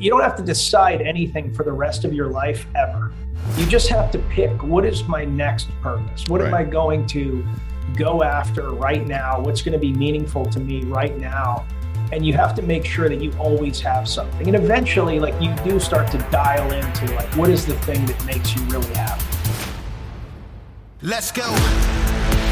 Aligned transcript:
You 0.00 0.10
don't 0.10 0.22
have 0.22 0.36
to 0.36 0.42
decide 0.42 1.02
anything 1.02 1.52
for 1.52 1.62
the 1.62 1.72
rest 1.72 2.04
of 2.04 2.12
your 2.12 2.28
life 2.28 2.66
ever. 2.74 3.12
You 3.56 3.66
just 3.66 3.88
have 3.88 4.10
to 4.12 4.18
pick 4.30 4.62
what 4.62 4.84
is 4.84 5.04
my 5.04 5.24
next 5.24 5.68
purpose? 5.80 6.26
What 6.28 6.40
right. 6.40 6.48
am 6.48 6.54
I 6.54 6.64
going 6.64 7.06
to 7.08 7.46
go 7.96 8.22
after 8.22 8.70
right 8.70 9.06
now? 9.06 9.40
What's 9.40 9.62
going 9.62 9.72
to 9.72 9.78
be 9.78 9.92
meaningful 9.92 10.44
to 10.46 10.60
me 10.60 10.84
right 10.84 11.16
now? 11.18 11.66
And 12.12 12.24
you 12.24 12.32
have 12.34 12.54
to 12.54 12.62
make 12.62 12.84
sure 12.84 13.08
that 13.08 13.20
you 13.20 13.32
always 13.38 13.80
have 13.80 14.08
something. 14.08 14.46
And 14.46 14.56
eventually, 14.56 15.20
like 15.20 15.40
you 15.42 15.54
do 15.64 15.78
start 15.78 16.10
to 16.12 16.18
dial 16.30 16.72
into 16.72 17.14
like 17.14 17.28
what 17.36 17.50
is 17.50 17.66
the 17.66 17.74
thing 17.80 18.04
that 18.06 18.24
makes 18.24 18.54
you 18.54 18.62
really 18.62 18.92
happy. 18.94 19.24
Let's 21.02 21.30
go. 21.30 22.47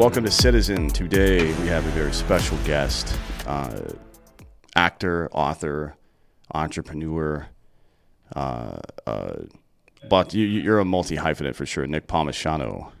Welcome 0.00 0.24
to 0.24 0.30
Citizen. 0.30 0.88
Today 0.88 1.52
we 1.60 1.66
have 1.66 1.86
a 1.86 1.90
very 1.90 2.14
special 2.14 2.56
guest, 2.64 3.14
uh, 3.46 3.82
actor, 4.74 5.28
author, 5.30 5.94
entrepreneur. 6.54 7.46
Uh, 8.34 8.78
uh, 9.06 9.34
but 10.08 10.32
you, 10.32 10.72
are 10.72 10.78
a 10.78 10.86
multi 10.86 11.16
hyphenate 11.16 11.54
for 11.54 11.66
sure, 11.66 11.86
Nick 11.86 12.06
Palmisano. 12.06 12.92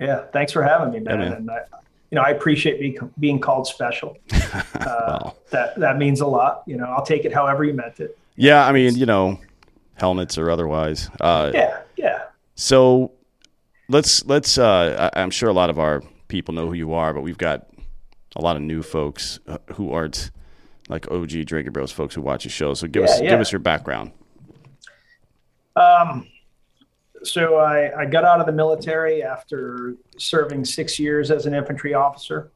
Yeah, 0.00 0.24
thanks 0.32 0.50
for 0.50 0.64
having 0.64 0.92
me, 0.92 0.98
man. 0.98 1.20
Yeah, 1.20 1.32
And 1.32 1.48
I, 1.48 1.58
you 2.10 2.16
know, 2.16 2.22
I 2.22 2.30
appreciate 2.30 2.80
being 2.80 2.98
being 3.20 3.38
called 3.38 3.68
special. 3.68 4.18
Uh, 4.74 5.30
that 5.50 5.78
that 5.78 5.96
means 5.96 6.20
a 6.20 6.26
lot. 6.26 6.64
You 6.66 6.76
know, 6.76 6.86
I'll 6.86 7.06
take 7.06 7.24
it 7.24 7.32
however 7.32 7.62
you 7.62 7.72
meant 7.72 8.00
it. 8.00 8.18
Yeah, 8.34 8.66
I 8.66 8.72
mean, 8.72 8.96
you 8.96 9.06
know, 9.06 9.38
helmets 9.94 10.36
or 10.36 10.50
otherwise. 10.50 11.08
Uh, 11.20 11.52
yeah, 11.54 11.82
yeah. 11.96 12.24
So 12.56 13.12
let's 13.88 14.24
let's. 14.26 14.58
Uh, 14.58 15.08
I'm 15.14 15.30
sure 15.30 15.48
a 15.48 15.52
lot 15.52 15.70
of 15.70 15.78
our 15.78 16.02
people 16.32 16.54
know 16.54 16.66
who 16.66 16.72
you 16.72 16.94
are, 16.94 17.12
but 17.12 17.20
we've 17.20 17.38
got 17.38 17.68
a 18.34 18.40
lot 18.40 18.56
of 18.56 18.62
new 18.62 18.82
folks 18.82 19.38
uh, 19.46 19.58
who 19.74 19.92
aren't 19.92 20.30
like 20.88 21.08
OG 21.10 21.44
Drinking 21.44 21.72
Bros 21.74 21.92
folks 21.92 22.14
who 22.14 22.22
watch 22.22 22.44
the 22.44 22.48
show. 22.48 22.72
So 22.72 22.86
give 22.88 23.04
yeah, 23.04 23.10
us 23.10 23.20
yeah. 23.20 23.30
give 23.30 23.40
us 23.40 23.52
your 23.52 23.58
background. 23.58 24.12
Um, 25.76 26.26
so 27.22 27.56
I, 27.56 28.00
I 28.00 28.06
got 28.06 28.24
out 28.24 28.40
of 28.40 28.46
the 28.46 28.52
military 28.52 29.22
after 29.22 29.94
serving 30.16 30.64
six 30.64 30.98
years 30.98 31.30
as 31.30 31.44
an 31.44 31.52
infantry 31.52 31.92
officer. 31.92 32.50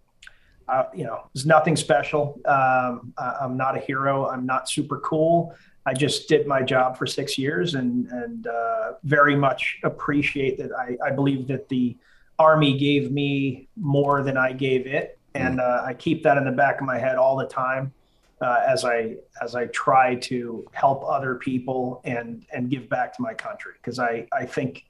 Uh, 0.68 0.84
you 0.94 1.04
know, 1.04 1.28
it's 1.34 1.44
nothing 1.44 1.76
special. 1.76 2.40
Um, 2.46 3.12
I, 3.18 3.36
am 3.42 3.58
not 3.58 3.76
a 3.76 3.80
hero. 3.80 4.26
I'm 4.26 4.46
not 4.46 4.70
super 4.70 5.00
cool. 5.00 5.54
I 5.84 5.92
just 5.92 6.28
did 6.28 6.46
my 6.46 6.62
job 6.62 6.96
for 6.96 7.06
six 7.06 7.36
years 7.36 7.74
and 7.74 8.06
and 8.10 8.46
uh, 8.46 8.92
very 9.04 9.36
much 9.36 9.78
appreciate 9.84 10.56
that. 10.58 10.72
I, 10.72 10.96
I 11.06 11.10
believe 11.10 11.46
that 11.48 11.68
the 11.68 11.96
Army 12.38 12.76
gave 12.76 13.10
me 13.10 13.68
more 13.76 14.22
than 14.22 14.36
I 14.36 14.52
gave 14.52 14.86
it, 14.86 15.18
and 15.34 15.60
uh, 15.60 15.82
I 15.84 15.94
keep 15.94 16.22
that 16.24 16.36
in 16.36 16.44
the 16.44 16.52
back 16.52 16.80
of 16.80 16.86
my 16.86 16.98
head 16.98 17.16
all 17.16 17.36
the 17.36 17.46
time 17.46 17.92
uh, 18.40 18.62
as 18.66 18.84
I 18.84 19.16
as 19.42 19.54
I 19.54 19.66
try 19.66 20.16
to 20.16 20.66
help 20.72 21.04
other 21.06 21.36
people 21.36 22.00
and 22.04 22.44
and 22.52 22.70
give 22.70 22.88
back 22.88 23.16
to 23.16 23.22
my 23.22 23.34
country 23.34 23.72
because 23.76 23.98
I 23.98 24.26
I 24.32 24.44
think 24.44 24.84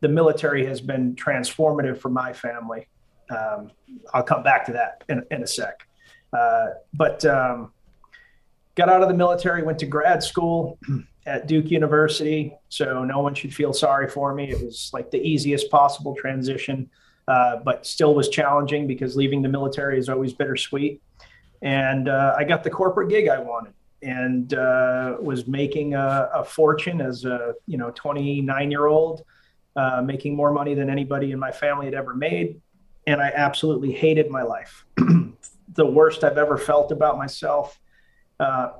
the 0.00 0.08
military 0.08 0.64
has 0.66 0.80
been 0.80 1.14
transformative 1.14 1.98
for 1.98 2.08
my 2.08 2.32
family. 2.32 2.88
Um, 3.30 3.70
I'll 4.12 4.22
come 4.22 4.42
back 4.42 4.64
to 4.66 4.72
that 4.72 5.04
in, 5.08 5.24
in 5.30 5.42
a 5.42 5.46
sec, 5.46 5.86
uh, 6.32 6.66
but. 6.94 7.24
Um, 7.24 7.72
got 8.74 8.88
out 8.88 9.02
of 9.02 9.08
the 9.08 9.14
military, 9.14 9.62
went 9.62 9.78
to 9.78 9.84
grad 9.84 10.22
school 10.22 10.78
at 11.26 11.46
Duke 11.46 11.70
University. 11.70 12.54
So 12.68 13.04
no 13.04 13.20
one 13.20 13.34
should 13.34 13.54
feel 13.54 13.72
sorry 13.72 14.08
for 14.08 14.34
me. 14.34 14.50
It 14.50 14.62
was 14.62 14.90
like 14.92 15.10
the 15.10 15.20
easiest 15.20 15.70
possible 15.70 16.14
transition, 16.14 16.90
uh, 17.28 17.56
but 17.64 17.86
still 17.86 18.14
was 18.14 18.28
challenging 18.28 18.86
because 18.86 19.16
leaving 19.16 19.42
the 19.42 19.48
military 19.48 19.98
is 19.98 20.08
always 20.08 20.32
bittersweet. 20.32 21.00
And 21.62 22.08
uh, 22.08 22.34
I 22.36 22.44
got 22.44 22.64
the 22.64 22.70
corporate 22.70 23.08
gig 23.08 23.28
I 23.28 23.38
wanted 23.38 23.74
and 24.02 24.52
uh, 24.54 25.16
was 25.20 25.46
making 25.46 25.94
a, 25.94 26.28
a, 26.34 26.44
fortune 26.44 27.00
as 27.00 27.24
a 27.24 27.54
you 27.68 27.78
know 27.78 27.92
29 27.94 28.70
year 28.70 28.86
old, 28.86 29.22
uh, 29.76 30.02
making 30.02 30.34
more 30.34 30.50
money 30.50 30.74
than 30.74 30.90
anybody 30.90 31.30
in 31.30 31.38
my 31.38 31.52
family 31.52 31.86
had 31.86 31.94
ever 31.94 32.12
made. 32.12 32.60
And 33.06 33.20
I 33.20 33.32
absolutely 33.34 33.92
hated 33.92 34.28
my 34.28 34.42
life. 34.42 34.84
the 35.74 35.86
worst 35.86 36.24
I've 36.24 36.38
ever 36.38 36.58
felt 36.58 36.90
about 36.90 37.16
myself 37.16 37.78
uh, 38.40 38.70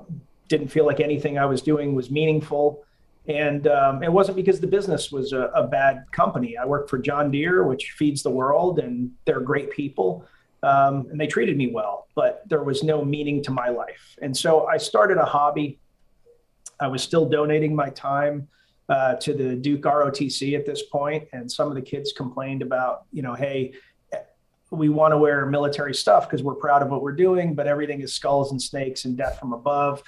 didn't 0.47 0.67
feel 0.67 0.85
like 0.85 0.99
anything 0.99 1.37
I 1.37 1.45
was 1.45 1.61
doing 1.61 1.95
was 1.95 2.11
meaningful. 2.11 2.85
And 3.27 3.67
um, 3.67 4.03
it 4.03 4.11
wasn't 4.11 4.35
because 4.35 4.59
the 4.59 4.67
business 4.67 5.11
was 5.11 5.31
a, 5.31 5.43
a, 5.55 5.65
bad 5.65 6.03
company. 6.11 6.57
I 6.57 6.65
worked 6.65 6.89
for 6.89 6.97
John 6.97 7.31
Deere, 7.31 7.63
which 7.63 7.91
feeds 7.97 8.21
the 8.21 8.29
world, 8.29 8.79
and 8.79 9.11
they're 9.25 9.39
great 9.39 9.71
people. 9.71 10.25
Um, 10.61 11.07
and 11.09 11.19
they 11.19 11.27
treated 11.27 11.57
me 11.57 11.71
well, 11.73 12.07
but 12.15 12.43
there 12.47 12.63
was 12.63 12.83
no 12.83 13.03
meaning 13.03 13.41
to 13.43 13.51
my 13.51 13.69
life. 13.69 14.17
And 14.21 14.35
so 14.35 14.65
I 14.67 14.77
started 14.77 15.17
a 15.17 15.25
hobby. 15.25 15.79
I 16.79 16.87
was 16.87 17.01
still 17.01 17.27
donating 17.27 17.75
my 17.75 17.89
time 17.89 18.47
uh, 18.89 19.15
to 19.15 19.33
the 19.33 19.55
Duke 19.55 19.81
ROTC 19.81 20.57
at 20.57 20.65
this 20.65 20.83
point, 20.83 21.27
and 21.31 21.49
some 21.49 21.69
of 21.69 21.75
the 21.75 21.81
kids 21.81 22.11
complained 22.11 22.61
about, 22.61 23.05
you 23.11 23.21
know, 23.21 23.33
hey, 23.33 23.73
we 24.71 24.89
want 24.89 25.11
to 25.11 25.17
wear 25.17 25.45
military 25.45 25.93
stuff 25.93 26.27
because 26.27 26.43
we're 26.43 26.55
proud 26.55 26.81
of 26.81 26.89
what 26.89 27.01
we're 27.01 27.15
doing, 27.15 27.53
but 27.53 27.67
everything 27.67 28.01
is 28.01 28.13
skulls 28.13 28.51
and 28.51 28.61
snakes 28.61 29.05
and 29.05 29.15
death 29.17 29.39
from 29.39 29.53
above. 29.53 30.03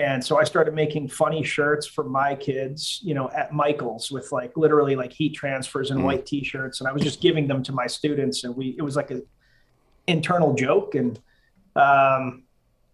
And 0.00 0.24
so 0.24 0.38
I 0.38 0.44
started 0.44 0.72
making 0.74 1.08
funny 1.08 1.44
shirts 1.44 1.86
for 1.86 2.04
my 2.04 2.34
kids, 2.34 3.00
you 3.02 3.12
know, 3.12 3.28
at 3.30 3.52
Michael's 3.52 4.10
with 4.10 4.32
like 4.32 4.56
literally 4.56 4.96
like 4.96 5.12
heat 5.12 5.34
transfers 5.34 5.90
and 5.90 6.00
mm. 6.00 6.04
white 6.04 6.24
t-shirts. 6.24 6.80
And 6.80 6.88
I 6.88 6.92
was 6.92 7.02
just 7.02 7.20
giving 7.20 7.46
them 7.46 7.62
to 7.64 7.72
my 7.72 7.86
students. 7.86 8.44
And 8.44 8.56
we, 8.56 8.74
it 8.78 8.82
was 8.82 8.96
like 8.96 9.10
an 9.10 9.22
internal 10.06 10.54
joke. 10.54 10.94
And 10.94 11.20
um, 11.76 12.44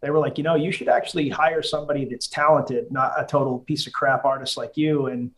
they 0.00 0.10
were 0.10 0.18
like, 0.18 0.36
you 0.36 0.42
know, 0.42 0.56
you 0.56 0.72
should 0.72 0.88
actually 0.88 1.28
hire 1.28 1.62
somebody 1.62 2.06
that's 2.06 2.26
talented, 2.26 2.90
not 2.90 3.12
a 3.16 3.24
total 3.24 3.60
piece 3.60 3.86
of 3.86 3.92
crap 3.92 4.24
artist 4.24 4.56
like 4.56 4.76
you 4.76 5.06
and 5.06 5.30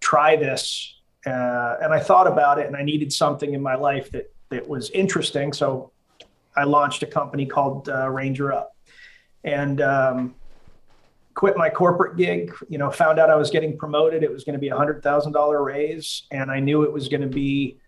try 0.00 0.36
this. 0.36 0.96
Uh, 1.26 1.76
and 1.82 1.92
I 1.92 2.00
thought 2.00 2.28
about 2.28 2.58
it 2.58 2.66
and 2.66 2.74
I 2.74 2.82
needed 2.82 3.12
something 3.12 3.52
in 3.52 3.60
my 3.60 3.74
life 3.74 4.10
that 4.12 4.32
that 4.48 4.66
was 4.66 4.88
interesting. 4.90 5.52
So 5.52 5.92
I 6.56 6.64
launched 6.64 7.02
a 7.02 7.06
company 7.06 7.44
called 7.44 7.90
uh, 7.90 8.08
Ranger 8.08 8.52
Up, 8.52 8.74
and 9.44 9.80
um, 9.80 10.34
quit 11.40 11.56
my 11.56 11.70
corporate 11.70 12.18
gig. 12.18 12.54
You 12.68 12.76
know, 12.76 12.90
found 12.90 13.18
out 13.18 13.30
I 13.30 13.34
was 13.34 13.48
getting 13.48 13.78
promoted. 13.78 14.22
It 14.22 14.30
was 14.30 14.44
going 14.44 14.52
to 14.52 14.58
be 14.60 14.68
a 14.68 14.76
hundred 14.76 15.02
thousand 15.02 15.32
dollar 15.32 15.64
raise, 15.64 16.24
and 16.30 16.50
I 16.50 16.60
knew 16.60 16.82
it 16.82 16.92
was 16.92 17.08
going 17.08 17.22
to 17.22 17.34
be 17.34 17.78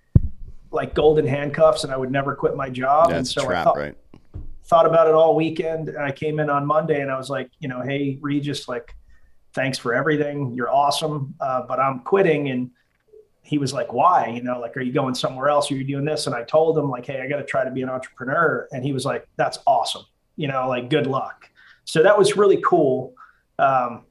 like 0.70 0.94
golden 0.94 1.26
handcuffs, 1.26 1.84
and 1.84 1.92
I 1.92 1.98
would 1.98 2.10
never 2.10 2.34
quit 2.34 2.56
my 2.56 2.70
job. 2.70 3.10
That's 3.10 3.18
and 3.18 3.28
so 3.28 3.44
trap, 3.44 3.58
I 3.60 3.64
thought, 3.64 3.76
right? 3.76 3.96
thought 4.64 4.86
about 4.86 5.06
it 5.06 5.12
all 5.12 5.36
weekend. 5.36 5.90
And 5.90 5.98
I 5.98 6.12
came 6.12 6.40
in 6.40 6.48
on 6.48 6.64
Monday, 6.64 7.02
and 7.02 7.10
I 7.10 7.18
was 7.18 7.28
like, 7.28 7.50
you 7.60 7.68
know, 7.68 7.82
hey 7.82 8.16
Regis, 8.22 8.68
like, 8.68 8.96
thanks 9.52 9.76
for 9.76 9.92
everything. 9.92 10.54
You're 10.54 10.70
awesome, 10.70 11.34
uh, 11.38 11.60
but 11.68 11.78
I'm 11.78 12.00
quitting. 12.00 12.48
And 12.48 12.70
he 13.42 13.58
was 13.58 13.74
like, 13.74 13.92
why? 13.92 14.28
You 14.28 14.42
know, 14.42 14.60
like, 14.60 14.78
are 14.78 14.80
you 14.80 14.94
going 14.94 15.14
somewhere 15.14 15.50
else? 15.50 15.70
Are 15.70 15.74
you 15.74 15.84
doing 15.84 16.06
this? 16.06 16.26
And 16.26 16.34
I 16.34 16.42
told 16.44 16.78
him 16.78 16.88
like, 16.88 17.04
hey, 17.04 17.20
I 17.20 17.28
got 17.28 17.36
to 17.36 17.44
try 17.44 17.64
to 17.64 17.70
be 17.70 17.82
an 17.82 17.90
entrepreneur. 17.90 18.66
And 18.72 18.82
he 18.82 18.94
was 18.94 19.04
like, 19.04 19.28
that's 19.36 19.58
awesome. 19.66 20.06
You 20.36 20.48
know, 20.48 20.68
like, 20.68 20.88
good 20.88 21.06
luck. 21.06 21.50
So 21.84 22.02
that 22.02 22.16
was 22.16 22.34
really 22.38 22.62
cool. 22.64 23.14
Um, 23.58 24.04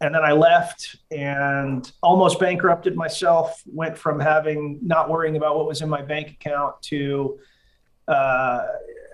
and 0.00 0.14
then 0.14 0.24
I 0.24 0.32
left 0.32 0.96
and 1.10 1.90
almost 2.02 2.40
bankrupted 2.40 2.96
myself. 2.96 3.62
Went 3.66 3.98
from 3.98 4.18
having 4.18 4.78
not 4.82 5.10
worrying 5.10 5.36
about 5.36 5.56
what 5.56 5.66
was 5.66 5.82
in 5.82 5.88
my 5.88 6.00
bank 6.00 6.30
account 6.30 6.80
to 6.84 7.38
uh, 8.08 8.66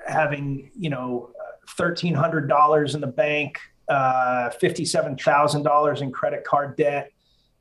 having 0.07 0.71
you 0.79 0.91
know 0.91 1.31
thirteen 1.77 2.15
hundred 2.15 2.49
dollars 2.49 2.95
in 2.95 3.01
the 3.01 3.07
bank, 3.09 3.59
uh, 3.89 4.51
fifty-seven 4.51 5.17
thousand 5.17 5.65
dollars 5.65 6.03
in 6.03 6.13
credit 6.13 6.45
card 6.45 6.77
debt, 6.77 7.11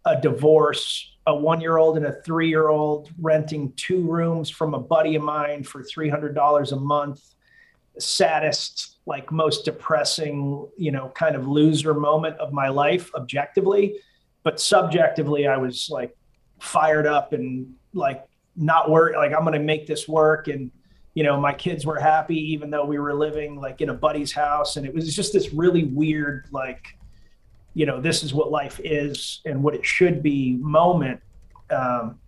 a 0.05 0.21
divorce, 0.21 1.17
a 1.25 1.35
one-year-old 1.35 1.97
and 1.97 2.05
a 2.05 2.21
three-year-old 2.21 3.09
renting 3.19 3.73
two 3.75 4.03
rooms 4.03 4.51
from 4.51 4.75
a 4.75 4.79
buddy 4.79 5.15
of 5.15 5.23
mine 5.23 5.63
for 5.63 5.81
three 5.81 6.09
hundred 6.09 6.35
dollars 6.35 6.71
a 6.73 6.79
month. 6.79 7.34
Saddest, 7.99 8.97
like 9.05 9.31
most 9.31 9.65
depressing, 9.65 10.67
you 10.77 10.91
know, 10.91 11.09
kind 11.09 11.35
of 11.35 11.47
loser 11.47 11.93
moment 11.93 12.37
of 12.37 12.53
my 12.53 12.69
life, 12.69 13.13
objectively, 13.15 13.99
but 14.43 14.59
subjectively, 14.59 15.47
I 15.47 15.57
was 15.57 15.89
like 15.89 16.15
fired 16.59 17.07
up 17.07 17.33
and 17.33 17.73
like 17.93 18.23
not 18.55 18.89
worried. 18.89 19.15
Like 19.15 19.33
I'm 19.33 19.41
going 19.41 19.53
to 19.53 19.59
make 19.59 19.87
this 19.87 20.07
work 20.07 20.47
and 20.47 20.71
you 21.15 21.23
know, 21.23 21.39
my 21.39 21.53
kids 21.53 21.85
were 21.85 21.97
happy 21.97 22.37
even 22.53 22.69
though 22.69 22.85
we 22.85 22.99
were 22.99 23.13
living 23.13 23.55
like 23.55 23.79
in 23.79 23.89
a 23.89 23.93
buddy's 23.93 24.33
house. 24.33 24.75
And 24.75 24.85
it 24.85 24.93
was 24.93 25.15
just 25.15 25.31
this 25.31 25.53
really 25.53 25.85
weird, 25.85 26.47
like, 26.51 26.85
you 27.73 27.85
know, 27.85 28.01
this 28.01 28.21
is 28.21 28.33
what 28.33 28.51
life 28.51 28.81
is 28.83 29.41
and 29.45 29.63
what 29.63 29.73
it 29.73 29.85
should 29.85 30.21
be 30.21 30.57
moment. 30.57 31.21
Um, 31.69 32.19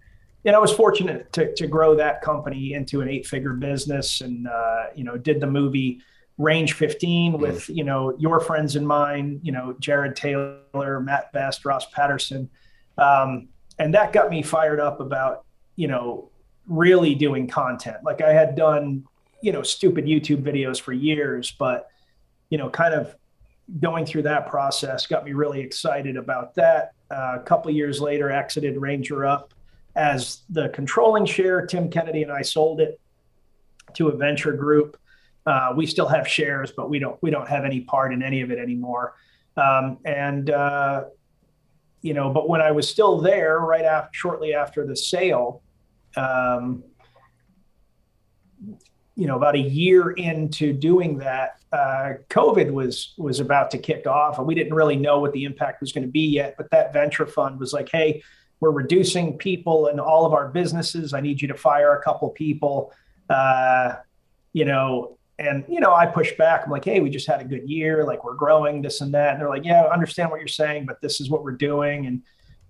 and 0.47 0.55
I 0.55 0.59
was 0.59 0.71
fortunate 0.71 1.31
to, 1.33 1.53
to 1.55 1.67
grow 1.67 1.93
that 1.95 2.21
company 2.21 2.71
into 2.71 3.01
an 3.01 3.09
eight 3.09 3.27
figure 3.27 3.51
business 3.51 4.21
and, 4.21 4.47
uh, 4.47 4.85
you 4.95 5.03
know, 5.03 5.17
did 5.17 5.41
the 5.41 5.47
movie 5.47 5.99
Range 6.37 6.71
15 6.71 7.37
with, 7.37 7.63
mm. 7.63 7.75
you 7.75 7.83
know, 7.83 8.15
your 8.17 8.39
friends 8.39 8.77
and 8.77 8.87
mine, 8.87 9.41
you 9.43 9.51
know, 9.51 9.75
Jarred 9.81 10.15
Taylor, 10.15 11.01
Matt 11.01 11.33
Best, 11.33 11.65
Ross 11.65 11.85
Patterson. 11.87 12.49
Um, 12.97 13.49
and 13.77 13.93
that 13.93 14.13
got 14.13 14.29
me 14.29 14.41
fired 14.41 14.79
up 14.79 15.01
about, 15.01 15.43
you 15.75 15.89
know, 15.89 16.31
really 16.65 17.13
doing 17.13 17.47
content. 17.47 17.97
Like 18.05 18.21
I 18.21 18.31
had 18.31 18.55
done, 18.55 19.03
you 19.41 19.51
know, 19.51 19.63
stupid 19.63 20.05
YouTube 20.05 20.43
videos 20.43 20.79
for 20.79 20.93
years, 20.93 21.51
but 21.51 21.89
you 22.49 22.57
know, 22.57 22.69
kind 22.69 22.93
of 22.93 23.13
going 23.81 24.05
through 24.05 24.21
that 24.21 24.47
process 24.47 25.07
got 25.07 25.25
me 25.25 25.33
really 25.33 25.59
excited 25.59 26.15
about 26.15 26.55
that. 26.55 26.93
Uh, 27.11 27.35
a 27.35 27.43
couple 27.43 27.69
years 27.69 27.99
later, 27.99 28.31
exited 28.31 28.77
Ranger 28.77 29.25
Up 29.25 29.53
as 29.97 30.43
the 30.49 30.69
controlling 30.69 31.25
share. 31.25 31.65
Tim 31.65 31.89
Kennedy 31.89 32.23
and 32.23 32.31
I 32.31 32.43
sold 32.43 32.79
it 32.79 33.01
to 33.95 34.09
a 34.09 34.15
venture 34.15 34.53
group. 34.53 34.97
Uh, 35.45 35.73
we 35.75 35.85
still 35.85 36.07
have 36.07 36.27
shares, 36.27 36.71
but 36.71 36.89
we 36.89 36.99
don't 36.99 37.21
we 37.21 37.31
don't 37.31 37.47
have 37.47 37.65
any 37.65 37.81
part 37.81 38.13
in 38.13 38.21
any 38.21 38.41
of 38.41 38.51
it 38.51 38.59
anymore. 38.59 39.15
Um, 39.57 39.97
and 40.05 40.49
uh, 40.51 41.05
you 42.01 42.13
know, 42.13 42.29
but 42.29 42.47
when 42.47 42.61
I 42.61 42.71
was 42.71 42.87
still 42.87 43.19
there, 43.19 43.59
right 43.59 43.85
after 43.85 44.09
shortly 44.13 44.53
after 44.53 44.85
the 44.85 44.95
sale, 44.95 45.63
um, 46.15 46.83
you 49.15 49.25
know, 49.25 49.35
about 49.35 49.55
a 49.55 49.59
year 49.59 50.11
into 50.11 50.73
doing 50.73 51.17
that, 51.17 51.57
uh, 51.71 52.13
COVID 52.29 52.71
was 52.71 53.13
was 53.17 53.39
about 53.39 53.71
to 53.71 53.77
kick 53.77 54.05
off, 54.05 54.37
and 54.37 54.45
we 54.45 54.53
didn't 54.53 54.75
really 54.75 54.95
know 54.95 55.19
what 55.19 55.31
the 55.31 55.45
impact 55.45 55.81
was 55.81 55.91
going 55.91 56.05
to 56.05 56.11
be 56.11 56.27
yet. 56.27 56.55
But 56.55 56.69
that 56.71 56.93
venture 56.93 57.25
fund 57.25 57.59
was 57.59 57.73
like, 57.73 57.89
"Hey, 57.89 58.21
we're 58.59 58.71
reducing 58.71 59.37
people 59.37 59.87
in 59.87 59.99
all 59.99 60.25
of 60.25 60.33
our 60.33 60.47
businesses. 60.49 61.13
I 61.13 61.21
need 61.21 61.41
you 61.41 61.47
to 61.47 61.55
fire 61.55 61.93
a 61.95 62.01
couple 62.03 62.29
people." 62.29 62.93
Uh, 63.29 63.95
you 64.53 64.65
know, 64.65 65.17
and 65.39 65.63
you 65.67 65.79
know, 65.79 65.93
I 65.93 66.05
push 66.05 66.33
back. 66.37 66.63
I'm 66.65 66.71
like, 66.71 66.85
"Hey, 66.85 66.99
we 66.99 67.09
just 67.09 67.27
had 67.27 67.41
a 67.41 67.45
good 67.45 67.69
year. 67.69 68.03
Like, 68.03 68.23
we're 68.23 68.35
growing, 68.35 68.81
this 68.81 69.01
and 69.01 69.13
that." 69.13 69.33
And 69.33 69.41
they're 69.41 69.49
like, 69.49 69.65
"Yeah, 69.65 69.83
I 69.83 69.93
understand 69.93 70.31
what 70.31 70.39
you're 70.39 70.47
saying, 70.47 70.85
but 70.85 71.01
this 71.01 71.21
is 71.21 71.29
what 71.29 71.43
we're 71.43 71.51
doing." 71.51 72.07
And 72.07 72.23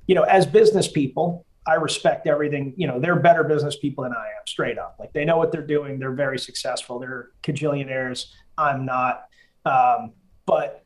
you 0.07 0.15
know, 0.15 0.23
as 0.23 0.45
business 0.45 0.87
people, 0.87 1.45
I 1.67 1.75
respect 1.75 2.27
everything. 2.27 2.73
You 2.77 2.87
know, 2.87 2.99
they're 2.99 3.17
better 3.17 3.43
business 3.43 3.77
people 3.77 4.03
than 4.05 4.13
I 4.13 4.25
am, 4.25 4.47
straight 4.47 4.77
up. 4.77 4.95
Like 4.99 5.13
they 5.13 5.25
know 5.25 5.37
what 5.37 5.51
they're 5.51 5.65
doing. 5.65 5.99
They're 5.99 6.13
very 6.13 6.39
successful. 6.39 6.97
They're 6.97 7.29
cajillionaires. 7.43 8.27
I'm 8.57 8.85
not. 8.85 9.25
Um, 9.65 10.13
but 10.45 10.85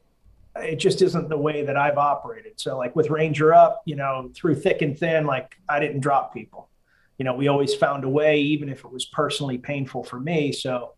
it 0.56 0.78
just 0.78 1.02
isn't 1.02 1.30
the 1.30 1.38
way 1.38 1.64
that 1.66 1.78
I've 1.78 1.98
operated. 1.98 2.60
So 2.60 2.78
like 2.78 2.96
with 2.96 3.10
Ranger 3.10 3.54
Up, 3.54 3.82
you 3.86 3.96
know, 3.96 4.32
through 4.36 4.56
thick 4.56 4.82
and 4.82 4.98
thin, 4.98 5.26
like 5.26 5.56
I 5.70 5.80
didn't 5.80 6.02
drop 6.02 6.34
people. 6.34 6.70
You 7.18 7.26
know, 7.26 7.36
we 7.36 7.48
always 7.48 7.74
found 7.74 8.04
a 8.04 8.10
way, 8.10 8.42
even 8.42 8.70
if 8.70 8.80
it 8.80 8.92
was 8.92 9.06
personally 9.06 9.58
painful 9.58 10.04
for 10.04 10.20
me. 10.20 10.52
So 10.52 10.94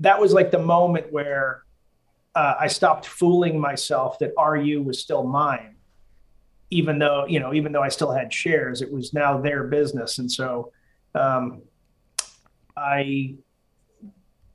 that 0.00 0.20
was 0.20 0.32
like 0.32 0.50
the 0.50 0.58
moment 0.58 1.12
where 1.12 1.64
uh, 2.34 2.54
I 2.60 2.68
stopped 2.68 3.06
fooling 3.06 3.58
myself 3.58 4.18
that 4.20 4.32
RU 4.38 4.82
was 4.82 5.00
still 5.00 5.24
mine 5.24 5.76
even 6.70 6.98
though 6.98 7.26
you 7.26 7.40
know 7.40 7.54
even 7.54 7.72
though 7.72 7.82
I 7.82 7.88
still 7.88 8.10
had 8.10 8.32
shares, 8.32 8.82
it 8.82 8.92
was 8.92 9.12
now 9.12 9.38
their 9.40 9.64
business, 9.64 10.18
and 10.18 10.30
so 10.30 10.72
um, 11.14 11.62
I 12.76 13.36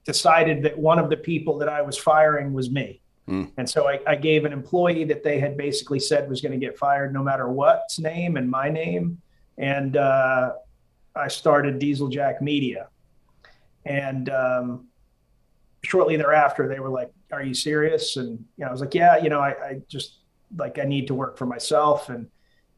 decided 0.05 0.63
that 0.63 0.77
one 0.77 0.99
of 0.99 1.09
the 1.09 1.17
people 1.17 1.59
that 1.59 1.69
I 1.69 1.81
was 1.81 1.97
firing 1.97 2.53
was 2.53 2.69
me. 2.71 3.00
Mm. 3.31 3.49
And 3.57 3.69
so 3.69 3.87
I, 3.87 3.99
I, 4.05 4.15
gave 4.15 4.43
an 4.43 4.51
employee 4.51 5.05
that 5.05 5.23
they 5.23 5.39
had 5.39 5.55
basically 5.55 6.01
said 6.01 6.29
was 6.29 6.41
going 6.41 6.51
to 6.51 6.57
get 6.57 6.77
fired 6.77 7.13
no 7.13 7.23
matter 7.23 7.47
what's 7.47 7.97
name 7.97 8.35
and 8.35 8.51
my 8.51 8.67
name. 8.67 9.21
And 9.57 9.95
uh, 9.95 10.51
I 11.15 11.29
started 11.29 11.79
Diesel 11.79 12.09
Jack 12.09 12.41
Media. 12.41 12.89
And 13.85 14.29
um, 14.29 14.87
shortly 15.81 16.17
thereafter, 16.17 16.67
they 16.67 16.81
were 16.81 16.89
like, 16.89 17.13
Are 17.31 17.41
you 17.41 17.53
serious? 17.53 18.17
And 18.17 18.31
you 18.57 18.65
know, 18.65 18.67
I 18.67 18.71
was 18.71 18.81
like, 18.81 18.93
Yeah, 18.93 19.17
you 19.17 19.29
know, 19.29 19.39
I, 19.39 19.49
I 19.51 19.81
just 19.87 20.17
like 20.57 20.77
I 20.77 20.83
need 20.83 21.07
to 21.07 21.15
work 21.15 21.37
for 21.37 21.45
myself. 21.45 22.09
And 22.09 22.27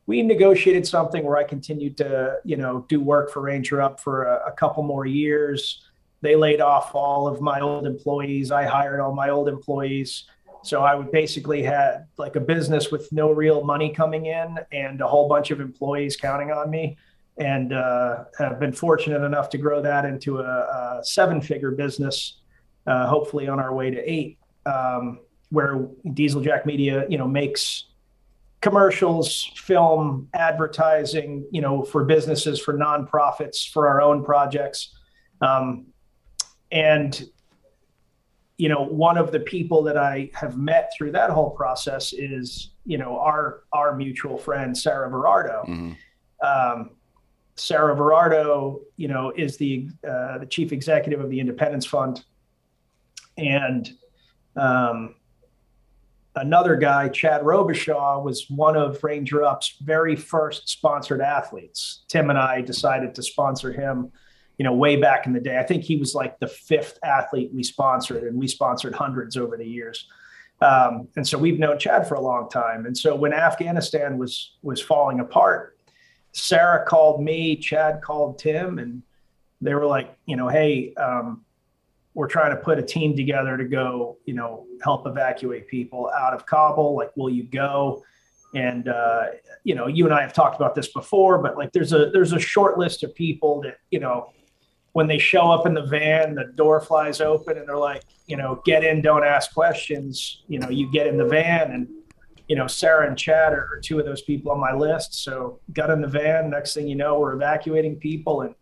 we 0.06 0.22
negotiated 0.22 0.86
something 0.86 1.26
where 1.26 1.38
I 1.38 1.46
continued 1.46 1.98
to, 1.98 2.38
you 2.44 2.58
know, 2.58 2.86
do 2.90 3.02
work 3.02 3.32
for 3.32 3.42
Ranger 3.42 3.82
Up 3.82 4.00
for 4.00 4.26
a, 4.26 4.50
a 4.50 4.52
couple 4.52 4.84
more 4.84 5.08
years. 5.08 5.82
They 6.22 6.36
laid 6.36 6.62
off 6.62 6.94
all 6.94 7.28
of 7.28 7.42
my 7.42 7.60
old 7.60 7.88
employees. 7.88 8.52
I 8.52 8.66
hired 8.66 9.00
all 9.00 9.16
my 9.16 9.30
old 9.30 9.50
employees. 9.50 10.26
So 10.64 10.82
I 10.82 10.96
would 10.96 11.12
basically 11.12 11.62
had 11.62 12.06
like 12.18 12.36
a 12.36 12.40
business 12.40 12.92
with 12.92 13.12
no 13.12 13.32
real 13.32 13.64
money 13.64 13.90
coming 13.90 14.28
in 14.28 14.58
and 14.72 15.02
a 15.02 15.08
whole 15.08 15.28
bunch 15.28 15.52
of 15.52 15.60
employees 15.60 16.16
counting 16.16 16.52
on 16.52 16.70
me. 16.70 16.98
And 17.38 17.74
uh, 17.74 18.26
have 18.38 18.60
been 18.60 18.74
fortunate 18.74 19.24
enough 19.24 19.50
to 19.50 19.58
grow 19.58 19.82
that 19.82 20.06
into 20.06 20.40
a, 20.40 20.44
a 20.44 21.02
seven 21.04 21.42
figure 21.42 21.72
business, 21.72 22.42
uh, 22.86 23.08
hopefully 23.08 23.48
on 23.48 23.60
our 23.60 23.74
way 23.74 23.90
to 23.90 24.00
eight. 24.00 24.38
Um, 24.66 25.20
where 25.50 25.88
Diesel 26.14 26.42
Jack 26.42 26.66
Media, 26.66 27.06
you 27.10 27.18
know, 27.18 27.28
makes 27.28 27.86
commercials, 28.62 29.52
film, 29.56 30.28
advertising, 30.34 31.46
you 31.52 31.62
know, 31.62 31.84
for 31.84 32.04
businesses, 32.06 32.60
for 32.60 32.74
nonprofits, 32.74 33.70
for 33.70 33.88
our 33.88 34.02
own 34.02 34.24
projects. 34.24 34.96
Um, 35.42 35.88
and, 36.72 37.24
you 38.58 38.70
know, 38.70 38.84
one 38.84 39.18
of 39.18 39.32
the 39.32 39.40
people 39.40 39.84
that 39.84 39.98
I 39.98 40.30
have 40.34 40.58
met 40.58 40.92
through 40.96 41.12
that 41.14 41.30
whole 41.30 41.50
process 41.50 42.14
is, 42.14 42.72
you 42.86 42.98
know, 42.98 43.18
our 43.18 43.64
our 43.74 43.96
mutual 43.96 44.38
friend 44.38 44.78
Sarah 44.78 45.10
Verardo. 45.10 45.68
Mm-hmm. 45.68 45.94
Um, 46.46 46.92
Sarah 47.56 47.96
Verardo, 47.96 48.82
you 48.98 49.08
know, 49.08 49.32
is 49.36 49.58
the 49.58 49.90
uh, 50.08 50.40
the 50.40 50.46
chief 50.46 50.72
executive 50.72 51.20
of 51.20 51.30
the 51.30 51.40
Independence 51.40 51.86
Fund, 51.86 52.26
and 53.38 53.92
um, 54.56 55.16
another 56.36 56.76
guy, 56.76 57.10
Chad 57.10 57.42
Robichaud, 57.42 58.24
was 58.24 58.50
one 58.50 58.76
of 58.76 59.04
Ranger 59.04 59.44
Up's 59.44 59.78
very 59.82 60.16
first 60.16 60.70
sponsored 60.70 61.22
athletes. 61.22 62.04
Tim 62.08 62.30
and 62.30 62.40
I 62.40 62.62
decided 62.62 63.16
to 63.16 63.24
sponsor 63.24 63.72
him, 63.72 64.12
you 64.64 64.70
know, 64.70 64.76
way 64.76 64.96
back 64.96 65.28
in 65.28 65.34
the 65.34 65.42
day. 65.42 65.60
I 65.60 65.64
think 65.64 65.84
he 65.84 65.98
was 65.98 66.16
like 66.16 66.40
the 66.40 66.48
fifth 66.48 66.98
athlete 67.04 67.52
we 67.54 67.64
sponsored, 67.64 68.24
and 68.24 68.40
we 68.40 68.48
sponsored 68.48 68.96
hundreds 68.96 69.36
over 69.36 69.58
the 69.58 69.66
years. 69.66 70.08
Um, 70.62 71.10
and 71.18 71.28
so 71.28 71.38
we've 71.38 71.60
known 71.60 71.78
Chad 71.78 72.08
for 72.08 72.16
a 72.16 72.22
long 72.22 72.48
time. 72.50 72.86
And 72.86 72.98
so 72.98 73.14
when 73.14 73.34
Afghanistan 73.34 74.18
was 74.18 74.56
was 74.62 74.80
falling 74.80 75.20
apart, 75.20 75.78
Sarah 76.32 76.86
called 76.86 77.22
me, 77.22 77.58
Chad 77.58 78.02
called 78.02 78.40
Tim, 78.40 78.80
and 78.80 79.04
they 79.60 79.74
were 79.74 79.86
like, 79.86 80.16
you 80.28 80.38
know, 80.38 80.48
hey, 80.48 80.94
um, 80.94 81.44
we're 82.14 82.30
trying 82.30 82.52
to 82.52 82.62
put 82.64 82.80
a 82.80 82.84
team 82.84 83.18
together 83.18 83.58
to 83.58 83.66
go, 83.66 84.18
you 84.24 84.34
know, 84.34 84.66
help 84.82 85.06
evacuate 85.08 85.68
people 85.68 86.10
out 86.18 86.34
of 86.34 86.46
Kabul. 86.46 86.96
Like, 86.96 87.12
will 87.18 87.30
you 87.30 87.44
go? 87.44 88.02
And 88.56 88.88
uh, 88.88 89.24
you 89.66 89.76
know, 89.76 89.88
you 89.88 90.06
and 90.06 90.14
I 90.14 90.22
have 90.22 90.32
talked 90.32 90.56
about 90.56 90.74
this 90.74 90.88
before, 90.88 91.38
but 91.40 91.58
like, 91.58 91.74
there's 91.74 91.92
a 91.92 92.12
there's 92.12 92.32
a 92.32 92.40
short 92.40 92.78
list 92.78 93.04
of 93.04 93.14
people 93.14 93.60
that 93.64 93.80
you 93.92 94.00
know, 94.00 94.32
when 94.94 95.08
they 95.08 95.18
show 95.18 95.52
up 95.52 95.66
in 95.66 95.74
the 95.74 95.86
van, 95.86 96.36
the 96.36 96.46
door 96.56 96.80
flies 96.80 97.20
open, 97.20 97.58
and 97.58 97.68
they're 97.68 97.78
like, 97.78 98.04
you 98.28 98.38
know, 98.38 98.62
get 98.64 98.84
in, 98.84 99.02
don't 99.02 99.24
ask 99.24 99.54
questions. 99.54 100.44
You 100.48 100.60
know, 100.60 100.70
you 100.70 100.92
get 100.92 101.08
in 101.08 101.18
the 101.18 101.26
van, 101.26 101.72
and 101.72 101.88
you 102.48 102.56
know, 102.56 102.68
Sarah 102.68 103.08
and 103.08 103.18
Chad 103.18 103.54
are, 103.54 103.82
two 103.84 104.00
of 104.00 104.06
those 104.06 104.22
people 104.22 104.52
on 104.52 104.60
my 104.60 104.74
list. 104.74 105.24
So 105.24 105.60
got 105.74 105.90
in 105.90 106.02
the 106.02 106.08
van. 106.08 106.50
Next 106.52 106.74
thing 106.74 106.88
you 106.88 106.96
know, 106.96 107.20
we're 107.20 107.34
evacuating 107.34 107.96
people, 107.98 108.42
and 108.42 108.56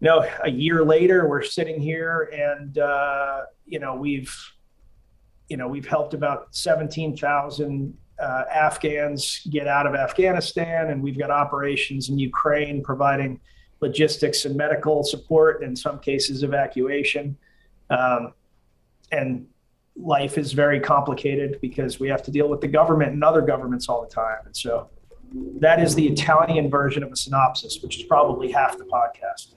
you 0.00 0.08
know, 0.08 0.24
a 0.44 0.50
year 0.50 0.84
later, 0.84 1.28
we're 1.28 1.42
sitting 1.42 1.80
here, 1.80 2.30
and 2.32 2.78
uh, 2.78 3.42
you 3.66 3.80
know, 3.80 3.96
we've 3.96 4.34
you 5.48 5.56
know, 5.56 5.66
we've 5.66 5.86
helped 5.86 6.14
about 6.14 6.54
seventeen 6.54 7.16
thousand 7.16 7.96
uh, 8.20 8.44
Afghans 8.52 9.40
get 9.50 9.66
out 9.66 9.86
of 9.88 9.96
Afghanistan, 9.96 10.90
and 10.90 11.02
we've 11.02 11.18
got 11.18 11.32
operations 11.32 12.08
in 12.08 12.20
Ukraine 12.20 12.84
providing 12.84 13.40
logistics 13.84 14.44
and 14.46 14.56
medical 14.56 15.04
support, 15.04 15.62
in 15.62 15.76
some 15.76 15.98
cases 15.98 16.42
evacuation. 16.42 17.36
Um, 17.90 18.32
and 19.12 19.46
life 19.96 20.38
is 20.38 20.52
very 20.52 20.80
complicated 20.80 21.58
because 21.60 22.00
we 22.00 22.08
have 22.08 22.22
to 22.22 22.30
deal 22.30 22.48
with 22.48 22.60
the 22.60 22.68
government 22.68 23.12
and 23.12 23.22
other 23.22 23.42
governments 23.42 23.88
all 23.88 24.00
the 24.02 24.12
time. 24.12 24.38
And 24.46 24.56
so 24.56 24.88
that 25.60 25.80
is 25.80 25.94
the 25.94 26.06
Italian 26.06 26.70
version 26.70 27.02
of 27.02 27.12
a 27.12 27.16
synopsis, 27.16 27.80
which 27.82 27.98
is 27.98 28.02
probably 28.04 28.50
half 28.50 28.78
the 28.78 28.84
podcast. 28.84 29.54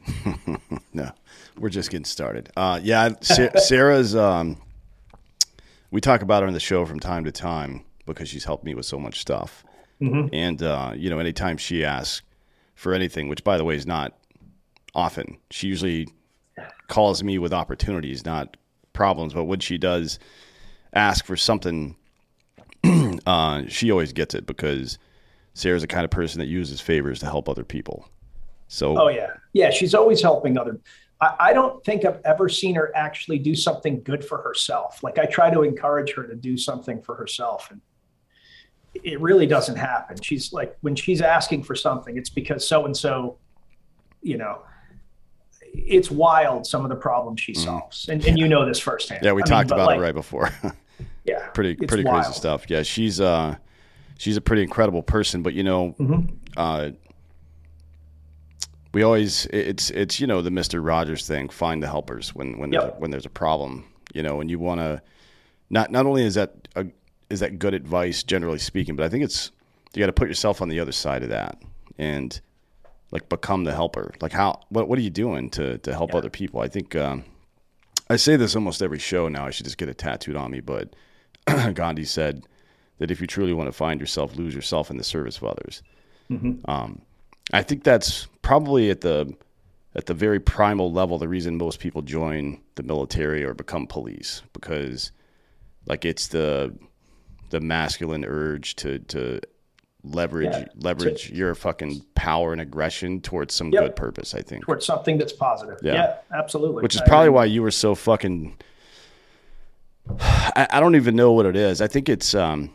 no, 0.94 1.12
we're 1.58 1.70
just 1.70 1.90
getting 1.90 2.06
started. 2.06 2.50
Uh, 2.56 2.80
yeah, 2.84 3.10
Sarah's. 3.22 4.16
Um, 4.16 4.58
we 5.90 6.02
talk 6.02 6.22
about 6.22 6.42
her 6.42 6.48
on 6.48 6.54
the 6.54 6.60
show 6.60 6.86
from 6.86 7.00
time 7.00 7.24
to 7.24 7.32
time 7.32 7.86
because 8.06 8.28
she's 8.28 8.44
helped 8.44 8.66
me 8.66 8.76
with 8.76 8.86
so 8.86 9.00
much 9.00 9.20
stuff. 9.22 9.64
Mm-hmm. 10.02 10.28
And 10.34 10.62
uh, 10.62 10.94
you 10.96 11.10
know, 11.10 11.20
anytime 11.20 11.58
she 11.58 11.86
asks 11.86 12.22
for 12.78 12.94
anything, 12.94 13.28
which 13.28 13.44
by 13.44 13.58
the 13.58 13.66
way 13.66 13.76
is 13.76 13.88
not 13.88 14.14
often, 14.94 15.38
she 15.50 15.68
usually 15.68 16.08
calls 16.88 17.24
me 17.24 17.40
with 17.40 17.52
opportunities, 17.52 18.24
not 18.24 18.56
problems. 18.94 19.34
But 19.34 19.46
when 19.46 19.60
she 19.60 19.80
does 19.80 20.20
ask 20.94 21.26
for 21.26 21.36
something, 21.36 21.96
uh, 23.26 23.64
she 23.68 23.92
always 23.92 24.14
gets 24.14 24.36
it 24.36 24.46
because 24.46 25.00
Sarah's 25.56 25.82
the 25.82 25.88
kind 25.88 26.06
of 26.06 26.12
person 26.12 26.40
that 26.40 26.46
uses 26.46 26.80
favors 26.80 27.20
to 27.20 27.26
help 27.26 27.50
other 27.50 27.64
people. 27.64 28.08
So, 28.68 28.96
oh 29.02 29.08
yeah, 29.08 29.32
yeah, 29.54 29.72
she's 29.72 29.96
always 29.96 30.22
helping 30.22 30.56
other. 30.56 30.80
I, 31.20 31.36
I 31.40 31.54
don't 31.54 31.84
think 31.84 32.06
I've 32.06 32.22
ever 32.26 32.48
seen 32.48 32.76
her 32.76 32.92
actually 32.96 33.40
do 33.40 33.56
something 33.56 34.04
good 34.04 34.24
for 34.24 34.40
herself. 34.40 35.02
Like 35.02 35.18
I 35.18 35.26
try 35.26 35.50
to 35.50 35.64
encourage 35.64 36.14
her 36.14 36.28
to 36.28 36.36
do 36.36 36.58
something 36.58 37.02
for 37.02 37.16
herself, 37.16 37.72
and 37.72 37.82
it 39.04 39.20
really 39.22 39.46
doesn't 39.46 39.76
happen. 39.76 40.22
She's 40.22 40.54
like, 40.54 40.78
when 40.82 40.96
she's 40.96 41.22
asking 41.22 41.64
for 41.64 41.76
something, 41.76 42.18
it's 42.18 42.30
because 42.30 42.68
so 42.68 42.86
and 42.86 42.96
so, 42.96 43.38
you 44.22 44.38
know, 44.38 44.62
it's 45.74 46.10
wild 46.10 46.66
some 46.66 46.84
of 46.84 46.90
the 46.90 46.96
problems 46.96 47.42
she 47.42 47.54
mm-hmm. 47.54 47.64
solves. 47.64 48.06
Mm. 48.06 48.14
And, 48.14 48.26
and 48.26 48.40
you 48.40 48.48
know 48.48 48.66
this 48.66 48.80
firsthand. 48.80 49.24
Yeah, 49.24 49.34
we 49.34 49.44
I 49.44 49.46
talked 49.46 49.70
mean, 49.70 49.80
about 49.80 49.88
like, 49.88 49.98
it 49.98 50.02
right 50.02 50.16
before. 50.16 50.50
yeah. 51.26 51.48
Pretty, 51.50 51.76
pretty 51.76 52.04
wild. 52.04 52.24
crazy 52.26 52.38
stuff. 52.38 52.70
Yeah. 52.70 52.84
She's, 52.84 53.22
uh, 53.22 53.56
she's 54.18 54.38
a 54.38 54.42
pretty 54.42 54.64
incredible 54.64 55.04
person, 55.04 55.44
but 55.44 55.54
you 55.54 55.64
know, 55.64 55.96
mm-hmm. 56.00 56.34
uh, 56.56 56.90
we 58.94 59.04
always, 59.04 59.46
it's, 59.48 59.90
it's, 59.92 60.20
you 60.20 60.28
know, 60.28 60.42
the 60.42 60.50
Mr. 60.50 60.86
Rogers 60.86 61.28
thing, 61.28 61.50
find 61.50 61.84
the 61.84 61.88
helpers 61.88 62.34
when, 62.34 62.58
when, 62.58 62.72
yep. 62.72 62.82
there's, 62.82 62.94
a, 62.94 63.00
when 63.00 63.12
there's 63.12 63.26
a 63.26 63.30
problem, 63.30 63.86
you 64.14 64.24
know, 64.24 64.42
and 64.42 64.50
you 64.50 64.60
want 64.60 64.80
to, 64.80 65.02
not, 65.70 65.92
not 65.92 66.06
only 66.06 66.24
is 66.24 66.36
that 66.36 66.67
is 67.30 67.40
that 67.40 67.60
good 67.60 67.74
advice 67.74 68.24
generally 68.24 68.60
speaking, 68.60 68.96
but 68.96 69.06
I 69.06 69.10
think 69.10 69.24
it's 69.24 69.52
you 69.94 70.00
got 70.02 70.08
to 70.08 70.14
put 70.14 70.28
yourself 70.28 70.62
on 70.62 70.70
the 70.70 70.80
other 70.80 70.92
side 70.92 71.24
of 71.24 71.30
that 71.30 71.62
and 71.98 72.40
like 73.12 73.30
become 73.30 73.64
the 73.64 73.74
helper. 73.74 74.14
Like 74.22 74.32
how 74.32 74.62
what 74.70 74.88
what 74.88 75.00
are 75.00 75.02
you 75.02 75.10
doing 75.10 75.50
to 75.52 75.78
to 75.80 75.94
help 75.94 76.12
yeah. 76.12 76.18
other 76.18 76.30
people? 76.30 76.62
I 76.62 76.68
think 76.68 76.96
um, 76.96 77.24
I 78.10 78.16
say 78.16 78.36
this 78.36 78.56
almost 78.56 78.82
every 78.82 79.00
show 79.00 79.28
now. 79.28 79.46
I 79.46 79.52
should 79.52 79.66
just 79.66 79.78
get 79.78 79.90
it 79.90 79.98
tattooed 79.98 80.36
on 80.36 80.52
me, 80.52 80.60
but 80.60 80.96
Gandhi 81.74 82.06
said 82.06 82.44
that 83.00 83.12
if 83.12 83.22
you 83.22 83.28
truly 83.28 83.54
want 83.54 83.68
to 83.68 83.74
find 83.74 84.00
yourself, 84.00 84.36
lose 84.36 84.56
yourself 84.56 84.90
in 84.90 84.98
the 84.98 85.04
service 85.04 85.38
of 85.38 85.46
others. 85.46 85.84
Mm-hmm. 86.30 86.70
Um, 86.70 87.02
I 87.54 87.64
think 87.64 87.84
that's 87.84 88.28
probably 88.42 88.90
at 88.90 89.02
the 89.02 89.34
at 89.96 90.06
the 90.06 90.14
very 90.14 90.40
primal 90.40 90.92
level 90.92 91.18
the 91.18 91.28
reason 91.28 91.58
most 91.58 91.80
people 91.80 92.02
join 92.02 92.62
the 92.76 92.84
military 92.84 93.44
or 93.44 93.54
become 93.54 93.88
police 93.88 94.44
because 94.54 95.12
like 95.88 96.06
it's 96.06 96.28
the 96.28 96.74
the 97.50 97.60
masculine 97.60 98.26
urge 98.26 98.76
to 98.78 99.00
to 99.00 99.40
leverage 100.04 100.52
yeah. 100.52 100.66
leverage 100.76 101.30
your 101.32 101.54
fucking 101.56 102.02
power 102.16 102.52
and 102.52 102.62
aggression 102.62 103.22
towards 103.22 103.54
some 103.54 103.72
yep. 103.72 103.84
good 103.84 103.96
purpose. 103.96 104.34
I 104.34 104.42
think 104.42 104.66
towards 104.66 104.86
something 104.86 105.18
that's 105.18 105.34
positive. 105.34 105.80
Yeah, 105.82 105.94
yeah 105.94 106.16
absolutely. 106.34 106.84
Which 106.84 106.96
is 106.96 107.02
probably 107.08 107.30
why 107.30 107.46
you 107.46 107.62
were 107.62 107.72
so 107.72 107.96
fucking. 107.96 108.58
I, 110.20 110.68
I, 110.72 110.80
don't 110.80 110.96
even 110.96 111.16
know 111.16 111.34
what 111.34 111.46
it 111.46 111.56
is. 111.56 111.82
I 111.82 111.88
think 111.88 112.08
it's 112.08 112.34
um, 112.34 112.72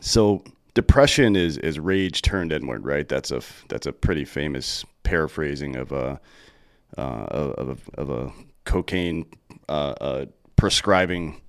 so 0.00 0.44
depression 0.74 1.36
is 1.36 1.58
is 1.58 1.78
rage 1.78 2.22
turned 2.22 2.52
inward, 2.52 2.84
right? 2.84 3.08
That's 3.08 3.30
a 3.30 3.42
that's 3.68 3.86
a 3.86 3.92
pretty 3.92 4.24
famous 4.24 4.84
paraphrasing 5.02 5.76
of 5.76 5.92
a 5.92 6.20
uh, 6.96 7.00
of 7.00 7.68
a, 7.68 8.00
of 8.00 8.10
a 8.10 8.32
cocaine 8.64 9.26
uh, 9.68 9.94
uh, 10.00 10.26
prescribing 10.56 11.41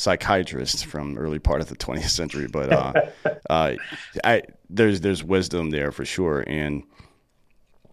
psychiatrists 0.00 0.82
from 0.82 1.18
early 1.18 1.38
part 1.38 1.60
of 1.60 1.68
the 1.68 1.76
20th 1.76 2.08
century, 2.08 2.48
but 2.48 2.72
uh, 2.72 2.92
uh, 3.50 3.74
I, 4.24 4.42
there's 4.70 5.02
there's 5.02 5.22
wisdom 5.22 5.70
there 5.70 5.92
for 5.92 6.04
sure, 6.04 6.42
and 6.46 6.82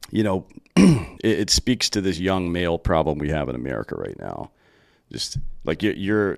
you 0.10 0.24
know, 0.24 0.48
it, 0.76 1.40
it, 1.40 1.50
speaks 1.50 1.90
to 1.90 2.02
this 2.02 2.18
young 2.18 2.52
male 2.52 2.78
problem 2.78 3.18
we 3.18 3.30
have 3.30 3.50
in 3.50 3.56
America 3.56 3.96
right 3.96 4.18
now. 4.20 4.52
Just 5.12 5.38
like 5.66 5.84
you're, 5.84 5.94
you're, 5.94 6.38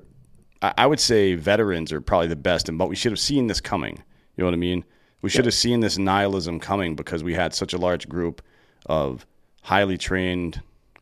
I 0.62 0.88
would 0.88 1.00
say 1.00 1.36
veterans 1.36 1.94
are 1.94 2.02
probably 2.02 2.28
the 2.28 2.36
best, 2.36 2.68
and 2.68 2.78
but 2.78 2.90
we 2.90 2.96
should 2.96 3.12
have 3.12 3.20
seen 3.20 3.46
this 3.46 3.62
coming. 3.62 3.94
You 4.36 4.42
know 4.44 4.46
what 4.46 4.56
I 4.56 4.58
mean? 4.58 4.84
We 5.22 5.30
should 5.30 5.46
have 5.46 5.54
seen 5.54 5.82
this 5.82 5.98
nihilism 5.98 6.60
coming 6.60 6.96
because 6.96 7.24
we 7.24 7.34
had 7.34 7.54
such 7.54 7.74
a 7.74 7.78
large 7.78 8.08
group 8.10 8.42
of 8.86 9.26
highly 9.62 9.98
trained 9.98 10.62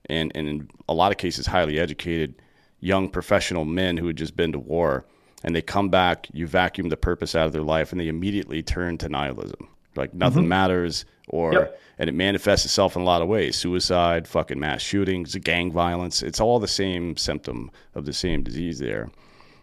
and, 0.10 0.32
and 0.34 0.48
in 0.48 0.70
a 0.90 0.94
lot 0.94 1.12
of 1.12 1.20
cases 1.20 1.46
highly 1.46 1.80
educated 1.80 2.34
young 2.80 3.10
professional 3.10 3.66
men 3.66 3.98
who 3.98 4.08
had 4.08 4.16
just 4.16 4.36
been 4.36 4.52
to 4.52 4.60
war 4.60 5.06
and 5.44 5.56
they 5.56 5.62
come 5.62 5.90
back, 5.90 6.28
you 6.34 6.48
vacuum 6.48 6.90
the 6.90 6.98
purpose 6.98 7.36
out 7.36 7.46
of 7.46 7.54
their 7.54 7.62
life, 7.62 7.92
and 7.92 8.02
they 8.02 8.08
immediately 8.08 8.64
turn 8.64 8.98
to 8.98 9.10
nihilism. 9.10 9.68
Like 9.96 10.14
nothing 10.14 10.44
mm-hmm. 10.44 10.50
matters, 10.50 11.06
or 11.28 11.54
yep. 11.54 11.82
and 11.98 12.10
it 12.10 12.14
manifests 12.14 12.66
itself 12.66 12.96
in 12.96 13.02
a 13.02 13.06
lot 13.06 13.22
of 13.22 13.28
ways: 13.28 13.56
suicide, 13.56 14.28
fucking 14.28 14.60
mass 14.60 14.82
shootings, 14.82 15.36
gang 15.36 15.72
violence. 15.72 16.22
It's 16.22 16.40
all 16.40 16.60
the 16.60 16.68
same 16.68 17.18
symptom 17.18 17.72
of 17.96 18.06
the 18.06 18.14
same 18.14 18.44
disease 18.44 18.80
there, 18.80 19.10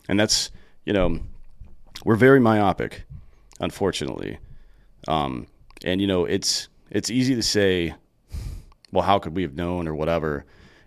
and 0.09 0.19
that's 0.19 0.51
you 0.85 0.93
know, 0.93 1.21
we're 2.05 2.17
very 2.17 2.41
myopic, 2.41 3.05
unfortunately, 3.61 4.39
um, 5.07 5.47
and 5.85 6.01
you 6.01 6.07
know 6.07 6.25
it's 6.25 6.69
it's 6.91 7.11
easy 7.11 7.35
to 7.35 7.43
say, 7.43 7.95
well, 8.91 9.05
how 9.05 9.19
could 9.19 9.37
we 9.37 9.43
have 9.43 9.55
known 9.55 9.87
or 9.87 9.95
whatever. 9.95 10.45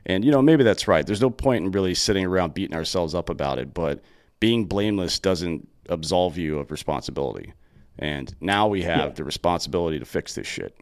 And, 0.07 0.23
you 0.25 0.31
know, 0.31 0.41
maybe 0.41 0.63
that's 0.63 0.87
right. 0.87 1.05
There's 1.05 1.21
no 1.21 1.29
point 1.29 1.65
in 1.65 1.71
really 1.71 1.93
sitting 1.93 2.25
around 2.25 2.53
beating 2.53 2.75
ourselves 2.75 3.13
up 3.13 3.29
about 3.29 3.59
it, 3.59 3.73
but 3.73 4.01
being 4.39 4.65
blameless 4.65 5.19
doesn't 5.19 5.67
absolve 5.89 6.37
you 6.37 6.59
of 6.59 6.71
responsibility. 6.71 7.53
And 7.99 8.33
now 8.39 8.67
we 8.67 8.83
have 8.83 8.99
yeah. 8.99 9.09
the 9.09 9.23
responsibility 9.25 9.99
to 9.99 10.05
fix 10.05 10.33
this 10.33 10.47
shit. 10.47 10.75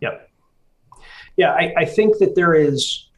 Yep. 0.00 0.28
Yeah, 1.36 1.52
I, 1.52 1.72
I 1.76 1.84
think 1.84 2.18
that 2.18 2.34
there 2.34 2.54
is, 2.54 3.08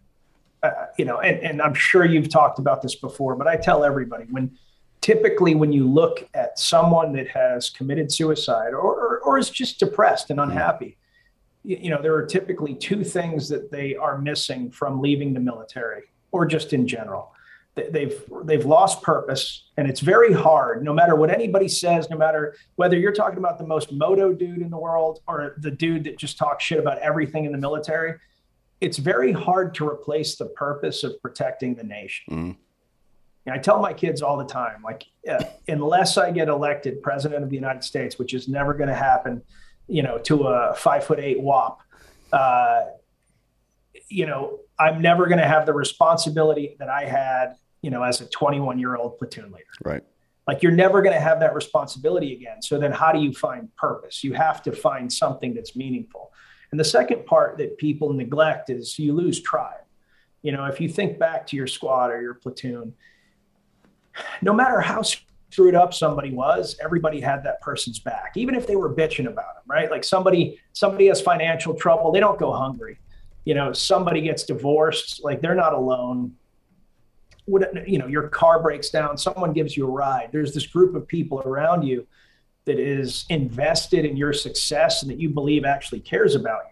uh, 0.63 0.71
you 0.99 1.05
know, 1.05 1.21
and, 1.21 1.39
and 1.39 1.63
I'm 1.63 1.75
sure 1.75 2.05
you've 2.05 2.29
talked 2.29 2.59
about 2.59 2.83
this 2.83 2.95
before, 2.95 3.35
but 3.35 3.47
I 3.47 3.57
tell 3.57 3.83
everybody 3.83 4.27
when 4.31 4.57
typically 5.01 5.55
when 5.55 5.73
you 5.73 5.89
look 5.89 6.29
at 6.35 6.59
someone 6.59 7.13
that 7.13 7.29
has 7.29 7.71
committed 7.71 8.13
suicide 8.13 8.75
or, 8.75 8.81
or, 8.81 9.21
or 9.21 9.39
is 9.39 9.49
just 9.49 9.79
depressed 9.79 10.31
and 10.31 10.39
mm-hmm. 10.39 10.51
unhappy, 10.51 10.97
you 11.67 11.91
know, 11.91 12.01
there 12.01 12.15
are 12.15 12.25
typically 12.25 12.75
two 12.77 13.03
things 13.03 13.49
that 13.49 13.73
they 13.73 13.97
are 13.97 14.19
missing 14.19 14.71
from 14.71 15.01
leaving 15.01 15.35
the 15.35 15.41
military 15.41 16.05
or 16.31 16.47
just 16.47 16.73
in 16.73 16.87
general. 16.87 17.33
They've 17.75 18.23
they've 18.45 18.65
lost 18.65 19.03
purpose, 19.03 19.65
and 19.77 19.87
it's 19.87 20.01
very 20.01 20.33
hard. 20.33 20.83
No 20.83 20.95
matter 20.95 21.15
what 21.15 21.29
anybody 21.29 21.69
says, 21.69 22.09
no 22.09 22.17
matter 22.17 22.55
whether 22.77 22.97
you're 22.97 23.13
talking 23.13 23.39
about 23.39 23.59
the 23.59 23.67
most 23.67 23.93
moto 23.93 24.33
dude 24.33 24.63
in 24.63 24.71
the 24.71 24.79
world 24.79 25.21
or 25.27 25.57
the 25.59 25.71
dude 25.71 26.05
that 26.05 26.17
just 26.19 26.39
talks 26.39 26.65
shit 26.65 26.79
about 26.79 26.99
everything 27.01 27.45
in 27.45 27.53
the 27.53 27.59
military, 27.59 28.15
it's 28.81 28.97
very 28.97 29.33
hard 29.33 29.75
to 29.75 29.87
replace 29.87 30.37
the 30.37 30.47
purpose 30.47 31.05
of 31.05 31.21
protecting 31.21 31.75
the 31.75 31.85
nation. 31.85 32.25
Mm-hmm. 32.31 32.53
And 33.47 33.55
I 33.55 33.59
tell 33.59 33.79
my 33.79 33.93
kids 33.93 34.23
all 34.23 34.39
the 34.39 34.47
time, 34.47 34.83
like, 34.83 35.05
uh, 35.29 35.45
unless 35.69 36.17
I 36.17 36.31
get 36.31 36.49
elected 36.49 37.03
president 37.03 37.45
of 37.45 37.51
the 37.51 37.57
United 37.57 37.85
States, 37.85 38.19
which 38.19 38.35
is 38.35 38.49
never 38.49 38.73
going 38.73 38.89
to 38.89 38.95
happen, 38.95 39.43
you 39.89 40.03
know, 40.03 40.19
to 40.19 40.45
a 40.45 40.75
five 40.75 41.05
foot 41.05 41.19
eight 41.21 41.41
WAP. 41.41 41.81
Uh, 42.33 42.85
you 44.09 44.27
know, 44.27 44.61
I'm 44.79 45.01
never 45.01 45.27
going 45.27 45.39
to 45.39 45.47
have 45.47 45.67
the 45.67 45.73
responsibility 45.73 46.77
that 46.79 46.89
I 46.89 47.05
had, 47.05 47.55
you 47.83 47.91
know, 47.91 48.03
as 48.03 48.21
a 48.21 48.27
21 48.27 48.79
year 48.79 48.97
old 48.97 49.19
platoon 49.19 49.47
leader. 49.53 49.65
Right. 49.85 50.03
Like 50.47 50.63
you're 50.63 50.73
never 50.73 51.03
going 51.03 51.15
to 51.15 51.21
have 51.21 51.41
that 51.41 51.55
responsibility 51.55 52.35
again. 52.35 52.63
So 52.63 52.79
then 52.79 52.93
how 52.93 53.13
do 53.13 53.21
you 53.21 53.33
find 53.33 53.75
purpose? 53.77 54.23
You 54.23 54.35
have 54.35 54.63
to 54.63 54.73
find 54.73 55.13
something 55.13 55.55
that's 55.55 55.75
meaningful. 55.75 56.33
And 56.71 56.79
the 56.79 56.85
second 56.85 57.27
part 57.27 57.59
that 57.59 57.79
people 57.79 58.13
neglect 58.13 58.71
is 58.71 58.99
you 58.99 59.13
lose 59.13 59.41
tribe. 59.41 59.81
You 60.43 60.53
know, 60.53 60.67
if 60.67 60.81
you 60.81 60.89
think 60.89 61.19
back 61.19 61.47
to 61.49 61.57
your 61.57 61.67
squad 61.67 62.11
or 62.11 62.21
your 62.21 62.35
platoon, 62.35 62.95
no 64.41 64.53
matter 64.53 64.81
how 64.81 65.03
screwed 65.51 65.75
up 65.75 65.95
somebody 65.95 66.33
was, 66.33 66.77
everybody 66.83 67.21
had 67.21 67.43
that 67.45 67.61
person's 67.61 67.99
back, 67.99 68.33
even 68.37 68.55
if 68.55 68.67
they 68.67 68.77
were 68.77 68.93
bitching 68.93 69.27
about 69.27 69.55
them, 69.55 69.65
right? 69.67 69.91
Like 69.91 70.05
somebody, 70.05 70.59
somebody 70.73 71.07
has 71.07 71.21
financial 71.21 71.75
trouble, 71.75 72.13
they 72.13 72.21
don't 72.21 72.39
go 72.39 72.53
hungry. 72.53 72.99
You 73.45 73.55
know, 73.55 73.73
somebody 73.73 74.21
gets 74.21 74.43
divorced, 74.43 75.23
like 75.23 75.41
they're 75.41 75.55
not 75.55 75.73
alone. 75.73 76.35
You 77.47 77.99
know, 77.99 78.09
your 78.09 78.29
car 78.29 78.61
breaks 78.61 78.91
down, 78.91 79.17
someone 79.17 79.53
gives 79.53 79.77
you 79.77 79.87
a 79.87 79.91
ride. 79.91 80.31
There's 80.33 80.53
this 80.53 80.67
group 80.67 80.97
of 80.97 81.07
people 81.07 81.41
around 81.41 81.83
you 81.83 82.07
that 82.65 82.81
is 82.81 83.25
invested 83.29 84.05
in 84.05 84.17
your 84.17 84.33
success 84.33 85.03
and 85.03 85.11
that 85.11 85.21
you 85.21 85.31
believe 85.31 85.65
actually 85.65 86.01
cares 86.01 86.35
about 86.35 86.63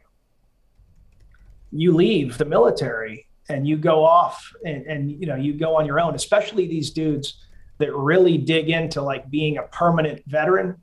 you. 1.71 1.79
You 1.79 1.95
leave 1.95 2.37
the 2.39 2.45
military 2.45 3.29
and 3.49 3.67
you 3.67 3.77
go 3.77 4.05
off 4.05 4.53
and, 4.65 4.85
and 4.87 5.11
you 5.11 5.27
know, 5.27 5.37
you 5.37 5.55
go 5.55 5.77
on 5.77 5.87
your 5.87 6.01
own, 6.01 6.17
especially 6.17 6.67
these 6.67 6.91
dudes 6.91 7.45
that 7.79 7.95
really 7.95 8.39
dig 8.39 8.71
into 8.71 9.03
like 9.03 9.31
being 9.31 9.59
a 9.59 9.63
permanent 9.63 10.23
veteran, 10.27 10.81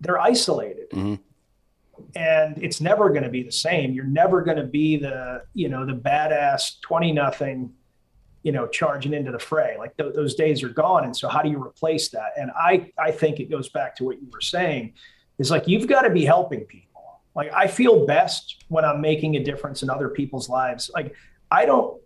they're 0.00 0.20
isolated. 0.20 0.90
Mm-hmm. 0.90 1.14
And 2.16 2.62
it's 2.62 2.80
never 2.80 3.10
going 3.10 3.22
to 3.22 3.30
be 3.30 3.42
the 3.42 3.52
same. 3.52 3.92
You're 3.92 4.04
never 4.04 4.42
going 4.42 4.56
to 4.56 4.64
be 4.64 4.96
the, 4.96 5.42
you 5.54 5.68
know, 5.68 5.86
the 5.86 5.94
badass 5.94 6.80
20 6.80 7.12
nothing, 7.12 7.72
you 8.42 8.52
know, 8.52 8.66
charging 8.66 9.14
into 9.14 9.32
the 9.32 9.38
fray. 9.38 9.76
Like 9.78 9.96
th- 9.96 10.14
those 10.14 10.34
days 10.34 10.62
are 10.62 10.68
gone. 10.68 11.04
And 11.04 11.16
so 11.16 11.28
how 11.28 11.40
do 11.40 11.48
you 11.48 11.62
replace 11.62 12.10
that? 12.10 12.32
And 12.36 12.50
I, 12.56 12.92
I 12.98 13.10
think 13.10 13.40
it 13.40 13.50
goes 13.50 13.68
back 13.68 13.96
to 13.96 14.04
what 14.04 14.20
you 14.20 14.28
were 14.32 14.40
saying 14.40 14.94
is 15.38 15.50
like, 15.50 15.66
you've 15.66 15.86
got 15.86 16.02
to 16.02 16.10
be 16.10 16.24
helping 16.24 16.60
people. 16.60 17.20
Like 17.34 17.52
I 17.52 17.66
feel 17.66 18.06
best 18.06 18.64
when 18.68 18.84
I'm 18.84 19.00
making 19.00 19.36
a 19.36 19.42
difference 19.42 19.82
in 19.82 19.90
other 19.90 20.08
people's 20.08 20.48
lives. 20.48 20.90
Like 20.94 21.14
I 21.50 21.64
don't 21.64 22.00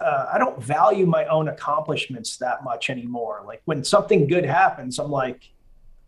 uh, 0.00 0.26
I 0.32 0.38
don't 0.38 0.62
value 0.62 1.06
my 1.06 1.26
own 1.26 1.48
accomplishments 1.48 2.36
that 2.38 2.64
much 2.64 2.90
anymore. 2.90 3.42
Like 3.46 3.62
when 3.64 3.84
something 3.84 4.26
good 4.26 4.44
happens, 4.44 4.98
I'm 4.98 5.10
like, 5.10 5.50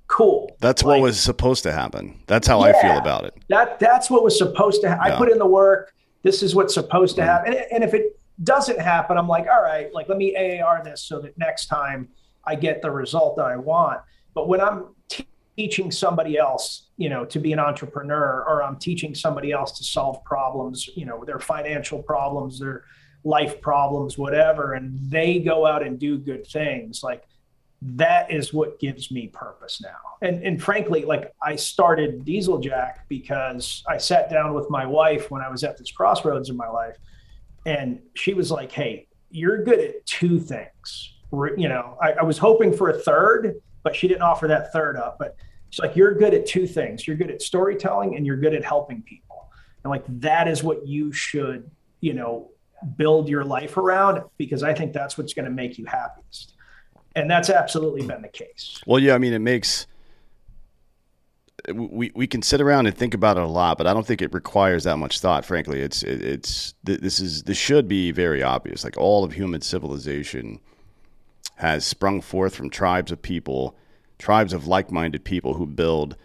cool. 0.06 0.56
That's 0.60 0.82
like, 0.82 0.96
what 0.96 1.02
was 1.02 1.20
supposed 1.20 1.62
to 1.64 1.72
happen. 1.72 2.20
That's 2.26 2.46
how 2.46 2.64
yeah, 2.64 2.72
I 2.76 2.82
feel 2.82 2.98
about 2.98 3.24
it. 3.24 3.34
That 3.48 3.78
that's 3.78 4.10
what 4.10 4.22
was 4.22 4.36
supposed 4.36 4.82
to 4.82 4.88
happen. 4.88 5.06
Yeah. 5.06 5.14
I 5.14 5.18
put 5.18 5.30
in 5.30 5.38
the 5.38 5.46
work. 5.46 5.94
This 6.22 6.42
is 6.42 6.54
what's 6.54 6.74
supposed 6.74 7.16
to 7.16 7.22
mm. 7.22 7.26
happen. 7.26 7.54
And, 7.54 7.64
and 7.72 7.84
if 7.84 7.94
it 7.94 8.18
doesn't 8.42 8.80
happen, 8.80 9.16
I'm 9.16 9.28
like, 9.28 9.46
all 9.46 9.62
right, 9.62 9.92
like 9.92 10.08
let 10.08 10.18
me 10.18 10.36
AAR 10.36 10.82
this 10.84 11.02
so 11.02 11.20
that 11.20 11.36
next 11.38 11.66
time 11.66 12.08
I 12.44 12.54
get 12.54 12.82
the 12.82 12.90
result 12.90 13.36
that 13.36 13.46
I 13.46 13.56
want. 13.56 14.00
But 14.34 14.48
when 14.48 14.60
I'm 14.60 14.86
t- 15.08 15.26
teaching 15.56 15.90
somebody 15.90 16.38
else, 16.38 16.88
you 16.96 17.08
know, 17.08 17.24
to 17.26 17.38
be 17.38 17.52
an 17.52 17.58
entrepreneur, 17.58 18.44
or 18.46 18.62
I'm 18.62 18.76
teaching 18.76 19.14
somebody 19.14 19.52
else 19.52 19.76
to 19.78 19.84
solve 19.84 20.22
problems, 20.24 20.88
you 20.94 21.06
know, 21.06 21.24
their 21.24 21.38
financial 21.38 22.02
problems, 22.02 22.58
their 22.60 22.84
life 23.24 23.60
problems, 23.60 24.16
whatever, 24.16 24.74
and 24.74 24.98
they 25.10 25.38
go 25.38 25.66
out 25.66 25.82
and 25.82 25.98
do 25.98 26.18
good 26.18 26.46
things, 26.46 27.02
like 27.02 27.24
that 27.82 28.30
is 28.30 28.52
what 28.52 28.78
gives 28.78 29.10
me 29.10 29.28
purpose 29.28 29.80
now. 29.82 29.96
And 30.22 30.42
and 30.42 30.62
frankly, 30.62 31.04
like 31.04 31.32
I 31.42 31.56
started 31.56 32.24
Diesel 32.24 32.58
Jack 32.58 33.06
because 33.08 33.82
I 33.88 33.96
sat 33.96 34.28
down 34.30 34.54
with 34.54 34.68
my 34.68 34.84
wife 34.84 35.30
when 35.30 35.42
I 35.42 35.48
was 35.48 35.64
at 35.64 35.78
this 35.78 35.90
crossroads 35.90 36.50
in 36.50 36.56
my 36.56 36.68
life, 36.68 36.96
and 37.64 38.00
she 38.14 38.34
was 38.34 38.50
like, 38.50 38.70
"Hey, 38.70 39.08
you're 39.30 39.64
good 39.64 39.80
at 39.80 40.04
two 40.06 40.38
things." 40.38 41.14
You 41.32 41.68
know, 41.68 41.96
I, 42.02 42.12
I 42.12 42.22
was 42.22 42.38
hoping 42.38 42.72
for 42.72 42.90
a 42.90 42.98
third, 42.98 43.54
but 43.82 43.94
she 43.94 44.08
didn't 44.08 44.22
offer 44.22 44.48
that 44.48 44.72
third 44.72 44.96
up. 44.96 45.16
But 45.18 45.36
she's 45.70 45.80
like, 45.80 45.96
"You're 45.96 46.14
good 46.14 46.34
at 46.34 46.44
two 46.44 46.66
things. 46.66 47.06
You're 47.06 47.16
good 47.16 47.30
at 47.30 47.40
storytelling, 47.40 48.16
and 48.16 48.26
you're 48.26 48.36
good 48.36 48.54
at 48.54 48.64
helping 48.64 49.02
people." 49.02 49.48
And 49.84 49.90
like 49.90 50.04
that 50.20 50.48
is 50.48 50.62
what 50.62 50.86
you 50.86 51.12
should, 51.12 51.70
you 52.00 52.12
know, 52.12 52.50
build 52.96 53.28
your 53.28 53.44
life 53.44 53.76
around 53.76 54.22
because 54.38 54.62
I 54.62 54.74
think 54.74 54.92
that's 54.92 55.18
what's 55.18 55.34
going 55.34 55.44
to 55.44 55.50
make 55.50 55.78
you 55.78 55.86
happiest. 55.86 56.54
And 57.16 57.30
that's 57.30 57.50
absolutely 57.50 58.06
been 58.06 58.22
the 58.22 58.28
case. 58.28 58.80
Well, 58.86 59.00
yeah, 59.00 59.14
I 59.14 59.18
mean, 59.18 59.32
it 59.32 59.40
makes 59.40 59.86
we 61.74 62.10
we 62.14 62.26
can 62.26 62.42
sit 62.42 62.60
around 62.60 62.86
and 62.86 62.96
think 62.96 63.14
about 63.14 63.36
it 63.36 63.42
a 63.42 63.46
lot, 63.46 63.78
but 63.78 63.86
I 63.86 63.92
don't 63.92 64.06
think 64.06 64.22
it 64.22 64.32
requires 64.32 64.84
that 64.84 64.96
much 64.96 65.20
thought. 65.20 65.44
Frankly, 65.44 65.80
it's 65.80 66.02
it, 66.02 66.22
it's 66.22 66.74
this 66.84 67.20
is 67.20 67.44
this 67.44 67.58
should 67.58 67.88
be 67.88 68.10
very 68.12 68.42
obvious. 68.42 68.84
Like 68.84 68.96
all 68.96 69.24
of 69.24 69.32
human 69.32 69.60
civilization 69.60 70.60
has 71.56 71.84
sprung 71.84 72.20
forth 72.20 72.54
from 72.54 72.70
tribes 72.70 73.12
of 73.12 73.20
people, 73.20 73.76
tribes 74.18 74.52
of 74.52 74.66
like-minded 74.66 75.24
people 75.24 75.54
who 75.54 75.66
build 75.66 76.16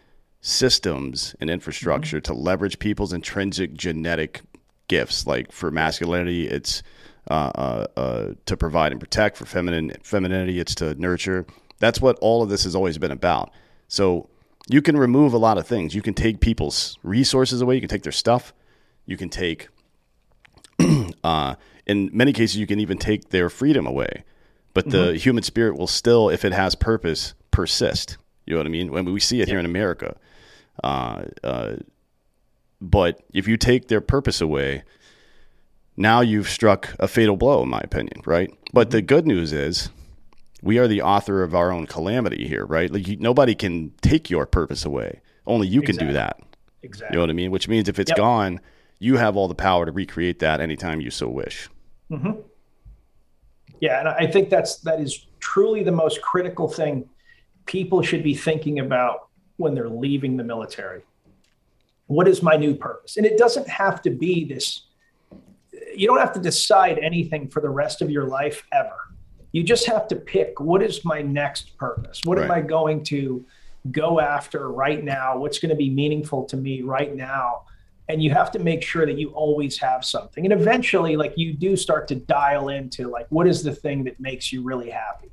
systems 0.42 1.36
and 1.42 1.50
infrastructure 1.50 2.18
mm-hmm. 2.18 2.34
to 2.34 2.40
leverage 2.40 2.80
people's 2.80 3.12
intrinsic 3.12 3.74
genetic 3.74 4.42
gifts. 4.88 5.28
Like 5.28 5.52
for 5.52 5.72
masculinity, 5.72 6.48
it's 6.48 6.84
uh, 7.30 7.52
uh, 7.56 7.88
uh, 7.98 8.34
to 8.46 8.58
provide 8.58 8.92
and 8.92 9.02
protect. 9.02 9.38
For 9.38 9.46
feminine 9.46 9.94
femininity, 10.04 10.60
it's 10.60 10.76
to 10.76 10.96
nurture. 10.96 11.46
That's 11.80 12.00
what 12.00 12.18
all 12.20 12.44
of 12.44 12.50
this 12.50 12.64
has 12.64 12.76
always 12.76 12.98
been 12.98 13.12
about. 13.12 13.52
So 13.88 14.30
you 14.68 14.82
can 14.82 14.98
remove 14.98 15.34
a 15.34 15.38
lot 15.38 15.58
of 15.58 15.68
things. 15.68 15.94
You 15.94 16.02
can 16.02 16.14
take 16.14 16.40
people's 16.40 16.98
resources 17.04 17.62
away. 17.62 17.76
You 17.76 17.82
can 17.82 17.90
take 17.90 18.04
their 18.04 18.12
stuff. 18.12 18.54
You 19.06 19.18
can 19.18 19.30
take, 19.30 19.68
uh, 21.24 21.56
in 21.86 22.10
many 22.14 22.34
cases, 22.34 22.58
you 22.58 22.66
can 22.68 22.80
even 22.80 22.98
take 22.98 23.30
their 23.30 23.50
freedom 23.50 23.86
away. 23.86 24.24
But 24.74 24.90
the 24.90 24.98
mm-hmm. 24.98 25.18
human 25.18 25.44
spirit 25.44 25.78
will 25.78 25.88
still, 25.88 26.30
if 26.30 26.44
it 26.44 26.52
has 26.52 26.76
purpose, 26.76 27.34
persist. 27.52 28.18
You 28.46 28.54
know 28.54 28.60
what 28.60 28.68
I 28.68 28.70
mean? 28.70 28.92
When 28.92 29.06
we 29.06 29.20
see 29.20 29.42
it 29.42 29.48
yeah. 29.48 29.54
here 29.54 29.60
in 29.60 29.66
America, 29.66 30.18
uh, 30.84 31.24
uh, 31.44 31.76
but 32.82 33.22
if 33.34 33.48
you 33.48 33.58
take 33.58 33.88
their 33.88 34.02
purpose 34.02 34.42
away, 34.42 34.84
now 35.98 36.22
you've 36.22 36.50
struck 36.50 36.94
a 37.00 37.08
fatal 37.08 37.38
blow, 37.38 37.64
in 37.64 37.70
my 37.70 37.80
opinion, 37.80 38.22
right? 38.26 38.54
But 38.74 38.92
the 38.92 39.02
good 39.02 39.26
news 39.26 39.54
is 39.54 39.90
we 40.62 40.78
are 40.78 40.88
the 40.88 41.02
author 41.02 41.44
of 41.44 41.56
our 41.56 41.72
own 41.72 41.88
calamity 41.88 42.48
here, 42.48 42.66
right? 42.66 42.92
Like 42.92 43.08
you, 43.08 43.18
nobody 43.18 43.56
can 43.56 43.92
take 44.02 44.30
your 44.30 44.46
purpose 44.46 44.84
away. 44.84 45.22
Only 45.46 45.68
you 45.68 45.82
exactly. 45.82 45.98
can 45.98 46.08
do 46.08 46.14
that. 46.14 46.40
Exactly. 46.84 47.14
You 47.14 47.18
know 47.18 47.24
what 47.24 47.30
I 47.30 47.34
mean? 47.34 47.52
Which 47.52 47.68
means 47.68 47.88
if 47.88 48.00
it's 48.00 48.12
yep. 48.12 48.18
gone, 48.18 48.60
you 49.00 49.18
have 49.18 49.36
all 49.36 49.48
the 49.48 49.56
power 49.56 49.86
to 49.86 49.92
recreate 49.92 50.40
that 50.40 50.60
anytime 50.60 51.02
you 51.02 51.12
so 51.12 51.30
wish. 51.30 51.70
Mm-hmm. 52.12 52.42
Yeah, 53.80 54.00
and 54.00 54.10
I 54.10 54.28
think 54.28 54.50
that's 54.50 54.78
that 54.78 55.00
is 55.00 55.26
truly 55.40 55.84
the 55.84 55.92
most 55.92 56.22
critical 56.22 56.68
thing 56.68 57.10
people 57.66 58.02
should 58.02 58.24
be 58.24 58.34
thinking 58.34 58.80
about 58.80 59.28
when 59.58 59.74
they're 59.74 59.90
leaving 59.90 60.38
the 60.38 60.44
military 60.44 61.02
what 62.08 62.28
is 62.28 62.44
my 62.44 62.56
new 62.56 62.76
purpose? 62.76 63.18
And 63.18 63.26
it 63.26 63.38
doesn't 63.38 63.68
have 63.68 64.02
to 64.04 64.10
be 64.10 64.46
this, 64.46 64.88
you 65.96 66.08
don't 66.08 66.20
have 66.20 66.34
to 66.34 66.40
decide 66.40 67.00
anything 67.00 67.50
for 67.50 67.62
the 67.62 67.70
rest 67.70 68.02
of 68.02 68.10
your 68.10 68.26
life 68.26 68.66
ever. 68.72 68.98
You 69.52 69.64
just 69.64 69.88
have 69.88 70.08
to 70.10 70.16
pick 70.16 70.60
what 70.60 70.84
is 70.84 71.06
my 71.06 71.22
next 71.22 71.78
purpose? 71.78 72.22
What 72.26 72.38
right. 72.38 72.46
am 72.46 72.52
I 72.52 72.62
going 72.62 73.04
to 73.06 73.46
go 73.92 74.20
after 74.20 74.70
right 74.70 75.04
now? 75.04 75.38
What's 75.38 75.60
going 75.60 75.70
to 75.70 75.76
be 75.76 75.90
meaningful 75.90 76.44
to 76.46 76.58
me 76.58 76.82
right 76.82 77.16
now? 77.16 77.64
And 78.08 78.22
you 78.22 78.32
have 78.32 78.52
to 78.52 78.60
make 78.60 78.84
sure 78.84 79.06
that 79.06 79.18
you 79.18 79.30
always 79.30 79.80
have 79.80 80.06
something. 80.06 80.46
And 80.46 80.54
eventually, 80.54 81.16
like 81.16 81.34
you 81.38 81.54
do 81.54 81.76
start 81.76 82.08
to 82.10 82.16
dial 82.16 82.70
into 82.70 83.10
like, 83.10 83.26
what 83.30 83.48
is 83.48 83.64
the 83.64 83.74
thing 83.74 84.04
that 84.04 84.20
makes 84.20 84.52
you 84.54 84.62
really 84.62 84.90
happy? 84.90 85.32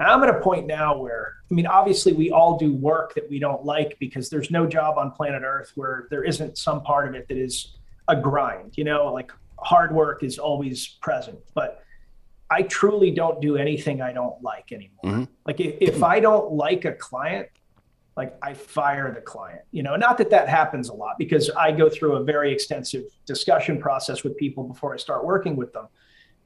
And 0.00 0.08
I'm 0.08 0.22
at 0.22 0.30
a 0.30 0.40
point 0.40 0.66
now 0.66 0.96
where, 0.96 1.34
I 1.50 1.54
mean, 1.54 1.66
obviously 1.66 2.14
we 2.14 2.30
all 2.30 2.56
do 2.56 2.72
work 2.72 3.14
that 3.14 3.28
we 3.28 3.38
don't 3.38 3.66
like 3.66 3.98
because 4.00 4.30
there's 4.30 4.50
no 4.50 4.66
job 4.66 4.96
on 4.96 5.10
planet 5.10 5.42
Earth 5.44 5.72
where 5.74 6.08
there 6.08 6.24
isn't 6.24 6.56
some 6.56 6.82
part 6.82 7.06
of 7.06 7.14
it 7.14 7.28
that 7.28 7.36
is 7.36 7.76
a 8.08 8.16
grind, 8.16 8.78
you 8.78 8.84
know, 8.84 9.12
like 9.12 9.30
hard 9.58 9.94
work 9.94 10.22
is 10.22 10.38
always 10.38 10.88
present. 11.02 11.38
But 11.54 11.84
I 12.48 12.62
truly 12.62 13.10
don't 13.10 13.42
do 13.42 13.58
anything 13.58 14.00
I 14.00 14.14
don't 14.14 14.42
like 14.42 14.72
anymore. 14.72 15.04
Mm-hmm. 15.04 15.24
Like 15.44 15.60
if, 15.60 15.76
if 15.80 16.02
I 16.02 16.18
don't 16.18 16.52
like 16.52 16.86
a 16.86 16.92
client, 16.92 17.48
like 18.16 18.34
I 18.42 18.54
fire 18.54 19.12
the 19.12 19.20
client, 19.20 19.60
you 19.70 19.82
know, 19.82 19.96
not 19.96 20.16
that 20.16 20.30
that 20.30 20.48
happens 20.48 20.88
a 20.88 20.94
lot 20.94 21.18
because 21.18 21.50
I 21.50 21.72
go 21.72 21.90
through 21.90 22.16
a 22.16 22.24
very 22.24 22.50
extensive 22.52 23.04
discussion 23.26 23.78
process 23.78 24.24
with 24.24 24.34
people 24.38 24.64
before 24.64 24.94
I 24.94 24.96
start 24.96 25.26
working 25.26 25.56
with 25.56 25.74
them. 25.74 25.88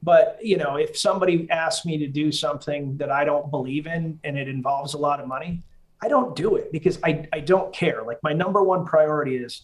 But 0.05 0.37
you 0.39 0.57
know, 0.57 0.75
if 0.75 0.95
somebody 0.95 1.49
asks 1.49 1.83
me 1.83 1.97
to 1.97 2.07
do 2.07 2.31
something 2.31 2.95
that 2.97 3.11
I 3.11 3.25
don't 3.25 3.49
believe 3.49 3.87
in 3.87 4.19
and 4.23 4.37
it 4.37 4.47
involves 4.47 4.93
a 4.93 4.99
lot 4.99 5.19
of 5.19 5.27
money, 5.27 5.63
I 6.01 6.07
don't 6.07 6.35
do 6.35 6.57
it 6.57 6.71
because 6.71 6.99
I, 7.03 7.27
I 7.33 7.39
don't 7.39 7.73
care. 7.73 8.03
Like 8.03 8.19
my 8.21 8.31
number 8.31 8.61
one 8.61 8.85
priority 8.85 9.37
is, 9.37 9.63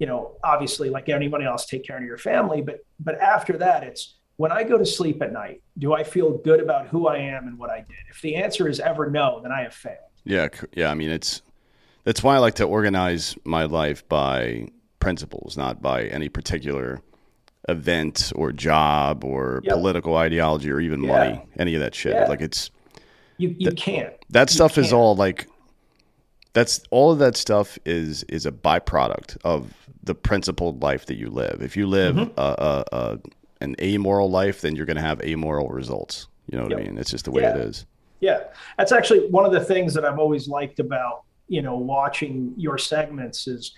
you 0.00 0.08
know, 0.08 0.32
obviously 0.42 0.90
like 0.90 1.08
anybody 1.08 1.44
else, 1.44 1.66
take 1.66 1.86
care 1.86 1.98
of 1.98 2.02
your 2.02 2.18
family. 2.18 2.62
But 2.62 2.80
but 2.98 3.20
after 3.20 3.56
that, 3.58 3.84
it's 3.84 4.16
when 4.38 4.50
I 4.50 4.64
go 4.64 4.76
to 4.76 4.84
sleep 4.84 5.22
at 5.22 5.32
night, 5.32 5.62
do 5.78 5.94
I 5.94 6.02
feel 6.02 6.36
good 6.36 6.58
about 6.58 6.88
who 6.88 7.06
I 7.06 7.18
am 7.18 7.46
and 7.46 7.56
what 7.56 7.70
I 7.70 7.78
did? 7.78 7.96
If 8.10 8.20
the 8.22 8.34
answer 8.34 8.68
is 8.68 8.80
ever 8.80 9.08
no, 9.08 9.38
then 9.40 9.52
I 9.52 9.62
have 9.62 9.74
failed. 9.74 9.98
Yeah, 10.24 10.48
yeah. 10.74 10.90
I 10.90 10.94
mean, 10.94 11.10
it's 11.10 11.42
that's 12.02 12.24
why 12.24 12.34
I 12.34 12.38
like 12.38 12.54
to 12.54 12.64
organize 12.64 13.36
my 13.44 13.66
life 13.66 14.06
by 14.08 14.66
principles, 14.98 15.56
not 15.56 15.80
by 15.80 16.06
any 16.06 16.28
particular 16.28 17.00
event 17.68 18.32
or 18.36 18.52
job 18.52 19.24
or 19.24 19.60
Yep. 19.64 19.74
political 19.74 20.16
ideology 20.16 20.70
or 20.70 20.80
even 20.80 21.02
Yeah. 21.02 21.08
money, 21.18 21.42
any 21.58 21.74
of 21.74 21.80
that 21.80 21.94
shit. 21.94 22.14
Yeah. 22.14 22.26
Like 22.26 22.40
it's 22.40 22.70
You 23.38 23.54
you 23.58 23.70
can't. 23.72 24.14
that 24.30 24.50
stuff 24.50 24.78
is 24.78 24.86
can't. 24.86 24.94
all 24.98 25.16
like 25.16 25.48
that's 26.52 26.80
all 26.90 27.12
of 27.12 27.18
that 27.18 27.36
stuff 27.36 27.78
is 27.84 28.22
is 28.24 28.46
a 28.46 28.52
byproduct 28.52 29.36
of 29.44 29.72
the 30.02 30.14
principled 30.14 30.82
life 30.82 31.06
that 31.06 31.16
you 31.16 31.28
live. 31.28 31.60
If 31.60 31.76
you 31.76 31.86
live 31.86 32.16
Mm-hmm. 32.16 32.38
a, 32.38 32.42
a, 32.42 32.84
a 32.96 33.18
an 33.62 33.74
amoral 33.80 34.30
life, 34.30 34.60
then 34.60 34.76
you're 34.76 34.86
going 34.86 34.96
to 34.98 35.02
have 35.02 35.20
amoral 35.22 35.68
results. 35.68 36.28
You 36.50 36.58
know 36.58 36.64
what 36.64 36.74
I 36.74 36.76
mean? 36.76 36.98
It's 36.98 37.10
just 37.10 37.24
the 37.24 37.30
way 37.30 37.42
it 37.42 37.56
Yeah. 37.56 37.62
is. 37.62 37.86
Yeah, 38.20 38.40
that's 38.78 38.92
actually 38.92 39.28
one 39.30 39.44
of 39.44 39.52
the 39.52 39.64
things 39.64 39.92
that 39.94 40.04
I've 40.04 40.18
always 40.18 40.46
liked 40.48 40.78
about 40.78 41.22
you 41.48 41.62
know 41.62 41.76
watching 41.76 42.54
your 42.56 42.76
segments 42.78 43.46
is, 43.46 43.72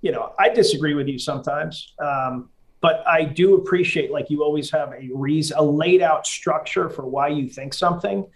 you 0.00 0.12
know, 0.12 0.32
I 0.38 0.48
disagree 0.48 0.94
with 0.94 1.08
you 1.08 1.18
sometimes, 1.18 1.92
um, 1.98 2.48
but 2.82 3.06
I 3.06 3.24
do 3.24 3.54
appreciate 3.54 4.10
like 4.10 4.28
you 4.28 4.42
always 4.42 4.70
have 4.72 4.92
a 4.92 5.08
reason, 5.14 5.56
a 5.56 5.62
laid 5.62 6.02
out 6.02 6.26
structure 6.26 6.90
for 6.90 7.06
why 7.06 7.28
you 7.28 7.48
think 7.48 7.72
something, 7.72 8.26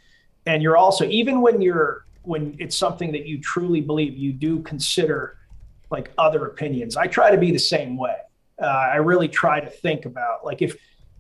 and 0.47 0.63
you're 0.63 0.77
also 0.77 1.05
even 1.07 1.43
when 1.43 1.61
you're 1.61 2.07
when 2.23 2.57
it's 2.59 2.77
something 2.77 3.13
that 3.13 3.27
you 3.27 3.41
truly 3.41 3.81
believe, 3.81 4.17
you 4.17 4.33
do 4.33 4.61
consider 4.61 5.37
like 5.91 6.13
other 6.17 6.47
opinions. 6.47 6.97
I 6.97 7.09
try 7.09 7.31
to 7.31 7.37
be 7.37 7.51
the 7.51 7.59
same 7.59 7.97
way. 7.97 8.17
Uh, 8.61 8.67
I 8.67 8.97
really 8.97 9.29
try 9.29 9.61
to 9.61 9.69
think 9.69 10.07
about 10.07 10.45
like 10.45 10.63
if 10.63 10.77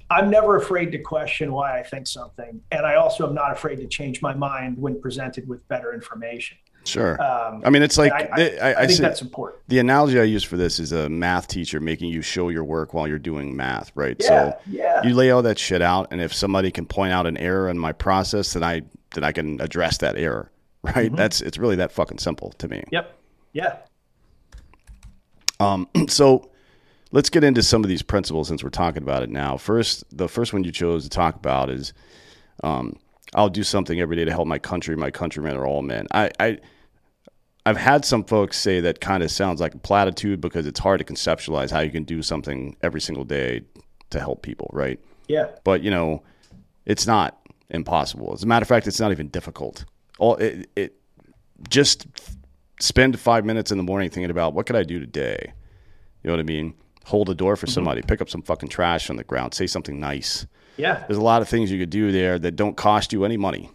I'm 0.08 0.30
never 0.30 0.56
afraid 0.56 0.92
to 0.92 0.98
question 0.98 1.52
why 1.52 1.80
I 1.80 1.82
think 1.82 2.06
something, 2.06 2.60
and 2.70 2.86
I 2.86 2.94
also 2.94 3.26
am 3.26 3.34
not 3.34 3.50
afraid 3.50 3.76
to 3.76 3.88
change 3.88 4.22
my 4.22 4.34
mind 4.34 4.78
when 4.78 5.00
presented 5.00 5.48
with 5.48 5.66
better 5.66 5.92
information. 5.92 6.58
Sure. 6.87 7.20
Um, 7.22 7.62
I 7.64 7.70
mean, 7.70 7.83
it's 7.83 7.99
like 7.99 8.12
I, 8.12 8.29
I, 8.33 8.70
I, 8.70 8.83
I, 8.83 8.87
think 8.87 9.01
that's 9.01 9.22
important. 9.22 9.61
the 9.68 9.79
analogy 9.79 10.20
I 10.20 10.25
use 10.25 10.44
for 10.44 10.57
this 10.57 10.79
is 10.79 10.92
a 10.92 11.09
math 11.09 11.49
teacher 11.49 11.81
making 11.81 12.11
you 12.11 12.22
show 12.22 12.49
your 12.49 12.64
work 12.64 12.94
while 12.94 13.09
you're 13.09 13.18
doing 13.18 13.57
math, 13.57 13.90
right? 13.94 14.16
Yeah, 14.20 14.27
so 14.27 14.59
yeah. 14.66 15.03
you 15.03 15.14
lay 15.14 15.31
all 15.31 15.42
that 15.42 15.59
shit 15.59 15.83
out, 15.83 16.09
and 16.11 16.20
if 16.20 16.33
somebody 16.33 16.70
can 16.70 16.87
point 16.87 17.12
out 17.12 17.27
an 17.27 17.37
error 17.37 17.68
in 17.68 17.79
my 17.79 17.92
process, 17.92 18.53
then 18.53 18.62
I 18.62 18.83
then 19.14 19.25
I 19.25 19.33
can 19.33 19.61
address 19.61 19.99
that 19.99 20.16
error, 20.16 20.51
right? 20.83 21.07
Mm-hmm. 21.07 21.16
That's 21.16 21.40
it's 21.40 21.59
really 21.59 21.77
that 21.77 21.92
fucking 21.92 22.18
simple 22.18 22.53
to 22.59 22.68
me. 22.68 22.85
Yep. 22.92 23.18
Yeah. 23.53 23.77
Um, 25.59 25.88
so 26.09 26.51
let's 27.12 27.31
get 27.31 27.44
into 27.44 27.62
some 27.62 27.83
of 27.83 27.88
these 27.88 28.03
principles 28.03 28.49
since 28.49 28.62
we're 28.62 28.70
talking 28.70 29.03
about 29.03 29.22
it 29.22 29.31
now. 29.31 29.57
First, 29.57 30.05
the 30.16 30.29
first 30.29 30.53
one 30.53 30.64
you 30.64 30.72
chose 30.72 31.05
to 31.05 31.11
talk 31.11 31.35
about 31.35 31.70
is 31.70 31.92
um, 32.62 32.96
I'll 33.35 33.49
do 33.49 33.62
something 33.62 34.01
every 34.01 34.16
day 34.16 34.25
to 34.25 34.31
help 34.31 34.46
my 34.46 34.59
country. 34.59 34.96
My 34.96 35.11
countrymen 35.11 35.57
are 35.57 35.66
all 35.66 35.83
men. 35.83 36.07
I, 36.12 36.31
I 36.38 36.59
I've 37.66 37.76
had 37.76 38.05
some 38.05 38.22
folks 38.22 38.57
say 38.57 38.79
that 38.81 39.00
kind 39.00 39.24
of 39.24 39.31
sounds 39.33 39.61
like 39.61 39.74
a 39.74 39.79
platitude 39.79 40.40
because 40.40 40.66
it's 40.66 40.79
hard 40.79 41.00
to 41.00 41.05
conceptualize 41.05 41.68
how 41.68 41.81
you 41.81 41.90
can 41.90 42.05
do 42.05 42.22
something 42.22 42.76
every 42.81 43.00
single 43.00 43.24
day 43.24 43.62
to 44.11 44.20
help 44.20 44.42
people, 44.42 44.70
right? 44.72 45.00
Yeah. 45.26 45.48
But 45.64 45.83
you 45.83 45.90
know, 45.90 46.22
it's 46.85 47.09
not 47.09 47.37
impossible. 47.68 48.33
As 48.33 48.44
a 48.44 48.46
matter 48.46 48.62
of 48.62 48.68
fact, 48.68 48.87
it's 48.87 49.00
not 49.00 49.11
even 49.11 49.26
difficult. 49.29 49.85
All 50.18 50.37
it, 50.37 50.70
it 50.76 50.94
just 51.68 52.07
spend 52.79 53.18
five 53.18 53.44
minutes 53.44 53.72
in 53.72 53.79
the 53.79 53.85
morning 53.85 54.11
thinking 54.11 54.31
about 54.31 54.55
what 54.55 54.66
could 54.66 54.76
I 54.76 54.85
do 54.85 55.00
today. 55.00 55.52
You 56.22 56.29
know 56.29 56.35
what 56.35 56.40
I 56.40 56.44
mean? 56.44 56.72
Hold 57.07 57.31
a 57.31 57.35
door 57.35 57.57
for 57.57 57.66
mm-hmm. 57.66 57.72
somebody, 57.72 58.02
pick 58.02 58.20
up 58.20 58.31
some 58.31 58.42
fucking 58.42 58.68
trash 58.68 59.11
on 59.11 59.16
the 59.16 59.24
ground, 59.24 59.55
say 59.55 59.66
something 59.66 59.98
nice. 59.98 60.46
Yeah. 60.76 61.02
There's 61.09 61.18
a 61.18 61.22
lot 61.22 61.42
of 61.42 61.48
things 61.48 61.72
you 61.72 61.81
could 61.81 61.90
do 61.90 62.12
there 62.12 62.38
that 62.38 62.52
don't 62.52 62.76
cost 62.76 63.12
you 63.12 63.24
any 63.24 63.37
money. 63.37 63.70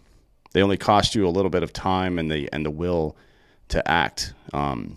They 0.52 0.62
only 0.62 0.78
cost 0.78 1.14
you 1.14 1.28
a 1.28 1.30
little 1.30 1.50
bit 1.50 1.62
of 1.62 1.74
time 1.74 2.18
and 2.18 2.30
the 2.30 2.48
and 2.54 2.64
the 2.64 2.70
will 2.70 3.18
to 3.72 3.90
act. 3.90 4.34
Um, 4.52 4.96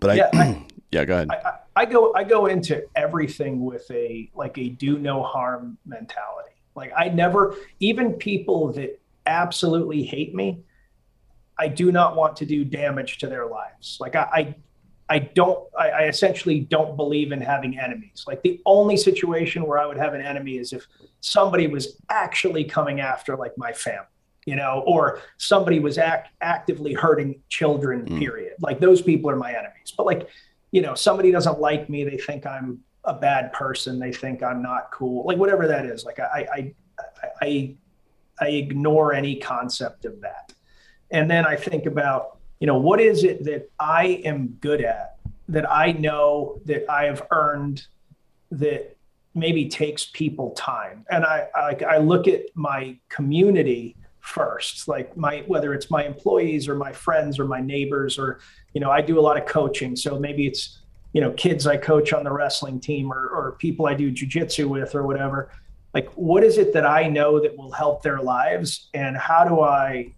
but 0.00 0.10
I, 0.10 0.14
Yeah, 0.14 0.58
yeah, 0.90 1.04
go 1.04 1.14
ahead. 1.14 1.28
I, 1.30 1.34
I- 1.48 1.58
I 1.76 1.84
go 1.86 2.14
I 2.14 2.22
go 2.22 2.46
into 2.46 2.84
everything 2.94 3.64
with 3.64 3.90
a 3.90 4.30
like 4.32 4.56
a 4.58 4.68
do 4.68 4.96
no 4.96 5.24
harm 5.24 5.76
mentality. 5.84 6.52
Like 6.76 6.92
I 6.96 7.08
never 7.08 7.56
even 7.80 8.12
people 8.12 8.72
that 8.74 9.00
absolutely 9.26 10.04
hate 10.04 10.36
me, 10.36 10.60
I 11.58 11.66
do 11.66 11.90
not 11.90 12.14
want 12.14 12.36
to 12.36 12.46
do 12.46 12.64
damage 12.64 13.18
to 13.18 13.26
their 13.26 13.46
lives. 13.46 13.96
Like 14.00 14.14
I 14.14 14.28
I, 14.32 14.54
I 15.16 15.18
don't 15.18 15.58
I, 15.76 15.88
I 15.90 16.02
essentially 16.04 16.60
don't 16.60 16.96
believe 16.96 17.32
in 17.32 17.40
having 17.40 17.76
enemies. 17.76 18.22
Like 18.24 18.42
the 18.42 18.60
only 18.66 18.96
situation 18.96 19.66
where 19.66 19.78
I 19.80 19.86
would 19.86 19.98
have 19.98 20.14
an 20.14 20.20
enemy 20.20 20.58
is 20.58 20.72
if 20.72 20.86
somebody 21.22 21.66
was 21.66 22.00
actually 22.08 22.62
coming 22.62 23.00
after 23.00 23.36
like 23.36 23.58
my 23.58 23.72
family 23.72 24.06
you 24.46 24.56
know, 24.56 24.82
or 24.86 25.20
somebody 25.38 25.80
was 25.80 25.98
act, 25.98 26.28
actively 26.40 26.92
hurting 26.92 27.40
children, 27.48 28.04
mm. 28.04 28.18
period. 28.18 28.54
Like 28.60 28.80
those 28.80 29.00
people 29.02 29.30
are 29.30 29.36
my 29.36 29.50
enemies. 29.50 29.92
But 29.96 30.06
like, 30.06 30.28
you 30.70 30.82
know, 30.82 30.94
somebody 30.94 31.30
doesn't 31.30 31.60
like 31.60 31.88
me, 31.88 32.04
they 32.04 32.18
think 32.18 32.46
I'm 32.46 32.80
a 33.04 33.14
bad 33.14 33.52
person, 33.52 33.98
they 33.98 34.12
think 34.12 34.42
I'm 34.42 34.62
not 34.62 34.90
cool, 34.92 35.24
like 35.26 35.38
whatever 35.38 35.66
that 35.68 35.86
is. 35.86 36.04
Like 36.04 36.18
I 36.20 36.46
I 36.54 36.74
I 36.98 37.28
I, 37.40 37.74
I 38.40 38.48
ignore 38.48 39.14
any 39.14 39.36
concept 39.36 40.04
of 40.04 40.20
that. 40.20 40.52
And 41.10 41.30
then 41.30 41.46
I 41.46 41.56
think 41.56 41.86
about, 41.86 42.38
you 42.60 42.66
know, 42.66 42.78
what 42.78 43.00
is 43.00 43.24
it 43.24 43.44
that 43.44 43.70
I 43.78 44.22
am 44.24 44.48
good 44.60 44.82
at 44.82 45.16
that 45.48 45.70
I 45.70 45.92
know 45.92 46.60
that 46.64 46.90
I 46.90 47.04
have 47.04 47.26
earned 47.30 47.86
that 48.50 48.96
maybe 49.34 49.68
takes 49.68 50.06
people 50.06 50.50
time. 50.52 51.04
And 51.10 51.24
I, 51.24 51.48
I 51.54 51.62
like 51.66 51.82
I 51.82 51.98
look 51.98 52.28
at 52.28 52.42
my 52.54 52.96
community 53.08 53.96
first, 54.24 54.88
like 54.88 55.14
my 55.18 55.44
whether 55.46 55.74
it's 55.74 55.90
my 55.90 56.04
employees 56.04 56.66
or 56.66 56.74
my 56.74 56.92
friends 56.92 57.38
or 57.38 57.44
my 57.44 57.60
neighbors 57.60 58.18
or 58.18 58.40
you 58.72 58.80
know 58.80 58.90
I 58.90 59.02
do 59.02 59.20
a 59.20 59.22
lot 59.22 59.36
of 59.36 59.44
coaching, 59.46 59.94
so 59.94 60.18
maybe 60.18 60.46
it's 60.46 60.80
you 61.12 61.20
know 61.20 61.30
kids 61.32 61.66
I 61.66 61.76
coach 61.76 62.12
on 62.14 62.24
the 62.24 62.32
wrestling 62.32 62.80
team 62.80 63.12
or 63.12 63.28
or 63.28 63.52
people 63.58 63.86
I 63.86 63.92
do 63.94 64.10
jujitsu 64.10 64.66
with 64.66 64.94
or 64.94 65.06
whatever. 65.06 65.50
Like 65.92 66.10
what 66.14 66.42
is 66.42 66.56
it 66.56 66.72
that 66.72 66.86
I 66.86 67.06
know 67.06 67.38
that 67.38 67.56
will 67.56 67.70
help 67.70 68.02
their 68.02 68.20
lives, 68.20 68.88
and 68.94 69.14
how 69.16 69.44
do 69.44 69.60
I 69.60 70.14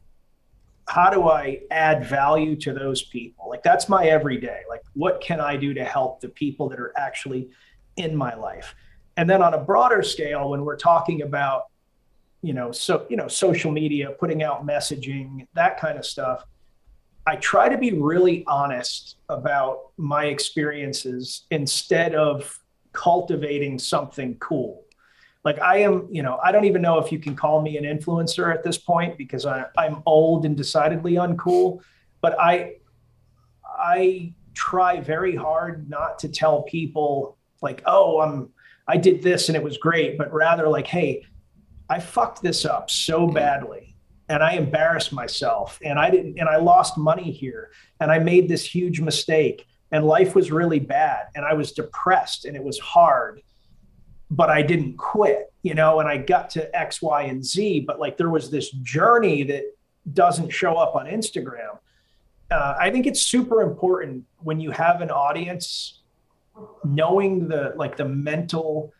how 0.88 1.10
do 1.10 1.28
I 1.28 1.62
add 1.72 2.06
value 2.06 2.54
to 2.60 2.72
those 2.72 3.02
people? 3.02 3.48
Like 3.48 3.64
that's 3.64 3.88
my 3.88 4.06
everyday. 4.06 4.60
Like 4.68 4.82
what 4.94 5.20
can 5.20 5.40
I 5.40 5.56
do 5.56 5.74
to 5.74 5.84
help 5.84 6.20
the 6.20 6.28
people 6.28 6.68
that 6.68 6.78
are 6.78 6.92
actually 6.96 7.50
in 7.96 8.14
my 8.14 8.34
life? 8.36 8.76
And 9.16 9.28
then 9.28 9.42
on 9.42 9.54
a 9.54 9.58
broader 9.58 10.02
scale, 10.02 10.50
when 10.50 10.64
we're 10.64 10.76
talking 10.76 11.22
about, 11.22 11.64
you 12.46 12.52
know, 12.52 12.70
so 12.70 13.06
you 13.08 13.16
know, 13.16 13.26
social 13.26 13.72
media, 13.72 14.10
putting 14.20 14.44
out 14.44 14.64
messaging, 14.64 15.46
that 15.54 15.80
kind 15.80 15.98
of 15.98 16.06
stuff, 16.06 16.44
I 17.26 17.34
try 17.36 17.68
to 17.68 17.76
be 17.76 17.92
really 17.92 18.44
honest 18.46 19.16
about 19.28 19.90
my 19.96 20.26
experiences 20.26 21.42
instead 21.50 22.14
of 22.14 22.60
cultivating 22.92 23.80
something 23.80 24.36
cool. 24.36 24.84
Like 25.44 25.60
I 25.60 25.78
am, 25.78 26.06
you 26.10 26.22
know, 26.22 26.38
I 26.42 26.52
don't 26.52 26.66
even 26.66 26.82
know 26.82 26.98
if 26.98 27.10
you 27.10 27.18
can 27.18 27.34
call 27.34 27.60
me 27.62 27.76
an 27.78 27.84
influencer 27.84 28.54
at 28.54 28.62
this 28.62 28.78
point 28.78 29.18
because 29.18 29.44
I, 29.44 29.64
I'm 29.76 30.02
old 30.06 30.44
and 30.44 30.56
decidedly 30.56 31.14
uncool. 31.14 31.82
But 32.20 32.38
I, 32.40 32.76
I 33.64 34.32
try 34.54 35.00
very 35.00 35.34
hard 35.34 35.90
not 35.90 36.20
to 36.20 36.28
tell 36.28 36.62
people 36.62 37.36
like, 37.60 37.82
oh, 37.86 38.20
I'm, 38.20 38.50
I 38.86 38.96
did 38.98 39.20
this 39.20 39.48
and 39.48 39.56
it 39.56 39.62
was 39.62 39.78
great, 39.78 40.16
but 40.16 40.32
rather 40.32 40.68
like, 40.68 40.86
hey, 40.86 41.26
I 41.88 42.00
fucked 42.00 42.42
this 42.42 42.64
up 42.64 42.90
so 42.90 43.26
badly 43.26 43.96
and 44.28 44.42
I 44.42 44.52
embarrassed 44.54 45.12
myself 45.12 45.78
and 45.84 45.98
I 45.98 46.10
didn't, 46.10 46.38
and 46.38 46.48
I 46.48 46.56
lost 46.56 46.98
money 46.98 47.30
here 47.30 47.70
and 48.00 48.10
I 48.10 48.18
made 48.18 48.48
this 48.48 48.64
huge 48.64 49.00
mistake 49.00 49.66
and 49.92 50.04
life 50.04 50.34
was 50.34 50.50
really 50.50 50.80
bad 50.80 51.26
and 51.34 51.44
I 51.44 51.54
was 51.54 51.72
depressed 51.72 52.44
and 52.44 52.56
it 52.56 52.62
was 52.62 52.78
hard 52.78 53.42
but 54.30 54.50
I 54.50 54.62
didn't 54.62 54.96
quit, 54.96 55.52
you 55.62 55.74
know, 55.74 56.00
and 56.00 56.08
I 56.08 56.16
got 56.16 56.50
to 56.50 56.76
X, 56.76 57.00
Y, 57.00 57.22
and 57.22 57.44
Z. 57.44 57.80
But 57.80 58.00
like 58.00 58.16
there 58.16 58.30
was 58.30 58.50
this 58.50 58.70
journey 58.70 59.42
that 59.44 59.64
doesn't 60.12 60.50
show 60.50 60.74
up 60.74 60.94
on 60.94 61.06
Instagram. 61.06 61.78
Uh, 62.50 62.74
I 62.78 62.90
think 62.90 63.06
it's 63.06 63.22
super 63.22 63.62
important 63.62 64.24
when 64.38 64.60
you 64.60 64.70
have 64.70 65.00
an 65.00 65.10
audience, 65.10 66.02
knowing 66.84 67.48
the 67.48 67.72
like 67.76 67.96
the 67.96 68.04
mental, 68.04 68.92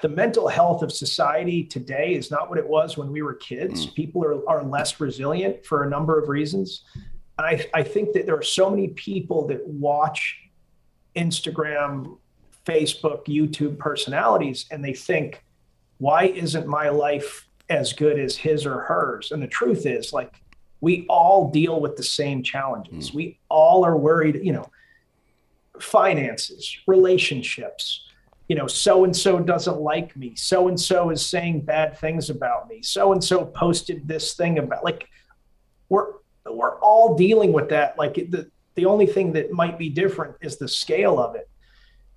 the 0.00 0.08
mental 0.08 0.48
health 0.48 0.82
of 0.82 0.92
society 0.92 1.64
today 1.64 2.14
is 2.14 2.30
not 2.30 2.48
what 2.48 2.58
it 2.58 2.66
was 2.66 2.96
when 2.96 3.10
we 3.10 3.22
were 3.22 3.34
kids. 3.34 3.86
Mm. 3.86 3.94
People 3.94 4.24
are, 4.24 4.48
are 4.48 4.62
less 4.62 5.00
resilient 5.00 5.64
for 5.64 5.84
a 5.84 5.90
number 5.90 6.18
of 6.18 6.28
reasons. 6.28 6.84
I, 7.38 7.66
I 7.74 7.82
think 7.82 8.12
that 8.12 8.26
there 8.26 8.36
are 8.36 8.42
so 8.42 8.70
many 8.70 8.88
people 8.88 9.46
that 9.48 9.66
watch 9.66 10.38
Instagram 11.16 12.18
Facebook, 12.64 13.26
YouTube 13.26 13.78
personalities, 13.78 14.66
and 14.70 14.84
they 14.84 14.94
think, 14.94 15.44
why 15.98 16.24
isn't 16.24 16.66
my 16.66 16.88
life 16.88 17.48
as 17.68 17.92
good 17.92 18.18
as 18.18 18.36
his 18.36 18.66
or 18.66 18.80
hers? 18.80 19.32
And 19.32 19.42
the 19.42 19.48
truth 19.48 19.86
is, 19.86 20.12
like, 20.12 20.34
we 20.80 21.06
all 21.08 21.50
deal 21.50 21.80
with 21.80 21.96
the 21.96 22.02
same 22.02 22.42
challenges. 22.42 23.10
Mm. 23.10 23.14
We 23.14 23.38
all 23.48 23.84
are 23.84 23.96
worried, 23.96 24.40
you 24.42 24.52
know, 24.52 24.68
finances, 25.80 26.76
relationships, 26.86 28.04
you 28.52 28.58
know, 28.58 28.66
so 28.66 29.04
and 29.04 29.16
so 29.16 29.38
doesn't 29.40 29.80
like 29.80 30.14
me. 30.14 30.34
So 30.36 30.68
and 30.68 30.78
so 30.78 31.08
is 31.08 31.24
saying 31.24 31.62
bad 31.62 31.96
things 31.96 32.28
about 32.28 32.68
me. 32.68 32.82
So 32.82 33.12
and 33.12 33.24
so 33.24 33.46
posted 33.46 34.06
this 34.06 34.34
thing 34.34 34.58
about, 34.58 34.84
like, 34.84 35.08
we're, 35.88 36.08
we're 36.44 36.76
all 36.80 37.16
dealing 37.16 37.54
with 37.54 37.70
that. 37.70 37.96
Like, 37.96 38.14
the, 38.34 38.50
the 38.74 38.84
only 38.84 39.06
thing 39.06 39.32
that 39.36 39.52
might 39.52 39.78
be 39.78 39.88
different 39.88 40.34
is 40.42 40.58
the 40.58 40.68
scale 40.68 41.16
of 41.18 41.34
it 41.34 41.48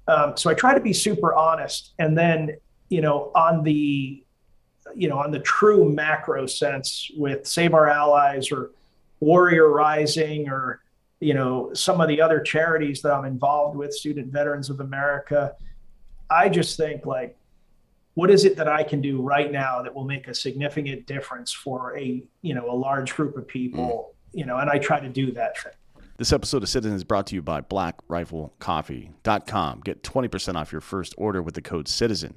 Um, 0.08 0.38
so 0.38 0.50
I 0.50 0.54
try 0.54 0.74
to 0.74 0.80
be 0.80 0.94
super 0.94 1.34
honest. 1.34 1.94
And 2.00 2.18
then, 2.18 2.58
you 2.90 3.02
know, 3.02 3.32
on 3.36 3.64
the, 3.64 4.24
you 4.94 5.10
know, 5.10 5.18
on 5.18 5.32
the 5.32 5.40
true 5.40 5.92
macro 5.92 6.46
sense 6.46 7.10
with 7.18 7.48
Save 7.48 7.74
Our 7.74 7.90
Allies 7.90 8.52
or 8.52 8.72
Warrior 9.20 9.70
Rising 9.70 10.50
or, 10.50 10.82
you 11.20 11.34
know, 11.34 11.74
some 11.74 12.02
of 12.02 12.08
the 12.08 12.22
other 12.22 12.40
charities 12.40 13.02
that 13.02 13.14
I'm 13.14 13.26
involved 13.26 13.78
with, 13.78 13.94
Student 13.94 14.32
Veterans 14.32 14.70
of 14.70 14.80
America, 14.80 15.54
I 16.30 16.50
just 16.50 16.78
think 16.78 17.06
like, 17.06 17.38
what 18.16 18.32
is 18.32 18.46
it 18.46 18.56
that 18.58 18.68
I 18.68 18.84
can 18.84 19.02
do 19.02 19.22
right 19.22 19.52
now 19.52 19.82
that 19.82 19.94
will 19.94 20.06
make 20.06 20.28
a 20.28 20.34
significant 20.34 21.06
difference 21.06 21.52
for 21.52 21.98
a, 21.98 22.24
you 22.42 22.54
know, 22.54 22.72
a 22.72 22.76
large 22.76 23.14
group 23.14 23.38
of 23.38 23.48
people, 23.48 24.10
mm. 24.10 24.40
you 24.40 24.46
know, 24.46 24.58
and 24.58 24.70
I 24.70 24.80
try 24.80 25.00
to 25.00 25.10
do 25.10 25.32
that 25.34 25.58
thing. 25.58 25.74
This 26.18 26.32
episode 26.32 26.64
of 26.64 26.70
Citizen 26.70 26.96
is 26.96 27.04
brought 27.04 27.28
to 27.28 27.36
you 27.36 27.42
by 27.42 27.60
BlackRifleCoffee.com. 27.60 29.82
Get 29.82 30.02
20% 30.02 30.56
off 30.56 30.72
your 30.72 30.80
first 30.80 31.14
order 31.18 31.42
with 31.42 31.56
the 31.56 31.62
code 31.62 31.90
CITIZEN. 31.90 32.36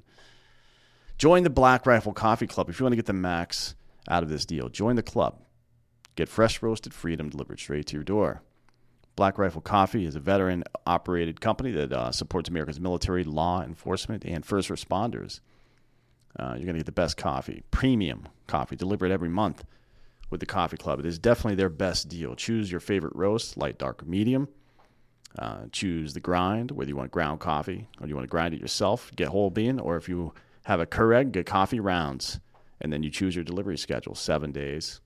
Join 1.16 1.44
the 1.44 1.50
Black 1.50 1.86
Rifle 1.86 2.12
Coffee 2.12 2.48
Club 2.48 2.68
if 2.68 2.80
you 2.80 2.84
want 2.84 2.92
to 2.92 2.96
get 2.96 3.06
the 3.06 3.12
max 3.12 3.76
out 4.08 4.24
of 4.24 4.28
this 4.28 4.44
deal. 4.44 4.68
Join 4.68 4.96
the 4.96 5.02
club. 5.02 5.40
Get 6.16 6.28
fresh 6.28 6.60
roasted 6.60 6.92
freedom 6.92 7.28
delivered 7.28 7.60
straight 7.60 7.86
to 7.86 7.94
your 7.94 8.02
door. 8.02 8.42
Black 9.18 9.36
Rifle 9.36 9.60
Coffee 9.60 10.04
is 10.04 10.14
a 10.14 10.20
veteran 10.20 10.62
operated 10.86 11.40
company 11.40 11.72
that 11.72 11.92
uh, 11.92 12.12
supports 12.12 12.48
America's 12.48 12.78
military, 12.78 13.24
law 13.24 13.64
enforcement, 13.64 14.24
and 14.24 14.46
first 14.46 14.68
responders. 14.68 15.40
Uh, 16.38 16.50
you're 16.50 16.66
going 16.66 16.74
to 16.74 16.78
get 16.78 16.86
the 16.86 16.92
best 16.92 17.16
coffee, 17.16 17.64
premium 17.72 18.28
coffee, 18.46 18.76
delivered 18.76 19.10
every 19.10 19.28
month 19.28 19.64
with 20.30 20.38
the 20.38 20.46
Coffee 20.46 20.76
Club. 20.76 21.00
It 21.00 21.04
is 21.04 21.18
definitely 21.18 21.56
their 21.56 21.68
best 21.68 22.08
deal. 22.08 22.36
Choose 22.36 22.70
your 22.70 22.78
favorite 22.78 23.12
roast, 23.16 23.56
light, 23.56 23.76
dark, 23.76 24.06
medium. 24.06 24.46
Uh, 25.36 25.62
choose 25.72 26.14
the 26.14 26.20
grind, 26.20 26.70
whether 26.70 26.88
you 26.88 26.94
want 26.94 27.10
ground 27.10 27.40
coffee 27.40 27.88
or 28.00 28.06
you 28.06 28.14
want 28.14 28.22
to 28.22 28.30
grind 28.30 28.54
it 28.54 28.60
yourself, 28.60 29.10
get 29.16 29.26
whole 29.30 29.50
bean, 29.50 29.80
or 29.80 29.96
if 29.96 30.08
you 30.08 30.32
have 30.66 30.78
a 30.78 30.86
Keurig, 30.86 31.32
get 31.32 31.44
coffee 31.44 31.80
rounds. 31.80 32.38
And 32.80 32.92
then 32.92 33.02
you 33.02 33.10
choose 33.10 33.34
your 33.34 33.42
delivery 33.42 33.78
schedule 33.78 34.14
seven 34.14 34.52
days, 34.52 35.00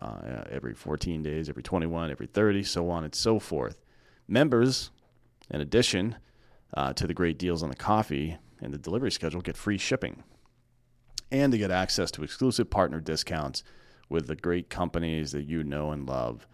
uh, 0.00 0.44
every 0.50 0.74
14 0.74 1.22
days, 1.22 1.48
every 1.48 1.62
21, 1.62 2.10
every 2.10 2.26
30, 2.26 2.64
so 2.64 2.90
on 2.90 3.04
and 3.04 3.14
so 3.14 3.38
forth. 3.38 3.80
Members, 4.28 4.90
in 5.50 5.60
addition 5.60 6.16
uh, 6.74 6.92
to 6.94 7.06
the 7.06 7.14
great 7.14 7.38
deals 7.38 7.62
on 7.62 7.70
the 7.70 7.76
coffee 7.76 8.36
and 8.60 8.74
the 8.74 8.78
delivery 8.78 9.10
schedule, 9.10 9.40
get 9.40 9.56
free 9.56 9.78
shipping. 9.78 10.22
And 11.30 11.52
they 11.52 11.58
get 11.58 11.70
access 11.70 12.10
to 12.12 12.22
exclusive 12.22 12.70
partner 12.70 13.00
discounts 13.00 13.64
with 14.08 14.28
the 14.28 14.36
great 14.36 14.70
companies 14.70 15.32
that 15.32 15.42
you 15.42 15.64
know 15.64 15.90
and 15.90 16.08
love, 16.08 16.46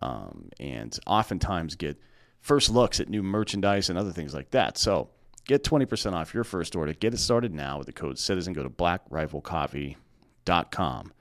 um, 0.00 0.48
and 0.58 0.98
oftentimes 1.06 1.76
get 1.76 2.00
first 2.40 2.70
looks 2.70 2.98
at 3.00 3.08
new 3.08 3.22
merchandise 3.22 3.90
and 3.90 3.98
other 3.98 4.12
things 4.12 4.32
like 4.34 4.50
that. 4.50 4.78
So 4.78 5.10
get 5.46 5.62
20% 5.62 6.14
off 6.14 6.32
your 6.32 6.44
first 6.44 6.74
order. 6.74 6.94
Get 6.94 7.12
it 7.12 7.18
started 7.18 7.52
now 7.52 7.76
with 7.78 7.86
the 7.86 7.92
code 7.92 8.16
CITIZEN. 8.16 8.54
Go 8.54 8.62
to 8.62 8.70
blackriflecoffee.com 8.70 11.12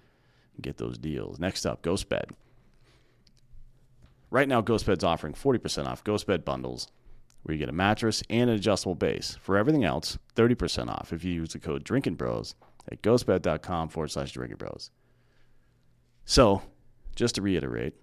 get 0.61 0.77
those 0.77 0.97
deals. 0.97 1.39
Next 1.39 1.65
up, 1.65 1.81
GhostBed. 1.81 2.31
Right 4.29 4.47
now, 4.47 4.61
GhostBed's 4.61 5.03
offering 5.03 5.33
40% 5.33 5.85
off 5.85 6.03
GhostBed 6.03 6.43
bundles 6.43 6.87
where 7.43 7.53
you 7.53 7.59
get 7.59 7.69
a 7.69 7.73
mattress 7.73 8.23
and 8.29 8.49
an 8.49 8.55
adjustable 8.55 8.95
base. 8.95 9.37
For 9.41 9.57
everything 9.57 9.83
else, 9.83 10.17
30% 10.35 10.89
off 10.89 11.13
if 11.13 11.23
you 11.23 11.33
use 11.33 11.53
the 11.53 11.59
code 11.59 11.83
Drinking 11.83 12.15
Bros 12.15 12.55
at 12.91 13.01
ghostbed.com 13.01 13.89
forward 13.89 14.09
slash 14.09 14.31
Drinking 14.31 14.57
Bros. 14.57 14.89
So, 16.25 16.61
just 17.15 17.35
to 17.35 17.41
reiterate, 17.41 17.93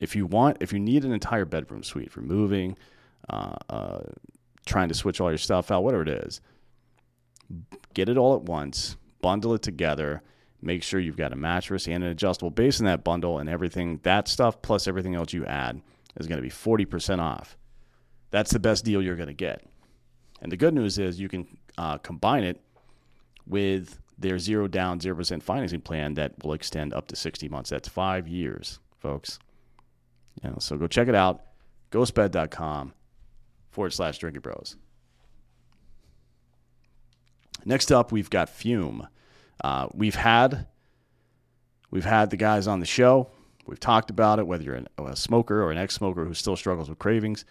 if 0.00 0.16
you 0.16 0.26
want, 0.26 0.58
if 0.60 0.72
you 0.72 0.78
need 0.78 1.04
an 1.04 1.12
entire 1.12 1.44
bedroom 1.44 1.82
suite 1.82 2.10
for 2.10 2.20
moving, 2.20 2.76
uh, 3.28 3.56
uh, 3.68 4.00
trying 4.64 4.88
to 4.88 4.94
switch 4.94 5.20
all 5.20 5.30
your 5.30 5.38
stuff 5.38 5.70
out, 5.70 5.84
whatever 5.84 6.02
it 6.02 6.08
is, 6.08 6.40
get 7.94 8.08
it 8.08 8.16
all 8.16 8.34
at 8.34 8.42
once, 8.42 8.96
bundle 9.20 9.54
it 9.54 9.62
together. 9.62 10.22
Make 10.62 10.82
sure 10.82 10.98
you've 11.00 11.16
got 11.16 11.32
a 11.32 11.36
mattress 11.36 11.86
and 11.86 12.02
an 12.02 12.10
adjustable 12.10 12.50
base 12.50 12.80
in 12.80 12.86
that 12.86 13.04
bundle, 13.04 13.38
and 13.38 13.48
everything 13.48 14.00
that 14.02 14.28
stuff 14.28 14.62
plus 14.62 14.88
everything 14.88 15.14
else 15.14 15.32
you 15.32 15.44
add 15.44 15.80
is 16.18 16.26
going 16.26 16.38
to 16.38 16.42
be 16.42 16.50
40% 16.50 17.20
off. 17.20 17.56
That's 18.30 18.50
the 18.50 18.58
best 18.58 18.84
deal 18.84 19.02
you're 19.02 19.16
going 19.16 19.28
to 19.28 19.34
get. 19.34 19.64
And 20.40 20.50
the 20.50 20.56
good 20.56 20.74
news 20.74 20.98
is 20.98 21.20
you 21.20 21.28
can 21.28 21.46
uh, 21.78 21.98
combine 21.98 22.44
it 22.44 22.60
with 23.46 23.98
their 24.18 24.38
zero 24.38 24.66
down, 24.66 24.98
0% 24.98 25.42
financing 25.42 25.80
plan 25.80 26.14
that 26.14 26.32
will 26.42 26.54
extend 26.54 26.92
up 26.94 27.06
to 27.08 27.16
60 27.16 27.48
months. 27.48 27.70
That's 27.70 27.88
five 27.88 28.26
years, 28.26 28.80
folks. 28.98 29.38
You 30.42 30.50
know, 30.50 30.56
so 30.58 30.76
go 30.76 30.86
check 30.86 31.08
it 31.08 31.14
out. 31.14 31.42
Ghostbed.com 31.92 32.92
forward 33.70 33.92
slash 33.92 34.18
drinking 34.18 34.40
bros. 34.40 34.76
Next 37.64 37.90
up, 37.90 38.12
we've 38.12 38.30
got 38.30 38.48
Fume. 38.48 39.06
Uh, 39.62 39.88
we've 39.94 40.14
had 40.14 40.66
we've 41.90 42.04
had 42.04 42.30
the 42.30 42.36
guys 42.36 42.66
on 42.66 42.80
the 42.80 42.86
show. 42.86 43.30
We've 43.66 43.80
talked 43.80 44.10
about 44.10 44.38
it. 44.38 44.46
Whether 44.46 44.64
you're 44.64 44.74
an, 44.74 44.88
a 44.98 45.16
smoker 45.16 45.62
or 45.62 45.70
an 45.70 45.78
ex-smoker 45.78 46.24
who 46.24 46.34
still 46.34 46.56
struggles 46.56 46.88
with 46.88 46.98
cravings, 46.98 47.44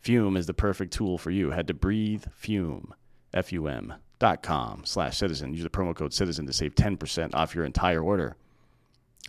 Fume 0.00 0.36
is 0.36 0.46
the 0.46 0.54
perfect 0.54 0.92
tool 0.92 1.18
for 1.18 1.30
you. 1.30 1.50
Head 1.50 1.68
to 1.68 1.74
Breathe 1.74 2.24
Fume, 2.34 2.94
F-U-M 3.34 3.94
dot 4.18 4.42
com 4.42 4.84
slash 4.84 5.16
citizen. 5.16 5.54
Use 5.54 5.62
the 5.62 5.70
promo 5.70 5.94
code 5.94 6.12
citizen 6.12 6.46
to 6.46 6.52
save 6.52 6.74
10% 6.74 7.34
off 7.34 7.54
your 7.54 7.64
entire 7.64 8.02
order. 8.02 8.36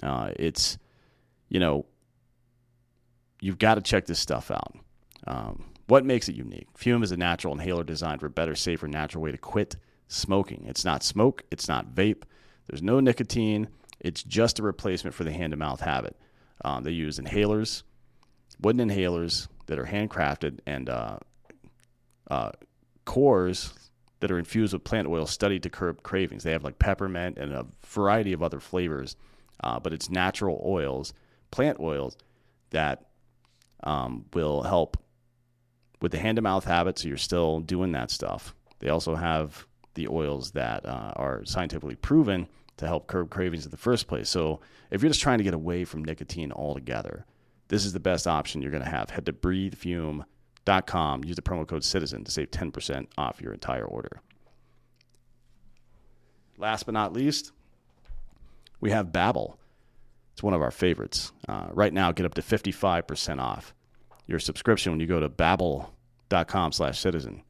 Uh, 0.01 0.31
it's, 0.37 0.77
you 1.49 1.59
know, 1.59 1.85
you've 3.39 3.59
got 3.59 3.75
to 3.75 3.81
check 3.81 4.05
this 4.05 4.19
stuff 4.19 4.49
out. 4.49 4.75
Um, 5.27 5.65
what 5.87 6.05
makes 6.05 6.29
it 6.29 6.35
unique? 6.35 6.67
Fume 6.75 7.03
is 7.03 7.11
a 7.11 7.17
natural 7.17 7.53
inhaler 7.53 7.83
designed 7.83 8.21
for 8.21 8.27
a 8.27 8.31
better, 8.31 8.55
safer, 8.55 8.87
natural 8.87 9.23
way 9.23 9.31
to 9.31 9.37
quit 9.37 9.75
smoking. 10.11 10.65
It's 10.67 10.85
not 10.85 11.03
smoke, 11.03 11.43
it's 11.51 11.67
not 11.67 11.93
vape, 11.95 12.23
there's 12.67 12.81
no 12.81 12.99
nicotine. 12.99 13.67
It's 13.99 14.23
just 14.23 14.59
a 14.59 14.63
replacement 14.63 15.13
for 15.13 15.23
the 15.23 15.31
hand 15.31 15.51
to 15.51 15.57
mouth 15.57 15.81
habit. 15.81 16.15
Um, 16.63 16.83
they 16.83 16.91
use 16.91 17.19
inhalers, 17.19 17.83
wooden 18.59 18.89
inhalers 18.89 19.47
that 19.67 19.77
are 19.77 19.85
handcrafted, 19.85 20.59
and 20.65 20.89
uh, 20.89 21.17
uh, 22.29 22.51
cores 23.05 23.73
that 24.19 24.31
are 24.31 24.39
infused 24.39 24.73
with 24.73 24.83
plant 24.83 25.07
oil 25.07 25.25
studied 25.25 25.63
to 25.63 25.69
curb 25.69 26.01
cravings. 26.03 26.43
They 26.43 26.51
have 26.51 26.63
like 26.63 26.79
peppermint 26.79 27.37
and 27.37 27.53
a 27.53 27.65
variety 27.85 28.33
of 28.33 28.41
other 28.41 28.59
flavors, 28.59 29.15
uh, 29.63 29.79
but 29.79 29.93
it's 29.93 30.09
natural 30.09 30.61
oils, 30.65 31.13
plant 31.51 31.79
oils 31.79 32.17
that 32.69 33.07
um, 33.83 34.25
will 34.33 34.63
help 34.63 34.97
with 36.01 36.11
the 36.11 36.19
hand 36.19 36.37
to 36.37 36.41
mouth 36.41 36.65
habit. 36.65 36.99
So 36.99 37.07
you're 37.07 37.17
still 37.17 37.59
doing 37.59 37.91
that 37.91 38.11
stuff. 38.11 38.55
They 38.79 38.89
also 38.89 39.15
have 39.15 39.67
the 39.93 40.07
oils 40.07 40.51
that 40.51 40.85
uh, 40.85 41.13
are 41.15 41.43
scientifically 41.45 41.95
proven 41.95 42.47
to 42.77 42.87
help 42.87 43.07
curb 43.07 43.29
cravings 43.29 43.65
in 43.65 43.71
the 43.71 43.77
first 43.77 44.07
place. 44.07 44.29
So 44.29 44.59
if 44.89 45.01
you're 45.01 45.09
just 45.09 45.21
trying 45.21 45.37
to 45.37 45.43
get 45.43 45.53
away 45.53 45.83
from 45.83 46.03
nicotine 46.03 46.51
altogether, 46.51 47.25
this 47.67 47.85
is 47.85 47.93
the 47.93 47.99
best 47.99 48.27
option 48.27 48.61
you're 48.61 48.71
going 48.71 48.83
to 48.83 48.89
have. 48.89 49.09
Head 49.09 49.25
to 49.27 49.33
Breathe 49.33 49.75
Fume 49.75 50.25
com. 50.85 51.23
Use 51.23 51.35
the 51.35 51.41
promo 51.41 51.67
code 51.67 51.83
CITIZEN 51.83 52.25
to 52.25 52.31
save 52.31 52.51
10% 52.51 53.07
off 53.17 53.41
your 53.41 53.53
entire 53.53 53.85
order. 53.85 54.21
Last 56.57 56.85
but 56.85 56.93
not 56.93 57.13
least, 57.13 57.51
we 58.79 58.91
have 58.91 59.07
Babbel. 59.07 59.55
It's 60.33 60.43
one 60.43 60.53
of 60.53 60.61
our 60.61 60.71
favorites. 60.71 61.31
Uh, 61.47 61.67
right 61.71 61.93
now, 61.93 62.11
get 62.11 62.25
up 62.25 62.35
to 62.35 62.41
55% 62.41 63.39
off 63.39 63.73
your 64.27 64.39
subscription 64.39 64.91
when 64.91 64.99
you 64.99 65.07
go 65.07 65.19
to 65.19 65.29
babbel.com 65.29 66.71
slash 66.71 66.99
citizen. 66.99 67.43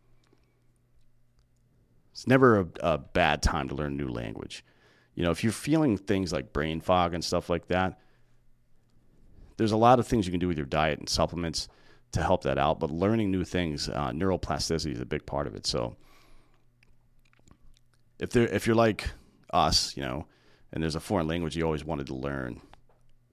It's 2.12 2.28
never 2.28 2.60
a, 2.60 2.68
a 2.82 2.98
bad 2.98 3.42
time 3.42 3.70
to 3.70 3.76
learn 3.76 3.94
a 3.94 3.96
new 3.96 4.10
language. 4.10 4.66
You 5.16 5.24
know, 5.24 5.32
if 5.32 5.44
you're 5.44 5.54
feeling 5.54 5.98
things 5.98 6.32
like 6.32 6.54
brain 6.54 6.82
fog 6.82 7.14
and 7.14 7.24
stuff 7.24 7.50
like 7.50 7.68
that, 7.68 8.00
there's 9.58 9.72
a 9.72 9.78
lot 9.78 10.00
of 10.00 10.08
things 10.08 10.26
you 10.26 10.32
can 10.32 10.40
do 10.40 10.48
with 10.48 10.58
your 10.58 10.66
diet 10.66 11.00
and 11.00 11.10
supplements– 11.10 11.68
to 12.12 12.22
help 12.22 12.44
that 12.44 12.58
out. 12.58 12.80
But 12.80 12.92
learning 12.92 13.32
new 13.32 13.44
things, 13.44 13.90
uh, 13.90 14.12
neuroplasticity 14.12 14.94
is 14.94 15.02
a 15.02 15.06
big 15.06 15.26
part 15.26 15.48
of 15.48 15.56
it. 15.56 15.66
So 15.66 15.96
if 18.20 18.32
there, 18.32 18.48
if 18.48 18.68
you're 18.68 18.76
like 18.76 19.10
us, 19.54 19.96
you 19.96 20.04
know, 20.04 20.28
and 20.74 20.82
there's 20.82 20.96
a 20.96 21.02
foreign 21.02 21.28
language 21.28 21.56
you 21.56 21.64
always 21.64 21.86
wanted 21.86 22.08
to 22.08 22.16
learn, 22.16 22.62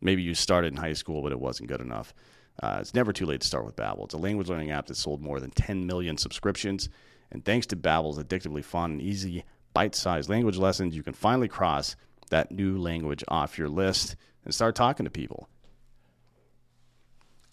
maybe 0.00 0.22
you 0.22 0.34
started 0.34 0.72
in 0.72 0.76
high 0.76 0.92
school 0.92 1.22
but 1.22 1.32
it 1.32 1.40
wasn't 1.40 1.68
good 1.68 1.80
enough. 1.80 2.14
Uh, 2.60 2.78
it's 2.80 2.94
never 2.94 3.12
too 3.12 3.26
late 3.26 3.40
to 3.40 3.46
start 3.46 3.64
with 3.64 3.76
Babbel. 3.76 4.04
It's 4.04 4.14
a 4.14 4.18
language 4.18 4.48
learning 4.48 4.72
app 4.72 4.86
that 4.86 4.96
sold 4.96 5.22
more 5.22 5.38
than 5.38 5.50
10 5.50 5.86
million 5.86 6.16
subscriptions, 6.16 6.88
and 7.30 7.44
thanks 7.44 7.66
to 7.68 7.76
Babbel's 7.76 8.18
addictively 8.18 8.64
fun 8.64 8.92
and 8.92 9.02
easy 9.02 9.44
bite-sized 9.74 10.28
language 10.28 10.56
lessons, 10.56 10.96
you 10.96 11.02
can 11.02 11.14
finally 11.14 11.48
cross 11.48 11.96
that 12.30 12.50
new 12.50 12.78
language 12.78 13.22
off 13.28 13.58
your 13.58 13.68
list 13.68 14.16
and 14.44 14.54
start 14.54 14.74
talking 14.74 15.04
to 15.04 15.10
people. 15.10 15.48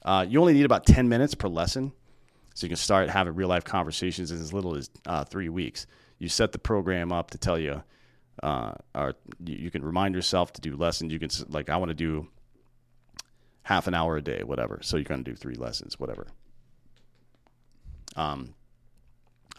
Uh, 0.03 0.25
you 0.27 0.39
only 0.39 0.53
need 0.53 0.65
about 0.65 0.85
10 0.85 1.09
minutes 1.09 1.35
per 1.35 1.47
lesson. 1.47 1.91
So 2.55 2.65
you 2.65 2.69
can 2.69 2.77
start 2.77 3.09
having 3.09 3.35
real 3.35 3.49
life 3.49 3.65
conversations 3.65 4.31
in 4.31 4.39
as 4.39 4.53
little 4.53 4.75
as 4.75 4.89
uh, 5.05 5.25
three 5.25 5.49
weeks. 5.49 5.87
You 6.19 6.29
set 6.29 6.53
the 6.53 6.57
program 6.57 7.11
up 7.11 7.31
to 7.31 7.37
tell 7.37 7.59
you, 7.59 7.83
uh, 8.41 8.73
or 8.95 9.13
you 9.45 9.69
can 9.69 9.83
remind 9.83 10.15
yourself 10.15 10.53
to 10.53 10.61
do 10.61 10.77
lessons. 10.77 11.11
You 11.11 11.19
can, 11.19 11.29
like, 11.49 11.69
I 11.69 11.75
want 11.75 11.89
to 11.89 11.95
do 11.95 12.29
half 13.63 13.87
an 13.87 13.93
hour 13.93 14.15
a 14.15 14.21
day, 14.21 14.41
whatever. 14.43 14.79
So 14.81 14.95
you're 14.95 15.03
going 15.03 15.23
to 15.23 15.29
do 15.29 15.35
three 15.35 15.55
lessons, 15.55 15.99
whatever. 15.99 16.27
Um, 18.15 18.54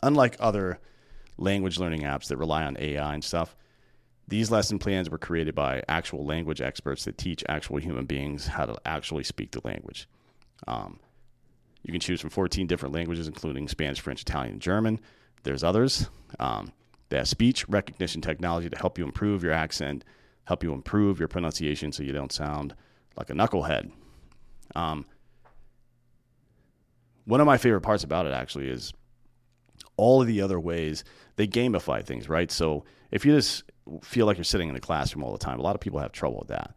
unlike 0.02 0.36
other 0.40 0.78
language 1.38 1.78
learning 1.78 2.02
apps 2.02 2.28
that 2.28 2.36
rely 2.36 2.64
on 2.64 2.76
AI 2.78 3.14
and 3.14 3.24
stuff, 3.24 3.56
these 4.28 4.50
lesson 4.50 4.78
plans 4.78 5.08
were 5.08 5.18
created 5.18 5.54
by 5.54 5.82
actual 5.88 6.24
language 6.24 6.60
experts 6.60 7.04
that 7.04 7.16
teach 7.16 7.44
actual 7.48 7.78
human 7.78 8.06
beings 8.06 8.46
how 8.46 8.66
to 8.66 8.76
actually 8.84 9.24
speak 9.24 9.52
the 9.52 9.60
language. 9.64 10.08
Um, 10.66 10.98
you 11.82 11.92
can 11.92 12.00
choose 12.00 12.20
from 12.20 12.30
14 12.30 12.66
different 12.66 12.94
languages, 12.94 13.28
including 13.28 13.68
Spanish, 13.68 14.00
French, 14.00 14.22
Italian, 14.22 14.58
German. 14.58 14.98
There's 15.44 15.62
others. 15.62 16.10
Um, 16.40 16.72
they 17.08 17.18
have 17.18 17.28
speech 17.28 17.68
recognition 17.68 18.20
technology 18.20 18.68
to 18.68 18.76
help 18.76 18.98
you 18.98 19.04
improve 19.04 19.44
your 19.44 19.52
accent, 19.52 20.04
help 20.44 20.64
you 20.64 20.72
improve 20.72 21.20
your 21.20 21.28
pronunciation 21.28 21.92
so 21.92 22.02
you 22.02 22.12
don't 22.12 22.32
sound 22.32 22.74
like 23.16 23.30
a 23.30 23.34
knucklehead. 23.34 23.92
Um, 24.74 25.06
one 27.24 27.40
of 27.40 27.46
my 27.46 27.58
favorite 27.58 27.82
parts 27.82 28.02
about 28.02 28.26
it 28.26 28.32
actually 28.32 28.68
is 28.68 28.92
all 29.96 30.20
of 30.20 30.26
the 30.26 30.40
other 30.40 30.60
ways 30.60 31.04
they 31.36 31.46
gamify 31.46 32.04
things, 32.04 32.28
right? 32.28 32.50
So 32.50 32.84
if 33.10 33.24
you 33.24 33.34
just 33.34 33.64
feel 34.02 34.26
like 34.26 34.36
you're 34.36 34.44
sitting 34.44 34.68
in 34.68 34.76
a 34.76 34.80
classroom 34.80 35.22
all 35.22 35.32
the 35.32 35.38
time, 35.38 35.58
a 35.58 35.62
lot 35.62 35.74
of 35.74 35.80
people 35.80 35.98
have 36.00 36.12
trouble 36.12 36.38
with 36.38 36.48
that. 36.48 36.74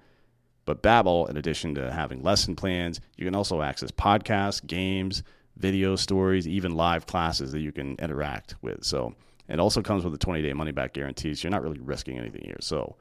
But 0.65 0.83
Babbel, 0.83 1.29
in 1.29 1.37
addition 1.37 1.73
to 1.75 1.91
having 1.91 2.21
lesson 2.21 2.55
plans, 2.55 2.99
you 3.17 3.25
can 3.25 3.35
also 3.35 3.61
access 3.61 3.89
podcasts, 3.89 4.65
games, 4.65 5.23
video 5.57 5.95
stories, 5.95 6.47
even 6.47 6.75
live 6.75 7.07
classes 7.07 7.51
that 7.53 7.61
you 7.61 7.71
can 7.71 7.95
interact 7.95 8.55
with. 8.61 8.83
So 8.83 9.15
it 9.47 9.59
also 9.59 9.81
comes 9.81 10.03
with 10.03 10.13
a 10.13 10.17
20-day 10.17 10.53
money-back 10.53 10.93
guarantee, 10.93 11.33
so 11.33 11.47
you're 11.47 11.51
not 11.51 11.63
really 11.63 11.79
risking 11.79 12.19
anything 12.19 12.43
here. 12.45 12.57
So 12.59 12.97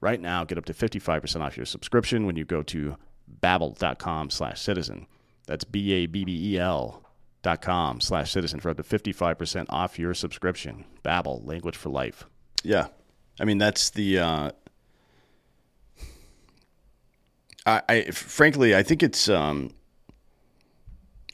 right 0.00 0.20
now, 0.20 0.44
get 0.44 0.58
up 0.58 0.66
to 0.66 0.74
55% 0.74 1.40
off 1.40 1.56
your 1.56 1.64
subscription 1.64 2.26
when 2.26 2.36
you 2.36 2.44
go 2.44 2.62
to 2.64 2.96
babbel.com 3.40 4.30
slash 4.30 4.60
citizen. 4.60 5.06
That's 5.46 5.64
B-A-B-B-E-L 5.64 7.07
dot 7.42 7.62
com 7.62 8.00
slash 8.00 8.30
citizen 8.32 8.60
for 8.60 8.70
up 8.70 8.76
to 8.76 8.82
55% 8.82 9.66
off 9.68 9.98
your 9.98 10.14
subscription. 10.14 10.84
Babbel, 11.04 11.46
language 11.46 11.76
for 11.76 11.88
life. 11.88 12.24
Yeah. 12.62 12.88
I 13.40 13.44
mean, 13.44 13.58
that's 13.58 13.90
the, 13.90 14.18
uh, 14.18 14.50
I, 17.64 17.82
I 17.88 18.10
frankly, 18.10 18.74
I 18.74 18.82
think 18.82 19.02
it's, 19.02 19.28
um, 19.28 19.72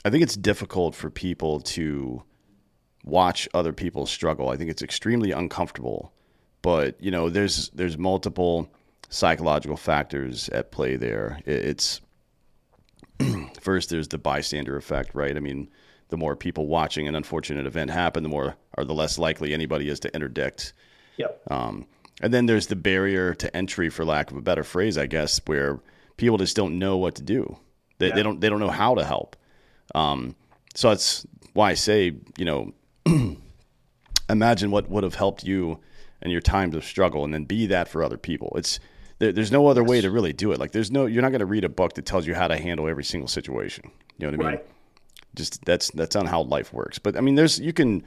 I 0.04 0.10
think 0.10 0.22
it's 0.22 0.36
difficult 0.36 0.94
for 0.94 1.08
people 1.08 1.60
to 1.60 2.22
watch 3.04 3.48
other 3.54 3.72
people 3.72 4.06
struggle. 4.06 4.50
I 4.50 4.56
think 4.56 4.70
it's 4.70 4.82
extremely 4.82 5.30
uncomfortable. 5.30 6.12
But 6.62 6.96
you 7.00 7.10
know, 7.10 7.28
there's 7.28 7.68
there's 7.70 7.98
multiple 7.98 8.70
psychological 9.10 9.76
factors 9.76 10.48
at 10.48 10.72
play 10.72 10.96
there. 10.96 11.40
It's 11.46 12.00
first 13.60 13.90
there's 13.90 14.08
the 14.08 14.18
bystander 14.18 14.76
effect, 14.76 15.14
right? 15.14 15.36
I 15.36 15.40
mean, 15.40 15.68
the 16.08 16.16
more 16.16 16.36
people 16.36 16.66
watching 16.66 17.08
an 17.08 17.14
unfortunate 17.14 17.66
event 17.66 17.90
happen, 17.90 18.22
the 18.22 18.28
more 18.28 18.56
or 18.76 18.84
the 18.84 18.94
less 18.94 19.18
likely 19.18 19.52
anybody 19.54 19.88
is 19.88 20.00
to 20.00 20.14
interdict. 20.14 20.72
Yep. 21.16 21.42
Um, 21.50 21.86
and 22.20 22.32
then 22.32 22.46
there's 22.46 22.68
the 22.68 22.76
barrier 22.76 23.34
to 23.34 23.56
entry, 23.56 23.90
for 23.90 24.04
lack 24.04 24.30
of 24.30 24.36
a 24.36 24.42
better 24.42 24.64
phrase, 24.64 24.96
I 24.96 25.06
guess, 25.06 25.40
where 25.46 25.80
people 26.16 26.38
just 26.38 26.56
don't 26.56 26.78
know 26.78 26.96
what 26.96 27.16
to 27.16 27.22
do. 27.22 27.56
They, 27.98 28.08
yeah. 28.08 28.14
they 28.14 28.22
don't 28.22 28.40
they 28.40 28.48
don't 28.48 28.60
know 28.60 28.70
how 28.70 28.94
to 28.94 29.04
help. 29.04 29.36
Um, 29.94 30.34
so 30.74 30.88
that's 30.90 31.26
why 31.52 31.70
I 31.70 31.74
say, 31.74 32.14
you 32.36 32.44
know, 32.44 32.72
imagine 34.28 34.70
what 34.70 34.88
would 34.90 35.04
have 35.04 35.14
helped 35.14 35.44
you 35.44 35.78
in 36.22 36.30
your 36.30 36.40
times 36.40 36.74
of 36.74 36.84
struggle, 36.84 37.24
and 37.24 37.34
then 37.34 37.44
be 37.44 37.66
that 37.66 37.88
for 37.88 38.02
other 38.02 38.16
people. 38.16 38.52
It's 38.56 38.80
there, 39.18 39.32
there's 39.32 39.52
no 39.52 39.66
other 39.66 39.84
way 39.84 40.00
to 40.00 40.10
really 40.10 40.32
do 40.32 40.52
it. 40.52 40.58
Like 40.58 40.72
there's 40.72 40.90
no 40.90 41.06
you're 41.06 41.22
not 41.22 41.30
going 41.30 41.40
to 41.40 41.46
read 41.46 41.64
a 41.64 41.68
book 41.68 41.94
that 41.94 42.06
tells 42.06 42.26
you 42.26 42.34
how 42.34 42.48
to 42.48 42.56
handle 42.56 42.88
every 42.88 43.04
single 43.04 43.28
situation. 43.28 43.90
You 44.18 44.26
know 44.26 44.36
what 44.36 44.46
I 44.46 44.50
mean? 44.50 44.58
Right. 44.58 44.66
Just 45.34 45.64
that's 45.64 45.90
that's 45.92 46.14
not 46.14 46.28
how 46.28 46.42
life 46.42 46.72
works. 46.72 46.98
But 46.98 47.16
I 47.16 47.20
mean, 47.20 47.34
there's 47.34 47.58
you 47.58 47.72
can 47.72 48.04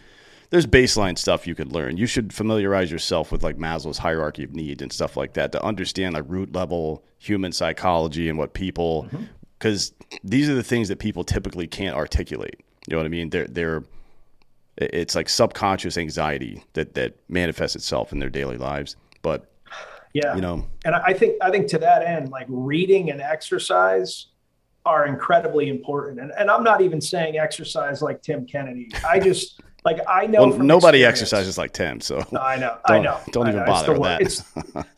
there's 0.49 0.65
baseline 0.65 1.17
stuff 1.17 1.45
you 1.45 1.55
could 1.55 1.71
learn. 1.71 1.97
You 1.97 2.05
should 2.05 2.33
familiarize 2.33 2.89
yourself 2.89 3.31
with 3.31 3.43
like 3.43 3.57
Maslow's 3.57 3.97
hierarchy 3.97 4.43
of 4.43 4.55
needs 4.55 4.81
and 4.81 4.91
stuff 4.91 5.17
like 5.17 5.33
that 5.33 5.51
to 5.51 5.63
understand 5.63 6.13
like 6.13 6.23
root 6.27 6.53
level 6.53 7.03
human 7.17 7.51
psychology 7.51 8.29
and 8.29 8.37
what 8.37 8.53
people 8.53 9.09
because 9.59 9.91
mm-hmm. 9.91 10.17
these 10.23 10.49
are 10.49 10.55
the 10.55 10.63
things 10.63 10.87
that 10.87 10.99
people 10.99 11.23
typically 11.23 11.67
can't 11.67 11.95
articulate. 11.95 12.61
You 12.87 12.91
know 12.91 12.97
what 12.97 13.05
I 13.05 13.09
mean? 13.09 13.29
They're 13.29 13.47
they're 13.47 13.83
it's 14.77 15.15
like 15.15 15.27
subconscious 15.27 15.97
anxiety 15.97 16.63
that 16.73 16.93
that 16.93 17.15
manifests 17.27 17.75
itself 17.75 18.13
in 18.13 18.19
their 18.19 18.29
daily 18.29 18.57
lives. 18.57 18.95
But 19.21 19.51
yeah, 20.13 20.35
you 20.35 20.41
know, 20.41 20.65
and 20.85 20.95
I 20.95 21.13
think 21.13 21.35
I 21.41 21.51
think 21.51 21.67
to 21.69 21.77
that 21.79 22.03
end, 22.03 22.29
like 22.29 22.45
reading 22.47 23.09
and 23.11 23.19
exercise 23.19 24.27
are 24.87 25.05
incredibly 25.05 25.69
important. 25.69 26.19
And 26.19 26.31
and 26.37 26.49
I'm 26.49 26.63
not 26.63 26.81
even 26.81 27.01
saying 27.01 27.37
exercise 27.37 28.01
like 28.01 28.21
Tim 28.21 28.45
Kennedy. 28.45 28.89
I 29.07 29.19
just 29.19 29.61
like 29.83 29.99
I 30.07 30.25
know 30.25 30.47
well, 30.47 30.59
nobody 30.59 31.03
exercises 31.03 31.57
like 31.57 31.73
Tim, 31.73 32.01
so 32.01 32.25
I 32.39 32.57
know, 32.57 32.77
I 32.85 32.99
know. 32.99 33.19
Don't 33.31 33.45
I 33.45 33.49
even 33.49 33.61
know. 33.61 33.65
bother 33.65 33.93
with 33.93 34.01
that. 34.03 34.21
It's, 34.21 34.43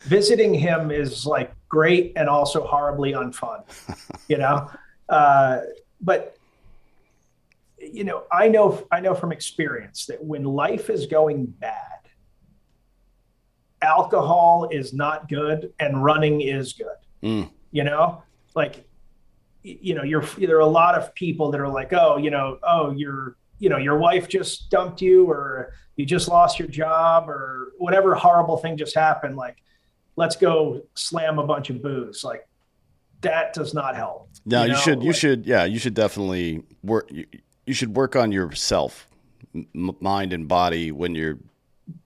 visiting 0.02 0.54
him 0.54 0.90
is 0.90 1.26
like 1.26 1.52
great 1.68 2.12
and 2.16 2.28
also 2.28 2.64
horribly 2.66 3.12
unfun, 3.12 3.62
you 4.28 4.38
know. 4.38 4.70
Uh, 5.08 5.62
but 6.00 6.36
you 7.80 8.04
know, 8.04 8.22
I 8.30 8.46
know 8.46 8.86
I 8.92 9.00
know 9.00 9.12
from 9.12 9.32
experience 9.32 10.06
that 10.06 10.22
when 10.22 10.44
life 10.44 10.88
is 10.88 11.06
going 11.06 11.46
bad, 11.46 11.98
alcohol 13.82 14.68
is 14.70 14.92
not 14.92 15.28
good 15.28 15.72
and 15.80 16.04
running 16.04 16.42
is 16.42 16.74
good. 16.74 17.00
Mm. 17.24 17.50
You 17.72 17.82
know, 17.82 18.22
like 18.54 18.84
you 19.62 19.94
know, 19.94 20.02
you're 20.02 20.22
there 20.38 20.56
are 20.56 20.60
a 20.60 20.66
lot 20.66 20.94
of 20.94 21.14
people 21.14 21.50
that 21.50 21.60
are 21.60 21.68
like, 21.68 21.92
oh, 21.92 22.16
you 22.16 22.30
know, 22.30 22.58
oh, 22.62 22.90
you're 22.90 23.36
you 23.58 23.68
know, 23.68 23.76
your 23.76 23.98
wife 23.98 24.28
just 24.28 24.70
dumped 24.70 25.02
you 25.02 25.26
or 25.26 25.74
you 25.96 26.06
just 26.06 26.28
lost 26.28 26.58
your 26.58 26.68
job 26.68 27.28
or 27.28 27.72
whatever 27.78 28.14
horrible 28.14 28.56
thing 28.56 28.76
just 28.76 28.94
happened. 28.94 29.36
Like, 29.36 29.62
let's 30.16 30.34
go 30.34 30.82
slam 30.94 31.38
a 31.38 31.46
bunch 31.46 31.70
of 31.70 31.82
booze. 31.82 32.24
Like 32.24 32.48
that 33.20 33.52
does 33.52 33.74
not 33.74 33.96
help. 33.96 34.28
No, 34.46 34.62
you, 34.62 34.68
know? 34.68 34.74
you 34.74 34.80
should, 34.80 35.02
you 35.02 35.10
like, 35.10 35.20
should, 35.20 35.46
yeah, 35.46 35.64
you 35.64 35.78
should 35.78 35.94
definitely 35.94 36.62
work. 36.82 37.10
You, 37.10 37.26
you 37.66 37.74
should 37.74 37.94
work 37.94 38.16
on 38.16 38.32
yourself, 38.32 39.06
m- 39.54 39.96
mind 40.00 40.32
and 40.32 40.48
body 40.48 40.90
when 40.90 41.14
you're 41.14 41.38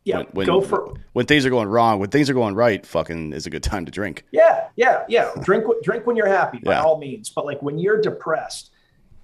yeah, 0.05 0.19
when, 0.19 0.27
when, 0.33 0.47
go 0.47 0.61
for 0.61 0.95
when 1.13 1.27
things 1.27 1.47
are 1.47 1.51
going 1.51 1.69
wrong. 1.69 1.99
When 1.99 2.11
things 2.11 2.29
are 2.31 2.35
going 2.35 2.55
right, 2.55 2.85
fucking 2.85 3.33
is 3.33 3.47
a 3.47 3.51
good 3.51 3.63
time 3.63 3.85
to 3.87 3.93
drink. 3.93 4.25
Yeah, 4.33 4.69
yeah, 4.77 5.05
yeah. 5.09 5.31
Drink 5.43 5.65
drink 5.83 6.07
when 6.07 6.17
you're 6.17 6.29
happy 6.29 6.59
by 6.59 6.73
Yeah. 6.73 6.83
all 6.83 6.99
means. 6.99 7.31
But 7.31 7.47
like 7.47 7.61
when 7.63 7.79
you're 7.79 8.01
depressed, 8.01 8.71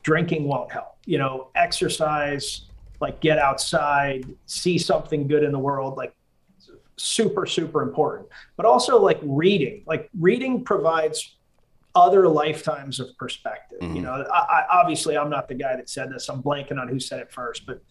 drinking 0.02 0.44
won't 0.44 0.72
help. 0.72 0.96
You 1.06 1.18
know, 1.18 1.48
exercise, 1.54 2.62
like 3.00 3.20
get 3.20 3.38
outside, 3.38 4.24
see 4.46 4.78
something 4.78 5.26
good 5.26 5.42
in 5.42 5.52
the 5.52 5.58
world, 5.58 5.96
like 5.96 6.14
super 6.96 7.46
super 7.46 7.82
important. 7.82 8.28
But 8.56 8.66
also 8.66 9.00
like 9.00 9.18
reading. 9.22 9.82
Like 9.86 10.08
reading 10.18 10.64
provides 10.64 11.36
other 11.94 12.28
lifetimes 12.28 13.00
of 13.00 13.16
perspective. 13.18 13.78
You 13.82 13.88
mm-hmm. 13.88 14.02
know, 14.02 14.24
I, 14.32 14.38
I, 14.38 14.66
obviously 14.80 15.18
I'm 15.18 15.30
not 15.30 15.48
the 15.48 15.54
guy 15.54 15.76
that 15.76 15.90
said 15.90 16.10
this. 16.12 16.28
I'm 16.28 16.42
blanking 16.42 16.80
on 16.80 16.88
who 16.88 17.00
said 17.00 17.20
it 17.20 17.32
first, 17.32 17.66
but 17.66 17.82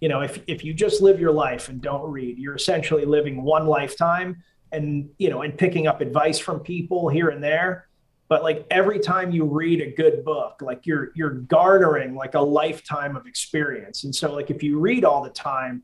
you 0.00 0.08
know, 0.08 0.22
if 0.22 0.42
if 0.46 0.64
you 0.64 0.72
just 0.72 1.02
live 1.02 1.20
your 1.20 1.32
life 1.32 1.68
and 1.68 1.80
don't 1.80 2.10
read, 2.10 2.38
you're 2.38 2.54
essentially 2.54 3.04
living 3.04 3.42
one 3.42 3.66
lifetime 3.66 4.42
and 4.72 5.10
you 5.18 5.28
know, 5.28 5.42
and 5.42 5.56
picking 5.56 5.86
up 5.86 6.00
advice 6.00 6.38
from 6.38 6.60
people 6.60 7.08
here 7.08 7.28
and 7.28 7.42
there. 7.42 7.86
But 8.28 8.42
like 8.42 8.66
every 8.70 9.00
time 9.00 9.32
you 9.32 9.44
read 9.44 9.80
a 9.80 9.90
good 9.90 10.24
book, 10.24 10.62
like 10.62 10.86
you're 10.86 11.10
you're 11.14 11.34
garnering 11.34 12.14
like 12.14 12.34
a 12.34 12.40
lifetime 12.40 13.14
of 13.14 13.26
experience. 13.26 14.04
And 14.04 14.14
so 14.14 14.32
like 14.32 14.50
if 14.50 14.62
you 14.62 14.78
read 14.78 15.04
all 15.04 15.22
the 15.22 15.30
time, 15.30 15.82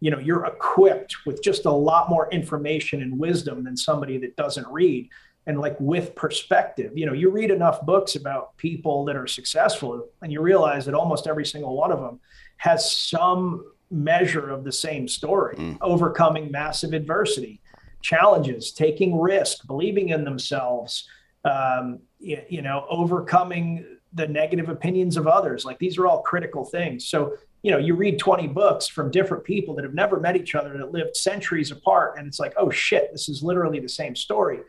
you 0.00 0.10
know, 0.10 0.18
you're 0.18 0.44
equipped 0.44 1.16
with 1.24 1.42
just 1.42 1.64
a 1.64 1.70
lot 1.70 2.10
more 2.10 2.28
information 2.30 3.00
and 3.00 3.18
wisdom 3.18 3.64
than 3.64 3.76
somebody 3.76 4.18
that 4.18 4.36
doesn't 4.36 4.66
read 4.68 5.08
and 5.46 5.60
like 5.60 5.78
with 5.78 6.14
perspective 6.14 6.92
you 6.94 7.06
know 7.06 7.12
you 7.12 7.30
read 7.30 7.50
enough 7.50 7.84
books 7.84 8.16
about 8.16 8.56
people 8.56 9.04
that 9.04 9.16
are 9.16 9.26
successful 9.26 10.08
and 10.22 10.32
you 10.32 10.40
realize 10.40 10.86
that 10.86 10.94
almost 10.94 11.26
every 11.26 11.44
single 11.44 11.76
one 11.76 11.92
of 11.92 12.00
them 12.00 12.20
has 12.56 12.90
some 12.90 13.64
measure 13.90 14.50
of 14.50 14.64
the 14.64 14.72
same 14.72 15.06
story. 15.08 15.56
Overcoming 15.80 16.50
massive 16.50 16.92
adversity 16.92 17.60
challenges 18.02 18.70
taking 18.70 19.18
risk 19.18 19.66
believing 19.66 20.10
in 20.10 20.24
themselves 20.24 21.08
um, 21.46 22.00
you, 22.18 22.38
you 22.50 22.62
know 22.62 22.84
overcoming 22.90 23.84
the 24.12 24.28
negative 24.28 24.68
opinions 24.68 25.16
of 25.16 25.26
others. 25.26 25.64
Like 25.64 25.78
these 25.78 25.98
are 25.98 26.06
all 26.06 26.22
critical 26.22 26.64
things. 26.64 27.08
So 27.08 27.36
you 27.62 27.70
know 27.70 27.78
you 27.78 27.94
read 27.94 28.18
20 28.18 28.48
books 28.48 28.86
from 28.86 29.10
different 29.10 29.42
people 29.42 29.74
that 29.74 29.84
have 29.84 29.94
never 29.94 30.20
met 30.20 30.36
each 30.36 30.54
other 30.54 30.76
that 30.76 30.92
lived 30.92 31.16
centuries 31.16 31.70
apart 31.70 32.18
and 32.18 32.26
it's 32.26 32.38
like 32.38 32.52
oh 32.58 32.70
shit 32.70 33.08
this 33.10 33.28
is 33.28 33.42
literally 33.42 33.80
the 33.80 33.88
same 33.88 34.14
story 34.14 34.60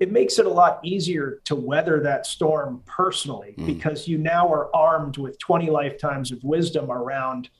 it 0.00 0.10
makes 0.10 0.38
it 0.38 0.46
a 0.46 0.50
lot 0.50 0.80
easier 0.82 1.40
to 1.44 1.54
weather 1.54 2.00
that 2.00 2.26
storm 2.26 2.82
personally 2.86 3.54
because 3.66 4.08
you 4.08 4.18
now 4.18 4.50
are 4.50 4.74
armed 4.74 5.18
with 5.18 5.38
20 5.38 5.70
lifetimes 5.70 6.32
of 6.32 6.42
wisdom 6.42 6.90
around 6.90 7.50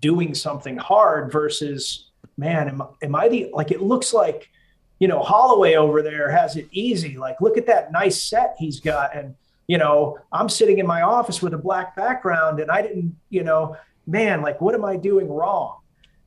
doing 0.00 0.34
something 0.34 0.76
hard 0.76 1.32
versus 1.32 2.10
man 2.36 2.68
am, 2.68 2.82
am 3.02 3.14
i 3.14 3.28
the 3.28 3.50
like 3.52 3.70
it 3.70 3.80
looks 3.80 4.12
like 4.12 4.50
you 4.98 5.08
know 5.08 5.20
holloway 5.20 5.74
over 5.74 6.02
there 6.02 6.30
has 6.30 6.56
it 6.56 6.68
easy. 6.70 7.16
Like 7.16 7.40
look 7.40 7.56
at 7.56 7.66
that 7.66 7.90
nice 7.90 8.22
set 8.22 8.54
he's 8.58 8.80
got. 8.80 9.16
And 9.16 9.34
you 9.66 9.78
know 9.78 10.18
i'm 10.32 10.48
sitting 10.48 10.78
in 10.78 10.86
my 10.86 11.02
office 11.02 11.42
with 11.42 11.52
a 11.52 11.58
black 11.58 11.94
background 11.94 12.58
and 12.58 12.70
i 12.70 12.80
didn't 12.80 13.14
you 13.28 13.44
know 13.44 13.76
man, 14.08 14.40
like, 14.40 14.60
what 14.60 14.74
am 14.74 14.84
I 14.84 14.96
doing 14.96 15.28
wrong? 15.28 15.78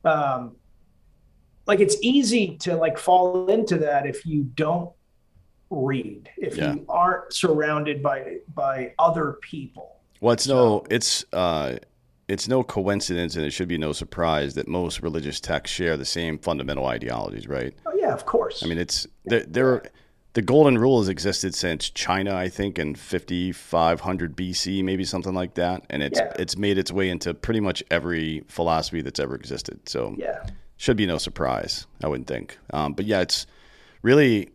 Um, 0.04 0.56
like 1.66 1.80
it's 1.80 1.96
easy 2.00 2.56
to 2.58 2.74
like 2.74 2.98
fall 2.98 3.48
into 3.48 3.78
that 3.78 4.06
if 4.06 4.26
you 4.26 4.42
don't 4.42 4.90
read, 5.72 6.28
if 6.36 6.56
Yeah. 6.56 6.74
you 6.74 6.84
aren't 6.88 7.32
surrounded 7.32 8.02
by 8.02 8.38
by 8.54 8.92
other 8.98 9.38
people. 9.40 9.96
Well, 10.20 10.32
it's 10.34 10.46
no, 10.46 10.84
it's 10.90 11.24
uh, 11.32 11.76
it's 12.28 12.46
no 12.48 12.62
coincidence, 12.62 13.34
and 13.36 13.44
it 13.44 13.50
should 13.50 13.68
be 13.68 13.78
no 13.78 13.92
surprise 13.92 14.54
that 14.54 14.68
most 14.68 15.02
religious 15.02 15.40
texts 15.40 15.74
share 15.74 15.96
the 15.96 16.04
same 16.04 16.38
fundamental 16.38 16.86
ideologies, 16.86 17.48
right? 17.48 17.74
Oh 17.86 17.92
yeah, 17.96 18.12
of 18.12 18.26
course. 18.26 18.62
I 18.62 18.66
mean, 18.68 18.78
it's 18.78 19.06
there. 19.24 19.44
there 19.46 19.82
the 20.34 20.40
golden 20.42 20.78
rule 20.78 20.98
has 21.00 21.10
existed 21.10 21.54
since 21.54 21.90
China, 21.90 22.34
I 22.34 22.48
think, 22.48 22.78
in 22.78 22.94
5500 22.94 24.34
BC, 24.34 24.82
maybe 24.82 25.04
something 25.04 25.34
like 25.34 25.54
that, 25.54 25.82
and 25.90 26.02
it's 26.02 26.18
Yeah. 26.18 26.32
it's 26.38 26.56
made 26.56 26.78
its 26.78 26.90
way 26.92 27.10
into 27.10 27.34
pretty 27.34 27.60
much 27.60 27.82
every 27.90 28.42
philosophy 28.48 29.02
that's 29.02 29.20
ever 29.20 29.34
existed. 29.34 29.80
So 29.88 30.14
yeah. 30.18 30.44
should 30.76 30.96
be 30.96 31.06
no 31.06 31.18
surprise, 31.18 31.86
I 32.02 32.08
wouldn't 32.08 32.28
think. 32.28 32.58
Um, 32.72 32.92
but 32.94 33.04
yeah, 33.06 33.20
it's 33.20 33.46
really 34.02 34.48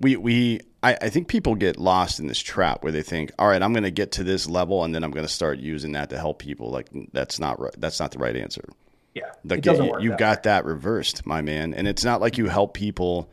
we 0.00 0.16
we 0.16 0.60
I, 0.82 0.96
I 1.00 1.08
think 1.08 1.28
people 1.28 1.54
get 1.54 1.78
lost 1.78 2.20
in 2.20 2.26
this 2.26 2.40
trap 2.40 2.82
where 2.82 2.92
they 2.92 3.02
think, 3.02 3.32
all 3.38 3.48
right, 3.48 3.62
I'm 3.62 3.72
going 3.72 3.84
to 3.84 3.90
get 3.90 4.12
to 4.12 4.24
this 4.24 4.48
level 4.48 4.84
and 4.84 4.94
then 4.94 5.02
I'm 5.02 5.10
going 5.10 5.26
to 5.26 5.32
start 5.32 5.58
using 5.58 5.92
that 5.92 6.10
to 6.10 6.18
help 6.18 6.38
people. 6.38 6.70
Like 6.70 6.88
that's 7.12 7.40
not 7.40 7.58
right. 7.58 7.74
That's 7.78 7.98
not 7.98 8.10
the 8.10 8.18
right 8.18 8.36
answer. 8.36 8.68
Yeah. 9.14 9.30
Like 9.44 9.66
it 9.66 9.76
you, 9.76 9.84
work. 9.84 10.02
you 10.02 10.10
that 10.10 10.18
got 10.18 10.38
way. 10.38 10.42
that 10.44 10.64
reversed, 10.64 11.24
my 11.24 11.40
man. 11.40 11.72
And 11.72 11.88
it's 11.88 12.04
not 12.04 12.20
like 12.20 12.36
you 12.36 12.48
help 12.48 12.74
people 12.74 13.30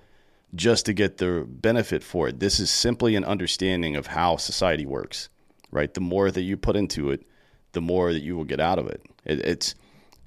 just 0.55 0.85
to 0.85 0.93
get 0.93 1.17
the 1.17 1.45
benefit 1.47 2.03
for 2.03 2.27
it. 2.27 2.39
This 2.39 2.59
is 2.59 2.69
simply 2.69 3.15
an 3.15 3.25
understanding 3.25 3.95
of 3.95 4.07
how 4.07 4.37
society 4.37 4.85
works, 4.85 5.29
right? 5.71 5.93
The 5.93 6.01
more 6.01 6.29
that 6.29 6.41
you 6.41 6.55
put 6.55 6.75
into 6.75 7.11
it, 7.11 7.25
the 7.73 7.81
more 7.81 8.13
that 8.13 8.21
you 8.21 8.35
will 8.35 8.43
get 8.45 8.59
out 8.59 8.79
of 8.79 8.87
it. 8.87 9.01
it 9.25 9.39
it's 9.39 9.75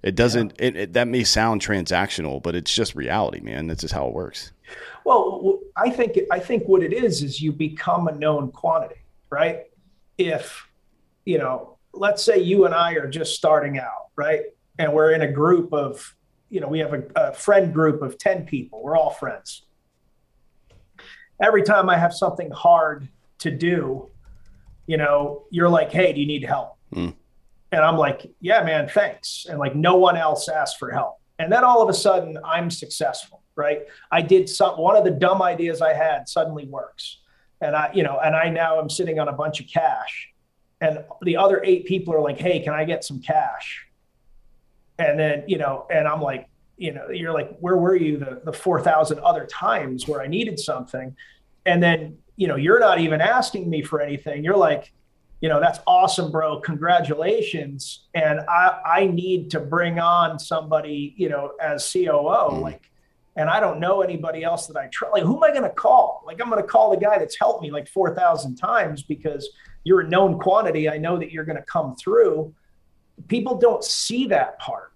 it 0.03 0.15
doesn't 0.15 0.55
it, 0.59 0.77
it 0.77 0.93
that 0.95 1.09
may 1.09 1.25
sound 1.25 1.63
transactional, 1.63 2.43
but 2.43 2.55
it's 2.55 2.75
just 2.75 2.95
reality, 2.95 3.41
man. 3.41 3.67
That's 3.67 3.83
just 3.83 3.95
how 3.95 4.09
it 4.09 4.15
works. 4.15 4.53
Well, 5.05 5.61
I 5.77 5.91
think 5.91 6.19
I 6.31 6.39
think 6.39 6.65
what 6.67 6.83
it 6.83 6.93
is 6.93 7.23
is 7.23 7.41
you 7.41 7.53
become 7.53 8.09
a 8.09 8.13
known 8.13 8.51
quantity, 8.51 9.01
right? 9.31 9.65
If 10.17 10.67
you 11.25 11.39
know, 11.39 11.77
let's 11.93 12.23
say 12.23 12.39
you 12.39 12.65
and 12.65 12.75
I 12.75 12.93
are 12.95 13.09
just 13.09 13.35
starting 13.35 13.79
out, 13.79 14.09
right, 14.17 14.43
and 14.79 14.93
we're 14.93 15.13
in 15.13 15.23
a 15.23 15.31
group 15.31 15.73
of, 15.73 16.15
you 16.49 16.61
know, 16.61 16.69
we 16.69 16.79
have 16.79 16.95
a, 16.95 17.03
a 17.17 17.33
friend 17.35 17.73
group 17.73 18.03
of 18.03 18.17
ten 18.19 18.47
people. 18.47 18.83
We're 18.83 18.97
all 18.97 19.11
friends. 19.11 19.63
Every 21.43 21.63
time 21.63 21.91
I 21.91 21.99
have 21.99 22.15
something 22.15 22.51
hard 22.51 23.09
to 23.41 23.51
do, 23.51 24.09
you 24.87 24.97
know, 24.97 25.45
you're 25.51 25.69
like, 25.69 25.93
"Hey, 25.93 26.13
do 26.13 26.21
you 26.21 26.27
need 26.27 26.45
help?" 26.45 26.77
Mm. 26.95 27.15
And 27.73 27.81
I'm 27.83 27.99
like, 27.99 28.31
"Yeah, 28.41 28.63
man, 28.63 28.89
thanks." 28.89 29.47
And 29.49 29.59
like, 29.59 29.75
no 29.75 29.97
one 29.97 30.17
else 30.17 30.49
asked 30.49 30.79
for 30.79 30.91
help. 30.91 31.19
And 31.39 31.53
then 31.53 31.65
all 31.65 31.83
of 31.83 31.89
a 31.89 31.95
sudden, 31.95 32.39
I'm 32.45 32.71
successful, 32.71 33.43
right? 33.57 33.83
I 34.11 34.23
did 34.23 34.49
some 34.49 34.79
one 34.79 34.97
of 34.97 35.05
the 35.05 35.11
dumb 35.11 35.43
ideas 35.43 35.81
I 35.81 35.93
had 35.93 36.29
suddenly 36.29 36.67
works. 36.67 37.19
And 37.61 37.75
I, 37.75 37.91
you 37.95 38.03
know, 38.03 38.19
and 38.23 38.35
I 38.35 38.51
now 38.51 38.79
am 38.81 38.91
sitting 38.91 39.19
on 39.19 39.29
a 39.29 39.33
bunch 39.33 39.61
of 39.61 39.67
cash. 39.67 40.29
And 40.81 41.05
the 41.23 41.37
other 41.37 41.63
eight 41.65 41.87
people 41.87 42.15
are 42.15 42.21
like, 42.21 42.39
hey, 42.39 42.61
can 42.61 42.75
I 42.75 42.85
get 42.85 43.05
some 43.05 43.21
cash? 43.21 43.87
And 44.99 45.19
then, 45.19 45.45
you 45.47 45.57
know, 45.57 45.87
and 45.91 46.07
I'm 46.07 46.21
like, 46.21 46.49
you 46.77 46.93
know, 46.93 47.09
you're 47.11 47.33
like, 47.33 47.57
where 47.61 47.77
were 47.77 47.97
you 47.97 48.19
the, 48.19 48.43
the 48.45 48.53
4,000 48.53 49.19
other 49.21 49.47
times 49.47 50.07
where 50.07 50.21
I 50.21 50.27
needed 50.27 50.59
something? 50.59 51.17
And 51.65 51.83
then, 51.83 52.19
you 52.37 52.49
know, 52.49 52.57
you're 52.57 52.81
not 52.81 53.01
even 53.01 53.21
asking 53.21 53.71
me 53.71 53.83
for 53.83 54.01
anything. 54.01 54.45
You're 54.45 54.57
like, 54.57 54.93
you 55.41 55.49
know, 55.49 55.61
that's 55.61 55.79
awesome, 55.87 56.31
bro. 56.31 56.61
Congratulations. 56.61 58.07
And 58.15 58.41
I, 58.49 58.81
I 58.85 59.07
need 59.07 59.51
to 59.51 59.61
bring 59.61 59.99
on 59.99 60.39
somebody, 60.39 61.15
you 61.17 61.29
know, 61.29 61.53
as 61.61 61.91
COO. 61.91 62.01
Mm. 62.09 62.61
Like, 62.61 62.91
and 63.37 63.51
I 63.51 63.61
don't 63.61 63.81
know 63.81 64.03
anybody 64.03 64.45
else 64.45 64.67
that 64.69 64.77
I 64.77 64.87
trust. 64.89 65.13
Like, 65.13 65.25
who 65.25 65.37
am 65.37 65.43
I 65.43 65.51
going 65.51 65.69
to 65.69 65.75
call? 65.75 66.23
Like, 66.27 66.41
I'm 66.41 66.49
going 66.49 66.63
to 66.63 66.69
call 66.69 66.91
the 66.91 66.97
guy 66.97 67.19
that's 67.19 67.39
helped 67.39 67.63
me 67.63 67.71
like 67.71 67.89
4,000 67.89 68.57
times 68.57 69.03
because 69.03 69.49
you're 69.83 70.01
a 70.01 70.09
known 70.09 70.39
quantity. 70.39 70.89
I 70.89 70.99
know 70.99 71.19
that 71.19 71.33
you're 71.33 71.45
going 71.45 71.59
to 71.59 71.65
come 71.65 71.97
through. 71.97 72.55
People 73.29 73.57
don't 73.57 73.83
see 73.83 74.29
that 74.29 74.59
part. 74.59 74.93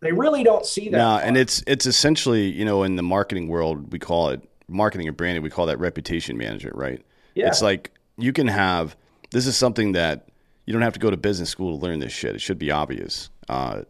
They 0.00 0.12
really 0.12 0.44
don't 0.44 0.66
see 0.66 0.88
that. 0.90 0.98
No, 0.98 1.04
part. 1.04 1.24
and 1.24 1.36
it's 1.36 1.64
it's 1.66 1.86
essentially, 1.86 2.50
you 2.52 2.64
know, 2.64 2.82
in 2.82 2.96
the 2.96 3.02
marketing 3.02 3.48
world, 3.48 3.92
we 3.92 3.98
call 3.98 4.28
it 4.28 4.42
marketing 4.68 5.08
and 5.08 5.16
branding, 5.16 5.42
we 5.42 5.50
call 5.50 5.66
that 5.66 5.78
reputation 5.78 6.36
management, 6.36 6.76
right? 6.76 7.04
Yeah. 7.34 7.48
It's 7.48 7.62
like 7.62 7.92
you 8.18 8.32
can 8.32 8.46
have 8.46 8.96
this 9.30 9.46
is 9.46 9.56
something 9.56 9.92
that 9.92 10.28
you 10.66 10.72
don't 10.72 10.82
have 10.82 10.92
to 10.92 11.00
go 11.00 11.10
to 11.10 11.16
business 11.16 11.50
school 11.50 11.78
to 11.78 11.84
learn 11.84 11.98
this 11.98 12.12
shit. 12.12 12.34
It 12.34 12.40
should 12.40 12.58
be 12.58 12.70
obvious. 12.70 13.30
Uh, 13.48 13.82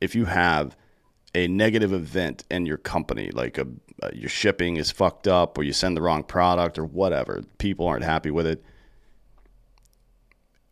if 0.00 0.14
you 0.14 0.24
have 0.24 0.76
a 1.36 1.46
negative 1.48 1.92
event 1.92 2.44
in 2.50 2.64
your 2.64 2.78
company, 2.78 3.30
like 3.30 3.58
a, 3.58 3.66
uh, 4.02 4.08
your 4.14 4.30
shipping 4.30 4.76
is 4.78 4.90
fucked 4.90 5.28
up, 5.28 5.58
or 5.58 5.64
you 5.64 5.72
send 5.72 5.94
the 5.94 6.00
wrong 6.00 6.24
product, 6.24 6.78
or 6.78 6.86
whatever, 6.86 7.42
people 7.58 7.86
aren't 7.86 8.04
happy 8.04 8.30
with 8.30 8.46
it. 8.46 8.64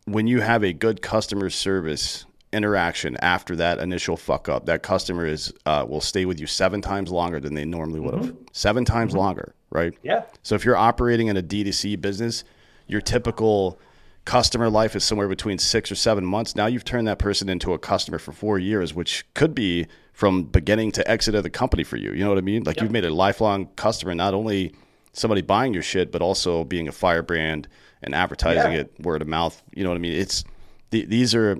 When 0.05 0.25
you 0.25 0.41
have 0.41 0.63
a 0.63 0.73
good 0.73 1.03
customer 1.03 1.51
service 1.51 2.25
interaction 2.51 3.15
after 3.17 3.55
that 3.57 3.77
initial 3.77 4.17
fuck 4.17 4.49
up, 4.49 4.65
that 4.65 4.81
customer 4.81 5.27
is 5.27 5.53
uh, 5.67 5.85
will 5.87 6.01
stay 6.01 6.25
with 6.25 6.39
you 6.39 6.47
seven 6.47 6.81
times 6.81 7.11
longer 7.11 7.39
than 7.39 7.53
they 7.53 7.65
normally 7.65 7.99
would 7.99 8.15
have. 8.15 8.35
Seven 8.51 8.85
times 8.85 9.13
longer, 9.13 9.53
right? 9.69 9.93
yeah. 10.01 10.23
So 10.41 10.55
if 10.55 10.65
you're 10.65 10.75
operating 10.75 11.27
in 11.27 11.37
a 11.37 11.43
D2C 11.43 12.01
business, 12.01 12.43
your 12.87 13.01
typical 13.01 13.79
customer 14.25 14.69
life 14.71 14.95
is 14.95 15.03
somewhere 15.03 15.27
between 15.27 15.59
six 15.59 15.91
or 15.91 15.95
seven 15.95 16.25
months. 16.25 16.55
Now 16.55 16.65
you've 16.65 16.85
turned 16.85 17.07
that 17.07 17.19
person 17.19 17.49
into 17.49 17.73
a 17.73 17.79
customer 17.79 18.17
for 18.17 18.31
four 18.31 18.57
years, 18.57 18.95
which 18.95 19.25
could 19.35 19.53
be 19.53 19.85
from 20.15 20.43
beginning 20.43 20.93
to 20.93 21.05
exit 21.11 21.35
of 21.35 21.43
the 21.43 21.49
company 21.49 21.83
for 21.83 21.97
you. 21.97 22.13
You 22.13 22.23
know 22.23 22.29
what 22.29 22.37
I 22.37 22.41
mean? 22.41 22.63
Like 22.63 22.79
you've 22.79 22.89
made 22.91 23.03
a 23.03 23.13
lifelong 23.13 23.67
customer, 23.75 24.15
not 24.15 24.33
only 24.33 24.73
somebody 25.11 25.41
buying 25.41 25.73
your 25.73 25.83
shit, 25.83 26.09
but 26.09 26.21
also 26.21 26.63
being 26.63 26.87
a 26.87 26.91
firebrand 26.93 27.67
and 28.01 28.15
advertising 28.15 28.71
Yeah. 28.71 28.79
it 28.79 28.93
word 29.01 29.21
of 29.21 29.27
mouth. 29.27 29.61
You 29.75 29.83
know 29.83 29.89
what 29.89 29.97
I 29.97 29.99
mean? 29.99 30.13
It's 30.13 30.45
the, 30.91 31.03
these 31.05 31.35
are 31.35 31.59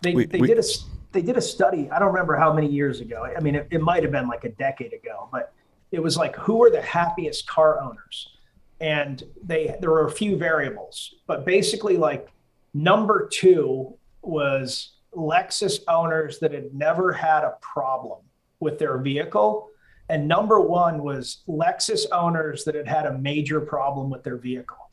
They, 0.00 0.14
We- 0.14 0.24
they 0.24 0.40
we- 0.40 0.48
did 0.48 0.58
a 0.58 0.62
they 1.12 1.20
did 1.20 1.36
a 1.36 1.42
study. 1.42 1.90
I 1.90 1.98
don't 1.98 2.08
remember 2.08 2.34
how 2.36 2.54
many 2.54 2.66
years 2.68 3.00
ago. 3.00 3.22
I 3.36 3.38
mean, 3.40 3.54
it, 3.56 3.68
it 3.70 3.82
might 3.82 4.02
have 4.02 4.10
been 4.12 4.26
like 4.28 4.44
a 4.44 4.48
decade 4.48 4.94
ago, 4.94 5.28
but 5.30 5.52
it 5.90 6.02
was 6.02 6.16
like 6.16 6.34
who 6.36 6.64
are 6.64 6.70
the 6.70 6.80
happiest 6.80 7.46
car 7.46 7.78
owners, 7.78 8.30
and 8.80 9.22
they 9.44 9.76
there 9.82 9.90
were 9.90 10.06
a 10.06 10.10
few 10.10 10.38
variables, 10.38 11.14
but 11.26 11.44
basically 11.44 11.98
like 11.98 12.32
number 12.72 13.28
two 13.30 13.92
was 14.22 14.91
Lexus 15.14 15.80
owners 15.88 16.38
that 16.38 16.52
had 16.52 16.74
never 16.74 17.12
had 17.12 17.44
a 17.44 17.56
problem 17.60 18.20
with 18.60 18.78
their 18.78 18.98
vehicle. 18.98 19.68
And 20.08 20.26
number 20.28 20.60
one 20.60 21.02
was 21.02 21.42
Lexus 21.48 22.06
owners 22.12 22.64
that 22.64 22.74
had 22.74 22.88
had 22.88 23.06
a 23.06 23.18
major 23.18 23.60
problem 23.60 24.10
with 24.10 24.22
their 24.22 24.36
vehicle. 24.36 24.90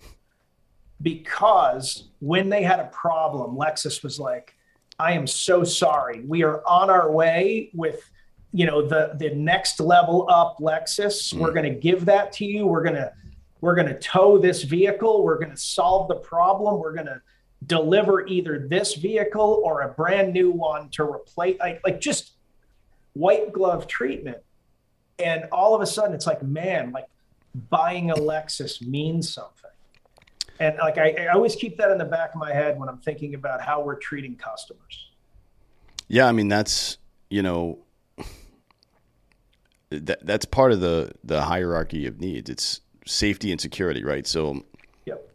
Because 1.01 2.09
when 2.19 2.49
they 2.49 2.63
had 2.63 2.79
a 2.79 2.85
problem, 2.87 3.55
Lexus 3.55 4.03
was 4.03 4.19
like, 4.19 4.55
I 4.99 5.13
am 5.13 5.25
so 5.25 5.63
sorry. 5.63 6.21
We 6.25 6.43
are 6.43 6.61
on 6.67 6.89
our 6.89 7.09
way 7.09 7.69
with, 7.73 8.09
you 8.51 8.65
know, 8.65 8.85
the 8.85 9.15
the 9.17 9.33
next 9.33 9.79
level 9.79 10.27
up 10.29 10.57
Lexus. 10.59 11.33
Hmm. 11.33 11.39
We're 11.39 11.53
going 11.53 11.73
to 11.73 11.79
give 11.79 12.05
that 12.05 12.33
to 12.33 12.45
you. 12.45 12.67
We're 12.67 12.83
going 12.83 12.95
to 12.95 13.13
we're 13.61 13.75
going 13.75 13.87
to 13.87 13.99
tow 13.99 14.37
this 14.37 14.63
vehicle. 14.63 15.23
We're 15.23 15.37
going 15.37 15.51
to 15.51 15.57
solve 15.57 16.07
the 16.09 16.15
problem. 16.15 16.79
We're 16.79 16.93
going 16.93 17.07
to 17.07 17.21
deliver 17.69 18.25
either 18.27 18.67
this 18.67 18.95
vehicle 18.95 19.61
or 19.63 19.81
a 19.81 19.89
brand 19.89 20.33
new 20.33 20.51
one 20.51 20.89
to 20.89 21.03
replace 21.03 21.57
like, 21.59 21.79
like 21.85 22.01
just 22.01 22.33
white 23.13 23.53
glove 23.53 23.87
treatment. 23.87 24.39
And 25.19 25.45
all 25.51 25.75
of 25.75 25.81
a 25.81 25.85
sudden 25.85 26.13
it's 26.13 26.25
like, 26.25 26.41
man, 26.43 26.91
like 26.91 27.05
buying 27.69 28.09
a 28.09 28.15
Lexus 28.15 28.85
means 28.85 29.31
something. 29.33 29.69
And 30.59 30.77
like 30.79 30.97
I, 30.97 31.11
I 31.11 31.27
always 31.27 31.55
keep 31.55 31.77
that 31.77 31.91
in 31.91 31.97
the 31.97 32.05
back 32.05 32.31
of 32.33 32.39
my 32.39 32.51
head 32.51 32.77
when 32.77 32.89
I'm 32.89 32.97
thinking 32.97 33.35
about 33.35 33.61
how 33.61 33.81
we're 33.81 33.95
treating 33.95 34.35
customers. 34.35 35.11
Yeah, 36.09 36.27
I 36.27 36.31
mean 36.33 36.49
that's 36.49 36.97
you 37.29 37.43
know 37.43 37.79
that 39.91 40.25
that's 40.25 40.45
part 40.45 40.71
of 40.73 40.81
the 40.81 41.13
the 41.23 41.43
hierarchy 41.43 42.07
of 42.07 42.19
needs. 42.19 42.49
It's 42.49 42.81
safety 43.05 43.51
and 43.51 43.61
security, 43.61 44.03
right? 44.03 44.27
So. 44.27 44.65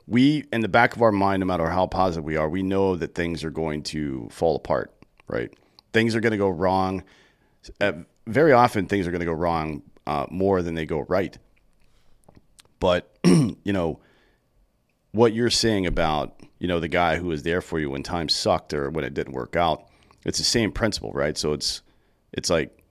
We 0.07 0.45
in 0.53 0.61
the 0.61 0.69
back 0.69 0.97
of 0.97 1.03
our 1.03 1.13
mind, 1.13 1.41
no 1.41 1.47
matter 1.47 1.69
how 1.69 1.87
positive 1.87 2.25
we 2.25 2.37
are, 2.37 2.49
we 2.49 2.63
know 2.63 2.97
that 2.97 3.15
things 3.15 3.45
are 3.45 3.51
going 3.51 3.83
to 3.85 4.29
fall 4.31 4.57
apart, 4.57 4.95
right? 5.29 5.53
Things 5.93 6.15
are 6.15 6.21
going 6.21 6.33
to 6.33 6.37
go 6.39 6.49
wrong. 6.49 7.05
Uh, 7.81 7.93
very 8.27 8.53
often, 8.53 8.87
things 8.87 9.07
are 9.07 9.11
going 9.11 9.21
to 9.21 9.27
go 9.27 9.33
wrong 9.33 9.83
uh, 10.07 10.27
more 10.31 10.63
than 10.63 10.75
they 10.75 10.87
go 10.87 11.01
right. 11.09 11.37
But 12.81 13.17
you 13.25 13.73
know 13.73 14.01
what 15.13 15.33
you're 15.33 15.49
saying 15.49 15.87
about 15.87 16.35
you 16.59 16.67
know 16.67 16.81
the 16.81 16.89
guy 16.89 17.17
who 17.17 17.29
was 17.29 17.43
there 17.45 17.61
for 17.61 17.79
you 17.79 17.89
when 17.91 18.03
times 18.03 18.35
sucked 18.35 18.75
or 18.75 18.91
when 18.91 19.05
it 19.05 19.15
didn't 19.15 19.33
work 19.33 19.57
out. 19.57 19.87
It's 20.25 20.39
the 20.39 20.45
same 20.45 20.73
principle, 20.73 21.13
right? 21.13 21.37
So 21.37 21.53
it's 21.53 21.83
it's 22.33 22.51
like 22.51 22.83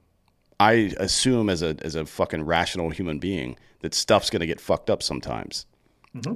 I 0.60 0.94
assume 0.98 1.50
as 1.50 1.62
a 1.62 1.76
as 1.82 1.96
a 1.96 2.06
fucking 2.06 2.44
rational 2.44 2.90
human 2.90 3.20
being 3.20 3.58
that 3.82 3.94
stuff's 3.94 4.30
gonna 4.30 4.46
get 4.46 4.62
fucked 4.62 4.90
up 4.90 5.04
sometimes, 5.04 5.66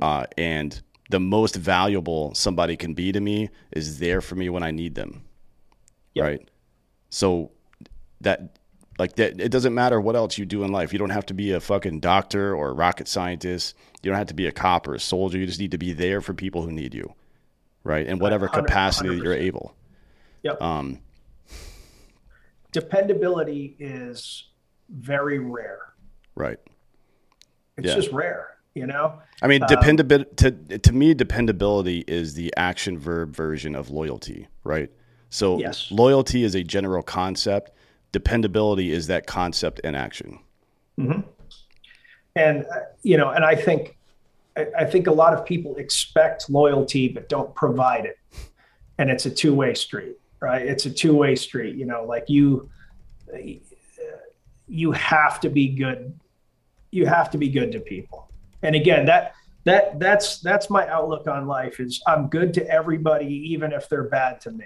uh, 0.01 0.25
and 0.37 0.81
the 1.09 1.19
most 1.19 1.55
valuable 1.55 2.33
somebody 2.35 2.75
can 2.75 2.93
be 2.93 3.11
to 3.11 3.19
me 3.19 3.49
is 3.71 3.99
there 3.99 4.21
for 4.21 4.35
me 4.35 4.49
when 4.49 4.63
I 4.63 4.71
need 4.71 4.95
them. 4.95 5.23
Yep. 6.15 6.23
right? 6.25 6.49
So 7.09 7.51
that 8.21 8.57
like 8.99 9.15
that 9.17 9.39
it 9.39 9.49
doesn't 9.49 9.73
matter 9.75 10.01
what 10.01 10.15
else 10.15 10.37
you 10.37 10.45
do 10.45 10.63
in 10.63 10.71
life. 10.71 10.91
You 10.91 10.99
don't 10.99 11.11
have 11.11 11.25
to 11.27 11.33
be 11.33 11.51
a 11.51 11.59
fucking 11.59 11.99
doctor 11.99 12.55
or 12.55 12.69
a 12.69 12.73
rocket 12.73 13.07
scientist. 13.07 13.75
You 14.01 14.09
don't 14.09 14.17
have 14.17 14.27
to 14.27 14.33
be 14.33 14.47
a 14.47 14.51
cop 14.51 14.87
or 14.87 14.95
a 14.95 14.99
soldier. 14.99 15.37
You 15.37 15.45
just 15.45 15.59
need 15.59 15.71
to 15.71 15.77
be 15.77 15.93
there 15.93 16.19
for 16.21 16.33
people 16.33 16.63
who 16.63 16.71
need 16.71 16.93
you, 16.95 17.13
right? 17.83 18.05
In 18.07 18.17
whatever 18.19 18.47
100 18.47 18.65
capacity 18.65 19.09
that 19.09 19.23
you're 19.23 19.33
able. 19.33 19.75
Yep. 20.43 20.61
Um, 20.61 20.99
Dependability 22.71 23.75
is 23.79 24.45
very 24.89 25.39
rare. 25.39 25.93
right. 26.35 26.57
It's 27.77 27.87
Yeah. 27.87 27.95
just 27.95 28.11
rare, 28.11 28.56
you 28.77 28.87
know? 28.87 29.19
I 29.41 29.47
mean, 29.47 29.63
Um, 29.63 29.67
dependability 29.67 30.29
to 30.37 30.77
to 30.79 30.93
me, 30.93 31.13
dependability 31.13 32.03
is 32.07 32.35
the 32.35 32.53
action 32.57 32.97
verb 32.97 33.35
version 33.35 33.75
of 33.75 33.89
loyalty, 33.89 34.47
right? 34.63 34.89
So 35.29 35.59
Yes. 35.59 35.91
loyalty 35.91 36.43
is 36.43 36.55
a 36.55 36.63
general 36.63 37.03
concept. 37.03 37.71
Dependability 38.11 38.91
is 38.91 39.07
that 39.07 39.27
concept 39.27 39.79
in 39.81 39.95
action. 39.95 40.39
and 42.35 42.65
uh, 42.65 42.79
you 43.03 43.17
know 43.17 43.29
and 43.29 43.43
i 43.43 43.55
think 43.55 43.97
I, 44.55 44.67
I 44.79 44.85
think 44.85 45.07
a 45.07 45.11
lot 45.11 45.33
of 45.33 45.45
people 45.45 45.75
expect 45.77 46.49
loyalty 46.49 47.07
but 47.07 47.29
don't 47.29 47.53
provide 47.55 48.05
it 48.05 48.17
and 48.97 49.09
it's 49.09 49.25
a 49.25 49.31
two-way 49.31 49.73
street 49.73 50.15
right 50.39 50.61
it's 50.65 50.85
a 50.85 50.91
two-way 50.91 51.35
street 51.35 51.75
you 51.75 51.85
know 51.85 52.05
like 52.05 52.25
you 52.29 52.69
uh, 53.33 53.37
you 54.67 54.91
have 54.91 55.39
to 55.41 55.49
be 55.49 55.67
good 55.69 56.19
you 56.91 57.05
have 57.05 57.29
to 57.31 57.37
be 57.37 57.49
good 57.49 57.71
to 57.71 57.79
people 57.79 58.26
and 58.63 58.75
again 58.75 59.05
that 59.05 59.33
that 59.65 59.99
that's 59.99 60.39
that's 60.39 60.69
my 60.69 60.87
outlook 60.87 61.27
on 61.27 61.47
life 61.47 61.79
is 61.79 62.01
i'm 62.07 62.27
good 62.27 62.53
to 62.53 62.67
everybody 62.69 63.25
even 63.27 63.71
if 63.71 63.87
they're 63.89 64.03
bad 64.09 64.39
to 64.41 64.51
me 64.51 64.65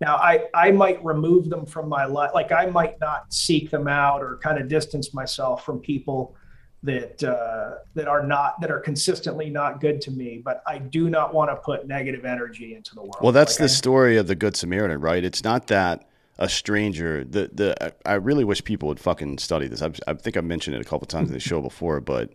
now 0.00 0.16
i 0.16 0.44
i 0.54 0.70
might 0.70 1.02
remove 1.04 1.48
them 1.50 1.64
from 1.66 1.88
my 1.88 2.04
life 2.04 2.30
like 2.34 2.52
i 2.52 2.66
might 2.66 2.98
not 3.00 3.32
seek 3.32 3.70
them 3.70 3.88
out 3.88 4.22
or 4.22 4.38
kind 4.42 4.58
of 4.58 4.68
distance 4.68 5.12
myself 5.14 5.64
from 5.64 5.78
people 5.80 6.34
that 6.82 7.24
uh, 7.24 7.78
that 7.94 8.06
are 8.06 8.22
not 8.24 8.60
that 8.60 8.70
are 8.70 8.78
consistently 8.78 9.50
not 9.50 9.80
good 9.80 10.00
to 10.00 10.10
me 10.12 10.40
but 10.44 10.62
i 10.66 10.78
do 10.78 11.08
not 11.10 11.34
want 11.34 11.50
to 11.50 11.56
put 11.56 11.86
negative 11.88 12.24
energy 12.24 12.74
into 12.74 12.94
the 12.94 13.00
world 13.00 13.16
Well, 13.22 13.32
that's 13.32 13.54
Like, 13.54 13.58
the 13.70 13.72
I- 13.72 13.78
story 13.82 14.16
of 14.18 14.26
the 14.28 14.34
Good 14.36 14.56
Samaritan, 14.56 15.00
right? 15.00 15.24
It's 15.24 15.42
not 15.42 15.66
that 15.68 16.06
a 16.38 16.48
stranger. 16.48 17.24
The 17.24 17.50
the 17.52 17.94
I 18.04 18.14
really 18.14 18.44
wish 18.44 18.62
people 18.62 18.88
would 18.88 19.00
fucking 19.00 19.38
study 19.38 19.66
this. 19.68 19.80
I've, 19.80 19.98
I 20.06 20.12
think 20.12 20.36
I 20.36 20.42
mentioned 20.42 20.76
it 20.76 20.82
a 20.82 20.84
couple 20.84 21.06
times 21.06 21.28
in 21.28 21.32
the 21.34 21.40
show 21.40 21.62
before, 21.62 22.00
but 22.02 22.30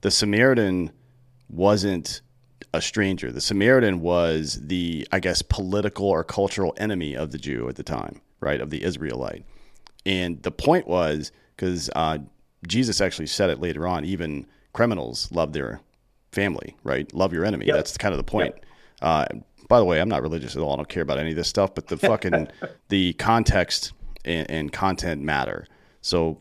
the 0.00 0.10
Samaritan 0.10 0.90
wasn't 1.48 2.20
a 2.72 2.80
stranger. 2.80 3.32
The 3.32 3.40
Samaritan 3.40 4.00
was 4.00 4.60
the 4.62 5.06
I 5.12 5.20
guess 5.20 5.42
political 5.42 6.06
or 6.06 6.24
cultural 6.24 6.74
enemy 6.76 7.16
of 7.16 7.32
the 7.32 7.38
Jew 7.38 7.68
at 7.68 7.76
the 7.76 7.82
time, 7.82 8.20
right? 8.40 8.60
Of 8.60 8.70
the 8.70 8.82
Israelite, 8.82 9.44
and 10.04 10.42
the 10.42 10.50
point 10.50 10.86
was 10.86 11.32
because 11.56 11.90
uh, 11.96 12.18
Jesus 12.66 13.00
actually 13.00 13.26
said 13.26 13.50
it 13.50 13.60
later 13.60 13.86
on. 13.86 14.04
Even 14.04 14.46
criminals 14.72 15.30
love 15.32 15.52
their 15.52 15.80
family, 16.32 16.76
right? 16.84 17.12
Love 17.14 17.32
your 17.32 17.44
enemy. 17.44 17.66
Yep. 17.66 17.76
That's 17.76 17.96
kind 17.96 18.12
of 18.12 18.18
the 18.18 18.24
point. 18.24 18.54
Uh, 19.00 19.26
by 19.68 19.78
the 19.78 19.84
way, 19.84 20.00
I'm 20.00 20.08
not 20.08 20.22
religious 20.22 20.56
at 20.56 20.62
all. 20.62 20.72
I 20.72 20.76
don't 20.76 20.88
care 20.88 21.02
about 21.02 21.18
any 21.18 21.30
of 21.30 21.36
this 21.36 21.48
stuff, 21.48 21.74
but 21.74 21.86
the 21.88 21.96
fucking 21.96 22.48
the 22.88 23.12
context 23.14 23.92
and, 24.24 24.50
and 24.50 24.72
content 24.72 25.22
matter. 25.22 25.66
So 26.00 26.40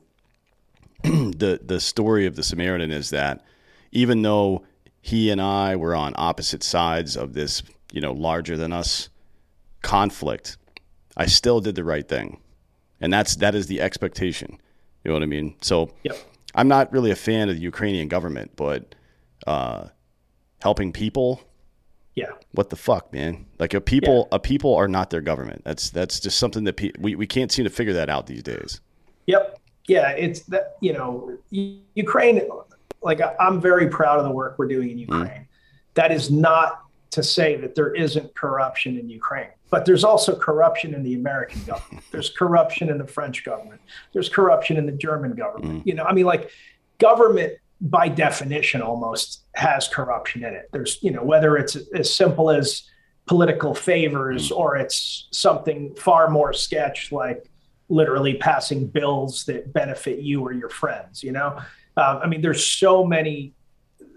the 1.04 1.60
the 1.64 1.80
story 1.80 2.26
of 2.26 2.36
the 2.36 2.44
Samaritan 2.44 2.92
is 2.92 3.10
that 3.12 3.44
even 3.92 4.22
though 4.22 4.66
he 5.02 5.30
and 5.30 5.40
I 5.40 5.76
were 5.76 5.96
on 5.96 6.14
opposite 6.16 6.64
sides 6.64 7.16
of 7.16 7.34
this, 7.34 7.64
you 7.92 8.02
know, 8.02 8.12
larger 8.14 8.58
than 8.58 8.74
us 8.74 9.10
conflict, 9.82 10.58
I 11.16 11.28
still 11.28 11.62
did 11.62 11.76
the 11.76 11.84
right 11.84 12.08
thing, 12.08 12.40
and 13.00 13.14
that's 13.14 13.36
that 13.38 13.56
is 13.56 13.68
the 13.68 13.82
expectation. 13.82 14.60
You 15.04 15.10
know 15.10 15.14
what 15.14 15.24
I 15.24 15.28
mean? 15.28 15.56
So 15.62 15.92
Yep. 16.04 16.18
I'm 16.56 16.68
not 16.68 16.92
really 16.92 17.12
a 17.12 17.16
fan 17.16 17.50
of 17.50 17.56
the 17.56 17.62
Ukrainian 17.62 18.08
government, 18.08 18.52
but 18.56 18.96
uh, 19.46 19.88
helping 20.62 20.92
people 20.92 21.42
yeah 22.16 22.32
what 22.52 22.72
the 22.72 22.76
fuck, 22.76 23.14
man? 23.14 23.46
Like 23.60 23.76
a 23.76 23.80
people, 23.82 24.28
a 24.32 24.40
people 24.40 24.76
are 24.76 24.88
not 24.88 25.12
their 25.12 25.22
government. 25.22 25.62
That's 25.64 25.92
that's 25.92 26.20
just 26.20 26.40
something 26.40 26.64
that 26.64 26.76
pe- 26.76 26.92
we 27.00 27.16
we 27.16 27.28
can't 27.28 27.52
seem 27.52 27.66
to 27.66 27.70
figure 27.70 27.94
that 27.94 28.10
out 28.10 28.26
these 28.26 28.42
days. 28.42 28.82
Yeah, 29.88 30.10
it's 30.12 30.42
that 30.42 30.76
you 30.82 30.94
know, 30.94 31.38
Ukraine. 31.50 32.42
Like 33.02 33.22
I'm 33.40 33.62
very 33.62 33.88
proud 33.90 34.20
of 34.20 34.26
the 34.26 34.32
work 34.32 34.58
we're 34.58 34.68
doing 34.68 34.92
in 34.92 34.98
mm-hmm. 35.00 35.22
Ukraine. 35.22 35.48
That 35.94 36.12
is 36.12 36.30
not 36.30 36.84
to 37.12 37.24
say 37.24 37.56
that 37.56 37.74
there 37.74 37.96
isn't 37.96 38.36
corruption 38.36 38.98
in 38.98 39.10
Ukraine, 39.10 39.50
but 39.70 39.86
there's 39.86 40.04
also 40.04 40.38
corruption 40.38 40.94
in 40.94 41.04
the 41.04 41.16
American 41.16 41.64
government. 41.64 42.04
There's 42.12 42.30
corruption 42.30 42.90
in 42.90 42.98
the 42.98 43.08
French 43.08 43.44
government. 43.44 43.82
There's 44.14 44.30
corruption 44.30 44.78
in 44.78 44.86
the 44.86 44.92
German 44.92 45.34
government. 45.34 45.80
Mm-hmm. 45.80 45.88
You 45.88 45.96
know, 45.96 46.04
I 46.04 46.14
mean, 46.14 46.26
like 46.26 46.52
government 47.00 47.54
by 47.80 48.10
definition 48.10 48.82
almost 48.82 49.46
has 49.56 49.88
corruption 49.88 50.44
in 50.44 50.54
it. 50.54 50.70
There's, 50.72 51.00
you 51.02 51.12
know, 51.12 51.24
whether 51.24 51.58
it's 51.58 51.76
as 51.94 52.14
simple 52.14 52.50
as 52.50 52.84
political 53.28 53.74
favors 53.74 54.50
mm-hmm. 54.50 54.60
or 54.60 54.78
it's 54.78 55.28
something 55.32 55.94
far 55.96 56.30
more 56.30 56.54
sketch 56.54 57.12
like 57.12 57.50
literally 57.90 58.36
passing 58.36 58.88
bills 58.88 59.46
that 59.46 59.72
benefit 59.74 60.20
you 60.20 60.42
or 60.42 60.52
your 60.52 60.70
friends 60.70 61.24
you 61.24 61.32
know? 61.32 61.58
Um, 61.98 62.20
i 62.24 62.28
mean 62.28 62.42
there's 62.42 62.66
so 62.66 63.06
many 63.06 63.54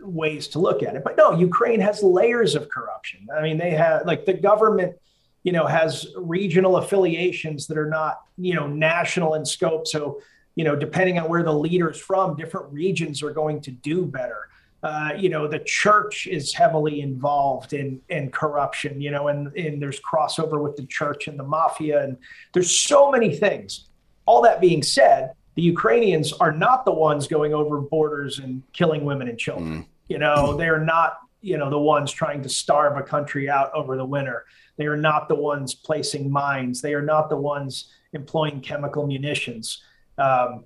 ways 0.03 0.49
to 0.49 0.59
look 0.59 0.83
at 0.83 0.97
it 0.97 1.05
but 1.05 1.17
no 1.17 1.33
ukraine 1.33 1.81
has 1.81 2.03
layers 2.03 2.55
of 2.55 2.69
corruption. 2.69 3.27
I 3.35 3.43
mean 3.43 3.59
they 3.59 3.71
have 3.71 4.07
like 4.07 4.25
the 4.25 4.35
government 4.35 4.97
you 5.43 5.53
know 5.53 5.67
has 5.67 6.07
regional 6.17 6.77
affiliations 6.77 7.67
that 7.67 7.79
are 7.79 7.89
not 7.89 8.21
you 8.37 8.55
know 8.55 8.67
national 8.67 9.35
in 9.35 9.45
scope. 9.45 9.87
So 9.87 10.21
you 10.55 10.65
know 10.65 10.77
depending 10.77 11.19
on 11.19 11.29
where 11.29 11.43
the 11.43 11.53
leader's 11.53 11.99
from 11.99 12.37
different 12.37 12.73
regions 12.73 13.23
are 13.23 13.33
going 13.33 13.61
to 13.63 13.71
do 13.71 14.05
better 14.05 14.49
uh, 14.83 15.11
you 15.17 15.29
know 15.29 15.47
the 15.47 15.59
church 15.61 16.27
is 16.27 16.55
heavily 16.55 17.01
involved 17.03 17.73
in 17.73 18.01
in 18.09 18.31
corruption 18.31 19.01
you 19.01 19.11
know 19.11 19.29
and, 19.29 19.55
and 19.57 19.81
there's 19.81 20.01
crossover 20.01 20.63
with 20.63 20.75
the 20.77 20.87
church 20.87 21.29
and 21.29 21.39
the 21.39 21.45
mafia 21.45 22.03
and 22.03 22.17
there's 22.53 22.71
so 22.71 23.11
many 23.11 23.35
things. 23.35 23.89
All 24.27 24.43
that 24.43 24.61
being 24.61 24.83
said 24.83 25.33
the 25.55 25.63
ukrainians 25.63 26.33
are 26.33 26.53
not 26.53 26.85
the 26.85 26.93
ones 26.93 27.27
going 27.27 27.53
over 27.53 27.81
borders 27.81 28.39
and 28.39 28.63
killing 28.73 29.05
women 29.05 29.29
and 29.29 29.39
children. 29.39 29.87
You 30.09 30.19
know 30.19 30.57
they're 30.57 30.85
not 30.85 31.19
you 31.43 31.59
know 31.59 31.69
the 31.69 31.79
ones 31.79 32.11
trying 32.11 32.43
to 32.43 32.49
starve 32.49 32.97
a 32.97 33.03
country 33.03 33.51
out 33.51 33.71
over 33.75 33.97
the 33.97 34.05
winter. 34.05 34.45
They 34.77 34.87
are 34.87 34.97
not 34.97 35.29
the 35.29 35.35
ones 35.35 35.75
placing 35.75 36.31
mines. 36.31 36.81
They 36.81 36.95
are 36.95 37.03
not 37.03 37.29
the 37.29 37.37
ones 37.37 37.93
employing 38.13 38.61
chemical 38.61 39.07
munitions. 39.07 39.83
Um, 40.17 40.65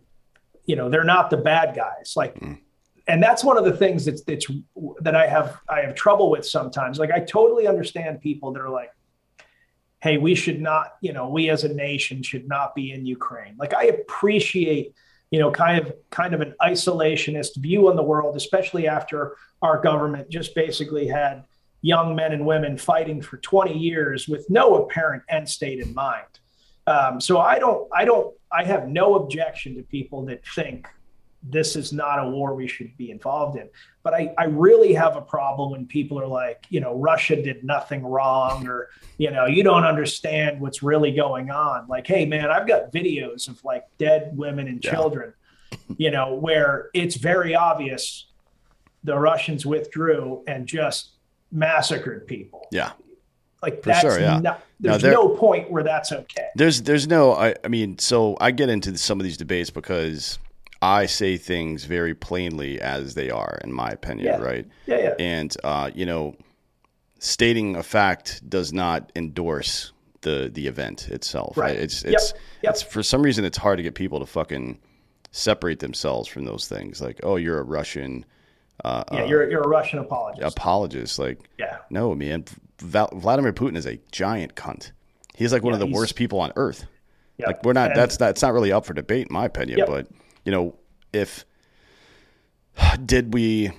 you 0.66 0.76
know 0.76 0.88
they're 0.88 1.04
not 1.04 1.30
the 1.30 1.36
bad 1.36 1.74
guys. 1.74 2.14
Like 2.16 2.36
and 3.06 3.22
that's 3.22 3.44
one 3.44 3.58
of 3.58 3.64
the 3.64 3.76
things 3.76 4.04
that's 4.04 4.22
that's 4.22 4.46
that 5.00 5.14
I 5.14 5.26
have 5.26 5.60
I 5.68 5.80
have 5.80 5.94
trouble 5.94 6.30
with 6.30 6.46
sometimes. 6.46 6.98
Like 6.98 7.10
I 7.10 7.20
totally 7.20 7.66
understand 7.66 8.20
people 8.20 8.52
that 8.52 8.60
are 8.60 8.70
like, 8.70 8.92
"Hey, 10.02 10.16
we 10.16 10.34
should 10.34 10.60
not, 10.60 10.94
you 11.00 11.12
know, 11.12 11.28
we 11.28 11.50
as 11.50 11.64
a 11.64 11.72
nation 11.72 12.22
should 12.22 12.48
not 12.48 12.74
be 12.74 12.92
in 12.92 13.04
Ukraine." 13.04 13.56
Like 13.58 13.74
I 13.74 13.84
appreciate, 13.84 14.94
you 15.30 15.38
know, 15.38 15.50
kind 15.50 15.84
of 15.84 15.94
kind 16.10 16.34
of 16.34 16.40
an 16.40 16.54
isolationist 16.62 17.56
view 17.56 17.88
on 17.88 17.96
the 17.96 18.02
world, 18.02 18.36
especially 18.36 18.88
after 18.88 19.36
our 19.60 19.80
government 19.80 20.30
just 20.30 20.54
basically 20.54 21.06
had 21.06 21.44
young 21.82 22.16
men 22.16 22.32
and 22.32 22.46
women 22.46 22.78
fighting 22.78 23.20
for 23.20 23.36
20 23.36 23.76
years 23.76 24.26
with 24.26 24.48
no 24.48 24.76
apparent 24.76 25.22
end 25.28 25.46
state 25.46 25.80
in 25.80 25.92
mind. 25.92 26.24
Um, 26.86 27.20
so 27.20 27.38
I 27.38 27.58
don't, 27.58 27.86
I 27.92 28.06
don't, 28.06 28.34
I 28.50 28.64
have 28.64 28.88
no 28.88 29.16
objection 29.16 29.76
to 29.76 29.82
people 29.82 30.24
that 30.26 30.46
think 30.54 30.88
this 31.46 31.76
is 31.76 31.92
not 31.92 32.24
a 32.24 32.28
war 32.28 32.54
we 32.54 32.66
should 32.66 32.96
be 32.96 33.10
involved 33.10 33.58
in. 33.58 33.68
But 34.02 34.14
I, 34.14 34.34
I 34.38 34.44
really 34.44 34.94
have 34.94 35.16
a 35.16 35.20
problem 35.20 35.72
when 35.72 35.86
people 35.86 36.18
are 36.18 36.26
like, 36.26 36.64
you 36.70 36.80
know, 36.80 36.94
Russia 36.94 37.40
did 37.40 37.64
nothing 37.64 38.02
wrong, 38.02 38.66
or, 38.66 38.88
you 39.18 39.30
know, 39.30 39.46
you 39.46 39.62
don't 39.62 39.84
understand 39.84 40.60
what's 40.60 40.82
really 40.82 41.12
going 41.12 41.50
on. 41.50 41.86
Like, 41.88 42.06
hey, 42.06 42.24
man, 42.24 42.50
I've 42.50 42.66
got 42.66 42.92
videos 42.92 43.48
of 43.48 43.62
like 43.64 43.84
dead 43.98 44.32
women 44.36 44.68
and 44.68 44.82
children, 44.82 45.34
you 45.96 46.10
know, 46.10 46.34
where 46.34 46.88
it's 46.94 47.16
very 47.16 47.54
obvious 47.54 48.26
the 49.04 49.18
Russians 49.18 49.66
withdrew 49.66 50.42
and 50.46 50.66
just 50.66 51.10
massacred 51.52 52.26
people. 52.26 52.66
Yeah. 52.72 52.92
Like, 53.62 53.82
For 53.82 53.90
that's 53.90 54.00
sure, 54.00 54.20
yeah. 54.20 54.40
not, 54.40 54.62
there's 54.80 55.02
they're- 55.02 55.12
no 55.12 55.28
point 55.30 55.70
where 55.70 55.82
that's 55.82 56.10
okay. 56.12 56.48
There's 56.54 56.82
there's 56.82 57.06
no 57.06 57.32
I, 57.32 57.54
I 57.64 57.68
mean 57.68 57.98
so 57.98 58.36
I 58.40 58.50
get 58.50 58.68
into 58.68 58.96
some 58.98 59.18
of 59.20 59.24
these 59.24 59.36
debates 59.38 59.70
because 59.70 60.38
I 60.84 61.06
say 61.06 61.36
things 61.38 61.84
very 61.84 62.14
plainly 62.14 62.80
as 62.80 63.14
they 63.14 63.30
are 63.30 63.58
in 63.64 63.72
my 63.72 63.88
opinion, 63.88 64.26
Yeah. 64.26 64.36
right? 64.40 64.66
Yeah, 64.86 64.98
yeah. 64.98 65.14
And 65.18 65.56
uh, 65.64 65.90
you 65.94 66.04
know, 66.06 66.34
stating 67.18 67.76
a 67.76 67.82
fact 67.82 68.48
does 68.48 68.72
not 68.72 69.10
endorse 69.16 69.92
the 70.20 70.50
the 70.52 70.66
event 70.66 71.08
itself, 71.08 71.56
right? 71.56 71.68
Right. 71.70 71.76
It's 71.78 72.02
it's 72.04 72.34
Yep. 72.62 72.72
it's 72.72 72.82
for 72.82 73.02
some 73.02 73.22
reason 73.22 73.44
it's 73.44 73.58
hard 73.58 73.78
to 73.78 73.82
get 73.82 73.94
people 73.94 74.20
to 74.20 74.26
fucking 74.26 74.78
separate 75.32 75.80
themselves 75.80 76.28
from 76.28 76.44
those 76.44 76.68
things. 76.68 77.00
Like, 77.00 77.20
oh, 77.22 77.36
you're 77.36 77.58
a 77.58 77.62
Russian 77.64 78.24
uh, 78.84 79.04
Yeah, 79.12 79.24
you're, 79.24 79.50
you're 79.50 79.62
a 79.62 79.68
Russian 79.68 79.98
apologist. 80.00 80.56
apologist. 80.56 81.18
Like, 81.18 81.38
Yeah. 81.58 81.78
no, 81.90 82.14
man. 82.14 82.44
Val- 82.80 83.10
Vladimir 83.14 83.52
Putin 83.52 83.76
is 83.76 83.86
a 83.86 83.98
giant 84.12 84.54
cunt. 84.56 84.90
He's 85.34 85.52
like 85.52 85.62
one 85.62 85.72
Yeah, 85.72 85.80
of 85.80 85.88
the 85.88 85.94
worst 85.94 86.16
people 86.16 86.40
on 86.40 86.52
earth. 86.56 86.84
Yeah. 87.38 87.46
Like 87.48 87.64
we're 87.64 87.72
not. 87.72 87.90
And- 87.90 87.98
that's 88.00 88.16
that's 88.16 88.42
not 88.42 88.52
really 88.52 88.72
up 88.72 88.84
for 88.86 88.94
debate, 88.94 89.28
in 89.28 89.32
my 89.32 89.44
opinion. 89.46 89.78
Yep. 89.78 89.86
But 89.88 90.06
you 90.44 90.52
know, 90.52 90.76
if 91.12 91.44
did 93.04 93.34
we, 93.34 93.70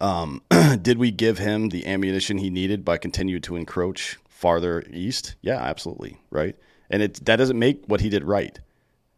um, 0.00 0.42
did 0.82 0.98
we 0.98 1.10
give 1.10 1.38
him 1.38 1.68
the 1.70 1.86
ammunition 1.86 2.38
he 2.38 2.50
needed 2.50 2.84
by 2.84 2.98
continuing 2.98 3.42
to 3.42 3.56
encroach 3.56 4.18
farther 4.28 4.84
east? 4.90 5.34
Yeah, 5.42 5.56
absolutely, 5.58 6.18
right. 6.30 6.56
And 6.90 7.02
it 7.02 7.24
that 7.26 7.36
doesn't 7.36 7.58
make 7.58 7.84
what 7.86 8.00
he 8.00 8.08
did 8.08 8.24
right. 8.24 8.58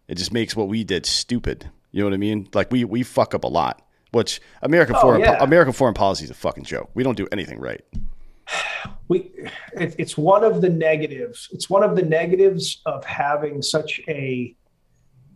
It 0.08 0.16
just 0.16 0.32
makes 0.32 0.56
what 0.56 0.68
we 0.68 0.82
did 0.82 1.06
stupid. 1.06 1.70
You 1.92 2.00
know 2.00 2.06
what 2.06 2.14
I 2.14 2.18
mean? 2.18 2.48
Like 2.52 2.70
we 2.70 2.84
we 2.84 3.02
fuck 3.02 3.34
up 3.34 3.44
a 3.44 3.48
lot. 3.48 3.82
Which 4.12 4.40
American 4.62 4.96
Oh, 4.96 5.02
foreign 5.02 5.20
yeah. 5.20 5.36
American 5.40 5.72
foreign 5.72 5.94
policy 5.94 6.24
is 6.24 6.30
a 6.30 6.34
fucking 6.34 6.64
joke. 6.64 6.90
We 6.94 7.04
don't 7.04 7.16
do 7.16 7.28
anything 7.30 7.60
right. 7.60 7.80
we 9.08 9.30
it, 9.74 9.94
it's 9.98 10.18
one 10.18 10.42
of 10.42 10.60
the 10.62 10.68
negatives 10.68 11.48
it's 11.52 11.70
one 11.70 11.84
of 11.84 11.94
the 11.94 12.02
negatives 12.02 12.80
of 12.86 13.04
having 13.04 13.62
such 13.62 14.00
a 14.08 14.54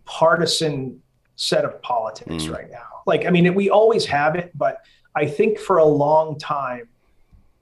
partisan 0.04 1.00
set 1.36 1.64
of 1.64 1.80
politics 1.82 2.44
mm. 2.44 2.54
right 2.54 2.70
now. 2.70 3.02
Like 3.06 3.26
i 3.26 3.30
mean 3.30 3.54
we 3.54 3.68
always 3.68 4.06
have 4.06 4.34
it 4.34 4.50
but 4.56 4.78
i 5.14 5.26
think 5.26 5.58
for 5.58 5.76
a 5.76 5.84
long 5.84 6.38
time 6.38 6.88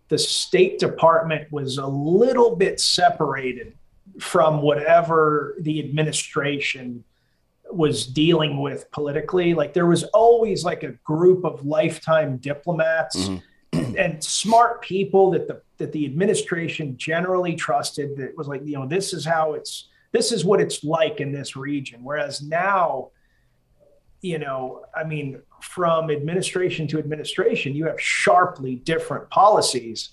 the 0.09 0.19
state 0.19 0.79
department 0.79 1.51
was 1.51 1.79
a 1.79 1.87
little 1.87 2.55
bit 2.55 2.79
separated 2.79 3.73
from 4.21 4.61
whatever 4.61 5.57
the 5.61 5.81
administration 5.81 7.03
was 7.71 8.07
dealing 8.07 8.61
with 8.61 8.91
politically. 8.91 9.55
Like 9.55 9.73
there 9.73 9.87
was 9.87 10.05
always 10.05 10.65
like 10.65 10.83
a 10.83 10.93
group 11.05 11.45
of 11.45 11.65
lifetime 11.65 12.37
diplomats 12.37 13.17
mm-hmm. 13.17 13.97
and 13.97 14.23
smart 14.23 14.83
people 14.83 15.31
that 15.31 15.49
the 15.49 15.63
that 15.79 15.93
the 15.93 16.05
administration 16.05 16.97
generally 16.97 17.55
trusted 17.55 18.17
that 18.19 18.37
was 18.37 18.47
like 18.47 18.61
you 18.65 18.75
know 18.75 18.87
this 18.87 19.13
is 19.13 19.25
how 19.25 19.55
it's 19.55 19.89
this 20.13 20.33
is 20.33 20.45
what 20.45 20.61
it's 20.61 20.85
like 20.85 21.21
in 21.21 21.33
this 21.33 21.57
region. 21.57 22.01
Whereas 22.03 22.43
now 22.43 23.11
you 24.25 24.39
know 24.39 24.85
i 24.95 25.03
mean 25.03 25.43
from 25.61 26.09
administration 26.09 26.87
to 26.87 26.97
administration 26.97 27.75
you 27.75 27.87
have 27.87 28.01
sharply 28.01 28.77
different 28.77 29.29
policies. 29.31 30.11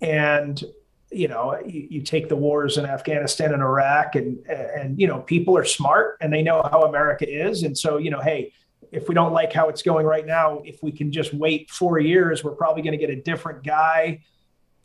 And 0.00 0.62
you 1.10 1.26
know 1.26 1.58
you, 1.66 1.88
you 1.90 2.02
take 2.02 2.28
the 2.28 2.36
wars 2.36 2.76
in 2.76 2.84
afghanistan 2.84 3.52
and 3.52 3.62
iraq 3.62 4.14
and 4.14 4.38
and 4.46 5.00
you 5.00 5.06
know 5.06 5.20
people 5.20 5.56
are 5.56 5.64
smart 5.64 6.18
and 6.20 6.32
they 6.32 6.42
know 6.42 6.62
how 6.70 6.82
america 6.82 7.28
is. 7.28 7.62
And 7.64 7.76
so 7.76 7.96
you 7.98 8.10
know 8.10 8.20
hey 8.20 8.52
if 8.92 9.08
we 9.08 9.14
don't 9.14 9.32
like 9.32 9.52
how 9.52 9.68
it's 9.68 9.82
going 9.82 10.06
right 10.06 10.26
now, 10.26 10.62
if 10.64 10.82
we 10.82 10.92
can 10.92 11.12
just 11.12 11.34
wait 11.34 11.70
four 11.70 11.98
years, 11.98 12.42
we're 12.42 12.52
probably 12.52 12.82
going 12.82 12.98
to 12.98 12.98
get 12.98 13.10
a 13.10 13.20
different 13.20 13.62
guy, 13.62 14.20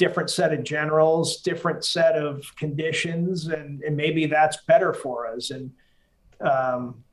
different 0.03 0.29
set 0.29 0.51
of 0.53 0.63
generals, 0.65 1.37
different 1.41 1.85
set 1.85 2.15
of 2.15 2.43
conditions, 2.57 3.47
and, 3.47 3.81
and 3.83 3.95
maybe 3.95 4.25
that's 4.25 4.57
better 4.67 4.93
for 4.93 5.25
us. 5.27 5.49
And 5.49 5.71
um, 6.41 7.03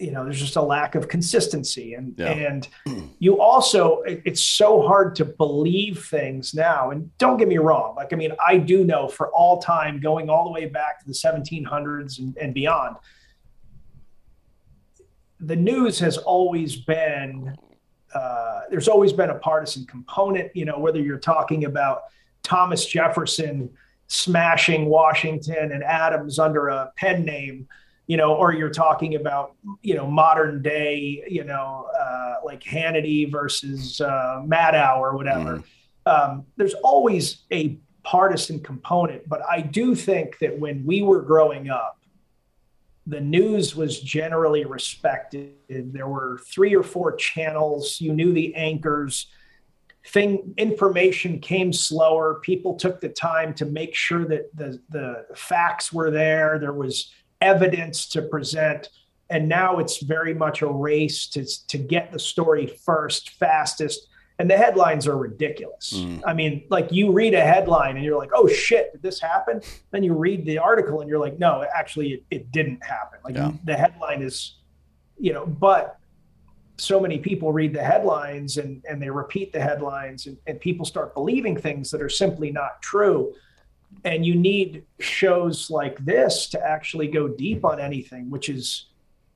you 0.00 0.10
know, 0.10 0.24
there's 0.24 0.40
just 0.40 0.56
a 0.56 0.62
lack 0.62 0.96
of 0.96 1.06
consistency, 1.06 1.94
and 1.94 2.14
Yeah. 2.18 2.32
and 2.32 2.68
you 3.20 3.40
also, 3.40 4.00
it- 4.02 4.22
it's 4.24 4.42
so 4.42 4.82
hard 4.82 5.14
to 5.16 5.24
believe 5.24 6.04
things 6.06 6.54
now. 6.54 6.90
And 6.90 7.16
don't 7.18 7.36
get 7.36 7.46
me 7.46 7.58
wrong, 7.58 7.94
like 7.94 8.12
I 8.12 8.16
mean, 8.16 8.32
I 8.44 8.58
do 8.58 8.84
know 8.84 9.06
for 9.06 9.30
all 9.30 9.62
time, 9.62 10.00
going 10.00 10.28
all 10.28 10.44
the 10.44 10.50
way 10.50 10.66
back 10.66 10.98
to 11.00 11.06
the 11.06 11.14
1700s 11.14 12.18
and, 12.18 12.36
and 12.42 12.52
beyond 12.52 12.96
the 15.40 15.56
news 15.56 15.98
has 15.98 16.16
always 16.16 16.74
been 16.76 17.54
uh, 18.14 18.60
there's 18.70 18.88
always 18.88 19.12
been 19.12 19.30
a 19.30 19.38
partisan 19.38 19.84
component 19.86 20.54
you 20.54 20.64
know 20.64 20.78
whether 20.78 21.00
you're 21.00 21.18
talking 21.18 21.64
about 21.64 22.02
thomas 22.42 22.86
jefferson 22.86 23.70
smashing 24.06 24.86
washington 24.86 25.72
and 25.72 25.82
adams 25.82 26.38
under 26.38 26.68
a 26.68 26.92
pen 26.96 27.24
name 27.24 27.66
you 28.06 28.16
know 28.16 28.34
or 28.34 28.52
you're 28.52 28.70
talking 28.70 29.14
about 29.14 29.54
you 29.82 29.94
know 29.94 30.06
modern 30.06 30.62
day 30.62 31.24
you 31.28 31.44
know 31.44 31.88
uh, 31.98 32.34
like 32.44 32.62
hannity 32.62 33.30
versus 33.30 34.00
uh, 34.00 34.42
maddow 34.44 34.98
or 34.98 35.16
whatever. 35.16 35.62
Um, 36.06 36.44
there's 36.56 36.74
always 36.74 37.44
a 37.50 37.78
partisan 38.02 38.60
component 38.60 39.26
but 39.26 39.40
i 39.50 39.62
do 39.62 39.94
think 39.94 40.38
that 40.38 40.58
when 40.58 40.84
we 40.84 41.00
were 41.00 41.22
growing 41.22 41.70
up 41.70 41.98
the 43.06 43.20
news 43.20 43.76
was 43.76 44.00
generally 44.00 44.64
respected. 44.64 45.54
There 45.68 46.08
were 46.08 46.40
three 46.46 46.74
or 46.74 46.82
four 46.82 47.14
channels. 47.16 48.00
You 48.00 48.14
knew 48.14 48.32
the 48.32 48.54
anchors. 48.54 49.26
Thing 50.06 50.54
information 50.58 51.38
came 51.40 51.72
slower. 51.72 52.40
People 52.42 52.74
took 52.74 53.00
the 53.00 53.08
time 53.08 53.54
to 53.54 53.66
make 53.66 53.94
sure 53.94 54.26
that 54.26 54.54
the 54.54 54.80
the 54.90 55.26
facts 55.34 55.92
were 55.92 56.10
there. 56.10 56.58
There 56.58 56.72
was 56.72 57.10
evidence 57.40 58.08
to 58.08 58.22
present, 58.22 58.88
and 59.30 59.48
now 59.48 59.78
it's 59.78 60.02
very 60.02 60.34
much 60.34 60.62
a 60.62 60.66
race 60.66 61.26
to 61.28 61.44
to 61.68 61.78
get 61.78 62.12
the 62.12 62.18
story 62.18 62.66
first, 62.66 63.30
fastest. 63.30 64.08
And 64.40 64.50
the 64.50 64.56
headlines 64.56 65.06
are 65.06 65.16
ridiculous. 65.16 65.94
I 66.26 66.34
mean, 66.34 66.64
like 66.68 66.90
you 66.90 67.12
read 67.12 67.34
a 67.34 67.40
headline 67.40 67.94
and 67.96 68.04
you're 68.04 68.18
like, 68.18 68.30
"Oh 68.34 68.48
shit, 68.48 68.90
did 68.92 69.00
this 69.00 69.20
happen?" 69.20 69.60
Then 69.92 70.02
you 70.02 70.12
read 70.12 70.44
the 70.44 70.58
article 70.58 71.00
and 71.00 71.08
you're 71.08 71.20
like, 71.20 71.38
"No, 71.38 71.64
actually, 71.72 72.14
it, 72.14 72.24
it 72.32 72.50
didn't 72.52 72.82
happen." 72.84 73.20
Like 73.24 73.36
Yeah. 73.36 73.52
the 73.64 73.76
headline 73.76 74.22
is, 74.22 74.56
you 75.18 75.32
know, 75.32 75.46
but 75.46 75.98
so 76.76 76.98
many 76.98 77.18
people 77.18 77.52
read 77.52 77.72
the 77.72 77.82
headlines 77.84 78.56
and 78.56 78.82
and 78.88 79.00
they 79.00 79.08
repeat 79.08 79.52
the 79.52 79.60
headlines 79.60 80.26
and, 80.26 80.36
and 80.48 80.58
people 80.60 80.84
start 80.84 81.14
believing 81.14 81.56
things 81.56 81.92
that 81.92 82.02
are 82.02 82.08
simply 82.08 82.50
not 82.50 82.82
true. 82.82 83.32
And 84.04 84.26
you 84.26 84.34
need 84.34 84.82
shows 84.98 85.70
like 85.70 86.04
this 86.04 86.48
to 86.48 86.60
actually 86.60 87.06
go 87.06 87.28
deep 87.28 87.64
on 87.64 87.78
anything, 87.78 88.28
which 88.30 88.48
is 88.48 88.86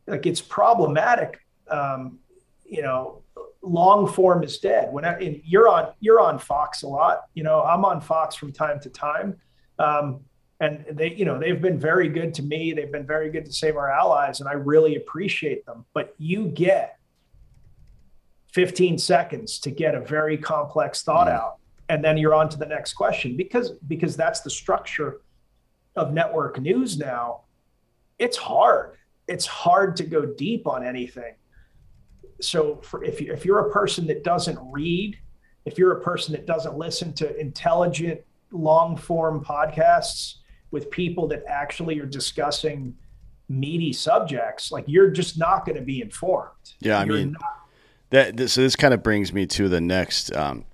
like 0.09 0.27
it's 0.27 0.41
problematic. 0.41 1.39
Um, 1.71 2.19
you 2.67 2.83
know, 2.83 3.23
long 3.69 4.07
form 4.07 4.43
is 4.43 4.59
dead. 4.59 4.93
When 4.93 5.05
I, 5.05 5.19
and 5.19 5.41
you're 5.45 5.69
on 5.69 5.93
you're 6.01 6.21
on 6.21 6.39
Fox 6.39 6.83
a 6.83 6.89
lot. 6.89 7.23
You 7.35 7.45
know, 7.45 7.63
I'm 7.63 7.85
on 7.85 8.01
Fox 8.01 8.35
from 8.35 8.53
time 8.53 8.81
to 8.81 8.91
time. 8.91 9.37
Um, 9.79 10.21
and 10.61 10.85
they, 10.91 11.15
you 11.15 11.25
know, 11.25 11.39
they've 11.39 11.61
been 11.61 11.79
very 11.79 12.09
good 12.09 12.35
to 12.35 12.43
me. 12.43 12.73
They've 12.73 12.91
been 12.91 13.07
very 13.07 13.31
good 13.31 13.45
to 13.47 13.53
save 13.53 13.77
our 13.77 13.91
allies, 13.91 14.41
and 14.41 14.49
I 14.49 14.55
really 14.55 14.97
appreciate 14.97 15.65
them. 15.67 15.85
But 15.95 16.15
you 16.19 16.49
get 16.49 16.99
15 18.53 18.99
seconds 18.99 19.61
to 19.61 19.71
get 19.71 19.95
a 19.95 20.01
very 20.01 20.37
complex 20.37 21.03
thought 21.03 21.29
out, 21.29 21.59
and 21.89 22.05
then 22.05 22.19
you're 22.19 22.35
on 22.35 22.49
to 22.49 22.57
the 22.57 22.67
next 22.67 22.95
question 22.95 23.37
because 23.37 23.71
because 23.87 24.17
that's 24.17 24.41
the 24.41 24.51
structure 24.51 25.21
of 25.95 26.13
network 26.13 26.61
news 26.61 26.99
now. 26.99 27.43
It's 28.19 28.37
hard. 28.37 28.97
It's 29.29 29.47
hard 29.47 29.97
to 29.97 30.05
go 30.05 30.27
deep 30.27 30.67
on 30.67 30.85
anything 30.85 31.35
so 32.41 32.77
for 32.83 33.03
if 33.05 33.21
you 33.21 33.33
if 33.33 33.45
you're 33.45 33.61
a 33.69 33.71
person 33.71 34.07
that 34.07 34.25
doesn't 34.25 34.59
read, 34.71 35.19
if 35.65 35.79
you're 35.79 35.93
a 35.93 36.01
person 36.01 36.33
that 36.33 36.47
doesn't 36.47 36.77
listen 36.77 37.13
to 37.15 37.37
intelligent 37.39 38.21
long 38.53 38.97
form 38.97 39.45
podcasts 39.45 40.37
with 40.71 40.91
people 40.91 41.27
that 41.29 41.43
actually 41.49 41.99
are 42.01 42.07
discussing 42.07 42.95
meaty 43.49 43.93
subjects, 43.93 44.71
like 44.71 44.85
you're 44.87 45.11
just 45.11 45.39
not 45.39 45.65
going 45.65 45.77
to 45.77 45.83
be 45.83 46.01
informed. 46.03 46.53
Yeah, 46.81 46.99
I 47.01 47.05
You're 47.05 47.17
mean, 47.17 47.33
not- 47.33 47.43
that 48.11 48.37
this, 48.37 48.55
so 48.55 48.63
this 48.63 48.77
kind 48.77 48.95
of 48.95 49.03
brings 49.03 49.33
me 49.33 49.47
to 49.47 49.69
the 49.69 49.81
next 49.81 50.35
um, 50.35 50.65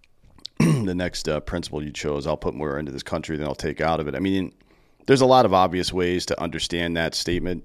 the 0.58 0.94
next 0.94 1.28
uh, 1.28 1.40
principle 1.40 1.82
you 1.82 1.90
chose. 1.92 2.26
I'll 2.26 2.36
put 2.36 2.54
more 2.54 2.78
into 2.78 2.92
this 2.92 3.02
country 3.02 3.36
than 3.36 3.46
I'll 3.46 3.54
take 3.54 3.80
out 3.80 4.00
of 4.00 4.08
it. 4.08 4.14
I 4.14 4.20
mean, 4.20 4.52
there's 5.06 5.20
a 5.20 5.26
lot 5.26 5.44
of 5.46 5.52
obvious 5.52 5.92
ways 5.92 6.26
to 6.26 6.40
understand 6.40 6.96
that 6.96 7.14
statement. 7.14 7.64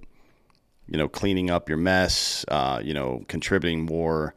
You 0.92 0.98
know, 0.98 1.08
cleaning 1.08 1.50
up 1.50 1.70
your 1.70 1.80
mess. 1.80 2.46
Uh, 2.48 2.82
you 2.84 2.94
know, 2.94 3.24
contributing 3.28 3.86
more. 3.86 4.36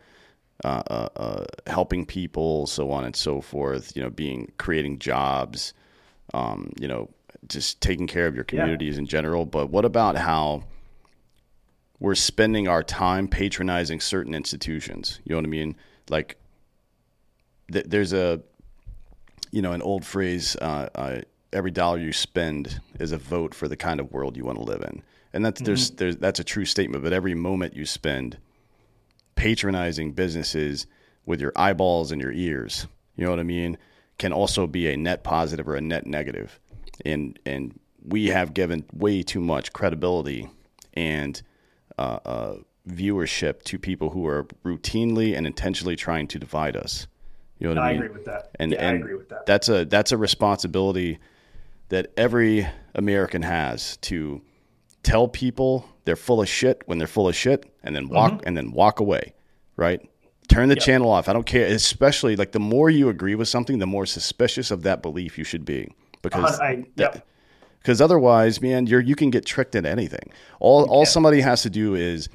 Uh, 0.64 0.82
uh, 0.88 1.08
uh, 1.16 1.44
helping 1.66 2.06
people, 2.06 2.66
so 2.66 2.90
on 2.90 3.04
and 3.04 3.14
so 3.14 3.40
forth. 3.40 3.94
You 3.96 4.02
know, 4.02 4.08
being 4.08 4.50
creating 4.56 4.98
jobs. 4.98 5.74
Um, 6.32 6.72
you 6.80 6.88
know, 6.88 7.10
just 7.48 7.80
taking 7.82 8.06
care 8.06 8.26
of 8.26 8.34
your 8.34 8.44
communities 8.44 8.96
in 8.96 9.06
general. 9.06 9.44
But 9.44 9.68
what 9.68 9.84
about 9.84 10.16
how 10.16 10.62
we're 12.04 12.14
spending 12.14 12.68
our 12.68 12.82
time 12.82 13.28
patronizing 13.28 13.98
certain 13.98 14.34
institutions. 14.34 15.20
You 15.24 15.30
know 15.30 15.38
what 15.38 15.46
I 15.46 15.48
mean? 15.48 15.76
Like, 16.10 16.36
th- 17.72 17.86
there's 17.88 18.12
a, 18.12 18.42
you 19.50 19.62
know, 19.62 19.72
an 19.72 19.82
old 19.82 20.04
phrase: 20.04 20.56
uh, 20.60 20.88
uh, 20.94 21.20
"Every 21.52 21.70
dollar 21.70 21.98
you 21.98 22.12
spend 22.12 22.80
is 23.00 23.12
a 23.12 23.18
vote 23.18 23.54
for 23.54 23.68
the 23.68 23.76
kind 23.76 24.00
of 24.00 24.12
world 24.12 24.36
you 24.36 24.44
want 24.44 24.58
to 24.58 24.64
live 24.64 24.82
in," 24.82 25.02
and 25.34 25.44
that's 25.44 25.60
there's 25.60 25.90
there's 25.90 26.16
that's 26.16 26.40
a 26.40 26.44
true 26.44 26.64
statement. 26.64 27.02
But 27.02 27.12
every 27.12 27.34
moment 27.34 27.74
you 27.74 27.84
spend 27.84 28.38
patronizing 29.34 30.12
businesses 30.12 30.86
with 31.26 31.40
your 31.40 31.52
eyeballs 31.56 32.12
and 32.12 32.20
your 32.20 32.32
ears, 32.32 32.86
you 33.16 33.24
know 33.24 33.30
what 33.30 33.40
I 33.40 33.44
mean, 33.44 33.76
can 34.18 34.32
also 34.32 34.66
be 34.66 34.88
a 34.88 34.96
net 34.96 35.24
positive 35.24 35.68
or 35.68 35.74
a 35.74 35.80
net 35.80 36.06
negative. 36.06 36.60
And 37.04 37.38
and 37.44 37.78
we 38.02 38.28
have 38.28 38.54
given 38.54 38.84
way 38.92 39.22
too 39.22 39.40
much 39.40 39.72
credibility 39.72 40.48
and 40.94 41.42
uh, 41.98 42.18
uh, 42.24 42.56
viewership 42.88 43.62
to 43.62 43.78
people 43.78 44.10
who 44.10 44.26
are 44.26 44.44
routinely 44.64 45.36
and 45.36 45.46
intentionally 45.46 45.96
trying 45.96 46.28
to 46.28 46.38
divide 46.38 46.76
us. 46.76 47.08
You 47.58 47.68
know 47.68 47.74
what 47.74 47.82
I 47.82 47.88
I 47.88 47.92
mean? 47.94 48.02
agree 48.02 48.14
with 48.14 48.24
that. 48.26 48.50
And, 48.60 48.72
yeah, 48.72 48.78
and 48.78 48.96
I 48.96 49.00
agree 49.00 49.14
with 49.14 49.28
that. 49.30 49.46
That's 49.46 49.68
a 49.68 49.84
that's 49.84 50.12
a 50.12 50.16
responsibility 50.16 51.18
that 51.88 52.12
every 52.16 52.68
American 52.94 53.42
has 53.42 53.96
to 53.98 54.42
tell 55.04 55.28
people 55.28 55.88
they're 56.04 56.16
full 56.16 56.42
of 56.42 56.48
shit 56.48 56.82
when 56.86 56.98
they're 56.98 57.06
full 57.06 57.28
of 57.28 57.36
shit 57.36 57.70
and 57.82 57.94
then 57.94 58.08
walk 58.08 58.32
mm-hmm. 58.32 58.46
and 58.48 58.56
then 58.56 58.72
walk 58.72 59.00
away, 59.00 59.34
right? 59.76 60.00
Turn 60.48 60.68
the 60.68 60.74
yep. 60.74 60.84
channel 60.84 61.10
off. 61.10 61.28
I 61.28 61.32
don't 61.32 61.46
care. 61.46 61.66
Especially 61.66 62.36
like 62.36 62.52
the 62.52 62.60
more 62.60 62.90
you 62.90 63.08
agree 63.08 63.34
with 63.34 63.48
something, 63.48 63.78
the 63.78 63.86
more 63.86 64.06
suspicious 64.06 64.70
of 64.70 64.82
that 64.82 65.00
belief 65.02 65.38
you 65.38 65.44
should 65.44 65.64
be 65.64 65.90
because 66.22 66.58
uh, 66.58 66.62
I, 66.62 66.84
yep. 66.96 67.26
because 67.78 68.00
otherwise, 68.00 68.60
man, 68.60 68.86
you're 68.86 69.00
you 69.00 69.14
can 69.14 69.30
get 69.30 69.46
tricked 69.46 69.74
into 69.74 69.88
anything. 69.88 70.30
All 70.60 70.84
all 70.84 71.06
somebody 71.06 71.40
has 71.40 71.62
to 71.62 71.70
do 71.70 71.94
is 71.94 72.28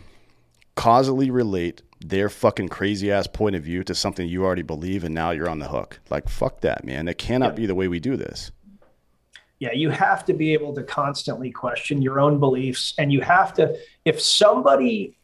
causally 0.75 1.29
relate 1.29 1.81
their 1.99 2.29
fucking 2.29 2.69
crazy 2.69 3.11
ass 3.11 3.27
point 3.27 3.55
of 3.55 3.63
view 3.63 3.83
to 3.83 3.93
something 3.93 4.27
you 4.27 4.43
already 4.43 4.61
believe, 4.63 5.03
and 5.03 5.13
now 5.13 5.31
you're 5.31 5.49
on 5.49 5.59
the 5.59 5.67
hook. 5.67 5.99
Like 6.09 6.29
fuck 6.29 6.61
that, 6.61 6.83
man. 6.83 7.07
It 7.07 7.17
cannot 7.19 7.49
yep. 7.49 7.55
be 7.57 7.65
the 7.67 7.75
way 7.75 7.87
we 7.87 7.99
do 7.99 8.15
this 8.15 8.51
yeah 9.59 9.71
you 9.71 9.89
have 9.89 10.25
to 10.25 10.33
be 10.33 10.53
able 10.53 10.73
to 10.73 10.83
constantly 10.83 11.51
question 11.51 12.01
your 12.01 12.19
own 12.19 12.39
beliefs 12.39 12.93
and 12.97 13.11
you 13.11 13.21
have 13.21 13.53
to 13.53 13.77
if 14.05 14.19
somebody 14.19 15.17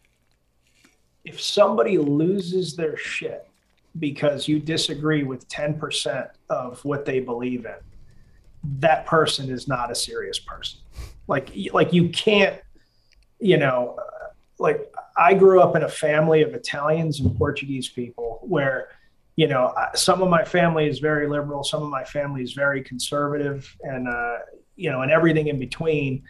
if 1.24 1.42
somebody 1.42 1.98
loses 1.98 2.76
their 2.76 2.96
shit 2.96 3.48
because 3.98 4.48
you 4.48 4.60
disagree 4.60 5.24
with 5.24 5.48
10% 5.48 6.30
of 6.50 6.84
what 6.86 7.06
they 7.06 7.20
believe 7.20 7.66
in 7.66 7.76
that 8.80 9.06
person 9.06 9.50
is 9.50 9.68
not 9.68 9.92
a 9.92 9.96
serious 9.96 10.40
person. 10.40 10.80
Like 11.28 11.52
like 11.72 11.94
you 11.94 12.10
can't 12.10 12.60
you 13.40 13.58
know 13.58 13.98
uh, 14.00 14.28
like 14.60 14.92
i 15.18 15.34
grew 15.34 15.60
up 15.60 15.76
in 15.76 15.84
a 15.84 15.90
family 15.90 16.42
of 16.42 16.54
italians 16.54 17.20
and 17.20 17.36
portuguese 17.36 17.90
people 17.90 18.40
where 18.44 18.90
you 19.36 19.48
know, 19.48 19.74
some 19.96 20.22
of 20.22 20.30
my 20.30 20.46
family 20.46 20.88
is 20.88 21.00
very 21.00 21.28
liberal, 21.28 21.64
some 21.64 21.84
of 21.84 21.90
my 21.90 22.04
family 22.06 22.42
is 22.42 22.54
very 22.54 22.82
conservative, 22.82 23.76
and 23.82 24.08
uh, 24.08 24.38
you 24.76 24.90
know, 24.90 25.02
and 25.02 25.12
everything 25.12 25.48
in 25.48 25.60
between. 25.60 26.24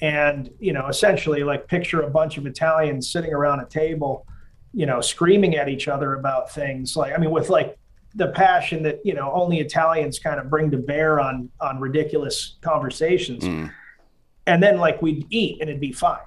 And 0.00 0.50
you 0.60 0.72
know, 0.72 0.86
essentially, 0.88 1.42
like 1.42 1.66
picture 1.66 2.02
a 2.02 2.10
bunch 2.10 2.38
of 2.38 2.46
Italians 2.46 3.10
sitting 3.10 3.32
around 3.32 3.60
a 3.60 3.66
table, 3.66 4.26
you 4.72 4.86
know, 4.86 5.00
screaming 5.00 5.56
at 5.56 5.68
each 5.68 5.88
other 5.88 6.14
about 6.14 6.52
things. 6.52 6.96
Like, 6.96 7.12
I 7.12 7.18
mean, 7.18 7.30
with 7.30 7.50
like 7.50 7.78
the 8.14 8.28
passion 8.28 8.82
that 8.84 9.00
you 9.04 9.14
know 9.14 9.32
only 9.32 9.58
Italians 9.58 10.20
kind 10.20 10.38
of 10.38 10.48
bring 10.48 10.70
to 10.70 10.78
bear 10.78 11.18
on 11.18 11.48
on 11.60 11.80
ridiculous 11.80 12.58
conversations. 12.60 13.42
Mm. 13.42 13.72
And 14.46 14.62
then 14.62 14.78
like 14.78 15.02
we'd 15.02 15.26
eat 15.30 15.60
and 15.60 15.68
it'd 15.68 15.80
be 15.80 15.92
fine. 15.92 16.18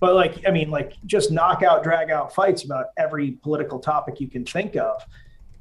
But 0.00 0.14
like, 0.14 0.46
I 0.46 0.50
mean, 0.50 0.70
like 0.70 0.94
just 1.06 1.30
knockout, 1.30 1.82
drag 1.82 2.10
out 2.10 2.34
fights 2.34 2.64
about 2.64 2.86
every 2.98 3.32
political 3.42 3.78
topic 3.78 4.20
you 4.20 4.28
can 4.28 4.44
think 4.44 4.76
of 4.76 5.02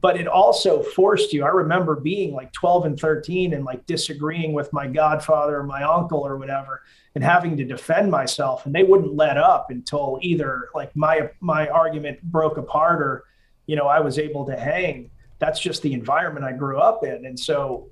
but 0.02 0.20
it 0.20 0.28
also 0.28 0.82
forced 0.82 1.32
you. 1.32 1.44
I 1.46 1.50
remember 1.50 1.96
being 1.96 2.34
like 2.34 2.52
12 2.54 2.86
and 2.86 3.00
13 3.00 3.54
and 3.54 3.64
like 3.64 3.86
disagreeing 3.86 4.52
with 4.52 4.74
my 4.74 4.88
godfather 4.88 5.58
or 5.58 5.64
my 5.64 5.84
uncle 5.84 6.26
or 6.26 6.38
whatever 6.38 6.82
and 7.14 7.24
having 7.24 7.56
to 7.58 7.64
defend 7.64 8.10
myself 8.10 8.66
and 8.66 8.74
they 8.74 8.84
wouldn't 8.84 9.16
let 9.16 9.38
up 9.38 9.70
until 9.70 10.18
either 10.22 10.70
like 10.74 10.96
my 10.96 11.30
my 11.40 11.68
argument 11.68 12.22
broke 12.24 12.58
apart 12.58 13.02
or 13.02 13.26
you 13.68 13.76
know 13.76 13.86
I 13.86 14.00
was 14.00 14.18
able 14.18 14.46
to 14.48 14.60
hang. 14.60 15.12
That's 15.38 15.60
just 15.60 15.84
the 15.84 15.94
environment 15.94 16.46
I 16.46 16.54
grew 16.54 16.80
up 16.80 17.04
in 17.04 17.26
and 17.26 17.40
so 17.40 17.90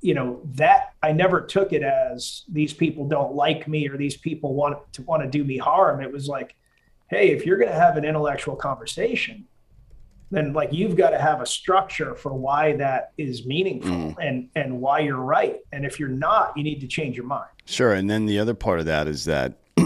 you 0.00 0.14
know 0.14 0.40
that 0.54 0.94
I 1.00 1.12
never 1.12 1.40
took 1.40 1.72
it 1.72 1.84
as 1.84 2.42
these 2.48 2.72
people 2.72 3.06
don't 3.06 3.34
like 3.34 3.68
me 3.68 3.88
or 3.88 3.96
these 3.96 4.16
people 4.16 4.54
want 4.54 4.92
to 4.94 5.02
want 5.02 5.22
to 5.22 5.28
do 5.28 5.44
me 5.44 5.58
harm. 5.58 6.02
It 6.02 6.10
was 6.10 6.26
like 6.28 6.56
hey, 7.08 7.28
if 7.28 7.44
you're 7.44 7.58
going 7.58 7.70
to 7.70 7.78
have 7.78 7.98
an 7.98 8.06
intellectual 8.06 8.56
conversation, 8.56 9.46
then 10.32 10.52
like 10.52 10.72
you've 10.72 10.96
got 10.96 11.10
to 11.10 11.18
have 11.18 11.40
a 11.40 11.46
structure 11.46 12.14
for 12.14 12.32
why 12.32 12.74
that 12.76 13.12
is 13.18 13.46
meaningful 13.46 13.90
mm. 13.90 14.14
and 14.18 14.48
and 14.56 14.80
why 14.80 14.98
you're 15.00 15.18
right. 15.18 15.60
And 15.72 15.84
if 15.84 16.00
you're 16.00 16.08
not 16.08 16.56
you 16.56 16.64
need 16.64 16.80
to 16.80 16.86
change 16.88 17.16
your 17.16 17.26
mind. 17.26 17.50
Sure. 17.66 17.92
And 17.92 18.10
then 18.10 18.26
the 18.26 18.38
other 18.38 18.54
part 18.54 18.80
of 18.80 18.86
that 18.86 19.06
is 19.06 19.26
that 19.26 19.58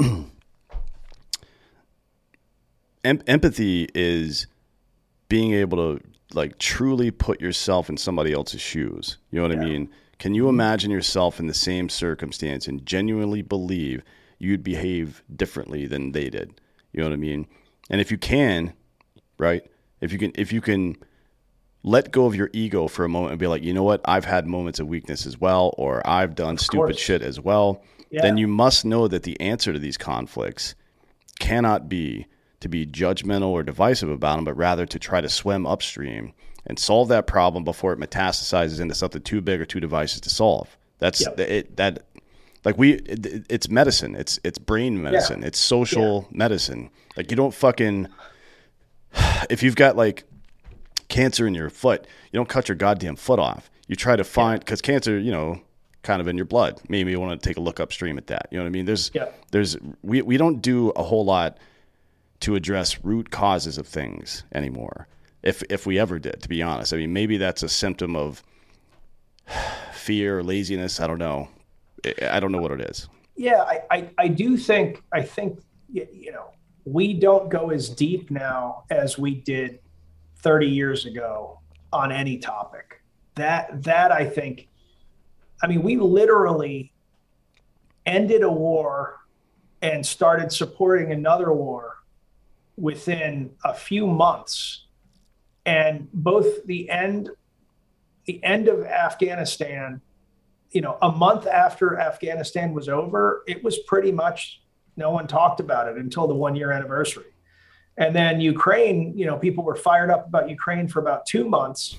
em- 3.05 3.23
empathy 3.27 3.89
is 3.95 4.47
being 5.29 5.53
able 5.53 5.77
to 5.79 6.05
like 6.33 6.59
truly 6.59 7.11
put 7.11 7.41
yourself 7.41 7.89
in 7.91 7.97
somebody 7.97 8.33
else's 8.33 8.61
shoes. 8.61 9.19
You 9.31 9.41
know 9.41 9.49
what 9.49 9.57
yeah. 9.57 9.63
i 9.63 9.65
mean? 9.65 9.91
Can 10.19 10.35
you 10.35 10.49
imagine 10.49 10.91
yourself 10.91 11.39
in 11.41 11.47
the 11.47 11.55
same 11.55 11.89
circumstance 11.91 12.67
and 12.67 12.87
genuinely 12.87 13.43
believe 13.43 14.03
you'd 14.39 14.63
behave 14.63 15.23
differently 15.35 15.87
than 15.87 16.13
they 16.13 16.31
did? 16.31 16.61
You 16.93 17.01
know 17.01 17.09
what 17.09 17.15
i 17.15 17.17
mean? 17.17 17.49
And 17.91 18.01
if 18.01 18.11
you 18.13 18.19
can 18.19 18.73
right 19.39 19.65
if 20.01 20.13
you 20.13 20.19
can 20.19 20.33
if 20.35 20.53
you 20.53 20.61
can 20.61 20.97
let 21.83 22.11
go 22.11 22.27
of 22.27 22.35
your 22.35 22.51
ego 22.53 22.89
for 22.89 23.05
a 23.05 23.09
moment 23.09 23.31
and 23.31 23.39
be 23.39 23.47
like, 23.47 23.63
you 23.63 23.73
know 23.73 23.85
what, 23.85 24.01
I've 24.05 24.25
had 24.25 24.47
moments 24.47 24.81
of 24.81 24.89
weakness 24.89 25.25
as 25.25 25.41
well, 25.41 25.73
or 25.79 26.05
I've 26.05 26.35
done 26.35 26.55
of 26.55 26.61
stupid 26.61 26.85
course. 26.87 26.99
shit 26.99 27.23
as 27.23 27.39
well, 27.39 27.85
yeah. 28.11 28.23
then 28.23 28.37
you 28.37 28.49
must 28.49 28.85
know 28.85 29.07
that 29.07 29.23
the 29.23 29.41
answer 29.41 29.73
to 29.73 29.79
these 29.79 29.97
conflicts 29.97 30.75
cannot 31.39 31.89
be 31.89 32.27
to 32.61 32.69
be 32.69 32.87
judgmental 32.87 33.49
or 33.49 33.63
divisive 33.63 34.09
about 34.09 34.37
them, 34.37 34.45
but 34.45 34.57
rather 34.57 34.87
to 34.87 34.99
try 34.99 35.21
to 35.21 35.29
swim 35.29 35.67
upstream 35.67 36.33
and 36.67 36.79
solve 36.79 37.09
that 37.09 37.27
problem 37.27 37.63
before 37.63 37.93
it 37.93 38.01
metastasizes 38.01 38.81
into 38.81 38.95
something 38.95 39.23
too 39.23 39.41
big 39.41 39.61
or 39.61 39.65
too 39.65 39.79
divisive 39.79 40.23
to 40.23 40.31
solve. 40.31 40.77
That's 40.99 41.21
yep. 41.21 41.39
it. 41.39 41.77
That 41.77 42.07
like 42.65 42.77
we, 42.79 42.95
it, 42.95 43.47
it's 43.49 43.69
medicine. 43.69 44.17
It's 44.17 44.41
it's 44.43 44.59
brain 44.59 45.01
medicine. 45.01 45.43
Yeah. 45.43 45.49
It's 45.49 45.61
social 45.61 46.27
yeah. 46.31 46.39
medicine. 46.39 46.91
Like 47.17 47.31
you 47.31 47.37
don't 47.37 47.55
fucking 47.55 48.09
if 49.51 49.62
you've 49.62 49.77
got 49.77 49.97
like 49.97 50.25
cancer 51.09 51.47
in 51.47 51.55
your 51.55 51.71
foot, 51.71 52.07
you 52.33 52.39
don't 52.39 52.49
cut 52.49 52.69
your 52.69 52.77
goddamn 52.77 53.17
foot 53.17 53.39
off. 53.39 53.71
You 53.89 53.97
try 53.97 54.17
to 54.17 54.25
find 54.25 54.61
because 54.61 54.81
yeah. 54.83 54.93
cancer, 54.93 55.19
you 55.19 55.31
know, 55.31 55.61
kind 56.03 56.21
of 56.21 56.29
in 56.29 56.37
your 56.37 56.47
blood. 56.47 56.81
Maybe 56.89 57.11
you 57.11 57.21
want 57.21 57.41
to 57.41 57.49
take 57.49 57.57
a 57.57 57.61
look 57.61 57.81
upstream 57.81 58.19
at 58.19 58.29
that. 58.29 58.49
You 58.51 58.59
know 58.59 58.64
what 58.64 58.69
I 58.69 58.73
mean? 58.73 58.87
There's 58.87 59.11
yeah. 59.14 59.29
there's 59.51 59.77
we 60.03 60.23
we 60.23 60.37
don't 60.37 60.61
do 60.61 60.91
a 60.91 61.03
whole 61.03 61.25
lot 61.25 61.59
to 62.41 62.55
address 62.55 63.03
root 63.05 63.31
causes 63.31 63.79
of 63.79 63.87
things 63.87 64.45
anymore. 64.55 65.09
If 65.43 65.62
if 65.71 65.87
we 65.87 65.99
ever 65.99 66.19
did, 66.19 66.43
to 66.43 66.49
be 66.49 66.62
honest. 66.62 66.93
I 66.93 66.97
mean, 66.97 67.12
maybe 67.12 67.37
that's 67.37 67.62
a 67.62 67.69
symptom 67.69 68.17
of 68.17 68.43
fear, 69.93 70.43
laziness. 70.43 71.01
I 71.01 71.07
don't 71.07 71.19
know. 71.19 71.49
I 72.23 72.41
don't 72.41 72.53
know 72.53 72.61
what 72.61 72.73
it 72.73 72.81
is. 72.83 73.09
Yeah, 73.37 73.62
I, 73.62 73.83
I, 73.91 74.11
I 74.19 74.29
do 74.29 74.57
think 74.57 75.03
I 75.12 75.23
think 75.23 75.61
you 75.93 76.33
know 76.33 76.51
we 76.87 77.12
don't 77.12 77.51
go 77.51 77.70
as 77.70 77.89
deep 77.89 78.30
now 78.30 78.84
as 78.91 79.18
we 79.18 79.34
did 79.34 79.80
30 80.39 80.68
years 80.68 81.05
ago 81.05 81.59
on 81.93 82.12
any 82.12 82.39
topic. 82.39 83.03
That 83.34 83.82
that 83.82 84.12
I 84.12 84.24
think 84.24 84.68
I 85.62 85.66
mean 85.66 85.82
we 85.82 85.97
literally 85.97 86.93
ended 88.07 88.43
a 88.43 88.51
war 88.51 89.18
and 89.82 90.07
started 90.07 90.53
supporting 90.53 91.11
another 91.11 91.53
war 91.53 91.97
within 92.76 93.51
a 93.64 93.74
few 93.74 94.07
months 94.07 94.87
and 95.66 96.09
both 96.12 96.64
the 96.66 96.89
end 96.89 97.30
the 98.26 98.43
end 98.45 98.68
of 98.68 98.84
Afghanistan 98.84 100.01
you 100.70 100.80
know 100.80 100.99
a 101.03 101.11
month 101.11 101.47
after 101.47 101.99
Afghanistan 101.99 102.72
was 102.72 102.89
over 102.89 103.43
it 103.47 103.62
was 103.64 103.78
pretty 103.80 104.12
much 104.12 104.62
no 104.97 105.11
one 105.11 105.27
talked 105.27 105.61
about 105.61 105.89
it 105.89 105.97
until 105.97 106.27
the 106.27 106.35
one 106.35 106.57
year 106.57 106.71
anniversary. 106.73 107.33
And 107.99 108.15
then 108.15 108.41
Ukraine, 108.41 109.17
you 109.17 109.27
know, 109.27 109.37
people 109.37 109.65
were 109.65 109.77
fired 109.77 110.11
up 110.11 110.27
about 110.27 110.51
Ukraine 110.51 110.87
for 110.89 111.01
about 111.01 111.27
two 111.27 111.49
months. 111.49 111.97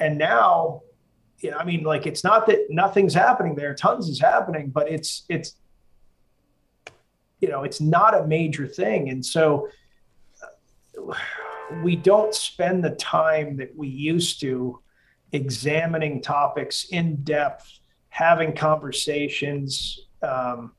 And 0.00 0.16
now, 0.16 0.82
you 1.40 1.50
know, 1.50 1.58
I 1.58 1.64
mean, 1.64 1.82
like 1.82 2.06
it's 2.06 2.24
not 2.24 2.46
that 2.46 2.66
nothing's 2.70 3.14
happening 3.14 3.54
there, 3.54 3.74
tons 3.74 4.08
is 4.08 4.20
happening, 4.20 4.70
but 4.70 4.90
it's, 4.90 5.24
it's, 5.28 5.54
you 7.40 7.48
know, 7.48 7.62
it's 7.62 7.80
not 7.80 8.18
a 8.18 8.26
major 8.26 8.66
thing. 8.66 9.10
And 9.10 9.24
so 9.24 9.68
uh, 10.42 11.14
we 11.82 11.94
don't 11.94 12.34
spend 12.34 12.82
the 12.82 12.90
time 12.92 13.56
that 13.58 13.76
we 13.76 13.88
used 13.88 14.40
to 14.40 14.80
examining 15.32 16.22
topics 16.22 16.86
in 16.90 17.16
depth, 17.22 17.80
having 18.08 18.54
conversations. 18.54 20.00
Um, 20.22 20.72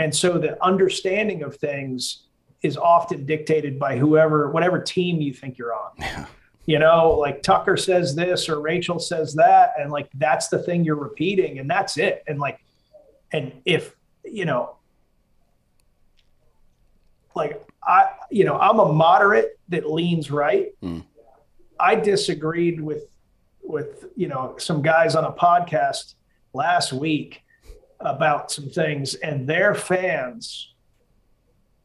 and 0.00 0.14
so 0.14 0.38
the 0.38 0.62
understanding 0.64 1.42
of 1.42 1.56
things 1.56 2.22
is 2.62 2.78
often 2.78 3.26
dictated 3.26 3.78
by 3.78 3.98
whoever, 3.98 4.50
whatever 4.50 4.80
team 4.80 5.20
you 5.20 5.34
think 5.34 5.58
you're 5.58 5.74
on. 5.74 5.90
Yeah. 5.98 6.24
You 6.64 6.78
know, 6.78 7.10
like 7.18 7.42
Tucker 7.42 7.76
says 7.76 8.14
this 8.14 8.48
or 8.48 8.60
Rachel 8.62 8.98
says 8.98 9.34
that, 9.34 9.72
and 9.78 9.90
like 9.90 10.08
that's 10.14 10.48
the 10.48 10.58
thing 10.58 10.84
you're 10.84 10.96
repeating, 10.96 11.58
and 11.58 11.68
that's 11.68 11.98
it. 11.98 12.22
And 12.26 12.38
like, 12.38 12.64
and 13.30 13.52
if 13.66 13.94
you 14.24 14.46
know, 14.46 14.76
like 17.34 17.62
I, 17.86 18.06
you 18.30 18.44
know, 18.44 18.56
I'm 18.58 18.78
a 18.78 18.90
moderate 18.90 19.58
that 19.68 19.90
leans 19.90 20.30
right. 20.30 20.68
Mm. 20.82 21.04
I 21.78 21.94
disagreed 21.94 22.80
with 22.80 23.04
with 23.62 24.06
you 24.16 24.28
know 24.28 24.54
some 24.58 24.80
guys 24.80 25.14
on 25.14 25.24
a 25.24 25.32
podcast 25.32 26.14
last 26.54 26.92
week 26.92 27.42
about 28.00 28.50
some 28.50 28.68
things 28.68 29.14
and 29.16 29.48
their 29.48 29.74
fans 29.74 30.72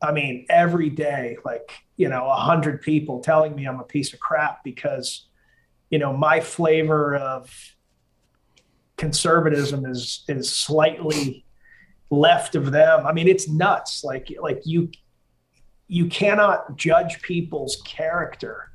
i 0.02 0.12
mean 0.12 0.46
every 0.50 0.90
day 0.90 1.38
like 1.44 1.72
you 1.98 2.08
know 2.08 2.26
a 2.30 2.36
hundred 2.36 2.82
people 2.82 3.20
telling 3.20 3.56
me 3.56 3.66
i'm 3.66 3.80
a 3.80 3.84
piece 3.84 4.14
of 4.14 4.20
crap 4.20 4.64
because 4.64 5.28
you 5.90 6.00
know 6.00 6.16
my 6.16 6.40
flavor 6.40 7.16
of 7.16 7.76
conservatism 8.98 9.86
is 9.86 10.24
is 10.28 10.50
slightly 10.50 11.46
left 12.10 12.56
of 12.56 12.72
them. 12.72 13.06
I 13.06 13.14
mean, 13.14 13.28
it's 13.28 13.48
nuts. 13.48 14.04
Like 14.04 14.32
like 14.42 14.62
you 14.66 14.90
you 15.88 16.08
cannot 16.08 16.76
judge 16.76 17.22
people's 17.22 17.82
character 17.86 18.72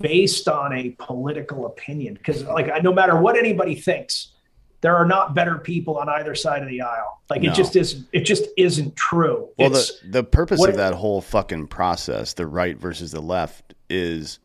based 0.00 0.48
on 0.48 0.72
a 0.72 0.90
political 0.98 1.66
opinion 1.66 2.14
because 2.14 2.42
like 2.44 2.82
no 2.82 2.92
matter 2.92 3.20
what 3.20 3.36
anybody 3.36 3.74
thinks 3.74 4.32
there 4.80 4.96
are 4.96 5.06
not 5.06 5.34
better 5.34 5.58
people 5.58 5.96
on 5.98 6.08
either 6.08 6.34
side 6.34 6.62
of 6.62 6.68
the 6.68 6.80
aisle 6.80 7.20
like 7.30 7.42
no. 7.42 7.50
it 7.50 7.54
just 7.54 7.76
is 7.76 8.04
it 8.12 8.20
just 8.20 8.44
isn't 8.56 8.94
true 8.96 9.48
well 9.58 9.70
the, 9.70 9.92
the 10.04 10.24
purpose 10.24 10.64
of 10.64 10.76
that 10.76 10.94
whole 10.94 11.20
fucking 11.20 11.66
process 11.66 12.34
the 12.34 12.46
right 12.46 12.78
versus 12.78 13.12
the 13.12 13.20
left 13.20 13.74
is 13.90 14.38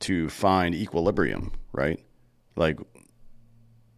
to 0.00 0.28
find 0.28 0.74
equilibrium 0.74 1.52
right 1.72 2.04
like 2.56 2.78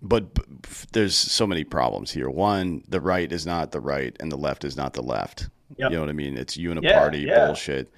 but, 0.03 0.35
but 0.35 0.47
there's 0.93 1.17
so 1.17 1.47
many 1.47 1.65
problems 1.65 2.11
here 2.11 2.29
one 2.29 2.83
the 2.89 3.01
right 3.01 3.33
is 3.33 3.47
not 3.47 3.73
the 3.73 3.81
right 3.81 4.17
and 4.21 4.31
the 4.31 4.37
left 4.37 4.65
is 4.65 4.77
not 4.77 4.93
the 4.93 5.03
left 5.03 5.49
Yep. 5.77 5.91
You 5.91 5.97
know 5.97 6.03
what 6.03 6.11
I 6.11 6.15
mean? 6.15 6.37
It's 6.37 6.57
uniparty 6.57 7.23
yeah, 7.23 7.35
yeah. 7.35 7.47
bullshit. 7.47 7.91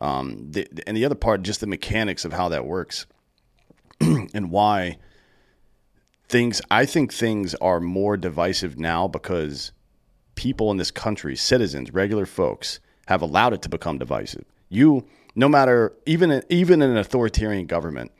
Um, 0.00 0.50
the, 0.50 0.66
and 0.86 0.96
the 0.96 1.04
other 1.04 1.14
part, 1.14 1.42
just 1.42 1.60
the 1.60 1.66
mechanics 1.66 2.24
of 2.24 2.32
how 2.32 2.48
that 2.48 2.66
works 2.66 3.06
and 4.00 4.50
why 4.50 4.98
things, 6.34 6.60
I 6.68 6.84
think 6.84 7.12
things 7.12 7.54
are 7.60 7.78
more 7.78 8.16
divisive 8.16 8.76
now 8.76 9.06
because 9.06 9.70
people 10.34 10.72
in 10.72 10.78
this 10.78 10.90
country, 10.90 11.36
citizens, 11.36 11.94
regular 11.94 12.26
folks, 12.26 12.80
have 13.06 13.22
allowed 13.22 13.52
it 13.52 13.62
to 13.62 13.68
become 13.68 13.98
divisive. 13.98 14.44
You, 14.68 15.06
no 15.36 15.48
matter, 15.48 15.92
even, 16.06 16.42
even 16.48 16.82
in 16.82 16.90
an 16.90 16.96
authoritarian 16.96 17.66
government, 17.66 18.10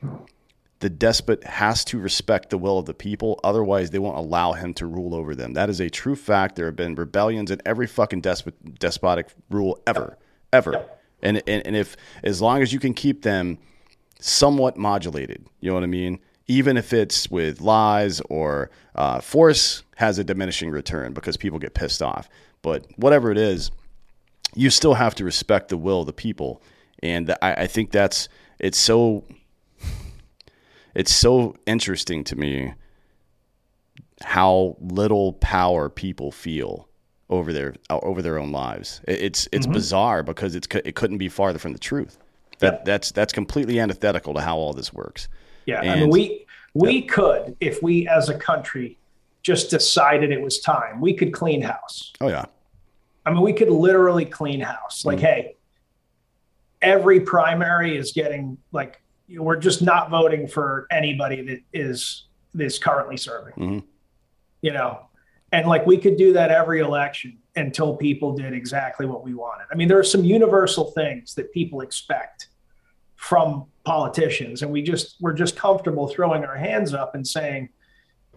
the 0.78 0.88
despot 0.88 1.42
has 1.42 1.84
to 1.86 1.98
respect 1.98 2.50
the 2.50 2.58
will 2.58 2.78
of 2.78 2.86
the 2.86 2.94
people. 2.94 3.40
Otherwise, 3.42 3.90
they 3.90 3.98
won't 3.98 4.16
allow 4.16 4.52
him 4.52 4.74
to 4.74 4.86
rule 4.86 5.12
over 5.12 5.34
them. 5.34 5.54
That 5.54 5.68
is 5.68 5.80
a 5.80 5.90
true 5.90 6.14
fact. 6.14 6.54
There 6.54 6.66
have 6.66 6.76
been 6.76 6.94
rebellions 6.94 7.50
in 7.50 7.60
every 7.66 7.88
fucking 7.88 8.20
despot, 8.20 8.78
despotic 8.78 9.26
rule 9.50 9.82
ever, 9.88 10.18
ever. 10.52 10.86
And, 11.20 11.42
and, 11.48 11.66
and 11.66 11.74
if, 11.74 11.96
as 12.22 12.40
long 12.40 12.62
as 12.62 12.72
you 12.72 12.78
can 12.78 12.94
keep 12.94 13.22
them 13.22 13.58
somewhat 14.20 14.76
modulated, 14.76 15.44
you 15.58 15.70
know 15.70 15.74
what 15.74 15.82
I 15.82 15.86
mean? 15.86 16.20
Even 16.46 16.76
if 16.76 16.92
it's 16.92 17.30
with 17.30 17.60
lies 17.60 18.20
or 18.28 18.70
uh, 18.94 19.20
force 19.20 19.82
has 19.96 20.18
a 20.18 20.24
diminishing 20.24 20.70
return 20.70 21.12
because 21.12 21.36
people 21.36 21.58
get 21.58 21.74
pissed 21.74 22.02
off. 22.02 22.28
But 22.62 22.86
whatever 22.96 23.30
it 23.30 23.38
is, 23.38 23.70
you 24.54 24.70
still 24.70 24.94
have 24.94 25.14
to 25.16 25.24
respect 25.24 25.68
the 25.68 25.76
will 25.76 26.00
of 26.00 26.06
the 26.06 26.12
people. 26.12 26.62
And 27.02 27.34
I, 27.42 27.54
I 27.54 27.66
think 27.66 27.90
that's, 27.90 28.28
it's 28.58 28.78
so 28.78 29.24
it's 30.94 31.12
so 31.12 31.56
interesting 31.66 32.24
to 32.24 32.36
me 32.36 32.72
how 34.22 34.76
little 34.80 35.34
power 35.34 35.88
people 35.88 36.30
feel 36.30 36.88
over 37.28 37.52
their 37.52 37.74
over 37.90 38.22
their 38.22 38.38
own 38.38 38.52
lives. 38.52 39.00
It's 39.08 39.48
it's 39.52 39.66
mm-hmm. 39.66 39.74
bizarre 39.74 40.22
because 40.22 40.54
it's 40.54 40.68
it 40.84 40.94
couldn't 40.94 41.18
be 41.18 41.28
farther 41.28 41.58
from 41.58 41.72
the 41.72 41.78
truth. 41.78 42.18
That 42.60 42.84
that's 42.84 43.10
that's 43.10 43.32
completely 43.32 43.80
antithetical 43.80 44.34
to 44.34 44.40
how 44.40 44.56
all 44.56 44.72
this 44.72 44.92
works. 44.92 45.28
Yeah, 45.66 45.80
and, 45.80 45.90
I 45.90 45.94
mean 45.96 46.10
we 46.10 46.46
we 46.74 46.98
yeah. 46.98 47.06
could 47.06 47.56
if 47.60 47.82
we 47.82 48.08
as 48.08 48.28
a 48.28 48.38
country 48.38 48.98
just 49.42 49.70
decided 49.70 50.32
it 50.32 50.40
was 50.40 50.60
time. 50.60 51.00
We 51.00 51.14
could 51.14 51.32
clean 51.32 51.62
house. 51.62 52.12
Oh 52.20 52.28
yeah. 52.28 52.46
I 53.26 53.30
mean 53.30 53.42
we 53.42 53.52
could 53.52 53.70
literally 53.70 54.24
clean 54.24 54.60
house. 54.60 55.04
Like 55.04 55.18
mm-hmm. 55.18 55.26
hey, 55.26 55.56
every 56.82 57.20
primary 57.20 57.96
is 57.96 58.12
getting 58.12 58.58
like 58.72 59.00
we're 59.28 59.56
just 59.56 59.82
not 59.82 60.10
voting 60.10 60.46
for 60.46 60.86
anybody 60.90 61.42
that 61.42 61.60
is 61.72 62.26
is 62.58 62.78
currently 62.78 63.16
serving. 63.16 63.54
Mm-hmm. 63.54 63.78
You 64.62 64.72
know, 64.72 65.06
and 65.52 65.68
like 65.68 65.86
we 65.86 65.98
could 65.98 66.16
do 66.16 66.32
that 66.32 66.50
every 66.50 66.80
election 66.80 67.38
until 67.56 67.96
people 67.96 68.32
did 68.32 68.52
exactly 68.52 69.06
what 69.06 69.22
we 69.22 69.34
wanted. 69.34 69.66
I 69.70 69.76
mean, 69.76 69.88
there 69.88 69.98
are 69.98 70.04
some 70.04 70.24
universal 70.24 70.90
things 70.90 71.34
that 71.34 71.52
people 71.52 71.80
expect 71.80 72.48
from 73.16 73.66
politicians, 73.84 74.62
and 74.62 74.70
we 74.70 74.82
just 74.82 75.16
we're 75.20 75.32
just 75.32 75.56
comfortable 75.56 76.08
throwing 76.08 76.44
our 76.44 76.56
hands 76.56 76.94
up 76.94 77.14
and 77.14 77.26
saying, 77.26 77.68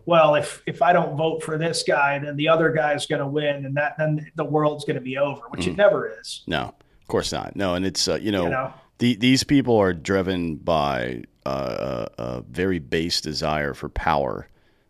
"Well, 0.05 0.35
if 0.35 0.61
if 0.65 0.81
I 0.81 0.93
don't 0.93 1.15
vote 1.17 1.43
for 1.43 1.57
this 1.57 1.83
guy, 1.87 2.19
then 2.19 2.35
the 2.35 2.49
other 2.49 2.71
guy's 2.71 3.05
going 3.05 3.21
to 3.21 3.27
win, 3.27 3.65
and 3.65 3.75
that 3.75 3.95
then 3.97 4.29
the 4.35 4.45
world's 4.45 4.85
going 4.85 4.95
to 4.95 5.01
be 5.01 5.17
over," 5.17 5.41
which 5.49 5.61
mm-hmm. 5.61 5.71
it 5.71 5.77
never 5.77 6.11
is. 6.19 6.43
No, 6.47 6.73
of 7.01 7.07
course 7.07 7.31
not. 7.31 7.55
No, 7.55 7.75
and 7.75 7.85
it's 7.85 8.07
uh, 8.07 8.15
you 8.15 8.31
know. 8.31 8.43
You 8.43 8.49
know 8.51 8.73
the, 8.99 9.15
these 9.15 9.43
people 9.43 9.77
are 9.77 9.93
driven 9.93 10.55
by 10.55 11.23
uh, 11.45 12.07
a, 12.17 12.21
a 12.21 12.41
very 12.41 12.79
base 12.79 13.21
desire 13.21 13.73
for 13.73 13.89
power 13.89 14.47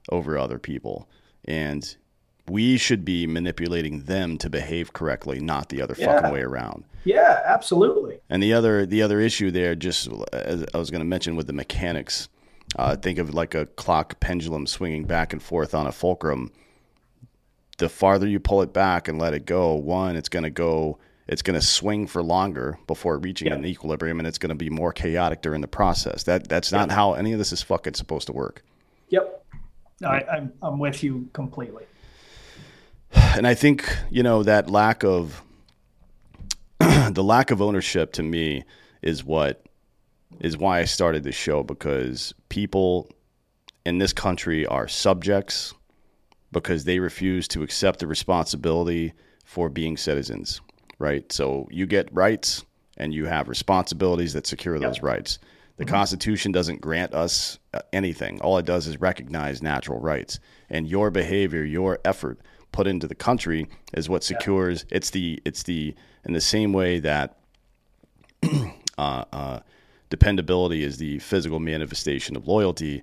over 0.10 0.38
other 0.38 0.60
people, 0.60 1.10
and 1.46 1.96
we 2.50 2.78
should 2.78 3.04
be 3.04 3.28
manipulating 3.28 4.04
them 4.04 4.38
to 4.40 4.50
behave 4.50 4.94
correctly, 4.94 5.40
not 5.40 5.70
the 5.70 5.82
other 5.82 5.96
yeah. 5.98 6.06
fucking 6.06 6.32
way 6.32 6.42
around. 6.42 6.84
Yeah, 7.04 7.42
absolutely. 7.46 8.20
And 8.30 8.44
the 8.44 8.54
other 8.54 8.86
the 8.86 9.02
other 9.02 9.20
issue 9.20 9.52
there, 9.52 9.76
just 9.76 10.10
as 10.34 10.66
I 10.74 10.78
was 10.78 10.92
going 10.92 11.02
to 11.02 11.06
mention 11.06 11.36
with 11.36 11.48
the 11.48 11.54
mechanics, 11.54 12.28
uh, 12.76 12.96
think 12.96 13.20
of 13.20 13.34
like 13.34 13.56
a 13.56 13.66
clock 13.66 14.20
pendulum 14.20 14.68
swinging 14.68 15.06
back 15.06 15.34
and 15.34 15.42
forth 15.42 15.74
on 15.74 15.88
a 15.88 15.92
fulcrum. 15.92 16.52
The 17.78 17.90
farther 17.90 18.28
you 18.28 18.40
pull 18.40 18.62
it 18.62 18.74
back 18.74 19.08
and 19.08 19.20
let 19.20 19.34
it 19.34 19.46
go, 19.46 19.76
one, 19.76 20.16
it's 20.16 20.30
going 20.30 20.44
to 20.44 20.50
go 20.50 20.98
it's 21.28 21.42
going 21.42 21.60
to 21.60 21.66
swing 21.66 22.08
for 22.08 22.24
longer 22.24 22.80
before 22.88 23.18
reaching 23.18 23.52
an 23.52 23.66
equilibrium, 23.66 24.20
and 24.20 24.28
it's 24.28 24.38
going 24.38 24.50
to 24.50 24.56
be 24.56 24.70
more 24.70 24.94
chaotic 24.94 25.42
during 25.42 25.62
the 25.62 25.68
process. 25.68 26.24
That 26.24 26.48
that's 26.48 26.72
not 26.72 26.90
how 26.90 27.14
any 27.14 27.34
of 27.34 27.38
this 27.38 27.52
is 27.52 27.62
fucking 27.62 27.96
supposed 27.96 28.28
to 28.28 28.34
work. 28.34 28.64
Yep, 29.10 29.46
I, 30.06 30.24
I'm 30.24 30.54
I'm 30.62 30.80
with 30.80 31.04
you 31.04 31.30
completely. 31.34 31.84
And 33.14 33.48
I 33.48 33.54
think 33.54 33.88
you 34.10 34.24
know 34.24 34.44
that 34.44 34.70
lack 34.70 35.04
of 35.04 35.42
the 36.80 37.24
lack 37.24 37.52
of 37.52 37.62
ownership 37.62 38.14
to 38.14 38.24
me 38.24 38.64
is 39.02 39.24
what 39.24 39.64
is 40.40 40.58
why 40.58 40.80
I 40.80 40.86
started 40.86 41.24
this 41.24 41.36
show 41.36 41.64
because 41.64 42.34
people 42.50 43.10
in 43.86 43.98
this 43.98 44.14
country 44.14 44.66
are 44.66 44.88
subjects 44.88 45.74
because 46.52 46.84
they 46.84 47.00
refuse 47.00 47.48
to 47.50 47.64
accept 47.64 48.00
the 48.00 48.08
responsibility 48.08 49.14
for 49.46 49.70
being 49.70 49.98
citizens 49.98 50.62
right? 51.00 51.32
So 51.32 51.68
you 51.72 51.86
get 51.86 52.14
rights 52.14 52.66
and 52.98 53.14
you 53.14 53.26
have 53.26 53.50
responsibilities 53.50 54.34
that 54.34 54.48
secure 54.48 54.80
those 54.80 55.02
rights. 55.02 55.40
The 55.78 55.86
mm-hmm. 55.86 55.94
Constitution 55.94 56.52
doesn't 56.52 56.82
grant 56.82 57.14
us 57.14 57.60
uh, 57.74 57.82
anything. 57.94 58.42
All 58.42 58.58
it 58.58 58.66
does 58.66 58.88
is 58.88 59.00
recognize 59.00 59.62
natural 59.62 60.00
rights. 60.00 60.40
And 60.70 60.88
your 60.88 61.12
behavior, 61.12 61.64
your 61.64 62.00
effort 62.04 62.40
put 62.78 62.86
into 62.86 63.08
the 63.08 63.16
country 63.16 63.68
is 63.94 64.08
what 64.08 64.24
secures 64.24 64.84
yep. 64.84 64.98
it's 64.98 65.10
the 65.10 65.42
it's 65.46 65.64
the 65.64 65.96
in 66.26 66.34
the 66.34 66.40
same 66.40 66.74
way 66.74 67.00
that 67.00 67.40
uh, 69.00 69.24
uh, 69.34 69.60
dependability 70.12 70.84
is 70.84 71.00
the 71.00 71.18
physical 71.18 71.60
manifestation 71.60 72.36
of 72.36 72.48
loyalty. 72.48 73.02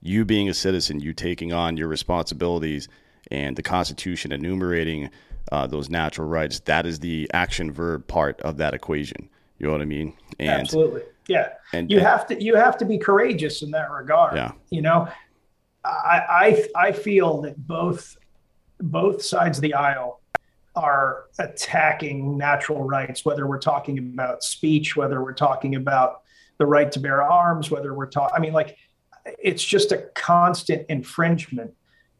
You 0.00 0.24
being 0.24 0.48
a 0.48 0.54
citizen, 0.54 0.98
you 0.98 1.12
taking 1.12 1.52
on 1.52 1.76
your 1.76 1.86
responsibilities 1.86 2.88
and 3.30 3.54
the 3.54 3.62
Constitution 3.62 4.32
enumerating 4.32 5.08
uh, 5.52 5.68
those 5.68 5.88
natural 5.88 6.26
rights. 6.26 6.58
That 6.58 6.84
is 6.84 6.98
the 6.98 7.30
action 7.32 7.70
verb 7.70 8.08
part 8.08 8.40
of 8.40 8.56
that 8.56 8.74
equation. 8.74 9.28
You 9.58 9.66
know 9.66 9.72
what 9.72 9.82
I 9.82 9.84
mean? 9.84 10.14
And, 10.40 10.62
Absolutely. 10.62 11.02
Yeah. 11.28 11.50
And 11.72 11.88
you 11.92 11.98
and, 11.98 12.06
have 12.08 12.26
to 12.26 12.42
you 12.42 12.56
have 12.56 12.76
to 12.78 12.84
be 12.84 12.98
courageous 12.98 13.62
in 13.62 13.70
that 13.70 13.88
regard. 13.92 14.34
Yeah. 14.34 14.50
You 14.70 14.82
know, 14.82 15.06
I 15.84 16.66
I 16.74 16.88
I 16.88 16.92
feel 16.92 17.40
that 17.42 17.68
both 17.68 18.16
both 18.82 19.22
sides 19.22 19.58
of 19.58 19.62
the 19.62 19.74
aisle 19.74 20.20
are 20.74 21.24
attacking 21.38 22.36
natural 22.36 22.82
rights, 22.82 23.24
whether 23.24 23.46
we're 23.46 23.58
talking 23.58 23.98
about 23.98 24.42
speech, 24.42 24.96
whether 24.96 25.22
we're 25.22 25.34
talking 25.34 25.74
about 25.74 26.22
the 26.58 26.66
right 26.66 26.90
to 26.92 27.00
bear 27.00 27.22
arms, 27.22 27.70
whether 27.70 27.94
we're 27.94 28.06
talking, 28.06 28.34
I 28.34 28.40
mean, 28.40 28.52
like, 28.52 28.76
it's 29.42 29.62
just 29.62 29.92
a 29.92 29.98
constant 30.14 30.86
infringement 30.88 31.72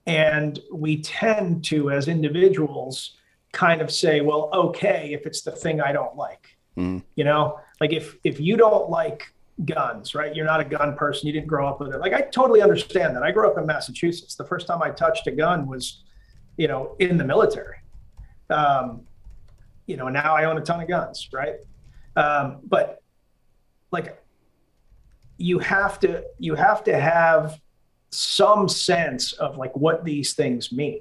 and 0.07 0.59
we 0.73 1.01
tend 1.03 1.65
to, 1.67 1.91
as 1.91 2.09
individuals, 2.09 3.17
kind 3.53 3.81
of 3.81 3.91
say, 3.91 4.21
well, 4.21 4.51
okay, 4.53 5.11
if 5.13 5.27
it's 5.27 5.43
the 5.43 5.53
thing 5.53 5.81
I 5.81 5.93
don't 5.93 6.17
like. 6.17 6.57
Mm. 6.77 7.03
You 7.17 7.25
know, 7.25 7.61
like 7.81 7.93
if 7.93 8.17
if 8.25 8.41
you 8.41 8.57
don't 8.57 8.89
like 8.89 9.33
guns, 9.65 10.15
right? 10.15 10.35
You're 10.35 10.47
not 10.47 10.61
a 10.61 10.65
gun 10.65 10.97
person, 10.97 11.27
you 11.27 11.33
didn't 11.33 11.49
grow 11.49 11.69
up 11.69 11.81
with 11.81 11.93
it. 11.93 11.99
Like 11.99 12.15
I 12.15 12.23
totally 12.23 12.63
understand 12.63 13.15
that. 13.15 13.23
I 13.23 13.31
grew 13.31 13.49
up 13.49 13.59
in 13.59 13.67
Massachusetts. 13.67 14.35
The 14.35 14.45
first 14.45 14.67
time 14.67 14.83
I 14.83 14.91
touched 14.91 15.27
a 15.27 15.31
gun 15.31 15.67
was, 15.67 16.03
you 16.57 16.69
know, 16.69 16.97
in 16.99 17.17
the 17.17 17.25
military. 17.25 17.77
Um, 18.51 19.03
you 19.87 19.97
know, 19.97 20.09
now 20.09 20.37
I 20.37 20.45
own 20.45 20.59
a 20.59 20.61
ton 20.61 20.81
of 20.81 20.89
guns, 20.89 21.29
right? 21.33 21.57
Um, 22.17 22.61
but 22.65 23.03
like 23.91 24.23
you 25.39 25.59
have 25.59 25.99
to 26.01 26.25
you 26.39 26.55
have 26.55 26.85
to 26.85 26.99
have 26.99 27.61
some 28.11 28.69
sense 28.69 29.33
of 29.35 29.57
like 29.57 29.75
what 29.77 30.05
these 30.05 30.35
things 30.35 30.71
mean 30.71 31.01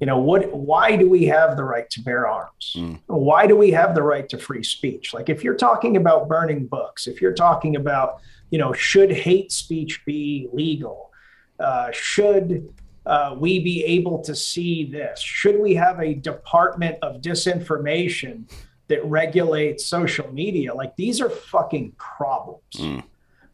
you 0.00 0.06
know 0.06 0.18
what 0.18 0.52
why 0.52 0.96
do 0.96 1.08
we 1.08 1.24
have 1.24 1.56
the 1.56 1.64
right 1.64 1.88
to 1.90 2.00
bear 2.02 2.26
arms 2.26 2.74
mm. 2.76 2.98
why 3.06 3.46
do 3.46 3.54
we 3.56 3.70
have 3.70 3.94
the 3.94 4.02
right 4.02 4.28
to 4.28 4.38
free 4.38 4.62
speech 4.62 5.12
like 5.14 5.28
if 5.28 5.44
you're 5.44 5.54
talking 5.54 5.96
about 5.96 6.28
burning 6.28 6.66
books 6.66 7.06
if 7.06 7.20
you're 7.20 7.34
talking 7.34 7.76
about 7.76 8.20
you 8.50 8.58
know 8.58 8.72
should 8.72 9.10
hate 9.10 9.52
speech 9.52 10.04
be 10.04 10.48
legal 10.52 11.10
Uh, 11.58 11.90
should 11.92 12.68
uh, 13.06 13.36
we 13.38 13.60
be 13.60 13.84
able 13.84 14.20
to 14.22 14.34
see 14.34 14.84
this? 14.84 15.20
Should 15.20 15.60
we 15.60 15.74
have 15.74 16.00
a 16.00 16.14
department 16.14 16.98
of 17.02 17.20
disinformation 17.20 18.50
that 18.88 19.04
regulates 19.04 19.86
social 19.86 20.30
media? 20.32 20.74
Like 20.74 20.96
these 20.96 21.20
are 21.20 21.30
fucking 21.30 21.92
problems. 21.92 22.62
Mm. 22.76 23.04